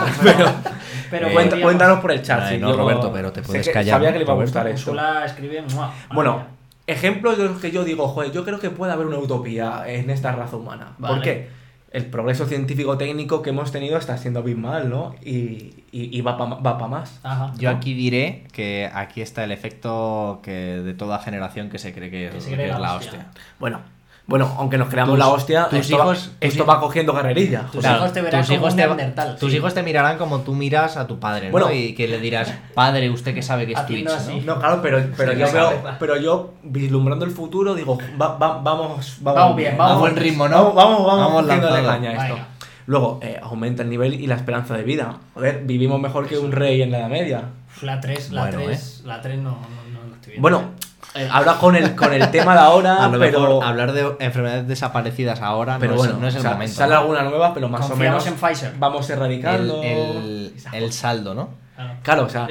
pero, 1.11 1.29
Eh, 1.33 1.61
cuéntanos 1.61 1.99
por 2.01 2.13
el 2.13 2.23
chat. 2.23 2.43
Ay, 2.43 2.59
no, 2.59 2.73
Roberto, 2.75 3.11
pero 3.13 3.33
te 3.33 3.43
puedes 3.43 3.67
que 3.67 3.73
callar, 3.73 3.97
Sabía 3.97 4.09
¿no, 4.09 4.13
que 4.15 4.19
le 4.21 4.25
iba 4.25 4.33
a 4.35 4.37
gustar 4.37 4.67
eso. 4.69 4.93
Úrsula 4.93 5.25
escribe... 5.27 5.63
¡mua! 5.75 5.93
Bueno. 6.15 6.62
Ejemplos 6.87 7.39
de 7.39 7.45
los 7.45 7.61
que 7.61 7.71
yo 7.71 7.85
digo, 7.85 8.09
joder, 8.09 8.33
yo 8.33 8.45
creo 8.45 8.59
que 8.59 8.71
puede 8.71 8.93
haber 8.93 9.07
una 9.07 9.19
utopía 9.19 9.85
en 9.87 10.11
esta 10.11 10.33
raza 10.33 10.57
humana. 10.57 10.93
Vale. 10.99 11.15
¿Por 11.15 11.25
qué? 11.25 11.49
El 11.93 12.07
progreso 12.07 12.47
científico-técnico 12.47 13.43
que 13.43 13.51
hemos 13.51 13.71
tenido 13.71 13.99
está 13.99 14.17
siendo 14.17 14.41
abismal, 14.41 14.89
¿no? 14.89 15.15
Y, 15.23 15.75
y, 15.93 16.17
y 16.17 16.21
va 16.23 16.39
para 16.39 16.55
va 16.55 16.79
pa 16.79 16.89
más. 16.89 17.21
Ajá. 17.23 17.53
Yo 17.59 17.69
aquí 17.69 17.93
diré 17.93 18.45
que 18.53 18.91
aquí 18.95 19.21
está 19.21 19.45
el 19.45 19.53
efecto 19.53 20.41
que 20.43 20.51
de 20.53 20.95
toda 20.95 21.19
generación 21.19 21.69
que 21.69 21.79
se 21.79 21.93
cree 21.93 22.11
que, 22.11 22.31
Que 22.33 22.41
se 22.41 22.49
que 22.49 22.55
cree 22.57 22.67
es 22.69 22.73
la 22.73 22.79
la 22.79 22.95
hostia. 22.95 23.11
hostia. 23.11 23.31
Bueno, 23.61 23.81
Bueno, 24.25 24.55
aunque 24.57 24.79
nos 24.79 24.89
creamos 24.89 25.13
Tus- 25.15 25.19
la 25.19 25.29
hostia, 25.29 25.69
tus 25.69 25.81
esto, 25.81 25.97
hijos- 25.97 26.29
va, 26.31 26.37
esto 26.41 26.65
tus 26.65 26.69
va 26.73 26.81
cogiendo 26.81 27.13
carrerilla. 27.13 27.67
Tus 27.73 27.85
hijos 27.85 28.13
te 28.13 28.23
verán 28.23 28.41
tus 28.41 28.49
como 28.49 28.59
hijos 28.61 28.71
un 28.73 28.77
te, 28.77 28.87
neandertal, 28.87 29.37
tus 29.37 29.51
sí. 29.51 29.57
hijos 29.57 29.75
te 29.75 29.83
mirarán 29.83 30.17
como 30.17 30.41
tú 30.41 30.55
miras 30.55 30.97
a 30.97 31.07
tu 31.09 31.19
padre, 31.19 31.47
¿no? 31.47 31.53
Bueno. 31.53 31.73
y 31.73 31.95
que 31.95 32.07
le 32.07 32.19
dirás, 32.21 32.55
padre, 32.75 33.11
usted 33.11 33.35
que 33.35 33.43
sabe 33.43 33.67
que 33.67 33.73
es 33.73 33.85
Twitch, 33.87 34.07
así. 34.07 34.41
¿no? 34.41 34.55
No, 34.55 34.61
claro, 34.61 34.81
pero, 34.81 35.03
pero, 35.17 35.33
Sí, 35.33 35.39
yo 35.41 35.53
veo, 35.53 35.83
pero 35.99 36.17
yo 36.19 36.55
vislumbrando 36.63 37.25
el 37.25 37.33
futuro 37.33 37.75
digo, 37.75 37.99
va- 38.21 38.37
va- 38.39 38.59
vamos, 38.63 39.17
Vamos 39.21 39.57
bien, 39.57 39.77
vamos 39.77 39.97
A 39.97 39.99
buen 40.01 40.17
ritmo, 40.17 40.49
¿no? 40.49 40.73
Vamos, 40.73 41.05
vamos, 41.05 41.07
vamos, 41.07 41.27
Vamos 41.27 41.47
lanzado. 41.47 41.85
caña 41.87 42.11
a 42.11 42.27
esto. 42.29 42.39
Luego, 42.87 43.19
eh, 43.23 43.39
aumenta 43.43 43.83
el 43.83 43.91
nivel 43.91 44.15
y 44.15 44.27
la 44.27 44.37
esperanza 44.37 44.77
de 44.77 44.83
vida. 44.85 45.17
Joder, 45.35 45.63
vivimos 45.65 46.01
mejor 46.01 46.27
que 46.29 46.39
un 46.39 46.53
rey 46.53 46.81
en 46.83 46.91
la 46.93 46.99
Edad 47.01 47.09
Media. 47.09 47.43
La 47.81 48.01
3, 48.01 48.31
la 48.33 48.43
Bueno, 48.43 48.59
3, 48.65 49.03
la 49.05 49.21
3 49.21 49.39
no, 49.39 49.51
no, 49.51 49.57
no 50.01 50.09
lo 50.09 50.15
estoy 50.15 50.33
viendo. 50.33 50.41
Bueno, 50.43 50.71
eh, 51.15 51.29
ahora 51.31 51.55
con 51.55 51.77
el, 51.77 51.95
con 51.95 52.13
el 52.13 52.31
tema 52.31 52.55
de 52.55 52.61
ahora, 52.61 53.05
A 53.05 53.09
lo 53.09 53.19
pero, 53.19 53.41
mejor 53.41 53.65
hablar 53.65 53.93
de 53.93 54.17
enfermedades 54.21 54.67
desaparecidas 54.69 55.41
ahora 55.41 55.77
pero 55.79 55.93
no, 55.93 55.99
bueno, 55.99 56.15
es, 56.15 56.19
no 56.21 56.29
es 56.29 56.35
el 56.35 56.41
o 56.41 56.43
sea, 56.43 56.53
momento. 56.53 56.75
sale 56.75 56.95
alguna 56.95 57.23
nueva, 57.23 57.53
pero 57.55 57.69
más 57.69 57.91
o 57.91 57.97
menos 57.97 58.27
en 58.27 58.35
Pfizer. 58.35 58.75
vamos 58.79 59.09
erradicando. 59.11 59.83
el, 59.83 60.55
el 60.73 60.93
saldo, 60.93 61.35
¿no? 61.35 61.51
Claro. 61.75 61.95
Claro, 62.03 62.23
o 62.25 62.29
sea, 62.29 62.49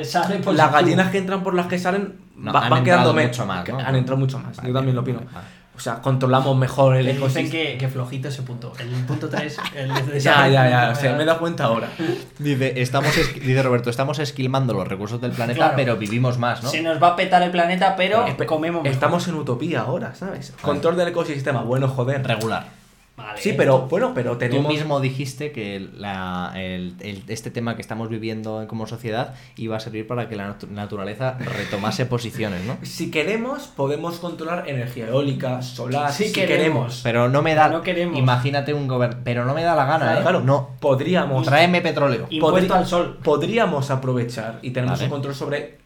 las 0.53 0.71
gallinas 0.71 1.09
que 1.11 1.17
entran 1.19 1.41
por 1.43 1.53
las 1.53 1.67
que 1.67 1.77
salen 1.79 2.19
No, 2.35 2.51
va- 2.51 2.65
han 2.65 2.69
van 2.69 2.83
quedando 2.83 3.13
mucho 3.13 3.45
más. 3.45 3.67
Han 3.69 3.95
entrado 3.95 4.17
mucho 4.19 4.39
más, 4.39 4.57
Vale, 4.57 4.69
yo 4.69 4.73
también 4.75 4.95
lo 4.95 5.01
opino. 5.01 5.19
vale. 5.31 5.47
O 5.75 5.79
sea, 5.79 6.01
controlamos 6.01 6.55
mejor 6.57 6.95
el 6.95 7.05
Que 7.05 7.13
dicen 7.13 7.23
ecosistema. 7.23 7.51
que, 7.51 7.77
que 7.77 7.87
flojito 7.87 8.27
ese 8.27 8.43
punto. 8.43 8.73
El 8.77 8.87
punto 9.05 9.29
3, 9.29 9.57
el 9.75 9.93
de 10.07 10.19
Ya, 10.19 10.47
ya, 10.47 10.69
ya, 10.69 10.89
o 10.91 10.95
sea, 10.95 11.13
me 11.15 11.23
he 11.23 11.25
dado 11.25 11.39
cuenta 11.39 11.63
ahora. 11.63 11.89
Dice, 12.37 12.79
estamos 12.81 13.17
es- 13.17 13.33
dice 13.35 13.63
Roberto, 13.63 13.89
estamos 13.89 14.19
esquilmando 14.19 14.73
los 14.73 14.87
recursos 14.87 15.19
del 15.21 15.31
planeta, 15.31 15.57
Claro. 15.57 15.73
pero 15.77 15.97
vivimos 15.97 16.37
más, 16.37 16.61
¿no? 16.61 16.69
Se 16.69 16.81
nos 16.81 17.01
va 17.01 17.09
a 17.09 17.15
petar 17.15 17.41
el 17.41 17.51
planeta, 17.51 17.95
pero 17.95 18.25
comemos 18.45 18.83
mejor. 18.83 18.93
Estamos 18.93 19.27
en 19.27 19.35
utopía 19.35 19.81
ahora, 19.81 20.13
¿sabes? 20.13 20.53
Control 20.61 20.95
del 20.97 21.07
ecosistema, 21.07 21.61
bueno, 21.63 21.87
joder. 21.87 22.21
Regular. 22.27 22.80
Vale, 23.21 23.41
Sí, 23.41 23.53
pero 23.55 23.87
bueno, 23.87 24.13
pero 24.13 24.33
Tú 24.33 24.39
tenemos. 24.39 24.71
mismo 24.71 24.99
dijiste 24.99 25.51
que 25.51 25.79
la- 25.95 26.51
el- 26.55 26.95
el- 26.99 27.23
este 27.27 27.51
tema 27.51 27.75
que 27.75 27.81
estamos 27.81 28.09
viviendo 28.09 28.65
como 28.67 28.87
sociedad 28.87 29.35
iba 29.57 29.77
a 29.77 29.79
servir 29.79 30.07
para 30.07 30.27
que 30.29 30.35
la 30.35 30.49
natu- 30.57 30.67
naturaleza 30.69 31.37
retomase 31.39 32.05
posiciones, 32.05 32.63
¿no? 32.65 32.77
Si 32.83 33.11
queremos, 33.11 33.63
podemos 33.67 34.17
controlar 34.19 34.67
energía 34.69 35.07
eólica, 35.07 35.61
solar, 35.61 36.11
Sí 36.11 36.25
si 36.25 36.33
queremos. 36.33 36.57
queremos. 36.57 36.99
Pero 37.03 37.29
no 37.29 37.41
me 37.41 37.55
da. 37.55 37.69
No 37.69 37.81
queremos. 37.81 38.17
Imagínate 38.17 38.73
un 38.73 38.87
gobierno. 38.87 39.17
Pero 39.23 39.45
no 39.45 39.53
me 39.53 39.63
da 39.63 39.75
la 39.75 39.85
gana, 39.85 39.99
Claro, 40.05 40.19
¿eh? 40.19 40.21
claro, 40.21 40.39
No. 40.41 40.69
podríamos. 40.79 41.45
Tráeme 41.45 41.81
petróleo. 41.81 42.27
Impuesto 42.29 42.73
al 42.75 42.85
sol. 42.85 43.19
Podríamos 43.23 43.91
aprovechar 43.91 44.59
y 44.61 44.71
tenemos 44.71 44.99
Vale. 44.99 45.05
un 45.05 45.11
control 45.11 45.35
sobre 45.35 45.80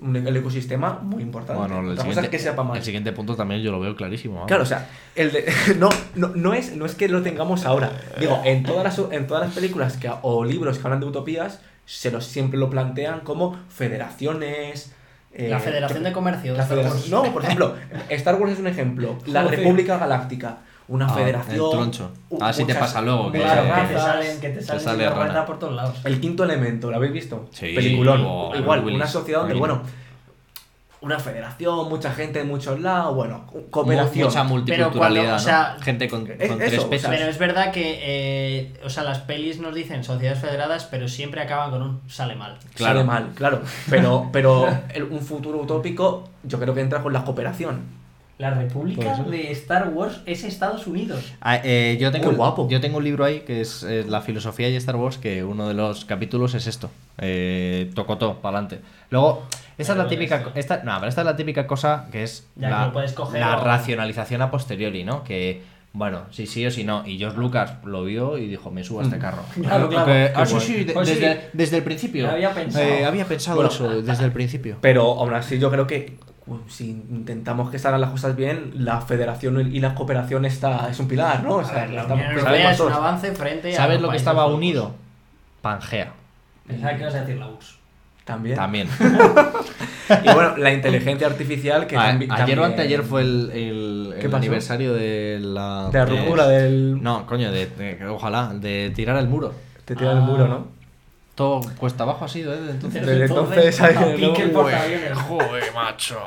un- 0.00 0.16
el 0.16 0.36
ecosistema 0.36 0.98
muy 1.02 1.22
importante. 1.22 1.58
Bueno, 1.60 1.80
el 1.80 1.86
Otra 1.92 2.04
cosa 2.04 2.14
siguiente, 2.22 2.36
es 2.36 2.44
que 2.44 2.62
más. 2.62 2.76
el 2.78 2.82
siguiente 2.84 3.12
punto 3.12 3.36
también 3.36 3.60
yo 3.62 3.70
lo 3.72 3.80
veo 3.80 3.94
clarísimo. 3.96 4.34
vamos. 4.34 4.48
Claro, 4.48 4.62
o 4.62 4.66
sea, 4.66 4.88
el 5.14 5.32
de- 5.32 5.46
no, 5.78 5.88
no, 6.14 6.28
no, 6.34 6.54
es, 6.54 6.74
no 6.76 6.86
es 6.86 6.94
que 6.94 7.08
lo 7.08 7.22
tengamos 7.22 7.64
ahora. 7.66 7.90
Digo, 8.18 8.40
en 8.44 8.62
todas 8.62 8.84
las, 8.84 9.12
en 9.12 9.26
todas 9.26 9.44
las 9.46 9.54
películas 9.54 9.96
que, 9.96 10.10
o 10.22 10.44
libros 10.44 10.78
que 10.78 10.84
hablan 10.86 11.00
de 11.00 11.06
utopías, 11.06 11.60
se 11.86 12.10
los, 12.10 12.24
siempre 12.26 12.58
lo 12.58 12.70
plantean 12.70 13.20
como 13.20 13.56
federaciones. 13.68 14.92
eh, 15.32 15.48
La 15.50 15.58
Federación 15.58 16.00
que- 16.02 16.08
de 16.08 16.12
Comercio. 16.12 16.56
la 16.56 16.64
federación-. 16.64 17.10
No, 17.10 17.32
por 17.32 17.44
ejemplo, 17.44 17.74
Star 18.10 18.36
Wars 18.36 18.52
es 18.52 18.58
un 18.60 18.68
ejemplo. 18.68 19.18
La. 19.26 19.42
República 19.44 19.98
Galáctica. 19.98 20.58
Una 20.86 21.06
Ah, 21.06 21.14
federación. 21.14 21.54
el 21.54 21.70
troncho. 21.70 22.10
u- 22.28 22.38
Ah, 22.42 22.52
sí 22.52 22.64
te 22.66 22.74
pasa 22.74 23.00
luego, 23.00 23.32
que- 23.32 23.38
que 23.38 23.44
te 23.44 23.98
salen, 23.98 24.40
que 24.40 24.48
te 24.50 24.60
salen 24.62 24.82
sale 24.84 25.08
rana. 25.08 25.46
por 25.46 25.58
todos 25.58 25.72
lados. 25.74 25.96
El 26.04 26.20
quinto 26.20 26.44
elemento, 26.44 26.90
¿lo 26.90 26.96
habéis 26.96 27.12
visto? 27.14 27.46
Sí, 27.52 27.72
Peliculón. 27.74 28.22
o 28.26 28.54
Igual, 28.54 28.84
Willis, 28.84 28.96
una 28.96 29.06
sociedad 29.06 29.40
donde, 29.40 29.54
bueno, 29.54 29.80
una 31.00 31.18
federación, 31.18 31.88
mucha 31.90 32.12
gente 32.12 32.38
de 32.38 32.44
muchos 32.46 32.80
lados, 32.80 33.14
bueno, 33.14 33.44
cooperación. 33.70 34.26
Mucha 34.28 34.42
multiculturalidad, 34.44 34.90
Pero 34.92 34.98
cuando, 34.98 35.20
o 35.20 35.32
¿no? 35.32 35.38
sea, 35.38 35.76
Gente 35.82 36.08
con, 36.08 36.22
es- 36.30 36.48
con 36.50 36.62
eso, 36.62 36.70
tres 36.70 36.84
pesos. 36.84 37.10
Pero 37.10 37.26
es 37.30 37.38
verdad 37.38 37.72
que, 37.72 37.98
eh, 38.02 38.74
o 38.84 38.88
sea, 38.90 39.04
las 39.04 39.18
pelis 39.20 39.60
nos 39.60 39.74
dicen 39.74 40.02
sociedades 40.04 40.40
federadas, 40.40 40.84
pero 40.90 41.08
siempre 41.08 41.42
acaban 41.42 41.70
con 41.70 41.82
un 41.82 42.00
sale 42.10 42.34
mal. 42.36 42.56
Claro. 42.74 42.94
Sale 43.00 43.04
mal, 43.04 43.32
claro. 43.34 43.60
Pero, 43.90 44.28
pero 44.32 44.66
el- 44.94 45.04
un 45.04 45.20
futuro 45.20 45.58
utópico, 45.60 46.28
yo 46.42 46.58
creo 46.58 46.74
que 46.74 46.80
entra 46.80 47.02
con 47.02 47.12
la 47.12 47.22
cooperación. 47.24 48.03
La 48.36 48.50
República 48.50 49.14
de 49.30 49.52
Star 49.52 49.90
Wars 49.90 50.20
es 50.26 50.42
Estados 50.42 50.86
Unidos. 50.88 51.32
Ah, 51.40 51.60
eh, 51.62 51.96
yo, 52.00 52.10
tengo, 52.10 52.26
Muy 52.26 52.34
guapo. 52.36 52.68
yo 52.68 52.80
tengo 52.80 52.98
un 52.98 53.04
libro 53.04 53.24
ahí 53.24 53.40
que 53.40 53.60
es 53.60 53.84
eh, 53.84 54.04
La 54.08 54.22
filosofía 54.22 54.68
y 54.68 54.74
Star 54.76 54.96
Wars, 54.96 55.18
que 55.18 55.44
uno 55.44 55.68
de 55.68 55.74
los 55.74 56.04
capítulos 56.04 56.54
es 56.54 56.66
esto. 56.66 56.90
Eh, 57.18 57.92
tocotó, 57.94 58.40
para 58.40 58.58
adelante. 58.58 58.80
Luego, 59.10 59.46
esta 59.78 59.92
es 59.92 59.98
la 59.98 60.08
típica. 60.08 60.46
Esta, 60.56 60.82
no, 60.82 60.94
pero 60.96 61.08
esta 61.08 61.20
es 61.20 61.24
la 61.26 61.36
típica 61.36 61.66
cosa 61.68 62.08
que 62.10 62.24
es 62.24 62.48
Ya 62.56 62.70
la, 62.70 62.92
coger 63.14 63.40
la 63.40 63.56
o- 63.58 63.64
racionalización 63.64 64.42
a 64.42 64.50
posteriori, 64.50 65.04
¿no? 65.04 65.22
Que, 65.22 65.62
bueno, 65.92 66.22
sí, 66.32 66.48
sí 66.48 66.66
o 66.66 66.72
sí 66.72 66.82
no. 66.82 67.06
Y 67.06 67.18
George 67.18 67.38
Lucas 67.38 67.74
lo 67.84 68.02
vio 68.02 68.36
y 68.36 68.48
dijo, 68.48 68.72
me 68.72 68.82
subo 68.82 68.98
a 68.98 69.04
este 69.04 69.18
carro. 69.18 69.44
Claro, 69.62 69.88
claro. 69.88 70.06
Que- 70.06 70.32
ah, 70.34 70.44
sí, 70.44 70.54
bueno. 70.54 70.66
sí, 70.66 70.84
de- 70.84 70.92
Pues 70.92 71.08
sí. 71.08 71.20
desde, 71.52 71.76
el 71.76 71.84
principio. 71.84 72.28
Había 72.28 72.52
pensado. 72.52 72.84
Eh, 72.84 73.04
había 73.04 73.26
pensado 73.26 73.54
Bueno, 73.58 73.70
eso 73.70 74.02
desde 74.02 74.24
el 74.24 74.32
principio. 74.32 74.76
Pero 74.80 75.02
aún 75.20 75.32
así 75.34 75.60
yo 75.60 75.70
creo 75.70 75.86
que 75.86 76.16
si 76.68 76.90
intentamos 76.90 77.70
que 77.70 77.78
salgan 77.78 78.00
las 78.02 78.10
cosas 78.10 78.36
bien, 78.36 78.72
la 78.76 79.00
federación 79.00 79.60
y 79.74 79.80
la 79.80 79.94
cooperación 79.94 80.44
está, 80.44 80.88
es 80.90 80.98
un 81.00 81.08
pilar, 81.08 81.42
¿no? 81.42 81.56
O 81.56 81.60
A 81.60 81.64
sea, 81.64 81.80
ver, 81.82 81.90
la 81.90 82.02
estamos- 82.02 82.24
Europea 82.26 82.70
es 82.72 82.80
un 82.80 82.92
avance 82.92 83.32
frente 83.32 83.72
a. 83.72 83.76
¿Sabes 83.76 84.00
lo 84.00 84.10
que 84.10 84.16
estaba 84.16 84.46
unido? 84.46 84.94
Pangea. 85.62 86.12
Pensaba 86.66 86.94
que 86.94 87.00
ibas 87.02 87.14
a 87.14 87.20
decir 87.20 87.36
la 87.36 87.48
URSS. 87.48 87.76
También. 88.24 88.56
También. 88.56 88.88
Y 90.22 90.34
bueno, 90.34 90.56
la 90.58 90.70
inteligencia 90.72 91.26
artificial 91.26 91.86
que 91.86 91.96
A- 91.96 92.12
tambi- 92.12 92.24
ayer 92.30 92.30
o 92.30 92.36
también- 92.36 92.62
anteayer 92.62 93.02
fue 93.02 93.22
el, 93.22 93.50
el- 93.54 94.34
aniversario 94.34 94.92
de 94.92 95.38
la. 95.40 95.88
De 95.90 95.98
la 95.98 96.04
ruptura 96.04 96.46
del... 96.48 97.02
No, 97.02 97.24
coño, 97.26 97.50
de, 97.50 97.66
de- 97.66 98.06
ojalá, 98.08 98.52
de 98.52 98.92
tirar 98.94 99.16
el 99.16 99.28
muro. 99.28 99.54
Te 99.86 99.96
tira 99.96 100.12
el 100.12 100.20
muro, 100.20 100.46
¿no? 100.46 100.66
Todo 101.34 101.60
cuesta 101.78 102.04
abajo 102.04 102.24
ha 102.24 102.28
sido, 102.28 102.54
¿eh? 102.54 102.58
Desde 102.58 102.70
entonces. 102.72 103.06
Desde 103.06 103.24
entonces 103.24 103.80
hay- 103.80 103.96
a 103.96 104.14
pique 104.14 104.42
el. 104.42 105.14
Joder, 105.14 105.64
macho. 105.74 106.18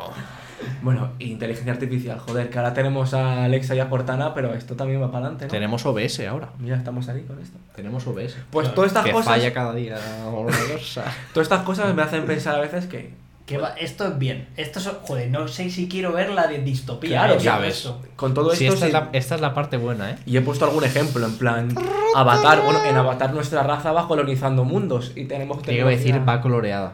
Bueno, 0.81 1.11
inteligencia 1.19 1.71
artificial, 1.71 2.19
joder, 2.19 2.49
que 2.49 2.57
ahora 2.57 2.73
tenemos 2.73 3.13
a 3.13 3.43
Alexa 3.45 3.75
y 3.75 3.79
a 3.79 3.89
Cortana, 3.89 4.33
pero 4.33 4.53
esto 4.53 4.75
también 4.75 5.01
va 5.01 5.07
para 5.11 5.25
adelante, 5.27 5.45
¿no? 5.45 5.51
Tenemos 5.51 5.85
OBS 5.85 6.27
ahora. 6.27 6.49
Mira, 6.57 6.75
estamos 6.75 7.07
ahí 7.09 7.21
con 7.23 7.39
esto. 7.39 7.57
Tenemos 7.75 8.05
OBS. 8.07 8.35
Pues 8.49 8.65
Claro. 8.65 8.75
todas 8.75 8.89
estas 8.89 9.05
que 9.05 9.11
cosas, 9.11 9.27
falla 9.35 9.53
cada 9.53 9.73
día. 9.73 9.97
todas 11.33 11.45
estas 11.45 11.61
cosas 11.63 11.93
me 11.93 12.01
hacen 12.01 12.25
pensar 12.25 12.55
a 12.55 12.59
veces 12.59 12.87
que 12.87 13.13
Que 13.47 13.57
va- 13.57 13.73
esto 13.79 14.05
es 14.05 14.19
bien. 14.19 14.47
Esto 14.57 14.77
es, 14.79 14.89
joder, 15.03 15.29
no 15.31 15.47
sé 15.47 15.69
si 15.71 15.87
quiero 15.87 16.11
ver 16.11 16.29
la 16.31 16.45
de 16.47 16.59
distopía. 16.59 17.09
Claro, 17.23 17.39
ya 17.39 17.53
todo 17.53 17.61
ves. 17.61 17.77
esto. 17.77 18.01
con 18.17 18.33
todo 18.33 18.53
Sí, 18.53 18.65
esto 18.67 18.73
esta, 18.75 18.87
es 18.87 18.93
la, 18.93 19.09
esta 19.13 19.35
es 19.35 19.41
la 19.41 19.53
parte 19.55 19.77
buena, 19.77 20.11
¿eh? 20.11 20.15
y 20.25 20.35
he 20.37 20.41
puesto 20.41 20.65
algún 20.65 20.83
ejemplo 20.83 21.25
en 21.25 21.37
plan 21.37 21.73
Avatar, 22.15 22.61
bueno, 22.63 22.83
en 22.83 22.95
Avatar 22.97 23.33
nuestra 23.33 23.63
raza 23.63 23.91
va 23.93 24.07
colonizando 24.07 24.63
mundos 24.65 25.13
y 25.15 25.25
tenemos 25.25 25.61
que 25.61 25.71
decir, 25.71 26.05
tecnología- 26.13 26.25
va 26.35 26.41
coloreada. 26.41 26.91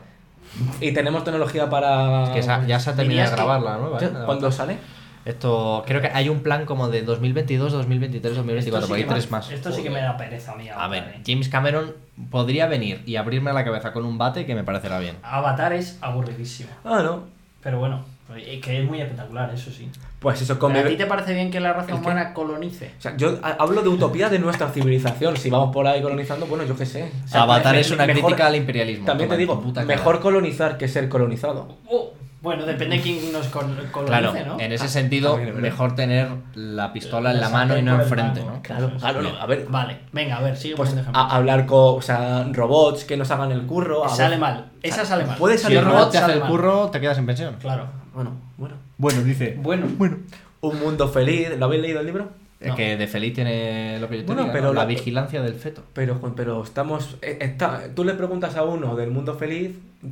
y 0.80 0.92
tenemos 0.94 1.24
tecnología 1.24 1.70
para 1.70 2.32
Que 2.34 2.40
esa- 2.40 2.66
ya 2.68 2.80
se 2.80 2.92
ha 2.92 2.96
terminado 2.96 3.32
de 3.32 3.36
que- 3.36 3.42
grabar 3.42 3.62
la 3.62 3.78
nueva. 3.78 4.00
¿eh? 4.00 4.12
¿Cuándo 4.26 4.52
sale? 4.52 4.78
Esto, 5.26 5.84
creo 5.88 6.02
que 6.02 6.08
hay 6.08 6.28
un 6.30 6.42
plan 6.42 6.66
como 6.66 6.90
de 6.90 7.02
2022, 7.04 7.72
2023, 7.72 8.32
Esto 8.32 8.42
2024, 8.42 8.86
sí 8.86 8.90
por 8.90 8.98
ahí 8.98 9.06
tres 9.06 9.32
más. 9.32 9.50
Esto 9.52 9.72
sí 9.72 9.82
que 9.82 9.90
me 9.90 10.02
da 10.02 10.18
pereza 10.18 10.52
a 10.52 10.56
mí. 10.56 10.68
A 10.70 10.88
ver, 10.88 11.04
eh. 11.16 11.22
James 11.26 11.48
Cameron 11.50 11.94
podría 12.30 12.68
venir 12.68 13.02
y 13.06 13.16
abrirme 13.16 13.54
la 13.54 13.64
cabeza 13.64 13.94
con 13.94 14.06
un 14.06 14.18
bate 14.18 14.46
que 14.46 14.54
me 14.56 14.64
parecerá 14.64 15.00
bien. 15.00 15.16
Avatar 15.24 15.72
es 15.74 15.98
aburridísimo. 16.02 16.70
Ah, 16.84 17.02
no. 17.04 17.24
Pero 17.62 17.80
bueno, 17.80 18.04
eh, 18.36 18.60
que 18.60 18.82
es 18.82 18.86
muy 18.86 19.00
espectacular, 19.00 19.50
eso 19.54 19.72
sí. 19.72 19.90
Pues 20.20 20.42
eso 20.42 20.60
¿Pero 20.60 20.80
¿A 20.80 20.84
ti 20.90 20.96
te 20.98 21.06
parece 21.06 21.34
bien 21.34 21.52
que 21.52 21.60
la 21.62 21.72
raza 21.74 21.96
humana 21.96 22.34
colonice? 22.34 22.92
O 22.98 23.02
sea, 23.02 23.16
yo 23.18 23.40
ha- 23.44 23.56
hablo 23.60 23.82
de 23.82 23.90
utopía 23.90 24.30
de 24.30 24.40
nuestra 24.40 24.70
civilización. 24.70 25.38
Si 25.38 25.50
vamos 25.50 25.74
por 25.74 25.88
ahí 25.88 26.02
colonizando, 26.02 26.46
bueno, 26.48 26.66
yo 26.66 26.76
qué 26.78 26.86
sé. 26.86 27.10
O 27.26 27.28
sea, 27.28 27.44
Avatar 27.44 27.76
me- 27.76 27.82
es 27.82 27.92
una 27.92 28.06
mejor- 28.06 28.24
crítica 28.24 28.48
al 28.48 28.56
imperialismo. 28.58 29.06
También 29.06 29.30
Toma 29.30 29.36
te 29.38 29.40
digo, 29.42 29.74
cara. 29.74 29.86
mejor 29.86 30.20
colonizar 30.20 30.78
que 30.78 30.88
ser 30.90 31.08
colonizado. 31.10 31.78
Oh, 31.90 32.12
bueno, 32.44 32.66
depende 32.66 32.98
de 32.98 33.02
quién 33.02 33.32
nos 33.32 33.48
col- 33.48 33.90
colonice, 33.92 34.20
Claro, 34.20 34.34
¿no? 34.46 34.60
en 34.60 34.72
ese 34.72 34.88
sentido, 34.90 35.40
es 35.40 35.46
verdad. 35.46 35.60
mejor 35.62 35.96
tener 35.96 36.28
la 36.54 36.94
pistola 36.94 37.32
en 37.32 37.40
La 37.42 37.50
mano 37.50 37.76
y 37.78 37.82
no 37.82 37.96
el 37.96 38.02
enfrente. 38.02 38.42
¿no? 38.42 38.62
Claro, 38.62 38.92
claro, 39.00 39.22
no, 39.24 39.30
a 39.40 39.46
ver. 39.48 39.66
Vale, 39.70 40.00
venga, 40.12 40.38
a 40.38 40.42
ver, 40.42 40.56
sigue 40.58 40.76
Pues 40.76 40.94
a- 41.14 41.36
hablar 41.36 41.66
con, 41.66 41.98
o 41.98 42.02
sea, 42.02 42.46
robots 42.52 43.06
que 43.06 43.18
nos 43.18 43.32
hagan 43.32 43.52
el 43.52 43.64
curro. 43.66 44.08
Sale 44.10 44.38
mal, 44.38 44.72
esa 44.84 45.06
sale 45.06 45.26
mal. 45.26 45.38
Puede 45.38 45.58
Si 45.58 45.64
salir 45.64 45.80
el 45.80 45.86
mal, 45.86 45.94
robot 45.96 46.12
te 46.12 46.18
hace 46.20 46.34
el 46.34 46.40
mal. 46.42 46.50
curro, 46.50 46.90
te 46.92 47.00
quedas 47.02 47.18
en 47.18 47.26
pensión. 47.26 47.56
Claro. 47.60 47.88
Bueno, 48.14 48.32
bueno. 48.58 48.76
Bueno, 48.98 49.22
dice. 49.24 49.58
Bueno, 49.60 49.88
Bueno. 49.98 50.18
Un 50.62 50.80
mundo 50.80 51.10
feliz. 51.10 51.50
¿Lo 51.58 51.66
habéis 51.66 51.82
leído 51.82 52.00
el 52.00 52.06
libro? 52.06 52.30
Es 52.64 52.70
No. 52.70 52.76
que 52.76 52.96
de 52.98 53.08
feliz 53.08 53.34
tiene 53.34 54.00
lo 54.00 54.08
que 54.10 54.16
yo 54.16 54.22
te 54.22 54.28
Bueno, 54.28 54.44
diga, 54.44 54.54
pero 54.54 54.68
¿no? 54.68 54.74
la 54.74 54.82
lo- 54.84 54.88
vigilancia 54.88 55.42
del 55.42 55.56
feto. 55.56 55.84
Pero, 55.94 56.20
pero 56.36 56.64
estamos. 56.64 57.18
eh, 57.22 57.38
está, 57.42 57.84
tú 57.94 58.04
le 58.06 58.14
preguntas 58.14 58.56
a 58.56 58.64
uno 58.64 58.96
del 58.96 59.12
mundo 59.12 59.36
feliz 59.36 59.72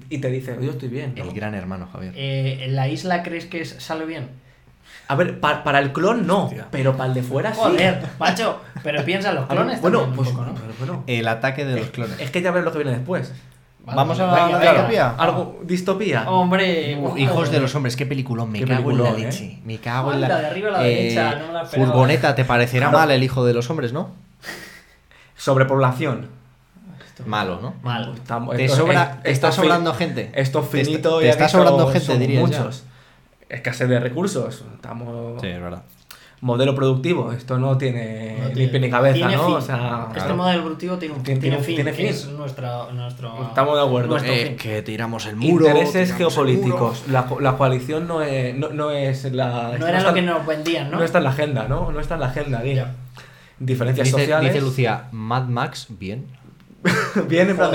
y 0.09 0.17
te 0.19 0.29
dice, 0.29 0.57
yo 0.61 0.71
estoy 0.71 0.89
bien. 0.89 1.13
¿no? 1.15 1.23
El 1.23 1.31
gran 1.33 1.55
hermano, 1.55 1.87
Javier. 1.91 2.13
eh, 2.15 2.65
¿en 2.65 2.75
la 2.75 2.87
isla 2.89 3.23
crees 3.23 3.45
que 3.45 3.63
sale 3.65 4.05
bien? 4.05 4.27
A 5.07 5.15
ver, 5.15 5.39
pa- 5.39 5.63
para 5.63 5.79
el 5.79 5.91
clon 5.93 6.27
no, 6.27 6.49
pero 6.71 6.95
para 6.97 7.07
el 7.09 7.13
de 7.13 7.23
fuera 7.23 7.53
sí. 7.53 7.59
Joder, 7.61 8.01
macho, 8.19 8.61
pero 8.83 9.03
piensa 9.03 9.29
en 9.29 9.35
los 9.35 9.45
clones 9.47 9.81
bueno, 9.81 9.99
también 10.01 10.15
pues 10.17 10.29
poco, 10.29 10.45
¿no? 10.45 10.53
pero 10.55 10.73
bueno. 10.79 11.03
El 11.07 11.27
ataque 11.27 11.65
de 11.65 11.77
los 11.79 11.89
clones. 11.89 12.19
Es 12.19 12.31
que 12.31 12.41
ya 12.41 12.51
ves 12.51 12.63
lo 12.63 12.71
que 12.71 12.77
viene 12.79 12.91
después. 12.97 13.33
Vale, 13.83 13.95
Vamos 13.97 14.19
a 14.19 14.27
la 14.27 14.59
distopía. 14.59 15.15
¿Algo? 15.17 15.59
¿Distopía? 15.63 16.29
Hombre, 16.29 16.91
hijos 17.17 17.49
de 17.51 17.59
los 17.59 17.73
hombres, 17.73 17.95
qué 17.95 18.05
peliculón, 18.05 18.51
me 18.51 18.59
Qué 18.59 18.65
cago 18.67 18.91
en 18.91 19.01
la 19.03 19.09
¿eh? 19.09 19.17
leche. 19.17 19.59
Me 19.65 19.79
cago 19.79 20.13
en 20.13 20.21
la. 20.21 20.27
De 20.39 20.45
arriba 20.47 20.69
a 20.69 20.71
la 20.73 20.87
Eh, 20.87 20.95
derecha, 20.95 21.35
no 21.39 21.47
me 21.47 21.53
la 21.53 21.61
esperaba. 21.63 21.91
Furgoneta, 21.91 22.35
¿te 22.35 22.45
parecerá 22.45 22.89
Claro. 22.89 22.99
mal 22.99 23.11
el 23.11 23.23
hijo 23.23 23.43
de 23.43 23.53
los 23.55 23.69
hombres, 23.71 23.91
no? 23.91 24.11
Sobrepoblación. 25.35 26.27
Malo, 27.25 27.59
¿no? 27.61 27.75
Mal. 27.83 28.13
Estamos- 28.15 28.55
Te 28.55 28.65
esto- 28.65 28.77
sobra- 28.77 29.15
es- 29.17 29.23
te 29.23 29.31
está 29.31 29.51
sobrando 29.51 29.93
gente. 29.93 30.31
Esto 30.33 30.61
Te 30.61 30.83
finito 30.83 31.19
te 31.19 31.25
y 31.25 31.29
está 31.29 31.47
sobrando 31.49 31.87
gente, 31.87 32.27
ya. 32.33 32.39
muchos. 32.39 32.83
Escasez 33.49 33.89
de 33.89 33.99
recursos. 33.99 34.63
Estamos... 34.75 35.39
Sí, 35.41 35.47
es 35.47 35.61
verdad. 35.61 35.83
Modelo 36.41 36.73
productivo. 36.73 37.31
Esto 37.31 37.59
no 37.59 37.77
tiene 37.77 38.37
No 38.41 38.47
ni 38.49 38.53
tiene- 38.55 38.69
pie 38.71 38.79
ni 38.79 38.89
cabeza, 38.89 39.13
tiene 39.13 39.35
¿no? 39.35 39.45
fin. 39.45 39.55
O 39.55 39.61
sea, 39.61 40.03
Este 40.07 40.19
Claro. 40.21 40.35
modelo 40.35 40.61
productivo 40.63 40.97
tiene 40.97 41.13
un 41.15 41.21
Tiene- 41.23 41.39
tiene, 41.39 41.57
fin, 41.59 41.75
tiene 41.75 41.93
fin. 41.93 42.05
es 42.07 42.27
nuestra, 42.29 42.91
nuestro... 42.91 43.43
Estamos 43.49 43.75
de 43.77 43.83
acuerdo. 43.85 44.17
Eh, 44.17 44.55
que 44.59 44.81
tiramos 44.81 45.27
el 45.27 45.35
muro. 45.35 45.67
intereses 45.67 46.07
muro. 46.13 46.17
geopolíticos. 46.17 47.07
La, 47.09 47.27
la 47.39 47.57
coalición 47.57 48.07
no 48.07 48.23
es, 48.23 48.55
no, 48.55 48.69
no 48.69 48.89
es 48.91 49.31
la... 49.31 49.77
No 49.77 49.87
era 49.87 49.99
está- 49.99 50.09
lo 50.09 50.15
que 50.15 50.21
nos 50.23 50.45
vendían, 50.45 50.89
¿no? 50.89 50.97
No 50.97 51.03
está 51.03 51.19
en 51.19 51.23
la 51.25 51.29
agenda, 51.29 51.67
¿no? 51.67 51.91
No 51.91 51.99
está 51.99 52.15
en 52.15 52.19
la 52.21 52.27
agenda, 52.27 52.61
diga. 52.61 52.83
Ya. 52.85 52.95
Diferencias 53.59 54.05
Dice, 54.07 54.17
sociales. 54.19 54.51
dice 54.53 54.65
Lucía, 54.65 55.03
Mad 55.11 55.43
Max, 55.45 55.85
bien. 55.89 56.25
Bien, 57.27 57.47
en 57.51 57.55
plan. 57.57 57.71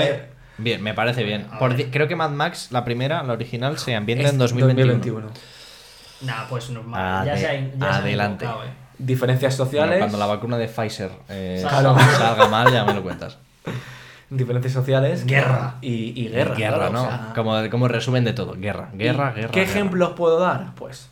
Bien, 0.57 0.83
me 0.83 0.93
parece 0.93 1.23
bien. 1.23 1.45
Por 1.59 1.73
creo 1.89 2.09
que 2.09 2.17
Mad 2.17 2.31
Max, 2.31 2.67
la 2.71 2.83
primera, 2.83 3.23
la 3.23 3.31
original, 3.33 3.77
se 3.77 3.95
ambienta 3.95 4.25
es 4.25 4.31
en 4.33 4.37
2021. 4.39 4.93
2021. 4.95 5.56
Nah, 6.21 6.47
pues 6.49 6.69
normal. 6.69 7.25
ya 7.25 7.33
Ade- 7.33 7.39
se 7.39 7.47
ha, 7.47 7.53
ya 7.53 7.69
se 7.69 7.75
han 7.85 7.93
adelante. 7.93 8.45
eh. 8.45 8.49
Diferencias 8.97 9.55
Bueno, 9.57 9.65
sociales. 9.65 9.99
cuando 9.99 10.17
la 10.17 10.25
vacuna 10.25 10.57
de 10.57 10.67
Pfizer 10.67 11.11
eh, 11.29 11.59
Salga 11.61 11.93
mal. 11.93 12.09
salga 12.15 12.47
mal, 12.47 12.71
ya 12.73 12.83
me 12.83 12.93
lo 12.93 13.03
cuentas. 13.03 13.37
Diferencias 14.29 14.73
sociales. 14.73 15.25
Guerra. 15.25 15.75
Y, 15.81 16.19
y 16.19 16.29
guerra. 16.29 16.55
Guerra, 16.55 16.77
claro, 16.77 16.93
¿no? 16.93 17.03
o 17.03 17.07
sea, 17.07 17.31
como, 17.35 17.69
como 17.69 17.87
resumen 17.87 18.23
de 18.25 18.33
todo. 18.33 18.53
Guerra, 18.57 18.89
guerra, 18.93 19.31
¿y 19.35 19.39
guerra. 19.41 19.51
¿Qué 19.51 19.59
guerra. 19.61 19.71
ejemplos 19.71 20.09
puedo 20.17 20.39
dar? 20.39 20.73
Pues 20.75 21.09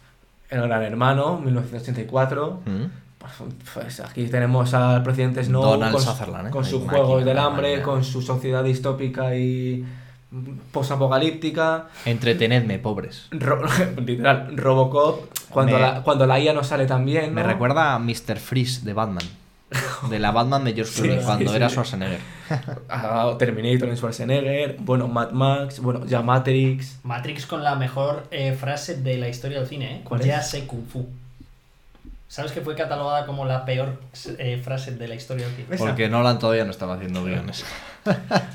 El 0.50 0.62
Gran 0.64 0.84
Hermano, 0.84 1.40
1984. 1.40 2.62
Mm. 2.66 2.84
Pues, 3.20 3.34
pues 3.74 4.00
aquí 4.02 4.28
tenemos 4.28 4.74
al 4.74 5.02
presidente 5.02 5.44
Snow 5.44 5.64
Donald 5.64 5.94
con, 5.94 6.02
Sutherland, 6.02 6.48
¿eh? 6.48 6.52
con 6.52 6.66
sus 6.66 6.84
juegos 6.84 7.24
del 7.26 7.40
hambre, 7.40 7.82
con 7.82 8.04
su 8.04 8.22
sociedad 8.22 8.64
distópica 8.64 9.36
y 9.36 9.84
posapocalíptica. 10.72 11.88
Entretenedme, 12.06 12.80
pobres. 12.80 13.28
Ro- 13.32 13.62
literal, 14.06 14.56
Robocop, 14.58 15.26
cuando, 15.50 15.74
Me- 15.76 15.80
la, 15.82 16.02
cuando 16.04 16.26
la 16.26 16.40
IA 16.40 16.54
no 16.54 16.64
sale 16.64 16.86
tan 16.86 17.06
bien. 17.06 17.34
Me 17.34 17.44
recuerda 17.44 17.96
a 17.96 18.00
Mr. 18.00 18.38
Freeze 18.38 18.82
de 18.86 18.94
Batman. 18.94 19.26
De 20.10 20.20
la 20.20 20.30
Batman 20.32 20.64
de 20.64 20.74
George 20.74 20.94
Clooney, 21.02 21.20
sí, 21.20 21.26
cuando 21.26 21.50
sí, 21.50 21.56
era 21.56 21.68
sí. 21.70 21.74
Schwarzenegger. 21.74 22.20
a 22.88 23.36
Terminator 23.40 23.90
en 23.90 23.98
Schwarzenegger, 23.98 24.78
bueno, 24.80 25.08
Mad 25.08 25.32
Max, 25.32 25.80
bueno, 25.80 26.06
ya 26.06 26.22
Matrix. 26.22 27.00
Matrix 27.04 27.46
con 27.48 27.64
la 27.64 27.76
mejor 27.76 28.28
eh, 28.30 28.54
frase 28.54 28.96
de 29.02 29.18
la 29.18 29.28
historia 29.28 29.58
del 29.60 29.68
cine, 29.68 29.96
¿eh? 29.98 30.02
¿Cuál 30.04 30.22
ya 30.22 30.40
es? 30.40 30.48
sé 30.50 30.68
Kung 30.68 30.86
Fu. 30.88 31.08
¿Sabes 32.36 32.52
que 32.52 32.60
fue 32.60 32.76
catalogada 32.76 33.26
como 33.26 33.46
la 33.46 33.64
peor 33.64 33.98
eh, 34.40 34.62
frase 34.62 34.92
de 34.98 35.08
la 35.08 35.16
historia 35.16 35.46
del 35.48 35.56
cine? 35.56 35.68
Esa. 35.72 35.86
Porque 35.86 36.10
Nolan 36.10 36.38
todavía 36.38 36.66
no 36.66 36.72
estaba 36.72 36.96
haciendo 36.96 37.24
guiones. 37.24 37.64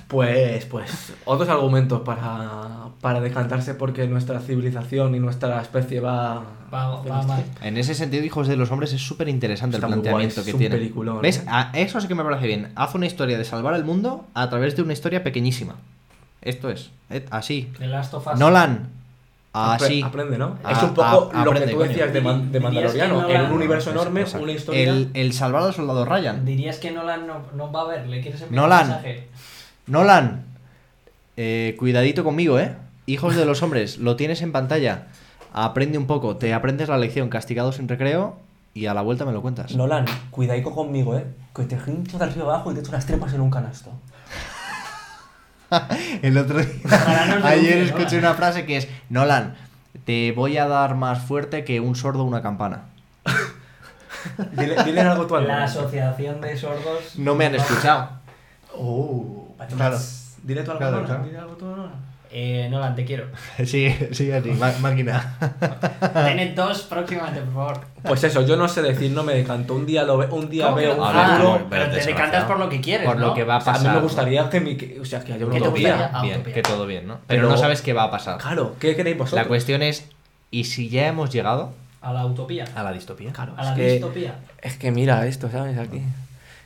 Pues, 0.07 0.67
pues, 0.67 1.13
otros 1.25 1.49
argumentos 1.49 2.03
para, 2.03 2.89
para 3.01 3.21
decantarse 3.21 3.73
porque 3.75 4.07
nuestra 4.07 4.41
civilización 4.41 5.15
y 5.15 5.19
nuestra 5.19 5.63
especie 5.63 6.01
va... 6.01 6.43
Va, 6.73 7.01
va 7.03 7.23
mal. 7.23 7.43
En 7.63 7.79
ese 7.79 7.95
sentido, 7.95 8.23
Hijos 8.23 8.49
de 8.49 8.57
los 8.57 8.71
Hombres 8.71 8.93
es 8.93 9.01
súper 9.01 9.29
interesante 9.31 9.77
el 9.79 9.81
planteamiento 9.83 10.43
guay, 10.43 10.45
que 10.45 10.51
es 10.51 10.55
un 10.55 10.61
tiene. 10.61 10.77
peliculón, 10.77 11.23
¿Ves? 11.23 11.39
¿eh? 11.39 11.45
A- 11.49 11.71
eso 11.75 12.01
sí 12.03 12.07
que 12.07 12.15
me 12.15 12.23
parece 12.23 12.47
bien. 12.47 12.73
Haz 12.77 12.95
una 12.95 13.07
historia 13.07 13.39
de 13.39 13.45
salvar 13.47 13.75
el 13.75 13.85
mundo 13.85 14.27
a 14.35 14.51
través 14.51 14.77
de 14.77 14.83
una 14.83 14.93
historia 14.93 15.25
pequeñísima. 15.25 15.77
Esto 16.43 16.69
es. 16.69 16.91
eh, 17.09 17.25
Así. 17.31 17.73
The 17.79 17.87
Last 17.87 18.13
of 18.13 18.27
Us. 18.27 18.39
Nolan. 18.39 18.91
Apre- 19.53 19.85
Así. 19.85 20.03
Aprende, 20.03 20.39
¿no? 20.39 20.59
A- 20.63 20.73
es 20.73 20.83
un 20.83 20.91
poco 20.95 21.03
a- 21.03 21.13
lo 21.13 21.29
que 21.31 21.37
aprende, 21.59 21.73
tú 21.73 21.79
coño. 21.79 21.89
decías 21.89 22.13
de, 22.13 22.21
Man- 22.21 22.53
de 22.53 22.59
que 22.59 22.63
Mandaloriano. 22.65 23.23
no 23.23 23.29
en 23.29 23.41
un 23.47 23.53
universo 23.53 23.91
enorme, 23.91 24.21
exacto. 24.21 24.45
una 24.45 24.53
historia... 24.53 24.83
El, 24.91 25.11
el 25.15 25.33
salvar 25.33 25.65
al 25.65 25.75
soldado 25.75 26.05
Ryan. 26.05 26.45
Dirías 26.45 26.79
que 26.79 26.93
Nolan 26.93 27.27
no, 27.27 27.41
no 27.57 27.73
va 27.73 27.81
a 27.83 27.85
ver, 27.89 28.07
le 28.07 28.21
quieres 28.21 28.43
enviar 28.43 28.63
Nolan. 28.63 28.83
un 28.83 28.89
mensaje. 28.93 29.29
Nolan. 29.89 30.45
eh, 31.37 31.75
cuidadito 31.79 32.23
conmigo, 32.23 32.59
¿eh? 32.61 32.75
Hijos 33.07 33.35
de 33.35 33.45
los 33.45 33.63
hombres, 33.63 33.99
lo 33.99 34.15
tienes 34.17 34.41
en 34.43 34.53
pantalla. 34.53 35.09
Aprende 35.53 35.99
un 35.99 36.07
poco. 36.07 36.37
Te 36.37 36.55
aprendes 36.55 36.89
la 36.89 36.97
lección 36.99 37.29
castigado 37.29 37.73
sin 37.73 37.89
recreo 37.89 38.37
y 38.73 38.87
a 38.87 38.95
la 38.95 39.03
vuelta 39.03 39.25
me 39.25 39.33
lo 39.33 39.43
cuentas. 39.43 39.75
Nolan, 39.75 40.05
cuidaico 40.31 40.73
conmigo, 40.73 41.17
¿eh? 41.17 41.25
Que 41.57 41.65
te 41.65 41.77
hincho 41.91 42.19
de 42.19 42.25
arriba 42.25 42.45
abajo 42.55 42.71
y 42.71 42.75
te 42.75 42.81
echo 42.83 42.93
las 42.93 43.05
trepas 43.05 43.33
en 43.35 43.41
un 43.41 43.51
canasto. 43.51 43.91
El 46.23 46.37
otro 46.39 46.59
día. 46.59 46.69
Ayer 47.45 47.79
escuché 47.79 48.17
Nolan. 48.17 48.25
una 48.31 48.35
frase 48.35 48.67
que 48.67 48.77
es: 48.79 48.89
Nolan, 49.09 49.55
te 50.05 50.33
voy 50.33 50.59
a 50.59 50.67
dar 50.67 50.95
más 50.95 51.23
fuerte 51.23 51.65
que 51.65 51.81
un 51.81 51.95
sordo 51.97 52.25
una 52.25 52.43
campana. 52.43 52.83
Dile, 54.53 54.77
dile 54.85 55.01
algo 55.01 55.27
tú 55.27 55.37
al 55.37 55.47
La 55.47 55.55
Nolan. 55.55 55.69
asociación 55.69 56.41
de 56.41 56.57
sordos. 56.57 57.17
No 57.17 57.35
me 57.35 57.47
han 57.47 57.55
escuchado. 57.55 58.11
Oh, 58.77 59.55
Claro. 59.77 59.99
Dile 60.43 60.63
tú 60.63 60.71
algo 60.73 60.79
Claro, 60.81 61.05
claro. 61.05 61.25
dile 61.25 61.39
algo 61.39 61.55
tú 61.55 61.67
Nolan. 61.67 62.10
Eh, 62.33 62.69
Nolan, 62.71 62.95
te 62.95 63.05
quiero. 63.05 63.27
Sí, 63.65 63.93
sí, 64.13 64.31
así, 64.31 64.51
má- 64.53 64.73
máquina. 64.81 65.37
Tened 66.15 66.55
dos 66.55 66.83
próximamente, 66.83 67.41
por 67.41 67.53
favor. 67.55 67.81
Pues 68.05 68.23
eso, 68.25 68.43
yo 68.47 68.57
no 68.57 68.69
sé 68.69 68.83
decir, 68.83 69.11
no 69.11 69.23
me 69.25 69.35
decanto. 69.35 69.75
Un 69.75 69.85
día, 69.85 70.05
lo 70.05 70.17
ve- 70.19 70.29
un 70.31 70.49
día 70.49 70.67
¿Cómo 70.67 70.77
que 70.77 70.83
veo 70.87 70.97
no? 70.97 71.05
A 71.05 71.11
Ah, 71.11 71.37
pero 71.39 71.67
pero 71.69 71.91
te 71.91 72.05
decantas 72.07 72.45
por 72.45 72.59
lo 72.61 72.69
que 72.69 72.81
quieres, 72.81 73.07
Por 73.07 73.17
¿no? 73.19 73.29
lo 73.29 73.35
que 73.35 73.43
va 73.45 73.57
a 73.57 73.59
O 73.59 73.61
sea, 73.63 73.73
a 73.73 73.77
pasar. 73.77 73.91
mí 73.91 73.97
me 73.97 74.03
gustaría 74.03 74.49
que, 74.49 74.61
mi, 74.61 74.77
que- 74.77 75.01
o 75.01 75.05
sea, 75.05 75.25
que 75.25 75.33
haya 75.33 75.45
una 75.45 75.55
¿Qué 75.57 75.61
te 75.61 75.69
utopía. 75.69 75.97
gustaría? 75.97 76.21
Bien, 76.23 76.43
que 76.55 76.63
todo 76.63 76.87
bien, 76.87 77.09
¿no? 77.09 77.15
Pero, 77.27 77.43
Pero- 77.43 77.49
no 77.49 77.57
sabes 77.57 77.83
qué 77.83 77.93
va 77.93 78.05
a 78.05 78.11
pasar. 78.13 78.39
Claro, 78.39 78.77
¿qué 78.79 78.95
queréis 78.95 79.19
vosotros? 79.19 79.43
La 79.43 79.49
cuestión 79.49 79.83
es: 79.83 80.09
¿y 80.53 80.65
si 80.65 80.89
ya 80.89 81.09
hemos 81.09 81.31
llegado 81.31 81.73
A 82.01 82.13
la 82.13 82.25
utopía. 82.27 82.65
a 82.77 82.83
la 82.85 82.93
distopía? 82.93 83.33
Claro, 83.33 83.55
A 83.57 83.63
es 83.63 83.69
la 83.71 83.75
que, 83.75 83.91
distopía. 83.93 84.35
es 84.63 84.77
que 84.77 84.93
mira 84.93 85.27
esto, 85.27 85.51
¿sabes? 85.51 85.77
Aquí. 85.79 86.01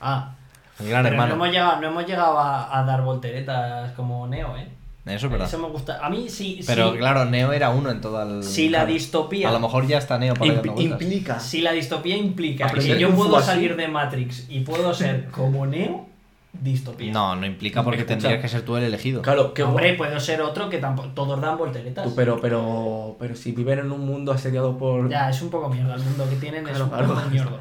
Ah. 0.00 0.32
Gran 0.78 1.04
pero 1.04 1.14
hermano. 1.14 1.36
No 1.36 1.44
hemos 1.44 1.54
llegado, 1.54 1.80
no 1.80 1.86
hemos 1.86 2.06
llegado 2.06 2.38
a, 2.38 2.78
a 2.78 2.84
dar 2.84 3.00
volteretas 3.02 3.92
como 3.92 4.26
Neo, 4.26 4.56
¿eh? 4.58 4.68
Eso 5.06 5.26
es 5.26 5.32
verdad. 5.32 5.46
Eso 5.48 5.58
me 5.58 5.68
gusta. 5.68 5.98
A 6.04 6.08
mí 6.08 6.28
sí. 6.30 6.60
Pero 6.66 6.92
sí, 6.92 6.98
claro, 6.98 7.26
Neo 7.26 7.52
era 7.52 7.68
uno 7.70 7.90
en 7.90 8.00
toda 8.00 8.22
el. 8.24 8.42
Si 8.42 8.70
la 8.70 8.78
claro. 8.80 8.92
distopía. 8.94 9.48
A 9.50 9.52
lo 9.52 9.60
mejor 9.60 9.86
ya 9.86 9.98
está 9.98 10.18
Neo 10.18 10.32
por 10.34 10.48
ahí 10.48 10.56
Imp- 10.56 10.80
implica. 10.80 11.38
Si 11.40 11.60
la 11.60 11.72
distopía 11.72 12.16
implica 12.16 12.66
que 12.68 12.98
yo 12.98 13.10
puedo 13.14 13.36
así. 13.36 13.46
salir 13.48 13.76
de 13.76 13.88
Matrix 13.88 14.46
y 14.48 14.60
puedo 14.60 14.94
ser 14.94 15.26
como 15.30 15.66
Neo, 15.66 16.06
distopía. 16.54 17.12
No, 17.12 17.36
no 17.36 17.44
implica 17.44 17.82
porque 17.82 17.98
Escucha. 18.00 18.16
tendrías 18.18 18.40
que 18.40 18.48
ser 18.48 18.62
tú 18.62 18.76
el 18.78 18.84
elegido. 18.84 19.20
Claro, 19.20 19.52
que 19.52 19.62
Hombre, 19.62 19.92
puedo 19.94 20.18
ser 20.20 20.40
otro 20.40 20.70
que 20.70 20.78
tampoco. 20.78 21.08
Todos 21.08 21.38
dan 21.40 21.58
volteretas. 21.58 22.04
Tú, 22.04 22.14
pero, 22.14 22.40
pero, 22.40 23.16
pero 23.18 23.34
si 23.36 23.52
viven 23.52 23.80
en 23.80 23.92
un 23.92 24.06
mundo 24.06 24.32
asediado 24.32 24.78
por. 24.78 25.10
Ya, 25.10 25.28
es 25.28 25.42
un 25.42 25.50
poco 25.50 25.68
mierda. 25.68 25.96
El 25.96 26.02
mundo 26.02 26.26
que 26.30 26.36
tienen 26.36 26.66
es 26.66 26.80
un 26.80 26.88
claro. 26.88 27.08
poco 27.08 27.20
mierda. 27.30 27.60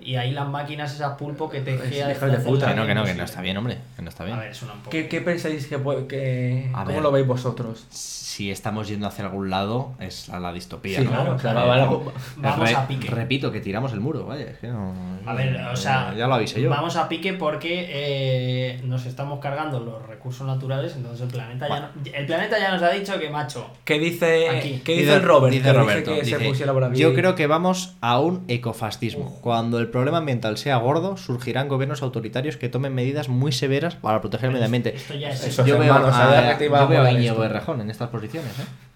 Y 0.00 0.16
ahí 0.16 0.30
las 0.32 0.48
máquinas, 0.48 0.94
esas 0.94 1.16
pulpo 1.18 1.50
que 1.50 1.60
te 1.60 1.74
Es 1.74 1.82
queda 1.82 2.12
hijas 2.12 2.30
de 2.32 2.38
puta. 2.38 2.68
Que 2.68 2.74
no, 2.74 2.86
que 2.86 2.94
no, 2.94 3.04
que 3.04 3.14
no 3.14 3.24
está 3.24 3.40
bien, 3.40 3.56
hombre. 3.56 3.78
Que 3.96 4.02
no 4.02 4.08
está 4.10 4.24
bien. 4.24 4.36
A 4.36 4.40
ver, 4.40 4.54
suena 4.54 4.74
un 4.74 4.80
poco. 4.80 4.90
¿Qué, 4.90 5.08
qué 5.08 5.20
pensáis 5.20 5.66
que 5.66 5.78
puede.? 5.78 6.06
Que, 6.06 6.70
A 6.74 6.84
¿Cómo 6.84 6.94
ver. 6.94 7.02
lo 7.02 7.12
veis 7.12 7.26
vosotros? 7.26 7.86
Si 8.38 8.52
estamos 8.52 8.86
yendo 8.86 9.08
hacia 9.08 9.24
algún 9.24 9.50
lado, 9.50 9.94
es 9.98 10.28
a 10.28 10.38
la 10.38 10.52
distopía, 10.52 11.00
Sí, 11.00 11.04
¿no? 11.06 11.10
claro, 11.10 11.36
claro. 11.36 11.58
va- 11.66 11.76
va- 11.76 12.12
Vamos 12.36 12.68
Re- 12.70 12.76
a 12.76 12.86
pique. 12.86 13.10
Repito, 13.10 13.50
que 13.50 13.60
tiramos 13.60 13.92
el 13.92 13.98
muro, 13.98 14.26
vaya. 14.26 14.44
Es 14.44 14.58
que 14.58 14.68
no... 14.68 14.94
A 15.26 15.34
ver, 15.34 15.60
o 15.72 15.74
sea, 15.74 16.14
Ya 16.16 16.28
lo 16.28 16.34
avisé 16.34 16.62
yo. 16.62 16.70
Vamos 16.70 16.94
a 16.94 17.08
pique 17.08 17.32
porque 17.32 17.86
eh, 17.90 18.80
nos 18.84 19.06
estamos 19.06 19.40
cargando 19.40 19.80
los 19.80 20.06
recursos 20.06 20.46
naturales, 20.46 20.94
entonces 20.94 21.22
el 21.22 21.28
planeta 21.32 21.66
ya 21.68 21.80
no- 21.80 21.88
el 22.14 22.26
planeta 22.26 22.60
ya 22.60 22.70
nos 22.70 22.80
ha 22.82 22.90
dicho 22.90 23.18
que 23.18 23.28
macho. 23.28 23.66
¿Qué 23.84 23.98
dice, 23.98 24.48
Aquí. 24.50 24.82
¿qué 24.84 24.98
dice 24.98 25.14
el 25.16 25.22
Robert? 25.24 25.52
Dice 25.52 25.72
Roberto, 25.72 26.14
que 26.14 26.24
se 26.24 26.36
dice, 26.38 26.48
pusiera 26.48 26.72
por 26.72 26.84
aquí. 26.84 26.96
Yo 27.00 27.14
creo 27.14 27.34
que 27.34 27.48
vamos 27.48 27.96
a 28.00 28.20
un 28.20 28.44
ecofascismo. 28.46 29.36
Cuando 29.40 29.80
el 29.80 29.88
problema 29.88 30.18
ambiental 30.18 30.58
sea 30.58 30.76
gordo, 30.76 31.16
surgirán 31.16 31.66
gobiernos 31.66 32.02
autoritarios 32.02 32.56
que 32.56 32.68
tomen 32.68 32.94
medidas 32.94 33.28
muy 33.28 33.50
severas 33.50 33.96
para 33.96 34.20
proteger 34.20 34.46
el 34.46 34.52
medio 34.52 34.66
ambiente. 34.66 34.94
Esto 34.94 35.14
ya 35.14 35.30
es 35.30 35.56
Yo 35.56 35.76
veo, 35.76 35.92
a, 35.92 36.56
yo 36.60 36.86
veo 36.88 37.08
Íñigo. 37.10 37.42
Errejón 37.42 37.80
en 37.80 37.90
estas 37.90 38.10
posiciones, 38.10 38.27
¿eh? 38.36 38.40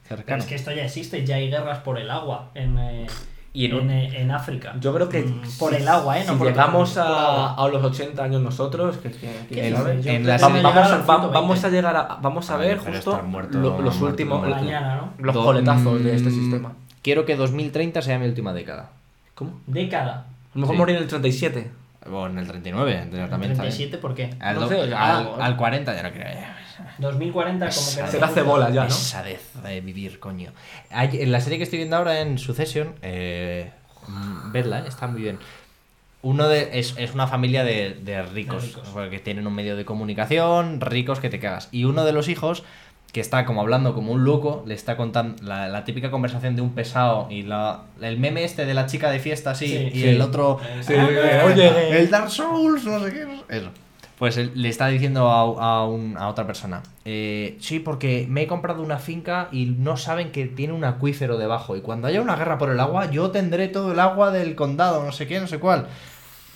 Pero 0.09 0.19
Cercano. 0.19 0.43
es 0.43 0.49
que 0.49 0.55
esto 0.57 0.73
ya 0.73 0.85
existe, 0.85 1.25
ya 1.25 1.37
hay 1.37 1.49
guerras 1.49 1.79
por 1.79 1.99
el 1.99 2.11
agua 2.11 2.51
en, 2.55 2.79
eh, 2.79 3.07
Y 3.55 3.67
en 3.67 3.73
en, 3.77 3.91
eh, 3.91 4.21
en 4.23 4.31
África. 4.31 4.75
Yo 4.81 4.95
creo 4.95 5.09
que 5.11 5.21
Mm, 5.23 5.45
si- 5.47 5.59
por 5.59 5.75
el 5.75 5.87
agua, 5.89 6.19
¿eh? 6.19 6.25
No 6.27 6.33
si 6.33 6.39
por 6.39 6.49
llegamos 6.49 6.97
a, 6.99 7.55
a 7.55 7.69
los 7.69 7.83
80 7.85 8.25
años 8.25 8.41
nosotros, 8.43 8.97
que, 8.97 9.11
que- 9.11 9.19
que- 9.21 9.55
¿Qué 9.55 9.69
En- 9.69 9.75
en 9.77 10.03
que 10.25 10.37
Vamos, 10.41 10.65
a, 10.65 11.29
vamos 11.29 11.63
20. 11.63 11.67
a 11.67 11.71
llegar 11.71 11.97
a, 11.97 12.19
vamos 12.23 12.51
a 12.51 12.57
Ay, 12.59 12.69
ver 12.69 12.79
justo 12.79 13.23
muerto, 13.25 13.59
lo- 13.59 13.71
los 13.81 13.81
muerto, 13.97 14.05
últimos. 14.07 14.49
Mañana, 14.49 14.97
¿no? 14.97 15.13
los 15.19 15.35
Do- 15.35 15.45
coletazos 15.45 16.03
de 16.03 16.15
este 16.15 16.31
mm, 16.31 16.33
sistema. 16.35 16.73
Quiero 17.03 17.25
que 17.27 17.37
2030 17.37 18.01
sea 18.01 18.19
mi 18.19 18.27
última 18.27 18.53
década. 18.55 18.91
¿Cómo? 19.35 19.61
Década. 19.67 20.27
A 20.55 20.55
lo 20.55 20.61
mejor 20.63 20.75
Sí. 20.77 20.79
morir 20.79 20.97
en 20.97 21.03
el 21.03 21.09
37. 21.09 21.71
O 22.11 22.27
en 22.27 22.39
el 22.39 22.47
39, 22.49 22.95
también 22.95 23.23
está 23.23 23.37
bien. 23.39 23.53
37, 23.53 23.99
¿por 23.99 24.15
qué? 24.15 24.35
Al, 24.41 24.57
No 24.61 24.67
sé, 24.69 24.81
al, 24.95 25.29
al 25.41 25.57
40 25.57 25.95
ya 25.95 26.03
no 26.03 26.11
creo. 26.11 26.27
2040 26.99 27.67
como 27.67 27.87
que 27.87 27.93
Se 28.11 28.19
te 28.19 28.25
hace 28.25 28.43
bola 28.43 28.71
ya, 28.71 28.83
¿no? 28.83 28.89
Pesadez 28.89 29.41
de 29.65 29.81
vivir, 29.81 30.19
coño. 30.19 30.53
Hay- 30.91 31.21
en 31.23 31.33
la 31.33 31.41
serie 31.41 31.59
que 31.59 31.65
estoy 31.65 31.79
viendo 31.79 31.97
ahora 31.97 32.21
en 32.21 32.39
Succession, 32.39 32.95
eh, 33.03 33.71
vedla, 34.53 34.81
eh, 34.81 34.85
está 34.89 35.07
muy 35.07 35.23
bien. 35.23 35.39
Uno 36.23 36.49
de, 36.49 36.79
es, 36.79 36.95
es 36.99 37.15
una 37.15 37.27
familia 37.27 37.65
de, 37.65 37.95
de 38.01 38.23
ricos, 38.23 38.63
De 38.63 38.69
ricos. 38.69 38.89
porque 38.93 39.19
tienen 39.19 39.47
un 39.47 39.55
medio 39.55 39.77
de 39.77 39.85
comunicación, 39.85 40.81
ricos 40.81 41.19
que 41.19 41.29
te 41.31 41.41
cagas. 41.41 41.69
Y 41.73 41.85
uno 41.85 42.05
de 42.05 42.13
los 42.13 42.29
hijos, 42.29 42.63
que 43.13 43.21
está 43.21 43.45
como 43.45 43.61
hablando 43.61 43.93
como 43.93 44.13
un 44.13 44.25
loco, 44.25 44.63
le 44.67 44.75
está 44.75 44.97
contando 44.97 45.43
la, 45.43 45.67
la 45.69 45.85
típica 45.85 46.11
conversación 46.13 46.55
de 46.55 46.63
un 46.63 46.75
pesado 46.75 47.27
y 47.29 47.43
la, 47.43 47.83
el 48.01 48.19
meme 48.19 48.45
este 48.45 48.65
de 48.67 48.73
la 48.73 48.87
chica 48.87 49.11
de 49.11 49.19
fiesta 49.19 49.51
así, 49.51 49.67
Sí, 49.67 49.91
y 49.93 50.01
sí. 50.01 50.09
el 50.09 50.21
otro, 50.23 50.61
Sí, 50.81 50.95
"Ah, 50.97 51.43
oye". 51.45 51.99
el 51.99 52.09
Dark 52.09 52.31
Souls, 52.31 52.85
no 52.85 53.01
sé 53.05 53.13
qué, 53.13 53.27
eso. 53.57 53.69
Pues 54.23 54.37
le 54.37 54.69
está 54.69 54.87
diciendo 54.87 55.29
a, 55.29 55.41
a 55.81 55.85
un- 55.85 56.17
a 56.17 56.29
otra 56.29 56.47
persona, 56.47 56.85
eh, 57.05 57.57
sí, 57.59 57.81
porque 57.81 58.25
me 58.31 58.43
he 58.43 58.47
comprado 58.47 58.81
una 58.81 58.99
finca 59.01 59.49
y 59.51 59.65
no 59.67 59.97
saben 59.97 60.31
que 60.31 60.47
tiene 60.47 60.73
un 60.75 60.85
acuífero 60.85 61.39
debajo. 61.39 61.75
Y 61.77 61.81
cuando 61.81 62.07
haya 62.07 62.21
una 62.23 62.37
guerra 62.37 62.57
por 62.57 62.71
el 62.71 62.79
agua, 62.79 63.11
yo 63.11 63.33
tendré 63.33 63.67
todo 63.67 63.91
el 63.91 63.99
agua 63.99 64.31
del 64.31 64.55
condado, 64.55 65.03
no 65.05 65.11
sé 65.11 65.27
qué, 65.27 65.41
no 65.41 65.49
sé 65.49 65.59
cuál. 65.59 65.89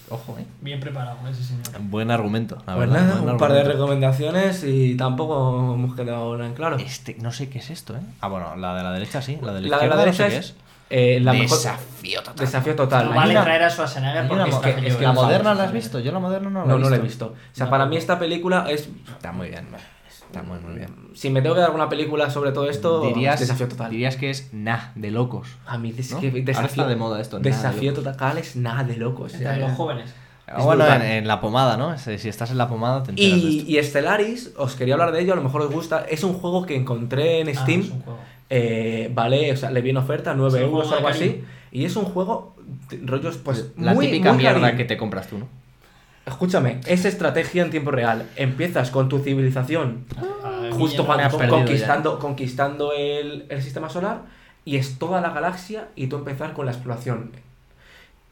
Ojo, 0.09 0.37
eh. 0.39 0.47
Bien 0.61 0.79
preparado 0.79 1.17
ese 1.29 1.43
señor. 1.43 1.65
Buen 1.81 2.11
argumento, 2.13 2.57
la 2.67 2.77
Pues 2.77 2.89
verdad. 2.91 3.07
nada, 3.07 3.21
buen 3.21 3.33
un 3.35 3.39
par 3.39 3.53
de 3.53 3.65
recomendaciones 3.65 4.63
y 4.65 4.97
tampoco 4.97 5.75
hemos 5.75 5.97
quedado 5.97 6.37
nada 6.37 6.49
en 6.49 6.55
claro. 6.55 6.77
Este, 6.77 7.17
no 7.21 7.33
sé 7.33 7.49
qué 7.49 7.59
es 7.59 7.71
esto, 7.71 7.97
¿eh? 7.97 8.01
Ah, 8.21 8.29
bueno, 8.29 8.55
la 8.57 8.77
de 8.77 8.83
la 8.85 8.93
derecha 8.93 9.21
sí, 9.21 9.39
la 9.43 9.53
de 9.53 9.63
la, 9.63 9.69
La 9.69 9.83
de 9.83 9.89
la 9.89 9.97
derecha 9.97 10.25
no 10.25 10.31
sé 10.31 10.35
qué 10.37 10.41
es, 10.41 10.55
eh, 10.91 11.19
la 11.21 11.33
mejor- 11.33 11.57
Desafío 11.59 12.21
total. 12.23 12.37
Desafío 12.37 12.77
total. 12.77 13.09
No 13.11 13.17
vale 13.17 13.33
una- 13.33 13.43
traer 13.43 13.63
a 13.65 13.71
Schwarzenegger 13.71 14.29
porque 14.29 14.43
una- 14.45 14.45
está 14.55 14.57
es 14.69 14.75
que- 14.75 14.81
feliz 14.81 14.91
es 14.91 14.95
que 14.97 15.01
de 15.01 15.07
¿La 15.09 15.13
moderna 15.13 15.55
la 15.55 15.65
has 15.65 15.73
visto? 15.73 15.99
Yo 15.99 16.13
la 16.13 16.19
moderna 16.21 16.51
no 16.51 16.61
la 16.61 16.65
he 16.65 16.69
No, 16.69 16.77
visto. 16.77 16.91
no 16.91 16.91
la 16.91 17.03
he 17.03 17.05
visto. 17.05 17.27
O 17.27 17.35
sea, 17.53 17.65
No, 17.67 17.71
para 17.71 17.85
no. 17.85 17.91
mí 17.91 17.97
esta 17.97 18.19
película 18.19 18.67
es... 18.71 18.89
Está 19.09 19.33
muy 19.33 19.49
bien. 19.49 19.67
Está 20.27 20.43
muy, 20.43 20.59
muy 20.61 20.75
bien. 20.75 20.89
Si 21.15 21.31
me 21.31 21.41
tengo 21.41 21.55
que 21.55 21.61
dar 21.61 21.69
alguna 21.71 21.89
película 21.89 22.29
sobre 22.31 22.53
todo 22.53 22.69
esto, 22.69 23.01
dirías, 23.07 23.41
desafío 23.41 23.69
total. 23.69 23.91
dirías 23.91 24.17
que 24.17 24.31
es 24.31 24.51
nah, 24.53 24.91
de 24.95 25.11
locos. 25.11 25.49
A 25.67 25.79
mí 25.79 25.95
es 25.97 26.11
¿no? 26.13 26.21
que 26.21 26.29
Ahora 26.29 26.43
desafío, 26.45 26.67
está 26.69 26.87
de 26.89 26.97
moda 26.97 27.21
esto, 27.21 27.39
de 27.39 27.51
Desafío 27.51 27.95
total 27.95 28.39
es 28.39 28.57
nada 28.57 28.85
de 28.85 28.97
locos. 28.97 29.35
o 29.35 29.39
sea, 29.39 29.55
Entre 29.55 29.67
los 29.69 29.77
jóvenes. 29.77 30.13
Ah, 30.49 30.63
bueno, 30.63 30.87
en, 30.87 31.03
en 31.03 31.27
la 31.27 31.41
pomada, 31.41 31.77
¿no? 31.77 31.97
Si 31.99 32.29
estás 32.29 32.51
en 32.53 32.59
la 32.59 32.69
pomada 32.69 33.03
te 33.03 33.11
enteras 33.11 33.33
de 33.33 33.39
Y, 33.49 33.59
esto. 33.59 33.71
y 33.71 33.83
Stellaris, 33.83 34.53
os 34.57 34.75
quería 34.77 34.95
hablar 34.95 35.11
de 35.13 35.21
ello, 35.23 35.33
a 35.33 35.37
lo 35.37 35.43
mejor 35.43 35.63
os 35.63 35.73
gusta. 35.73 36.05
Es 36.09 36.23
un 36.23 36.35
juego 36.35 36.65
que 36.67 36.77
encontré 36.77 37.41
en 37.41 37.49
Ah, 37.49 37.55
Steam. 37.55 37.81
es 37.81 37.91
un 37.91 38.01
juego. 38.03 38.19
eh, 38.51 39.11
vale, 39.13 39.51
o 39.53 39.57
sea, 39.57 39.71
le 39.71 39.81
vi 39.81 39.91
en 39.91 39.97
oferta, 39.97 40.35
9 40.35 40.59
Es 40.61 40.65
un 40.65 40.71
euros 40.71 40.93
o 40.93 40.95
algo 40.97 41.09
así. 41.09 41.43
Y 41.73 41.85
es 41.85 41.97
un 41.97 42.05
juego, 42.05 42.55
rollos, 43.05 43.39
pues. 43.39 43.73
la 43.79 43.93
muy- 43.95 44.07
típica 44.07 44.33
muy 44.33 44.43
mierda 44.43 44.77
que 44.77 44.85
te 44.85 44.97
compras 44.97 45.27
tú, 45.29 45.39
¿no? 45.39 45.49
Escúchame, 46.27 46.81
es 46.87 47.05
estrategia 47.05 47.63
en 47.63 47.71
tiempo 47.71 47.91
real. 47.93 48.29
Empiezas 48.37 48.91
con 48.91 49.09
tu 49.09 49.21
civilización 49.21 50.05
Ah, 50.45 50.69
justo 50.73 51.05
mierda. 51.05 51.29
cuando 51.31 51.39
con- 51.39 51.49
conquistando, 51.61 52.19
conquistando 52.19 52.93
el, 52.93 53.47
el 53.49 53.63
sistema 53.63 53.89
solar 53.89 54.23
y 54.65 54.77
es 54.77 54.99
toda 54.99 55.21
la 55.21 55.31
galaxia 55.31 55.89
y 55.95 56.09
tú 56.09 56.17
empezar 56.17 56.53
con 56.53 56.67
la 56.67 56.73
exploración. 56.73 57.31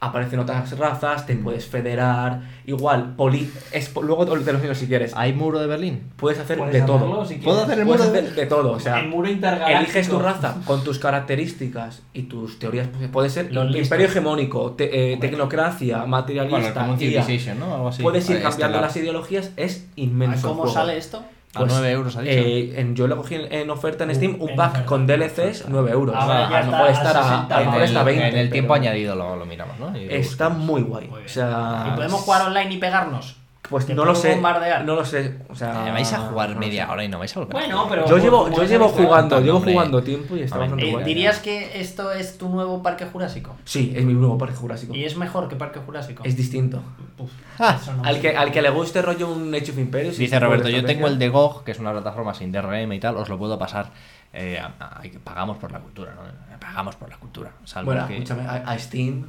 Aparecen 0.05 0.39
otras 0.39 0.77
razas, 0.77 1.25
te 1.25 1.35
Mm. 1.35 1.43
puedes 1.43 1.65
federar, 1.65 2.41
igual, 2.65 3.15
poli, 3.15 3.49
es, 3.71 3.91
luego 3.95 4.25
te 4.25 4.35
los 4.53 4.61
digo 4.61 4.75
si 4.75 4.87
quieres. 4.87 5.13
¿Hay 5.15 5.33
muro 5.33 5.59
de 5.59 5.67
Berlín? 5.67 6.11
Puedes 6.15 6.39
hacer 6.39 6.57
Puedes 6.57 6.73
de 6.73 6.81
hacerlo 6.81 6.99
todo. 7.09 7.25
si 7.25 7.35
¿Puedo 7.35 7.63
hacer 7.63 7.79
el 7.79 7.85
Puedes 7.85 8.01
muro 8.01 8.13
de- 8.13 8.19
hacer 8.19 8.35
de 8.35 8.45
todo, 8.45 8.71
o 8.73 8.79
sea, 8.79 8.99
el 8.99 9.07
muro 9.09 9.29
intergaláctico. 9.29 9.79
eliges 9.79 10.09
tu 10.09 10.19
raza 10.19 10.55
con 10.65 10.83
tus 10.83 10.99
características 10.99 12.03
y 12.13 12.23
tus 12.23 12.59
teorías. 12.59 12.87
pues, 12.95 13.09
Puede 13.09 13.29
ser 13.29 13.51
Los 13.51 13.65
listos. 13.65 13.85
imperio 13.87 14.05
hegemónico, 14.07 14.71
te- 14.73 15.13
eh, 15.13 15.17
tecnocracia, 15.17 15.97
Bueno, 15.97 16.11
materialista. 16.11 16.95
Civilization, 16.97 17.59
¿no? 17.59 17.73
Algo 17.75 17.87
así. 17.89 18.03
Puedes 18.03 18.29
ir 18.29 18.41
cambiando 18.41 18.81
las 18.81 18.95
ideologías, 18.97 19.51
es 19.57 19.85
¿Ah, 19.87 19.91
inmenso. 19.95 20.47
¿Cómo 20.49 20.61
juego. 20.63 20.73
sale 20.75 20.97
esto? 20.97 21.23
A 21.55 21.65
9 21.65 21.91
euros, 21.91 22.15
ha 22.15 22.21
dicho. 22.21 22.33
eh, 22.33 22.73
en- 22.79 22.95
yo 22.95 23.07
lo 23.07 23.17
cogí 23.17 23.35
en, 23.35 23.51
en 23.53 23.69
oferta 23.69 24.03
en 24.03 24.09
Uh, 24.11 24.15
Steam, 24.15 24.35
un 24.39 24.55
pack 24.55 24.85
con 24.85 25.07
DLCs, 25.07 25.65
9 25.67 25.91
euros. 25.91 26.15
Ahora 26.15 26.47
a 26.47 26.49
ya 26.49 26.57
lo 26.59 26.63
está 26.65 26.71
mejor 26.71 26.87
a 26.87 26.91
estar 26.91 27.17
a, 27.17 27.23
60 27.23 27.55
a 27.55 27.59
lo 27.59 27.63
en, 27.63 27.65
mejor 27.67 27.81
el, 27.81 27.87
está 27.89 27.99
a 28.01 28.03
20. 28.03 28.27
en 28.27 28.37
el 28.37 28.49
tiempo 28.51 28.73
pero 28.73 28.81
añadido 28.83 29.15
lo, 29.15 29.35
lo 29.35 29.45
miramos, 29.45 29.79
¿no? 29.79 29.97
Y 29.97 30.05
lo 30.05 30.11
Está 30.13 30.49
muy 30.49 30.81
guay. 30.81 31.07
Muy 31.07 31.17
bien. 31.19 31.25
O 31.29 31.33
sea, 31.33 31.85
¿Y 31.87 31.95
podemos 31.95 32.21
jugar 32.21 32.41
online 32.47 32.73
y 32.73 32.77
pegarnos? 32.77 33.35
Pues 33.69 33.85
¿Te 33.87 33.95
no 33.95 34.05
lo 34.05 34.13
sé. 34.13 34.31
bombardear? 34.33 34.85
No 34.85 34.95
lo 34.95 35.03
sé. 35.03 35.39
O 35.49 35.55
sea, 35.55 35.87
Eh, 35.87 35.91
vais 35.91 36.13
a 36.13 36.17
jugar 36.19 36.51
no 36.51 36.59
media 36.59 36.85
sé. 36.85 36.91
hora 36.91 37.03
y 37.03 37.07
no 37.07 37.17
vais 37.19 37.35
a 37.35 37.39
volver. 37.39 37.53
Bueno, 37.53 37.85
pero. 37.89 38.07
Yo 38.07 38.17
llevo, 38.17 38.49
yo 38.55 38.63
llevo 38.63 38.89
jugando, 38.89 39.39
llevo 39.41 39.59
jugando 39.59 40.03
tiempo 40.03 40.35
y 40.35 40.41
está 40.41 40.57
ver, 40.57 40.69
bastante 40.69 41.01
Eh. 41.01 41.03
¿Dirías 41.03 41.39
que 41.39 41.79
esto 41.81 42.11
es 42.11 42.37
tu 42.37 42.49
nuevo 42.49 42.83
parque 42.83 43.05
jurásico? 43.05 43.55
Sí, 43.65 43.91
es 43.95 44.05
mi 44.05 44.13
nuevo 44.13 44.37
parque 44.37 44.55
jurásico. 44.55 44.93
¿Y 44.95 45.03
es 45.05 45.17
mejor 45.17 45.47
que 45.47 45.55
parque 45.55 45.79
jurásico? 45.79 46.23
Es 46.23 46.37
distinto. 46.37 46.81
Uf, 47.17 47.31
Ah, 47.57 47.79
no 47.97 48.03
Al 48.03 48.19
que, 48.19 48.35
al 48.35 48.51
que 48.51 48.61
le 48.61 48.69
guste 48.69 49.01
rollo 49.01 49.31
un 49.31 49.53
Age 49.55 49.71
of 49.71 49.77
Empires. 49.77 50.17
Dice 50.17 50.39
Roberto, 50.39 50.69
yo 50.69 50.83
tengo 50.85 51.07
el 51.07 51.17
de 51.17 51.29
GOG, 51.29 51.63
que 51.63 51.71
es 51.71 51.79
una 51.79 51.91
plataforma 51.91 52.33
sin 52.33 52.51
DRM 52.51 52.91
y 52.93 52.99
tal, 52.99 53.17
os 53.17 53.29
lo 53.29 53.37
puedo 53.37 53.57
pasar. 53.57 53.91
Eh, 54.33 54.59
a- 54.59 54.73
a- 54.83 54.99
hay 55.01 55.09
que- 55.09 55.19
pagamos 55.19 55.57
por 55.57 55.71
la 55.71 55.79
cultura, 55.79 56.13
¿no? 56.13 56.21
Pagamos 56.59 56.95
por 56.97 57.09
la 57.09 57.15
cultura. 57.17 57.51
Salvo 57.63 57.91
Bueno, 57.91 58.05
que- 58.07 58.15
escúchame, 58.15 58.43
a, 58.45 58.55
a 58.69 58.77
Steam, 58.77 59.25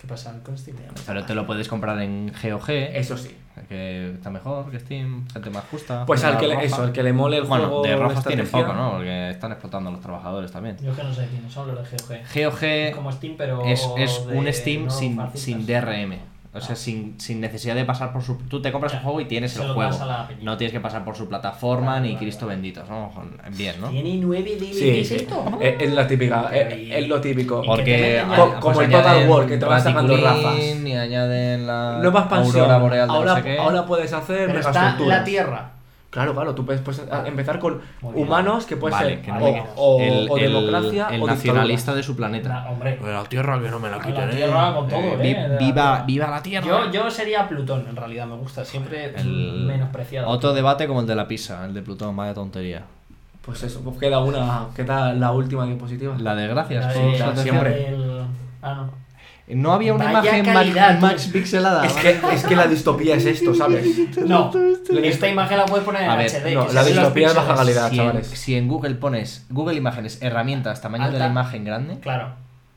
¿Qué 0.00 0.06
pasa 0.06 0.34
con 0.42 0.56
Steam? 0.56 0.76
Pero 1.06 1.24
te 1.24 1.34
lo 1.34 1.46
puedes 1.46 1.68
comprar 1.68 2.00
en 2.00 2.32
GOG, 2.32 2.70
eso 2.70 3.16
sí. 3.18 3.36
que 3.68 4.12
está 4.14 4.30
mejor 4.30 4.70
que 4.70 4.80
Steam, 4.80 5.28
gente 5.28 5.50
más 5.50 5.64
justa. 5.70 6.06
Pues 6.06 6.24
al 6.24 6.38
que, 6.38 6.46
le, 6.48 6.64
eso, 6.64 6.82
al 6.82 6.92
que 6.92 7.02
le 7.02 7.12
mole 7.12 7.36
el 7.36 7.44
Bueno, 7.44 7.66
juego. 7.68 7.82
de 7.82 7.96
rojos 7.96 8.24
tienen 8.24 8.46
estrategia, 8.46 8.72
poco, 8.74 8.80
¿no? 8.82 8.90
Porque 8.92 9.30
están 9.30 9.52
explotando 9.52 9.90
a 9.90 9.92
los 9.92 10.00
trabajadores 10.00 10.50
también. 10.50 10.78
Yo 10.82 10.96
que 10.96 11.02
no 11.04 11.12
sé 11.12 11.26
quiénes 11.26 11.52
son 11.52 11.74
los 11.74 11.90
de 11.90 11.96
GOG. 11.98 12.50
GOG 12.52 12.64
Es 12.64 12.96
como 12.96 13.12
Steam, 13.12 13.34
pero. 13.36 13.62
es, 13.66 13.86
es 13.98 14.26
de 14.26 14.38
un 14.38 14.52
Steam 14.52 14.84
no 14.86 14.90
sin, 14.90 15.20
sin 15.34 15.66
DRM. 15.66 16.14
O 16.52 16.60
sea, 16.60 16.72
Ah. 16.72 16.76
sin, 16.76 17.14
sin 17.20 17.40
necesidad 17.40 17.76
de 17.76 17.84
pasar 17.84 18.12
por 18.12 18.22
su... 18.22 18.36
Tú 18.36 18.60
te 18.60 18.72
compras 18.72 18.92
el 18.94 19.00
juego 19.00 19.20
y 19.20 19.26
tienes 19.26 19.52
se 19.52 19.62
el 19.62 19.68
juego. 19.72 19.96
No 20.42 20.56
tienes 20.56 20.72
que 20.72 20.80
pasar 20.80 21.04
por 21.04 21.14
su 21.14 21.28
plataforma 21.28 22.00
ni 22.00 22.16
Cristo 22.16 22.46
bendito. 22.48 22.82
¿no? 22.88 23.12
Bien, 23.56 23.80
¿no? 23.80 23.88
¿Tiene 23.88 24.16
nueve 24.16 24.56
DVDs 24.58 24.76
Sí, 24.78 25.04
sí. 25.04 25.14
esto? 25.16 25.44
Es, 25.60 25.80
es 25.80 25.92
la 25.92 26.08
típica, 26.08 26.48
Qué 26.50 26.98
es, 26.98 27.06
lo 27.08 27.20
típico. 27.20 27.62
Porque 27.64 28.24
pues 28.26 28.54
como 28.60 28.80
el 28.80 28.90
Total 28.90 29.28
War, 29.28 29.46
que 29.46 29.56
te 29.58 29.64
van 29.64 29.80
sacando 29.80 30.16
razas. 30.16 30.56
Y 30.58 30.92
añaden 30.96 31.66
la 31.68 31.98
Nueva 32.02 32.20
expansión. 32.20 32.62
aurora 32.62 32.78
boreal 32.78 33.08
de 33.08 33.14
ahora, 33.14 33.30
no 33.30 33.36
sé 33.36 33.42
qué. 33.44 33.58
ahora 33.58 33.86
puedes 33.86 34.12
hacer 34.12 34.46
Pero 34.48 34.58
está 34.60 34.96
la 34.98 35.22
Tierra. 35.24 35.70
Claro, 36.10 36.34
claro, 36.34 36.56
tú 36.56 36.66
puedes, 36.66 36.82
empezar 37.24 37.60
con 37.60 37.80
humanos 38.02 38.66
que 38.66 38.76
puede 38.76 38.92
Vale, 38.96 39.08
ser 39.10 39.22
que 39.22 39.30
no 39.30 39.38
o, 39.76 39.96
o- 39.96 40.00
el, 40.00 40.28
o 40.28 40.36
el- 40.38 40.42
democracia 40.52 41.06
el 41.12 41.22
o 41.22 41.26
nacionalista 41.28 41.94
de 41.94 42.02
su 42.02 42.16
planeta. 42.16 42.66
Hombre. 42.68 42.98
La 43.00 43.22
tierra 43.24 43.60
que 43.62 43.70
no 43.70 43.78
me 43.78 43.88
la 43.88 43.98
La 43.98 44.02
quiten, 44.04 44.28
¿eh? 44.30 44.34
tierra 44.34 44.74
con 44.74 44.88
todo, 44.88 44.98
Eh, 45.00 45.18
¿eh? 45.20 45.56
viva, 45.60 46.02
viva 46.04 46.26
la 46.28 46.42
tierra. 46.42 46.66
Yo, 46.66 46.90
yo 46.90 47.08
sería 47.12 47.46
Plutón, 47.48 47.86
en 47.88 47.94
realidad, 47.94 48.26
me 48.26 48.34
gusta. 48.36 48.64
Siempre 48.64 49.14
El- 49.16 49.66
menospreciado. 49.68 50.28
Otro 50.28 50.52
debate 50.52 50.88
como 50.88 51.00
el 51.00 51.06
de 51.06 51.14
la 51.14 51.28
pizza, 51.28 51.64
el 51.64 51.74
de 51.74 51.82
Plutón, 51.82 52.16
vaya 52.16 52.34
tontería. 52.34 52.82
Pues 53.42 53.62
eso, 53.62 53.80
pues 53.80 53.96
queda 53.98 54.18
una, 54.18 54.66
queda 54.74 55.12
la 55.12 55.30
última 55.30 55.64
diapositiva. 55.64 56.16
La 56.18 56.34
de 56.34 56.48
gracias, 56.48 56.86
La 56.86 56.92
por 56.92 57.02
de- 57.04 57.12
su 57.12 57.18
la 57.24 57.28
atención. 57.30 57.64
del- 57.64 58.20
Ah, 58.62 58.74
no. 58.74 58.90
No 59.54 59.72
había 59.72 59.94
una 59.94 60.12
Vaya 60.12 60.38
imagen 60.38 60.54
calidad, 60.54 61.00
max 61.00 61.28
pixelada. 61.32 61.84
Es 61.84 61.92
que, 61.94 62.20
es 62.32 62.44
que 62.44 62.56
la 62.56 62.66
distopía 62.66 63.16
es 63.16 63.26
esto, 63.26 63.54
¿sabes? 63.54 63.84
No, 64.26 64.50
esta 65.02 65.28
imagen 65.28 65.58
la 65.58 65.66
puedes 65.66 65.84
poner 65.84 66.02
en 66.02 66.10
A 66.10 66.16
ver, 66.16 66.30
HD. 66.30 66.54
no, 66.54 66.72
la 66.72 66.84
distopía 66.84 67.28
es 67.28 67.34
baja 67.34 67.54
calidad. 67.54 67.88
si, 67.90 67.96
en, 67.98 68.06
chavales. 68.06 68.26
si 68.28 68.54
en 68.56 68.68
Google 68.68 68.94
pones 68.94 69.46
Google 69.50 69.76
Imágenes, 69.76 70.22
herramientas, 70.22 70.80
tamaño 70.80 71.10
de 71.10 71.18
la 71.18 71.26
imagen 71.28 71.64
grande, 71.64 71.98
Claro. 72.00 72.34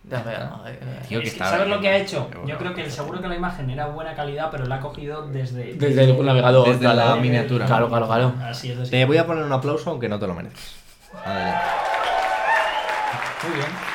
Ya, 0.09 0.21
ya, 0.25 0.39
no, 0.49 0.67
eh, 0.67 0.77
eh. 0.81 0.99
Tío, 1.07 1.21
que 1.21 1.27
Es 1.27 1.33
que, 1.33 1.39
¿Sabes 1.39 1.67
lo 1.69 1.79
que 1.79 1.87
ha 1.87 1.95
hecho? 1.95 2.29
Yo 2.45 2.57
creo 2.57 2.73
que 2.73 2.89
seguro 2.91 3.21
que 3.21 3.27
la 3.29 3.35
imagen 3.35 3.69
era 3.69 3.85
buena 3.87 4.13
calidad, 4.13 4.49
pero 4.51 4.65
la 4.65 4.75
ha 4.75 4.79
cogido 4.81 5.27
desde. 5.27 5.75
Desde 5.75 6.03
el 6.03 6.25
navegador. 6.25 6.67
Desde 6.67 6.93
la 6.93 7.15
miniatura. 7.15 7.65
Claro, 7.65 7.87
claro, 7.87 8.07
claro. 8.07 8.33
Así 8.43 8.71
es, 8.71 8.79
así. 8.79 8.91
te 8.91 9.05
voy 9.05 9.15
a 9.17 9.25
poner 9.25 9.45
un 9.45 9.53
aplauso 9.53 9.89
aunque 9.91 10.09
no 10.09 10.19
te 10.19 10.27
lo 10.27 10.33
mereces. 10.33 10.75
Adelante. 11.23 11.59
Muy 13.47 13.55
bien. 13.55 13.92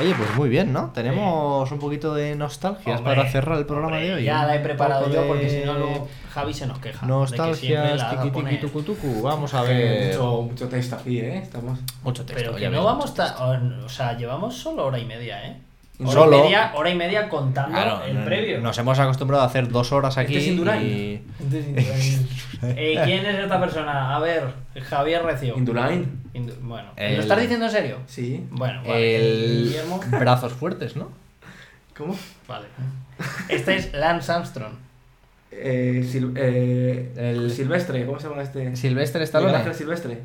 Oye, 0.00 0.14
pues 0.14 0.32
muy 0.36 0.48
bien, 0.48 0.72
¿no? 0.72 0.90
Tenemos 0.94 1.70
un 1.72 1.78
poquito 1.80 2.14
de 2.14 2.36
nostalgias 2.36 2.98
Hombre, 3.00 3.16
para 3.16 3.28
cerrar 3.30 3.58
el 3.58 3.66
programa 3.66 3.96
hombre, 3.96 4.08
de 4.08 4.14
hoy. 4.14 4.24
Ya 4.24 4.44
la 4.46 4.54
he 4.54 4.60
preparado 4.60 5.10
yo 5.12 5.26
porque 5.26 5.50
si 5.50 5.64
no 5.66 5.74
luego 5.74 6.08
Javi 6.32 6.54
se 6.54 6.66
nos 6.68 6.78
queja. 6.78 7.04
Nostalgias, 7.04 8.08
tiki 8.10 8.22
tiki 8.22 8.30
poner. 8.30 8.60
tucu 8.60 8.82
tucu. 8.82 9.22
Vamos 9.22 9.52
a 9.54 9.64
Eh, 9.64 9.74
ver. 9.74 10.06
mucho, 10.18 10.42
mucho 10.42 10.68
texto 10.68 10.94
aquí, 10.96 11.18
¿eh? 11.18 11.38
Estamos... 11.38 11.80
Mucho 12.04 12.24
texto. 12.24 12.42
Pero 12.44 12.56
que 12.56 12.68
no 12.68 12.84
vamos 12.84 13.12
tan. 13.14 13.82
O 13.82 13.88
sea, 13.88 14.16
llevamos 14.16 14.56
solo 14.56 14.86
hora 14.86 15.00
y 15.00 15.04
media, 15.04 15.44
¿eh? 15.44 15.56
Hora 16.00 16.12
Solo. 16.12 16.38
Y 16.38 16.42
media, 16.42 16.72
hora 16.76 16.90
y 16.90 16.94
media 16.94 17.28
contando 17.28 17.72
Claro, 17.76 18.04
el 18.04 18.18
no- 18.20 18.24
previo. 18.24 18.60
Nos 18.60 18.78
hemos 18.78 18.98
acostumbrado 19.00 19.42
a 19.42 19.46
hacer 19.46 19.68
dos 19.68 19.90
horas 19.90 20.16
aquí. 20.16 20.36
¿Este 20.36 20.46
es 20.46 20.52
Indurain? 20.52 20.86
y... 20.86 21.22
Eh, 22.62 23.00
¿Quién 23.04 23.24
es 23.24 23.38
esta 23.38 23.60
persona? 23.60 24.16
A 24.16 24.18
ver, 24.18 24.42
Javier 24.88 25.22
Recio. 25.24 25.56
Indurain. 25.56 26.20
Indu- 26.34 26.58
bueno, 26.60 26.90
El- 26.96 27.14
¿lo 27.16 27.22
estás 27.22 27.40
diciendo 27.40 27.66
en 27.66 27.70
serio? 27.72 27.98
Sí. 28.06 28.44
Bueno, 28.50 28.82
vale. 28.84 29.16
El 29.16 29.62
Guillermo. 29.64 30.00
brazos 30.18 30.52
fuertes, 30.52 30.96
¿no? 30.96 31.08
¿Cómo? 31.96 32.16
Vale. 32.48 32.66
Este 33.48 33.76
es 33.76 33.92
Lance 33.92 34.30
Armstrong. 34.32 34.72
Eh, 35.52 36.02
Sil- 36.06 36.34
eh, 36.36 37.12
El- 37.16 37.50
Silvestre, 37.50 38.04
¿cómo 38.06 38.18
se 38.20 38.28
llama 38.28 38.42
este? 38.42 38.74
Silvestre 38.76 39.22
Stallone. 39.24 39.56
Ángel 39.56 39.74
Silvestre. 39.74 40.18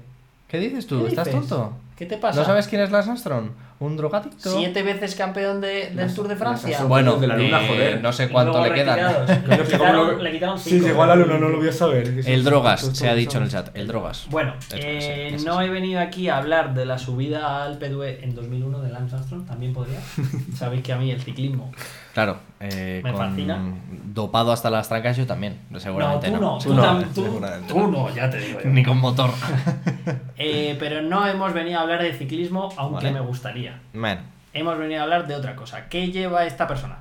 ¿Qué 0.48 0.58
dices 0.60 0.86
tú? 0.88 1.02
¿Qué 1.04 1.10
¿Estás 1.10 1.26
dices? 1.28 1.40
tonto? 1.48 1.74
¿Qué 1.96 2.06
¿Qué 2.08 2.16
te 2.16 2.18
pasa? 2.22 2.40
¿No 2.40 2.46
sabes 2.46 2.68
quién 2.68 2.82
es 2.82 2.92
Lance 2.92 3.10
Armstrong? 3.12 3.50
¿Un 3.80 3.98
drogadicto? 3.98 4.50
Siete 4.58 4.82
veces 4.84 5.16
campeón 5.16 5.60
de- 5.60 5.88
del 5.88 5.96
Las- 5.98 6.14
Tour 6.16 6.28
de 6.28 6.36
Francia. 6.36 6.84
Bueno, 6.86 7.18
de 7.18 7.28
la 7.28 7.36
luna, 7.36 7.64
eh, 7.64 7.68
joder. 7.68 8.02
no 8.02 8.14
sé 8.14 8.30
cuánto 8.30 8.64
le 8.64 8.74
quedan. 8.74 9.00
Le 9.46 9.60
quitaron, 9.66 10.08
lo- 10.08 10.18
le 10.24 10.32
quitaron 10.32 10.58
Sí, 10.58 10.70
cinco. 10.72 10.86
llegó 10.88 11.04
a 11.04 11.08
la 11.08 11.16
luna, 11.16 11.38
no 11.38 11.50
lo 11.50 11.58
voy 11.58 11.68
a 11.68 11.74
saber. 11.74 12.22
El 12.26 12.44
drogas, 12.44 12.82
se 12.94 13.10
ha 13.10 13.16
dicho 13.16 13.38
en 13.40 13.44
el 13.46 13.50
chat. 13.50 13.76
El 13.76 13.88
drogas. 13.88 14.28
Bueno, 14.30 14.54
eh, 14.74 15.36
no 15.46 15.62
he 15.62 15.70
venido 15.70 16.00
aquí 16.00 16.30
a 16.30 16.38
hablar 16.38 16.74
de 16.74 16.86
la 16.86 16.98
subida 16.98 17.64
al 17.64 17.80
P2E 17.80 18.20
en 18.24 18.36
2001 18.36 18.80
de 18.82 18.90
Lance 18.92 19.16
Armstrong, 19.16 19.46
también 19.46 19.74
podría. 19.74 20.00
Sabéis 20.56 20.82
que 20.84 20.94
a 20.94 20.98
mí 20.98 21.12
el 21.12 21.22
ciclismo. 21.22 21.72
Claro, 22.14 22.38
eh, 22.60 23.02
Me 23.04 23.12
con 23.12 23.18
fascina. 23.30 23.60
dopado 24.14 24.52
hasta 24.52 24.70
las 24.70 24.88
trancas 24.88 25.18
yo 25.18 25.26
también. 25.26 25.60
Seguramente 25.78 26.30
no, 26.30 26.60
tú 26.60 26.74
no, 26.76 26.94
no. 26.94 27.04
tú, 27.08 27.24
tú- 27.24 27.42
tú 27.68 27.88
no, 27.88 28.14
ya 28.14 28.30
te 28.30 28.38
digo 28.38 28.60
yo. 28.64 28.70
Ni 28.70 28.84
con 28.84 28.98
motor. 29.00 29.32
Eh, 30.38 30.76
pero 30.80 31.02
no 31.02 31.26
hemos 31.28 31.54
venido 31.54 31.80
a 31.80 31.84
hablar 31.84 32.02
de 32.02 32.12
ciclismo, 32.14 32.70
aunque 32.76 33.06
Vale. 33.06 33.12
me 33.14 33.20
gustaría. 33.22 33.63
Bueno, 33.94 34.22
Hemos 34.54 34.78
venido 34.78 35.00
a 35.00 35.04
hablar 35.04 35.26
de 35.28 35.36
otra 35.36 35.56
cosa. 35.56 35.88
¿Qué 35.90 36.12
lleva 36.12 36.46
esta 36.46 36.68
persona? 36.68 36.98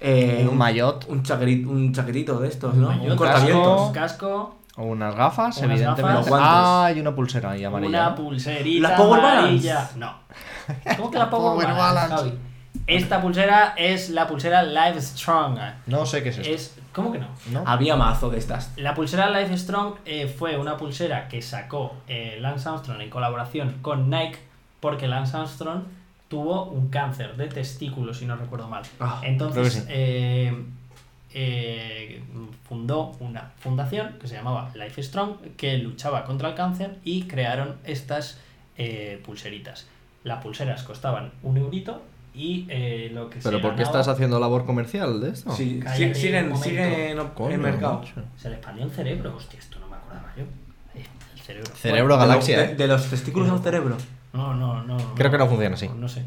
Eh, 0.00 0.46
un 0.50 0.58
maillot 0.58 1.06
Un 1.08 1.22
chaquetito, 1.22 1.70
un 1.70 1.92
chaquetito 1.94 2.38
de 2.40 2.48
estos, 2.48 2.74
¿no? 2.74 2.88
maillot, 2.88 3.88
un 3.88 3.92
casco. 3.92 4.56
o 4.76 4.82
unas 4.82 5.14
gafas, 5.14 5.56
Unas 5.58 5.70
evidentemente. 5.70 6.02
gafas. 6.02 6.16
Los 6.18 6.28
guantes. 6.28 6.50
Ah, 6.52 6.92
y 6.96 7.00
una 7.00 7.14
pulsera 7.14 7.50
ahí 7.52 7.64
amarilla. 7.64 7.88
una 7.88 8.10
¿no? 8.10 8.16
pulserita 8.16 8.88
¿La 8.88 8.96
Power 8.96 9.22
Balance? 9.22 9.74
No. 9.96 10.14
¿Cómo 10.96 11.10
que 11.12 11.18
la 11.18 11.30
Power, 11.30 11.52
Power 11.52 11.66
Balance, 11.68 11.82
Balance. 12.14 12.14
Javi? 12.16 12.38
Esta 12.88 13.22
pulsera 13.22 13.74
es 13.76 14.10
la 14.10 14.26
pulsera 14.26 14.62
Live 14.64 15.00
Strong. 15.00 15.58
No 15.86 16.04
sé 16.04 16.22
qué 16.24 16.30
es 16.30 16.38
esto. 16.38 16.52
Es, 16.52 16.76
¿Cómo 16.92 17.12
que 17.12 17.18
no? 17.20 17.28
¿No? 17.52 17.62
Había 17.66 17.94
mazo 17.96 18.30
de 18.30 18.38
estas. 18.38 18.72
La 18.76 18.94
pulsera 18.94 19.30
Life 19.30 19.56
Strong 19.56 19.94
eh, 20.04 20.26
fue 20.26 20.58
una 20.58 20.76
pulsera 20.76 21.28
que 21.28 21.40
sacó 21.40 21.94
eh, 22.08 22.36
Lance 22.40 22.68
Armstrong 22.68 23.00
en 23.00 23.10
colaboración 23.10 23.76
con 23.80 24.10
Nike 24.10 24.38
porque 24.84 25.08
Lance 25.08 25.34
Armstrong 25.34 25.84
tuvo 26.28 26.64
un 26.66 26.88
cáncer 26.90 27.36
de 27.38 27.46
testículos, 27.46 28.18
si 28.18 28.26
no 28.26 28.36
recuerdo 28.36 28.68
mal. 28.68 28.82
Ah, 29.00 29.22
Entonces 29.24 29.72
sí. 29.72 29.82
eh, 29.88 30.52
eh, 31.32 32.22
fundó 32.68 33.12
una 33.20 33.52
fundación 33.60 34.16
que 34.20 34.28
se 34.28 34.34
llamaba 34.34 34.70
Life 34.74 35.02
Strong 35.02 35.56
que 35.56 35.78
luchaba 35.78 36.24
contra 36.24 36.50
el 36.50 36.54
cáncer 36.54 36.98
y 37.02 37.22
crearon 37.22 37.76
estas 37.84 38.38
eh, 38.76 39.22
pulseritas. 39.24 39.86
Las 40.22 40.42
pulseras 40.42 40.82
costaban 40.82 41.32
un 41.42 41.56
eurito 41.56 42.02
y 42.34 42.66
eh, 42.68 43.10
lo 43.14 43.30
que 43.30 43.38
¿Pero 43.42 43.56
se 43.58 43.62
por 43.62 43.70
qué 43.74 43.82
ganaba- 43.84 44.00
estás 44.00 44.08
haciendo 44.08 44.38
labor 44.38 44.66
comercial 44.66 45.20
de 45.22 45.30
esto? 45.30 45.50
Sí, 45.54 45.80
cállate 45.82 46.14
sigue- 46.14 46.42
un 46.50 46.56
siguen, 46.58 47.18
en 47.18 47.28
Coño, 47.28 47.54
el 47.54 47.60
mercado. 47.60 48.02
Se 48.36 48.50
le 48.50 48.56
expandió 48.56 48.84
el 48.84 48.90
cerebro. 48.90 49.34
Hostia, 49.34 49.58
esto 49.58 49.78
no 49.80 49.88
me 49.88 49.96
acordaba 49.96 50.30
yo. 50.36 50.44
El 50.94 51.40
cerebro. 51.40 51.72
Cerebro 51.74 52.18
galaxia. 52.18 52.58
De, 52.58 52.64
¿eh? 52.72 52.74
de 52.74 52.86
los 52.88 53.08
testículos 53.08 53.48
al 53.50 53.60
cerebro. 53.62 53.96
No, 54.34 54.52
no, 54.54 54.82
no. 54.82 54.96
Creo 55.14 55.30
que 55.30 55.38
no 55.38 55.46
funciona 55.46 55.74
así. 55.74 55.88
No 55.88 56.08
sé. 56.08 56.26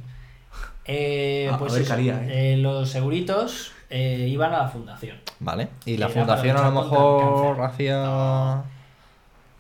Eh, 0.85 1.49
A- 1.51 1.55
a 1.55 1.57
pues 1.59 1.73
ver 1.73 1.81
eso, 1.81 1.95
¿eh? 1.97 2.53
eh, 2.53 2.57
los 2.57 2.89
seguritos 2.89 3.73
eh, 3.89 4.27
iban 4.29 4.53
a 4.53 4.59
la 4.63 4.67
fundación. 4.69 5.17
Vale. 5.39 5.67
Y 5.85 5.97
la 5.97 6.07
fundación 6.09 6.55
a 6.57 6.69
lo 6.69 6.81
mejor 6.81 7.61
hacía. 7.61 8.63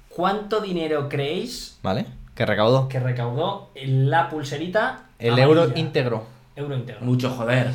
¿Cuánto 0.09 0.61
dinero 0.61 1.07
creéis 1.09 1.77
Vale. 1.83 2.05
Que 2.33 2.45
recaudó. 2.45 2.87
que 2.87 2.99
recaudó 2.99 3.69
la 3.75 4.29
pulserita? 4.29 5.03
El 5.19 5.33
amarilla? 5.33 5.47
euro 5.63 5.71
íntegro. 5.77 6.23
Euro 6.55 6.75
íntegro. 6.75 7.01
Mucho 7.05 7.29
joder. 7.31 7.71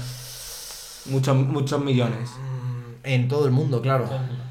Muchos, 1.06 1.36
muchos 1.36 1.80
millones. 1.84 2.30
En 3.04 3.28
todo 3.28 3.44
el 3.46 3.50
mundo, 3.52 3.82
claro. 3.82 4.04
Todo 4.04 4.16
el 4.16 4.22
mundo. 4.26 4.44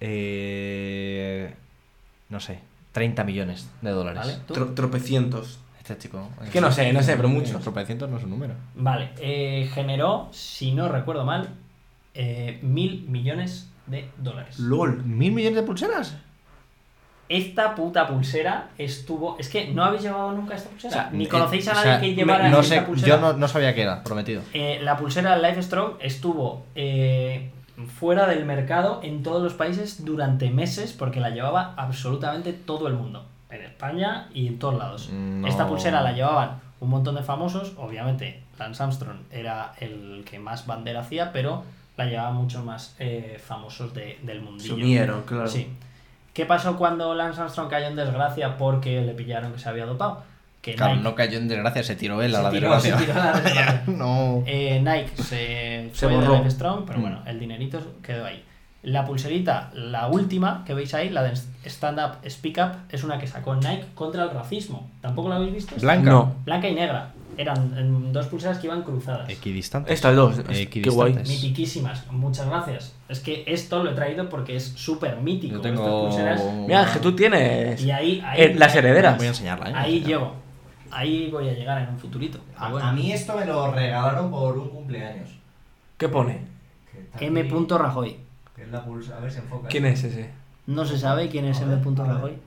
Eh, 0.00 1.54
no 2.28 2.40
sé. 2.40 2.60
30 2.98 3.22
millones 3.24 3.68
de 3.80 3.90
dólares. 3.90 4.40
¿Vale? 4.48 4.66
Tropecientos. 4.74 5.60
Este 5.78 5.96
chico. 5.98 6.28
Es 6.44 6.50
que 6.50 6.60
no 6.60 6.72
sé, 6.72 6.92
no 6.92 7.00
sé, 7.02 7.16
pero 7.16 7.28
mucho. 7.28 7.58
Tropecientos 7.60 8.10
no 8.10 8.18
es 8.18 8.24
un 8.24 8.30
número. 8.30 8.54
Vale. 8.74 9.10
eh, 9.20 9.70
generó, 9.72 10.28
si 10.32 10.72
no 10.72 10.88
recuerdo 10.88 11.24
mal, 11.24 11.48
eh, 12.14 12.58
mil 12.62 13.04
millones 13.08 13.70
de 13.86 14.10
dólares. 14.18 14.58
LOL. 14.58 15.04
¿Mil 15.04 15.32
millones 15.32 15.56
de 15.56 15.62
pulseras? 15.62 16.16
Esta 17.28 17.74
puta 17.74 18.06
pulsera 18.08 18.70
estuvo. 18.78 19.36
Es 19.38 19.48
que 19.48 19.68
no 19.68 19.84
habéis 19.84 20.02
llevado 20.02 20.32
nunca 20.32 20.56
esta 20.56 20.70
pulsera. 20.70 20.90
O 20.90 20.94
sea, 20.94 21.10
Ni 21.12 21.24
Eh, 21.24 21.28
conocéis 21.28 21.68
a 21.68 21.72
o 21.72 21.74
nadie 21.74 21.90
sea, 21.90 22.00
que 22.00 22.14
llevara 22.14 22.48
no 22.48 22.60
esta 22.60 22.74
sé, 22.76 22.82
pulsera. 22.82 23.08
Yo 23.16 23.20
no, 23.20 23.32
no 23.34 23.46
sabía 23.48 23.74
qué 23.74 23.82
era, 23.82 24.02
prometido. 24.02 24.42
Eh, 24.54 24.80
la 24.82 24.96
pulsera 24.96 25.38
Life 25.38 25.62
Strong 25.62 25.92
estuvo 26.00 26.64
eh, 26.74 27.50
fuera 27.86 28.26
del 28.26 28.44
mercado 28.44 29.00
en 29.02 29.22
todos 29.22 29.42
los 29.42 29.54
países 29.54 30.04
durante 30.04 30.50
meses 30.50 30.92
porque 30.92 31.20
la 31.20 31.30
llevaba 31.30 31.74
absolutamente 31.76 32.52
todo 32.52 32.88
el 32.88 32.94
mundo. 32.94 33.24
En 33.50 33.62
España 33.62 34.28
y 34.34 34.46
en 34.48 34.58
todos 34.58 34.76
lados. 34.76 35.10
No. 35.12 35.46
Esta 35.46 35.66
pulsera 35.66 36.02
la 36.02 36.12
llevaban 36.12 36.60
un 36.80 36.90
montón 36.90 37.14
de 37.14 37.22
famosos. 37.22 37.72
Obviamente, 37.78 38.42
Lance 38.58 38.82
Armstrong 38.82 39.18
era 39.30 39.72
el 39.80 40.24
que 40.28 40.38
más 40.38 40.66
bandera 40.66 41.00
hacía, 41.00 41.32
pero 41.32 41.62
la 41.96 42.04
llevaban 42.04 42.34
muchos 42.34 42.64
más 42.64 42.94
eh, 42.98 43.40
famosos 43.44 43.94
de- 43.94 44.18
del 44.22 44.38
Se 44.38 44.44
mundillo. 44.44 44.74
unieron, 44.74 45.22
claro. 45.22 45.48
Sí. 45.48 45.68
¿Qué 46.34 46.46
pasó 46.46 46.76
cuando 46.76 47.14
Lance 47.14 47.40
Armstrong 47.40 47.68
cayó 47.68 47.86
en 47.86 47.96
desgracia 47.96 48.56
porque 48.58 49.00
le 49.00 49.14
pillaron 49.14 49.52
que 49.52 49.58
se 49.58 49.68
había 49.68 49.86
dopado? 49.86 50.22
Que 50.62 50.74
Claro, 50.74 50.94
Nike- 50.96 51.04
no 51.04 51.14
cayó 51.14 51.38
en 51.38 51.48
desgracia, 51.48 51.82
se 51.84 51.94
tiró 51.96 52.20
él 52.20 52.34
a 52.34 52.42
la 52.42 52.50
tiró, 52.50 52.80
se 52.80 52.88
desgracia. 52.90 53.06
tiró 53.14 53.20
a 53.22 53.24
la 53.32 53.40
desgracia. 53.40 53.82
no. 53.86 54.42
Eh, 54.46 54.80
Nike 54.82 55.22
se, 55.22 55.90
Se 55.92 56.06
fue 56.06 56.08
de 56.08 56.16
borró. 56.16 56.36
Life 56.38 56.50
Strong, 56.50 56.84
pero 56.86 56.98
Mm. 56.98 57.02
bueno, 57.02 57.22
el 57.26 57.38
dinerito 57.40 57.80
quedó 58.02 58.26
ahí. 58.26 58.44
La 58.82 59.04
pulserita, 59.04 59.70
la 59.74 60.06
última 60.08 60.64
que 60.64 60.72
veis 60.74 60.94
ahí, 60.94 61.10
la 61.10 61.22
de 61.24 61.32
Stand 61.66 61.98
Up 61.98 62.30
Speak 62.30 62.58
Up, 62.58 62.76
es 62.90 63.02
una 63.04 63.18
que 63.18 63.26
sacó 63.26 63.54
Nike 63.56 63.84
contra 63.94 64.22
el 64.24 64.30
racismo. 64.30 64.88
¿Tampoco 65.00 65.28
la 65.28 65.36
habéis 65.36 65.52
visto? 65.54 65.74
Blanca. 65.80 66.10
No. 66.10 66.34
Blanca 66.44 66.68
y 66.68 66.74
negra. 66.74 67.10
Eran 67.36 68.12
dos 68.12 68.26
pulseras 68.26 68.58
que 68.58 68.66
iban 68.66 68.82
cruzadas. 68.82 69.28
Equidistante. 69.30 69.92
Estas 69.92 70.16
dos. 70.16 70.38
Eh, 70.40 70.42
Qué 70.48 70.62
equidistantes. 70.62 70.94
guay. 70.94 71.14
Mitiquísimas. 71.36 72.10
Muchas 72.10 72.46
gracias. 72.48 72.94
Es 73.08 73.20
que 73.20 73.44
esto 73.46 73.82
lo 73.84 73.90
he 73.92 73.94
traído 73.94 74.28
porque 74.28 74.56
es 74.56 74.64
súper 74.64 75.16
mítico. 75.18 75.52
Yo 75.54 75.56
estas 75.60 75.72
tengo. 75.72 76.04
pulseras. 76.08 76.42
Mira, 76.66 76.90
que 76.92 76.98
tú 77.00 77.14
tienes 77.14 77.80
Y 77.82 77.90
ahí, 77.92 78.20
ahí, 78.26 78.40
eh, 78.42 78.54
las 78.56 78.74
herederas. 78.74 79.16
Voy 79.16 79.26
a 79.26 79.30
enseñarla, 79.30 79.70
¿eh? 79.70 79.72
ahí 79.76 80.00
llego. 80.00 80.34
Ahí 80.90 81.30
voy 81.30 81.48
a 81.48 81.52
llegar 81.52 81.82
en 81.82 81.88
un 81.90 81.98
futurito. 81.98 82.38
Pero 82.46 82.60
A, 82.64 82.70
bueno. 82.70 82.86
a 82.86 82.92
mí 82.92 83.12
esto 83.12 83.36
me 83.36 83.44
lo 83.44 83.70
regalaron 83.72 84.30
por 84.30 84.56
un 84.58 84.68
cumpleaños. 84.68 85.28
¿Qué 85.96 86.08
pone? 86.08 86.40
M. 87.20 87.42
Rajoy. 87.68 88.16
Que 88.54 88.62
es 88.62 88.68
la 88.70 88.84
pulsa. 88.84 89.16
A 89.16 89.20
ver 89.20 89.30
si 89.30 89.38
enfoca. 89.38 89.68
¿Quién 89.68 89.86
es 89.86 90.02
ese? 90.04 90.30
No 90.66 90.84
se 90.84 90.98
sabe 90.98 91.28
quién 91.28 91.44
es 91.46 91.60
M. 91.60 91.74
ver, 91.76 91.84
ver. 91.84 92.06
Rajoy. 92.06 92.38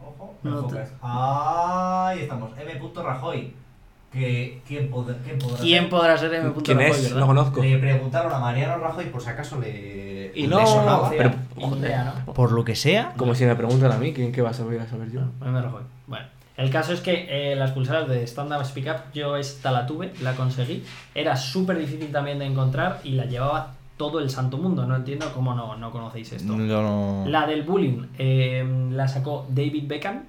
Ojo, 0.00 0.34
No 0.42 0.50
no 0.50 0.56
te- 0.66 0.80
enfocas. 0.80 0.92
Ahí 1.02 2.20
estamos. 2.20 2.50
M. 2.58 2.80
Rajoy. 3.02 3.54
Que, 4.12 4.62
¿quién, 4.66 4.92
pod- 4.92 5.16
¿Quién 5.24 5.38
podrá 5.40 5.58
¿Quién 5.60 5.80
ser? 5.82 5.90
podrá 5.90 6.16
ser 6.16 6.34
M. 6.34 6.52
¿Quién 6.62 6.78
Rajoy, 6.78 6.92
es? 6.92 7.02
verdad? 7.04 7.20
No 7.20 7.26
conozco. 7.26 7.62
Le 7.62 7.78
preguntaron 7.78 8.32
a 8.32 8.38
Mariano 8.38 8.78
Rajoy 8.78 9.06
por 9.06 9.20
si 9.20 9.28
acaso 9.30 9.58
le. 9.58 10.30
Y 10.36 10.42
le 10.42 10.48
no, 10.48 10.64
sonaba. 10.66 11.10
pero- 11.10 11.30
Ni 11.56 11.78
idea, 11.78 12.14
¿no? 12.26 12.32
Por 12.32 12.52
lo 12.52 12.64
que 12.64 12.76
sea. 12.76 13.12
Como 13.16 13.34
si 13.34 13.44
me 13.44 13.56
preguntan 13.56 13.90
a 13.90 13.96
mí, 13.98 14.12
¿quién 14.12 14.30
qué 14.32 14.40
vas 14.42 14.60
a 14.60 14.62
saber, 14.62 14.80
a 14.80 14.86
saber 14.88 15.10
yo? 15.10 15.20
M. 15.42 15.60
Rajoy. 15.60 15.82
El 16.56 16.70
caso 16.70 16.92
es 16.92 17.00
que 17.00 17.26
eh, 17.52 17.56
las 17.56 17.72
pulseras 17.72 18.08
de 18.08 18.22
Stand 18.26 18.52
Up 18.52 18.64
Speak 18.64 18.86
Up, 18.86 19.12
yo 19.12 19.36
esta 19.36 19.72
la 19.72 19.86
tuve, 19.86 20.12
la 20.22 20.34
conseguí. 20.34 20.84
Era 21.14 21.36
súper 21.36 21.78
difícil 21.78 22.12
también 22.12 22.38
de 22.38 22.46
encontrar 22.46 23.00
y 23.02 23.12
la 23.12 23.24
llevaba 23.24 23.72
todo 23.96 24.20
el 24.20 24.30
santo 24.30 24.56
mundo. 24.58 24.86
No 24.86 24.94
entiendo 24.94 25.32
cómo 25.34 25.52
no, 25.54 25.76
no 25.76 25.90
conocéis 25.90 26.32
esto. 26.32 26.56
Yo 26.56 26.82
no. 26.82 27.24
La 27.26 27.46
del 27.46 27.62
bullying 27.62 28.06
eh, 28.18 28.64
la 28.92 29.08
sacó 29.08 29.46
David 29.48 29.84
Beckham, 29.88 30.22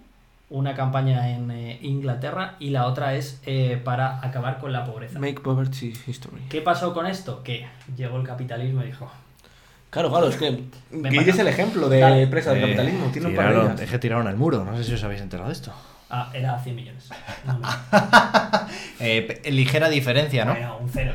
una 0.49 0.73
campaña 0.73 1.29
en 1.29 1.51
eh, 1.51 1.77
Inglaterra, 1.83 2.55
y 2.59 2.71
la 2.71 2.87
otra 2.87 3.13
es 3.13 3.39
eh, 3.45 3.79
para 3.83 4.19
acabar 4.25 4.57
con 4.59 4.71
la 4.73 4.83
pobreza. 4.83 5.19
Make 5.19 5.41
poverty 5.41 5.93
history. 6.07 6.41
¿Qué 6.49 6.61
pasó 6.61 6.91
con 6.93 7.05
esto? 7.05 7.43
Que 7.43 7.67
llegó 7.95 8.17
el 8.17 8.23
capitalismo 8.25 8.81
y 8.81 8.87
dijo, 8.87 9.07
Claro, 9.91 10.09
claro, 10.09 10.27
es 10.27 10.35
que 10.37 10.63
Guille 10.91 11.29
es 11.29 11.39
el 11.39 11.47
ejemplo 11.47 11.87
de 11.87 11.99
Dale. 11.99 12.23
empresa 12.23 12.49
del 12.51 12.59
Eh, 12.59 12.61
capitalismo. 12.67 13.05
Tiene 13.13 13.27
un 13.29 13.35
par 13.35 13.45
de 13.45 13.51
tiraron- 13.53 13.65
ellas. 13.67 13.81
Es 13.81 13.91
que 13.91 13.99
tiraron 13.99 14.27
al 14.27 14.35
muro. 14.37 14.65
No 14.65 14.75
sé 14.75 14.83
si 14.83 14.93
os 14.93 15.03
habéis 15.03 15.21
enterado 15.21 15.49
de 15.49 15.53
esto. 15.53 15.71
Ah, 16.09 16.31
era 16.33 16.57
100 16.59 16.75
millones. 16.75 17.09
No, 17.45 17.59
no. 17.59 17.67
Eh, 18.99 19.41
ligera 19.51 19.89
diferencia, 19.89 20.45
¿no? 20.45 20.51
Bueno, 20.53 20.77
un 20.81 20.89
cero. 20.89 21.13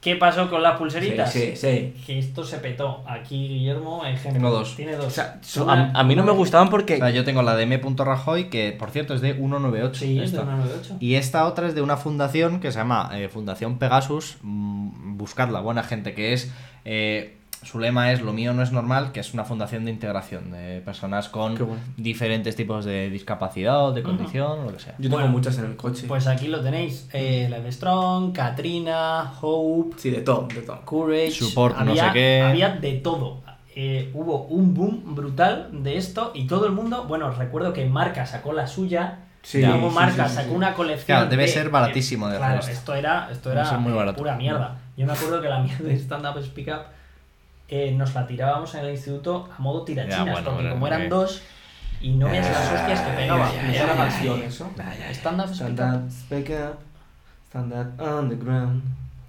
¿Qué 0.00 0.16
pasó 0.16 0.48
con 0.48 0.62
las 0.62 0.78
pulseritas? 0.78 1.30
Sí, 1.30 1.52
sí, 1.54 1.92
sí. 1.94 2.02
Que 2.06 2.18
esto 2.18 2.42
se 2.42 2.56
petó. 2.56 3.04
Aquí 3.06 3.48
Guillermo, 3.48 4.02
ejemplo. 4.06 4.32
Tengo 4.32 4.50
dos. 4.50 4.74
Tiene 4.74 4.96
dos. 4.96 5.06
O 5.06 5.10
sea, 5.10 5.38
a, 5.68 5.90
a 6.00 6.04
mí 6.04 6.16
no 6.16 6.24
me 6.24 6.32
gustaban 6.32 6.70
porque. 6.70 6.94
O 6.94 6.98
sea, 6.98 7.10
yo 7.10 7.22
tengo 7.22 7.42
la 7.42 7.54
de 7.54 7.64
M. 7.64 7.78
Rajoy, 7.98 8.48
que 8.48 8.72
por 8.72 8.90
cierto 8.90 9.12
es 9.12 9.20
de 9.20 9.34
198. 9.34 10.00
Sí, 10.00 10.12
es 10.14 10.32
de 10.32 10.38
esta. 10.38 10.42
198. 10.44 10.96
Y 11.00 11.16
esta 11.16 11.44
otra 11.44 11.68
es 11.68 11.74
de 11.74 11.82
una 11.82 11.98
fundación 11.98 12.60
que 12.60 12.72
se 12.72 12.78
llama 12.78 13.10
eh, 13.12 13.28
Fundación 13.28 13.78
Pegasus. 13.78 14.38
Mm, 14.40 15.18
buscadla, 15.18 15.60
buena 15.60 15.82
gente, 15.82 16.14
que 16.14 16.32
es. 16.32 16.50
eh, 16.86 17.36
su 17.62 17.78
lema 17.78 18.12
es 18.12 18.20
Lo 18.22 18.32
mío 18.32 18.52
no 18.52 18.62
es 18.62 18.72
normal, 18.72 19.12
que 19.12 19.20
es 19.20 19.34
una 19.34 19.44
fundación 19.44 19.84
de 19.84 19.90
integración 19.90 20.50
de 20.50 20.80
personas 20.84 21.28
con 21.28 21.54
bueno. 21.56 21.76
diferentes 21.96 22.56
tipos 22.56 22.84
de 22.84 23.10
discapacidad 23.10 23.84
o 23.86 23.92
de 23.92 24.02
condición 24.02 24.60
o 24.60 24.64
lo 24.64 24.72
que 24.72 24.78
sea. 24.80 24.94
Yo 24.98 25.04
tengo 25.04 25.16
Bueno, 25.16 25.30
muchas 25.30 25.58
en 25.58 25.66
el 25.66 25.76
coche. 25.76 26.06
Pues 26.08 26.26
aquí 26.26 26.48
lo 26.48 26.60
tenéis. 26.60 27.08
Eh, 27.12 27.46
Live 27.50 27.72
Strong, 27.72 28.32
Katrina, 28.32 29.32
Hope, 29.40 29.96
sí, 29.98 30.10
de 30.10 30.22
todo, 30.22 30.48
de 30.54 30.62
todo. 30.62 30.80
Courage. 30.84 31.30
Support, 31.32 31.76
no 31.80 31.90
había, 31.90 32.06
sé 32.08 32.12
qué. 32.12 32.42
Había 32.42 32.68
de 32.70 32.92
todo. 32.94 33.42
Eh, 33.74 34.10
hubo 34.14 34.44
un 34.46 34.74
boom 34.74 35.14
brutal 35.14 35.68
de 35.72 35.96
esto 35.96 36.32
y 36.34 36.46
todo 36.46 36.66
el 36.66 36.72
mundo, 36.72 37.04
bueno, 37.04 37.30
recuerdo 37.30 37.72
que 37.72 37.86
Marca 37.86 38.26
sacó 38.26 38.52
la 38.52 38.66
suya, 38.66 39.20
Sí, 39.42 39.62
Como 39.62 39.88
sí, 39.88 39.94
marca 39.94 40.24
sí, 40.24 40.30
sí, 40.30 40.36
sacó 40.36 40.50
sí. 40.50 40.54
una 40.56 40.74
colección. 40.74 41.06
Claro, 41.16 41.30
debe 41.30 41.44
de- 41.44 41.48
ser 41.48 41.70
baratísimo 41.70 42.28
de 42.28 42.36
hacer 42.36 42.46
claro, 42.46 42.66
esto. 42.68 42.94
era, 42.94 43.28
esto 43.32 43.50
era 43.50 43.78
muy 43.78 43.92
eh, 43.98 44.12
pura 44.12 44.36
mierda. 44.36 44.76
Yo 44.98 45.06
me 45.06 45.12
acuerdo 45.14 45.40
que 45.40 45.48
la 45.48 45.60
mierda 45.60 45.84
de 45.88 45.94
Stand 45.94 46.26
Up 46.26 46.42
Speak 46.44 46.68
Up 46.68 46.82
eh, 47.70 47.92
nos 47.92 48.14
la 48.14 48.26
tirábamos 48.26 48.74
en 48.74 48.84
el 48.84 48.90
instituto 48.90 49.48
a 49.56 49.62
modo 49.62 49.84
tirachinas, 49.84 50.26
Ya, 50.26 50.32
bueno, 50.32 50.44
porque 50.44 50.62
pero 50.62 50.74
como 50.74 50.86
eran 50.86 51.08
dos 51.08 51.42
y 52.00 52.10
no 52.12 52.26
veas 52.28 52.46
las 52.46 52.72
hostias 52.72 53.00
que 53.00 53.12
pegaba. 53.16 53.50
¿Es 53.52 53.80
Era 53.80 53.94
canción 53.96 54.42
eso? 54.42 54.70
Stand 55.12 55.40
Up 55.40 55.54
Stand 55.54 55.80
Up. 55.80 55.86
up, 56.04 56.10
speak 56.10 56.50
up, 56.50 56.78
stand 57.48 57.72
up 57.72 58.00
on 58.00 58.28
the 58.28 58.36
ground. 58.36 58.82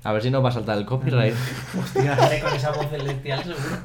A 0.04 0.14
ver 0.14 0.24
si 0.24 0.32
no 0.32 0.42
va 0.42 0.50
a 0.50 0.52
saltar 0.52 0.78
el 0.78 0.86
copyright. 0.86 1.36
Hostia. 1.80 2.18
Con 2.42 2.54
esa 2.54 2.72
voz 2.72 2.90
celestial 2.90 3.44
seguro. 3.44 3.78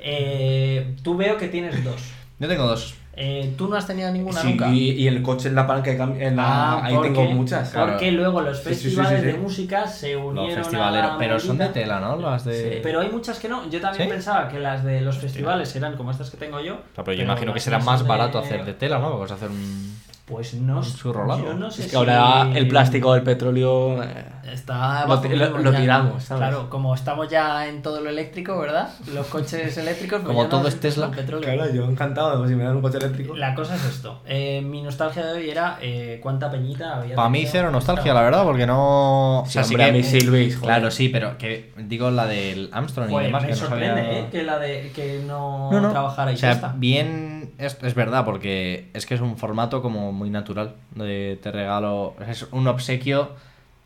Eh, 0.00 0.96
tú 1.02 1.16
veo 1.16 1.36
que 1.38 1.48
tienes 1.48 1.82
dos. 1.84 2.02
Yo 2.38 2.48
tengo 2.48 2.66
dos. 2.66 2.94
Eh, 3.16 3.54
tú 3.56 3.68
no 3.68 3.76
has 3.76 3.86
tenido 3.86 4.10
ninguna 4.10 4.40
Sí, 4.40 4.48
nunca. 4.50 4.68
y, 4.70 4.90
y 4.90 5.06
el 5.06 5.22
coche 5.22 5.48
en 5.48 5.54
la 5.54 5.66
palanca 5.66 5.92
en 5.92 6.36
la, 6.36 6.44
Ah, 6.44 6.84
ahí 6.84 6.94
porque- 6.94 7.10
tengo 7.10 7.24
muchas. 7.30 7.70
Claro. 7.70 7.92
Porque 7.92 8.10
luego 8.10 8.40
los 8.40 8.58
Sí, 8.58 8.64
sí, 8.64 8.68
sí, 8.70 8.74
sí, 8.74 8.84
festivales 8.96 9.20
sí. 9.20 9.26
de 9.26 9.34
música 9.34 9.86
se 9.86 10.14
Los 10.14 10.24
unieron 10.24 10.56
festivaleros. 10.64 11.10
a 11.10 11.12
la 11.12 11.18
Pero 11.18 11.38
son 11.38 11.58
de 11.58 11.68
tela, 11.68 12.00
¿no? 12.00 12.16
Las 12.16 12.44
de. 12.44 12.72
Sí, 12.74 12.78
pero 12.82 13.00
hay 13.00 13.08
muchas 13.10 13.38
que 13.38 13.48
no. 13.48 13.68
Yo 13.70 13.80
también 13.80 14.08
¿Sí? 14.08 14.12
pensaba 14.12 14.48
que 14.48 14.58
las 14.58 14.82
de 14.84 15.00
los 15.00 15.16
festivales 15.18 15.74
eran 15.76 15.96
como 15.96 16.10
estas 16.10 16.30
que 16.30 16.36
tengo 16.36 16.60
yo. 16.60 16.78
Pero, 16.96 17.12
yo 17.12 17.22
imagino 17.22 17.54
que 17.54 17.60
será 17.60 17.78
más 17.78 18.06
barato 18.06 18.40
de- 18.40 18.46
hacer 18.46 18.64
de 18.64 18.74
tela, 18.74 18.98
¿no? 18.98 19.08
Porque 19.10 19.22
vas 19.22 19.30
a 19.32 19.34
hacer 19.34 19.50
un. 19.50 19.94
Pues 20.24 20.54
no 20.54 20.78
un 20.78 20.82
churro 20.82 21.26
largo. 21.26 21.44
Yo 21.44 21.54
no 21.54 21.70
sé 21.70 21.82
Es 21.82 21.86
que 21.86 21.90
si- 21.90 21.96
ahora 21.96 22.48
el 22.54 22.66
plástico 22.66 23.12
del 23.14 23.22
petróleo. 23.22 24.02
eh, 24.02 24.24
Está 24.52 25.06
Lo 25.06 25.16
lo- 25.22 25.58
lo 25.58 25.72
ya. 25.72 25.78
tiramos, 25.80 26.22
¿sabes? 26.24 26.40
Claro, 26.48 26.68
como 26.70 26.94
estamos 26.94 27.28
ya 27.28 27.66
en 27.66 27.82
todo 27.82 28.00
lo 28.00 28.10
eléctrico, 28.10 28.58
¿verdad? 28.58 28.88
Los 29.12 29.26
coches 29.26 29.76
eléctricos. 29.78 30.18
pues 30.20 30.26
Como 30.28 30.38
ya 30.40 30.44
no 30.44 30.48
todo 30.58 30.68
es 30.68 30.78
Tesla. 30.80 31.10
petróleo. 31.10 31.52
Claro, 31.54 31.72
yo 31.72 31.84
encantado, 31.84 32.36
pues, 32.38 32.50
si 32.50 32.56
me 32.56 32.64
dan 32.64 32.76
un 32.76 32.82
coche 32.82 32.98
eléctrico. 32.98 33.36
La 33.36 33.54
cosa 33.54 33.74
es 33.76 33.84
esto. 33.84 34.20
Eh, 34.26 34.60
mi 34.62 34.82
nostalgia 34.82 35.24
de 35.26 35.32
hoy 35.32 35.50
era 35.50 35.78
eh, 35.80 36.20
cuánta 36.22 36.50
peñita 36.50 36.96
había. 36.96 37.16
Para 37.16 37.28
mí 37.28 37.44
cero 37.46 37.70
nostalgia, 37.70 38.12
la 38.14 38.22
verdad, 38.22 38.44
porque 38.44 38.66
no. 38.66 39.40
O 39.40 39.46
Sí, 39.46 39.52
sea, 39.52 39.64
sí 39.64 39.74
hombre, 39.74 39.84
que. 39.86 39.90
a 39.90 39.92
mí 39.94 40.02
Silvis, 40.02 40.56
joder. 40.56 40.68
Claro, 40.68 40.90
sí, 40.90 41.08
pero 41.08 41.38
que 41.38 41.72
digo 41.78 42.10
la 42.10 42.26
del 42.26 42.68
Armstrong 42.72 43.10
y 43.10 43.24
demás. 43.24 43.42
me 43.42 43.48
que 43.48 43.54
no 43.54 43.60
sorprende, 43.60 44.02
sabía- 44.02 44.18
¿eh? 44.20 44.28
Que 44.30 44.42
la 44.42 44.58
de 44.58 44.92
que 44.94 45.22
no, 45.26 45.70
No, 45.72 45.80
no. 45.80 45.90
trabajara 45.90 46.32
y 46.32 46.34
o 46.34 46.38
sea, 46.38 46.50
ya 46.50 46.54
está. 46.56 46.74
bien, 46.76 47.54
es, 47.58 47.78
es 47.82 47.94
verdad, 47.94 48.24
porque 48.24 48.90
es 48.94 49.06
que 49.06 49.14
es 49.14 49.20
un 49.20 49.36
formato 49.38 49.80
como 49.82 50.12
muy 50.12 50.30
natural. 50.30 50.74
De 50.94 51.38
te 51.42 51.50
regalo. 51.50 52.14
Es 52.28 52.46
un 52.52 52.66
obsequio 52.68 53.30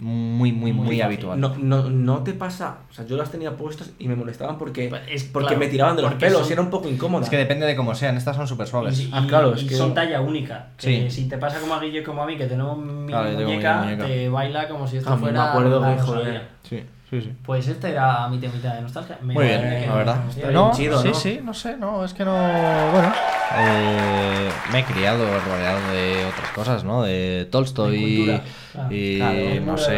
muy, 0.01 0.53
muy, 0.53 0.73
muy, 0.73 1.01
habitual. 1.01 1.41
No, 1.41 1.57
no, 1.59 1.91
no 1.91 2.23
te 2.23 2.33
pasa. 2.33 2.79
O 2.89 2.95
sea, 2.95 3.05
yo 3.05 3.17
las 3.17 3.33
tenía 3.33 3.57
puestas 3.57 3.91
y 3.99 4.07
me 4.07 4.15
molestaban 4.15 4.57
porque, 4.57 4.87
Es- 5.09 5.25
porque 5.25 5.49
claro, 5.49 5.59
me 5.61 5.67
tiraban 5.67 5.97
de 5.97 6.03
los 6.03 6.15
pelos 6.15 6.41
son- 6.43 6.49
y 6.51 6.53
era 6.53 6.63
un 6.63 6.71
poco 6.71 6.89
incómoda. 6.89 7.25
Es 7.25 7.31
que 7.31 7.37
depende 7.37 7.67
de 7.67 7.75
cómo 7.75 7.95
sean, 7.97 8.17
estas 8.17 8.37
son 8.37 8.47
súper 8.47 8.69
suaves. 8.69 9.01
Y, 9.01 9.11
Ah, 9.13 9.23
y- 9.25 9.27
claro, 9.27 9.55
es 9.55 9.65
y 9.65 9.67
que- 9.67 9.75
son 9.75 9.95
talla 9.95 10.21
única. 10.21 10.69
Que 10.77 11.09
Sí. 11.11 11.11
Si 11.23 11.29
te 11.29 11.37
pasa 11.39 11.59
como 11.61 11.75
a 11.75 11.81
Guillo 11.81 12.01
y 12.01 12.05
como 12.05 12.23
a 12.23 12.27
mí, 12.27 12.37
que 12.37 12.47
tenemos 12.47 12.79
mi 12.79 13.09
Claro, 13.09 13.31
mi 13.31 13.45
muñeca, 13.45 13.83
muñeca. 13.83 14.07
te 14.07 14.29
baila 14.29 14.69
como 14.69 14.87
si 14.87 14.99
esto 14.99 15.11
A 15.11 15.17
mí 15.17 15.23
fuera. 15.23 15.43
me 15.43 15.49
acuerdo 15.49 15.81
la 15.81 15.95
que, 15.97 16.01
Rosalía. 16.01 16.23
joder. 16.25 16.43
Sí, 16.63 16.85
sí, 17.11 17.21
sí. 17.23 17.33
Pues 17.45 17.67
este 17.69 17.91
era 17.91 18.29
mi 18.29 18.39
temita 18.39 18.75
de 18.75 18.83
nostalgia. 18.83 19.19
Me 19.23 19.35
Muy 19.35 19.45
bien, 19.45 19.87
la 19.89 19.95
verdad. 19.95 20.21
Está 20.29 20.51
No, 20.51 20.65
bien 20.67 20.77
chido, 20.77 21.03
sí, 21.03 21.09
¿no? 21.09 21.15
sí, 21.15 21.41
no 21.43 21.55
sé, 21.55 21.77
no, 21.77 22.05
es 22.05 22.15
que 22.15 22.25
no. 22.25 22.33
Bueno, 22.33 23.13
eh, 23.57 24.49
me 24.73 24.81
he 24.81 24.85
criado 24.85 25.25
rodeado 25.41 25.93
de 25.93 26.25
otras 26.27 26.51
cosas, 26.53 26.85
¿no? 26.85 27.03
De 27.03 27.49
Tolstoy 27.51 27.97
De 27.97 28.17
cultura, 28.17 28.43
claro. 28.73 28.89
y 28.95 29.17
Claro, 29.19 29.67
no 29.67 29.79
sé. 29.79 29.97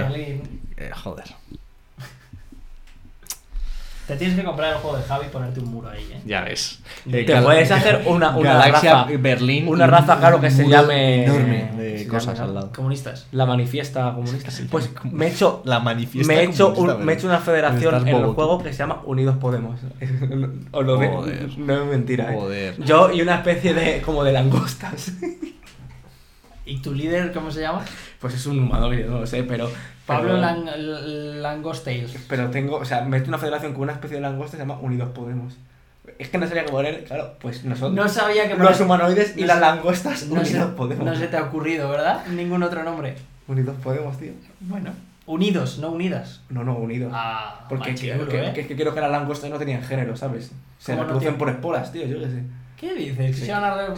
Eh, 0.77 0.91
joder. 0.95 1.25
Te 4.11 4.17
tienes 4.17 4.37
que 4.37 4.45
comprar 4.45 4.73
el 4.75 4.79
juego 4.81 4.97
de 4.97 5.03
Javi 5.05 5.27
y 5.27 5.29
ponerte 5.31 5.61
un 5.61 5.71
muro 5.71 5.89
ahí, 5.89 6.03
¿eh? 6.13 6.21
Ya 6.27 6.43
ves. 6.43 6.81
Te 7.11 7.23
Te 7.25 7.41
puedes 7.43 7.71
hacer 7.71 8.03
una, 8.07 8.37
una 8.37 8.55
Galaxia 8.55 8.95
raza. 9.05 9.11
Berlín. 9.19 9.69
una 9.69 9.85
un 9.85 9.91
raza, 9.91 10.19
claro, 10.19 10.41
que 10.41 10.51
se 10.51 10.67
llame- 10.67 11.25
Enorme 11.27 11.71
de 11.77 12.07
cosas 12.09 12.37
llame- 12.39 12.43
al 12.49 12.55
lado. 12.55 12.73
Comunistas. 12.75 13.27
La 13.33 13.47
manifiesta 13.47 14.13
comunista. 14.13 14.51
Pues 14.71 14.91
me 15.05 15.27
he 15.27 15.31
hecho. 15.31 15.63
La 15.65 15.79
manifiesta. 15.81 16.33
Me 16.33 16.41
he, 16.41 16.45
hecho 16.45 16.75
un- 16.75 17.05
me 17.05 17.13
he 17.13 17.17
hecho 17.17 17.29
una 17.29 17.39
federación 17.39 18.09
en 18.09 18.17
el 18.17 18.25
juego 18.27 18.63
que 18.63 18.73
se 18.73 18.79
llama 18.81 19.01
Unidos 19.07 19.37
Podemos. 19.41 19.79
Os 20.73 20.85
lo 20.85 20.97
Joder. 20.99 21.59
no 21.59 21.83
es 21.83 21.87
mentira, 21.89 22.33
¿eh? 22.33 22.37
Joder. 22.37 22.85
Yo 22.85 23.13
y 23.13 23.23
una 23.23 23.37
especie 23.37 23.75
de. 23.75 24.03
como 24.03 24.25
de 24.25 24.33
langostas. 24.33 25.13
¿Y 26.71 26.79
tu 26.79 26.95
líder 26.95 27.33
cómo 27.33 27.51
se 27.51 27.63
llama? 27.63 27.85
Pues 28.21 28.35
es 28.35 28.47
un 28.47 28.59
humanoide, 28.61 29.05
no 29.05 29.21
lo 29.21 29.27
sé, 29.27 29.43
pero. 29.43 29.69
Pablo 30.07 30.29
pero- 30.31 30.41
Lang 30.41 30.67
Langostails. 31.43 32.15
Pero 32.29 32.51
tengo, 32.51 32.77
o 32.77 32.85
sea, 32.85 33.03
me 33.03 33.17
he 33.17 33.21
hecho 33.21 33.29
una 33.29 33.39
federación 33.39 33.73
con 33.73 33.83
una 33.83 33.93
especie 33.93 34.17
de 34.17 34.23
langosta 34.23 34.57
se 34.57 34.63
llama 34.63 34.79
Unidos 34.81 35.11
Podemos. 35.11 35.57
Es 36.19 36.29
que 36.29 36.39
no 36.39 36.47
sabía 36.47 36.65
qué 36.65 36.71
poner, 36.73 37.05
claro, 37.05 37.35
pues 37.41 37.65
nosotros. 37.65 37.93
No 37.95 38.09
sabía 38.09 38.49
que 38.49 38.55
los 38.57 38.81
humanoides 38.81 39.37
y 39.37 39.43
no 39.43 39.47
las 39.49 39.57
se- 39.57 39.61
langostas 39.61 40.27
no 40.27 40.45
se, 40.45 40.51
Unidos 40.53 40.73
Podemos. 40.77 41.05
no 41.07 41.15
se 41.15 41.29
te 41.29 41.37
ha 41.37 41.43
ocurrido, 41.45 41.89
¿verdad? 41.89 42.27
Ningún 42.27 42.63
otro 42.63 42.83
nombre. 42.85 43.15
Unidos 43.49 43.77
Podemos, 43.83 44.19
tío. 44.19 44.33
Bueno. 44.61 44.91
Unidos, 45.27 45.79
no 45.79 45.91
unidas. 45.91 46.41
No, 46.49 46.65
no, 46.65 46.75
unidos. 46.77 47.13
Ah, 47.15 47.65
Porque 47.69 47.95
que, 47.95 48.01
que- 48.29 48.49
¿eh? 48.49 48.53
que 48.55 48.61
es 48.63 48.67
que 48.67 48.75
creo 48.77 48.93
que 48.95 49.01
las 49.01 49.11
langostas 49.11 49.49
no 49.51 49.59
tenían 49.59 49.83
género, 49.83 50.17
¿sabes? 50.17 50.51
Se 50.79 50.93
¿Cómo 50.93 50.97
no 50.97 51.03
reproducen 51.03 51.21
tienen? 51.21 51.39
por 51.39 51.49
esporas, 51.51 51.93
tío, 51.93 52.07
yo 52.07 52.19
qué 52.21 52.27
sé. 52.27 52.43
¿Qué 52.81 52.95
dices? 52.95 53.37
Sí. 53.37 53.43
Se 53.45 53.47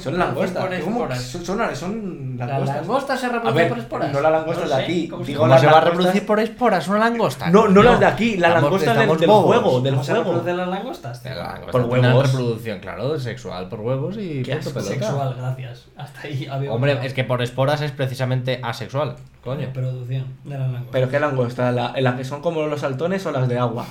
Son 0.03 0.19
langostas. 0.19 0.65
por 0.67 0.81
¿Cómo? 0.81 1.15
Son, 1.15 1.45
son, 1.45 1.77
son 1.77 2.37
¿Las 2.37 2.49
langostas. 2.49 2.77
langostas 2.79 3.21
se 3.21 3.27
A 3.27 3.29
reproducen 3.29 3.55
ver, 3.57 3.69
por 3.69 3.79
esporas? 3.79 4.13
no 4.13 4.21
las 4.21 4.33
langostas 4.33 4.69
lo 4.69 4.71
de 4.71 4.77
sé, 4.77 4.83
aquí, 4.83 5.09
¿cómo 5.09 5.23
se 5.25 5.29
digo? 5.31 5.41
¿Cómo 5.43 5.59
se 5.59 5.67
va 5.67 5.79
a 5.79 5.81
reproducir 5.83 6.27
por 6.27 6.41
esporas? 6.41 6.89
¿Una 6.89 6.99
langosta? 6.99 7.49
No, 7.51 7.69
no 7.69 7.83
las 7.85 8.01
de 8.01 8.07
aquí, 8.07 8.37
la 8.39 8.49
Estamos- 8.49 8.63
langosta 8.65 8.91
del, 8.95 9.03
estamos 9.03 9.21
del 9.21 9.31
juego, 9.31 9.81
del 9.83 9.93
¿Cómo 9.95 10.05
se 10.05 10.11
juego. 10.13 10.25
reproducen 10.25 10.57
las 10.57 10.69
langostas? 10.69 11.25
La 11.25 11.35
langosta 11.37 11.71
Por 11.71 11.83
tiene 11.85 11.99
una 12.01 12.09
huevos. 12.09 12.33
reproducción, 12.33 12.81
claro, 12.81 13.21
sexual 13.21 13.69
por 13.69 13.81
huevos 13.83 14.17
y 14.19 14.43
Qué 14.43 14.57
punto. 14.57 14.81
Sexual, 14.81 15.35
gracias. 15.39 15.87
Hasta 15.97 16.21
ahí 16.23 16.49
había 16.51 16.73
Hombre, 16.73 16.99
es 17.07 17.15
que 17.15 17.23
por 17.23 17.41
esporas 17.41 17.81
es 17.83 17.93
precisamente 17.93 18.59
asexual. 18.65 19.15
Coño. 19.45 19.67
Reproducción 19.67 20.25
de 20.43 20.51
las 20.59 20.61
langostas. 20.61 20.89
Pero 20.91 21.09
qué 21.09 21.21
langosta, 21.21 21.71
la, 21.71 21.93
las 22.01 22.15
que 22.17 22.25
son 22.25 22.43
como 22.43 22.63
los 22.67 22.81
saltones 22.81 23.25
o 23.27 23.31
las 23.31 23.47
de 23.49 23.59
agua. 23.61 23.87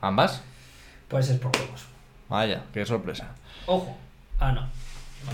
¿Ambas? 0.00 0.40
Puede 1.08 1.22
ser 1.22 1.38
por 1.38 1.52
huevos. 1.54 1.84
Vaya, 2.30 2.62
qué 2.72 2.86
sorpresa. 2.86 3.28
Ojo. 3.66 3.94
Ah, 4.42 4.50
no. 4.50 4.62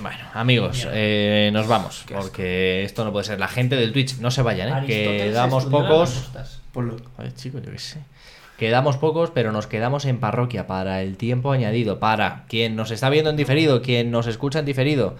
Bueno, 0.02 0.18
amigos, 0.34 0.86
eh, 0.90 1.48
nos 1.50 1.66
vamos. 1.66 2.04
Qué. 2.06 2.14
Porque 2.14 2.84
esto 2.84 3.06
no 3.06 3.12
puede 3.12 3.24
ser. 3.24 3.40
La 3.40 3.48
gente 3.48 3.74
del 3.76 3.92
Twitch, 3.92 4.18
no 4.18 4.30
se 4.30 4.42
vayan, 4.42 4.84
¿eh? 4.84 4.86
Quedamos 4.86 5.64
pocos. 5.64 6.30
Ponlo. 6.72 6.96
Joder, 7.16 7.34
chicos, 7.34 7.62
yo 7.64 7.72
qué 7.72 7.78
sé. 7.78 8.00
Quedamos 8.58 8.98
pocos, 8.98 9.30
pero 9.30 9.50
nos 9.50 9.66
quedamos 9.66 10.04
en 10.04 10.18
parroquia 10.18 10.66
para 10.66 11.00
el 11.00 11.16
tiempo 11.16 11.52
añadido. 11.52 11.98
Para 12.00 12.44
quien 12.48 12.76
nos 12.76 12.90
está 12.90 13.08
viendo 13.08 13.30
en 13.30 13.36
diferido, 13.36 13.80
quien 13.80 14.10
nos 14.10 14.26
escucha 14.26 14.58
en 14.58 14.66
diferido. 14.66 15.16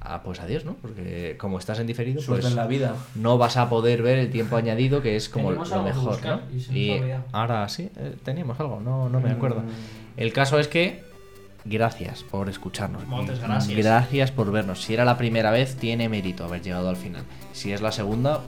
Ah, 0.00 0.22
pues 0.22 0.38
adiós, 0.38 0.64
¿no? 0.64 0.74
Porque 0.74 1.36
como 1.36 1.58
estás 1.58 1.80
en 1.80 1.88
diferido, 1.88 2.22
Suerte 2.22 2.42
pues 2.42 2.52
en 2.52 2.56
la 2.56 2.66
vida. 2.66 2.94
no 3.16 3.36
vas 3.36 3.56
a 3.56 3.68
poder 3.68 4.02
ver 4.02 4.18
el 4.18 4.30
tiempo 4.30 4.56
añadido, 4.56 5.02
que 5.02 5.16
es 5.16 5.28
como 5.28 5.50
lo 5.50 5.64
mejor, 5.82 6.10
buscar 6.10 6.42
¿no? 6.52 6.74
y 6.76 7.00
ahora 7.32 7.66
sí, 7.70 7.90
eh, 7.96 8.14
teníamos 8.22 8.60
algo, 8.60 8.80
no, 8.80 9.08
no 9.08 9.18
me 9.18 9.30
acuerdo. 9.30 9.62
Mm. 9.62 10.20
El 10.20 10.32
caso 10.34 10.58
es 10.58 10.68
que 10.68 11.02
gracias 11.64 12.22
por 12.22 12.48
escucharnos. 12.48 13.06
Montes, 13.06 13.40
gracias. 13.40 13.76
Gracias 13.76 14.30
por 14.30 14.50
vernos. 14.52 14.82
Si 14.82 14.94
era 14.94 15.04
la 15.04 15.16
primera 15.16 15.50
vez, 15.50 15.76
tiene 15.76 16.08
mérito 16.08 16.44
haber 16.44 16.62
llegado 16.62 16.88
al 16.88 16.96
final. 16.96 17.24
Si 17.52 17.72
es 17.72 17.80
la 17.80 17.92
segunda, 17.92 18.40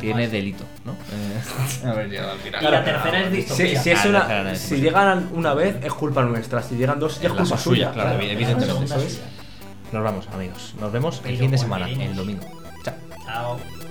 tiene 0.00 0.22
más. 0.24 0.32
delito, 0.32 0.64
¿no? 0.84 0.92
Eh, 0.92 1.86
haber 1.86 2.10
llegado 2.10 2.32
al 2.32 2.38
final. 2.38 2.62
Y 2.62 2.66
la 2.70 2.84
tercera 2.84 3.20
es 3.20 3.32
distopía. 3.32 3.66
Si, 3.66 3.76
si 3.76 3.90
es 3.90 4.04
una, 4.04 4.50
es 4.52 4.58
si 4.60 4.76
llegan 4.76 5.28
una 5.32 5.54
vez 5.54 5.76
es 5.82 5.92
culpa 5.92 6.22
nuestra, 6.22 6.62
si 6.62 6.76
llegan 6.76 6.98
dos 6.98 7.20
ya 7.20 7.28
es 7.28 7.34
culpa 7.34 7.56
suya, 7.56 7.58
suya. 7.58 7.92
claro, 7.92 8.18
La 8.18 8.24
evidentemente. 8.24 8.94
Nos 9.92 10.02
vamos, 10.02 10.28
amigos. 10.34 10.74
Nos 10.80 10.92
vemos 10.92 11.22
el 11.24 11.38
fin 11.38 11.50
de 11.50 11.58
semana, 11.58 11.88
el 11.88 12.14
domingo. 12.16 12.44
Chao. 12.84 12.94
Chao. 13.24 13.85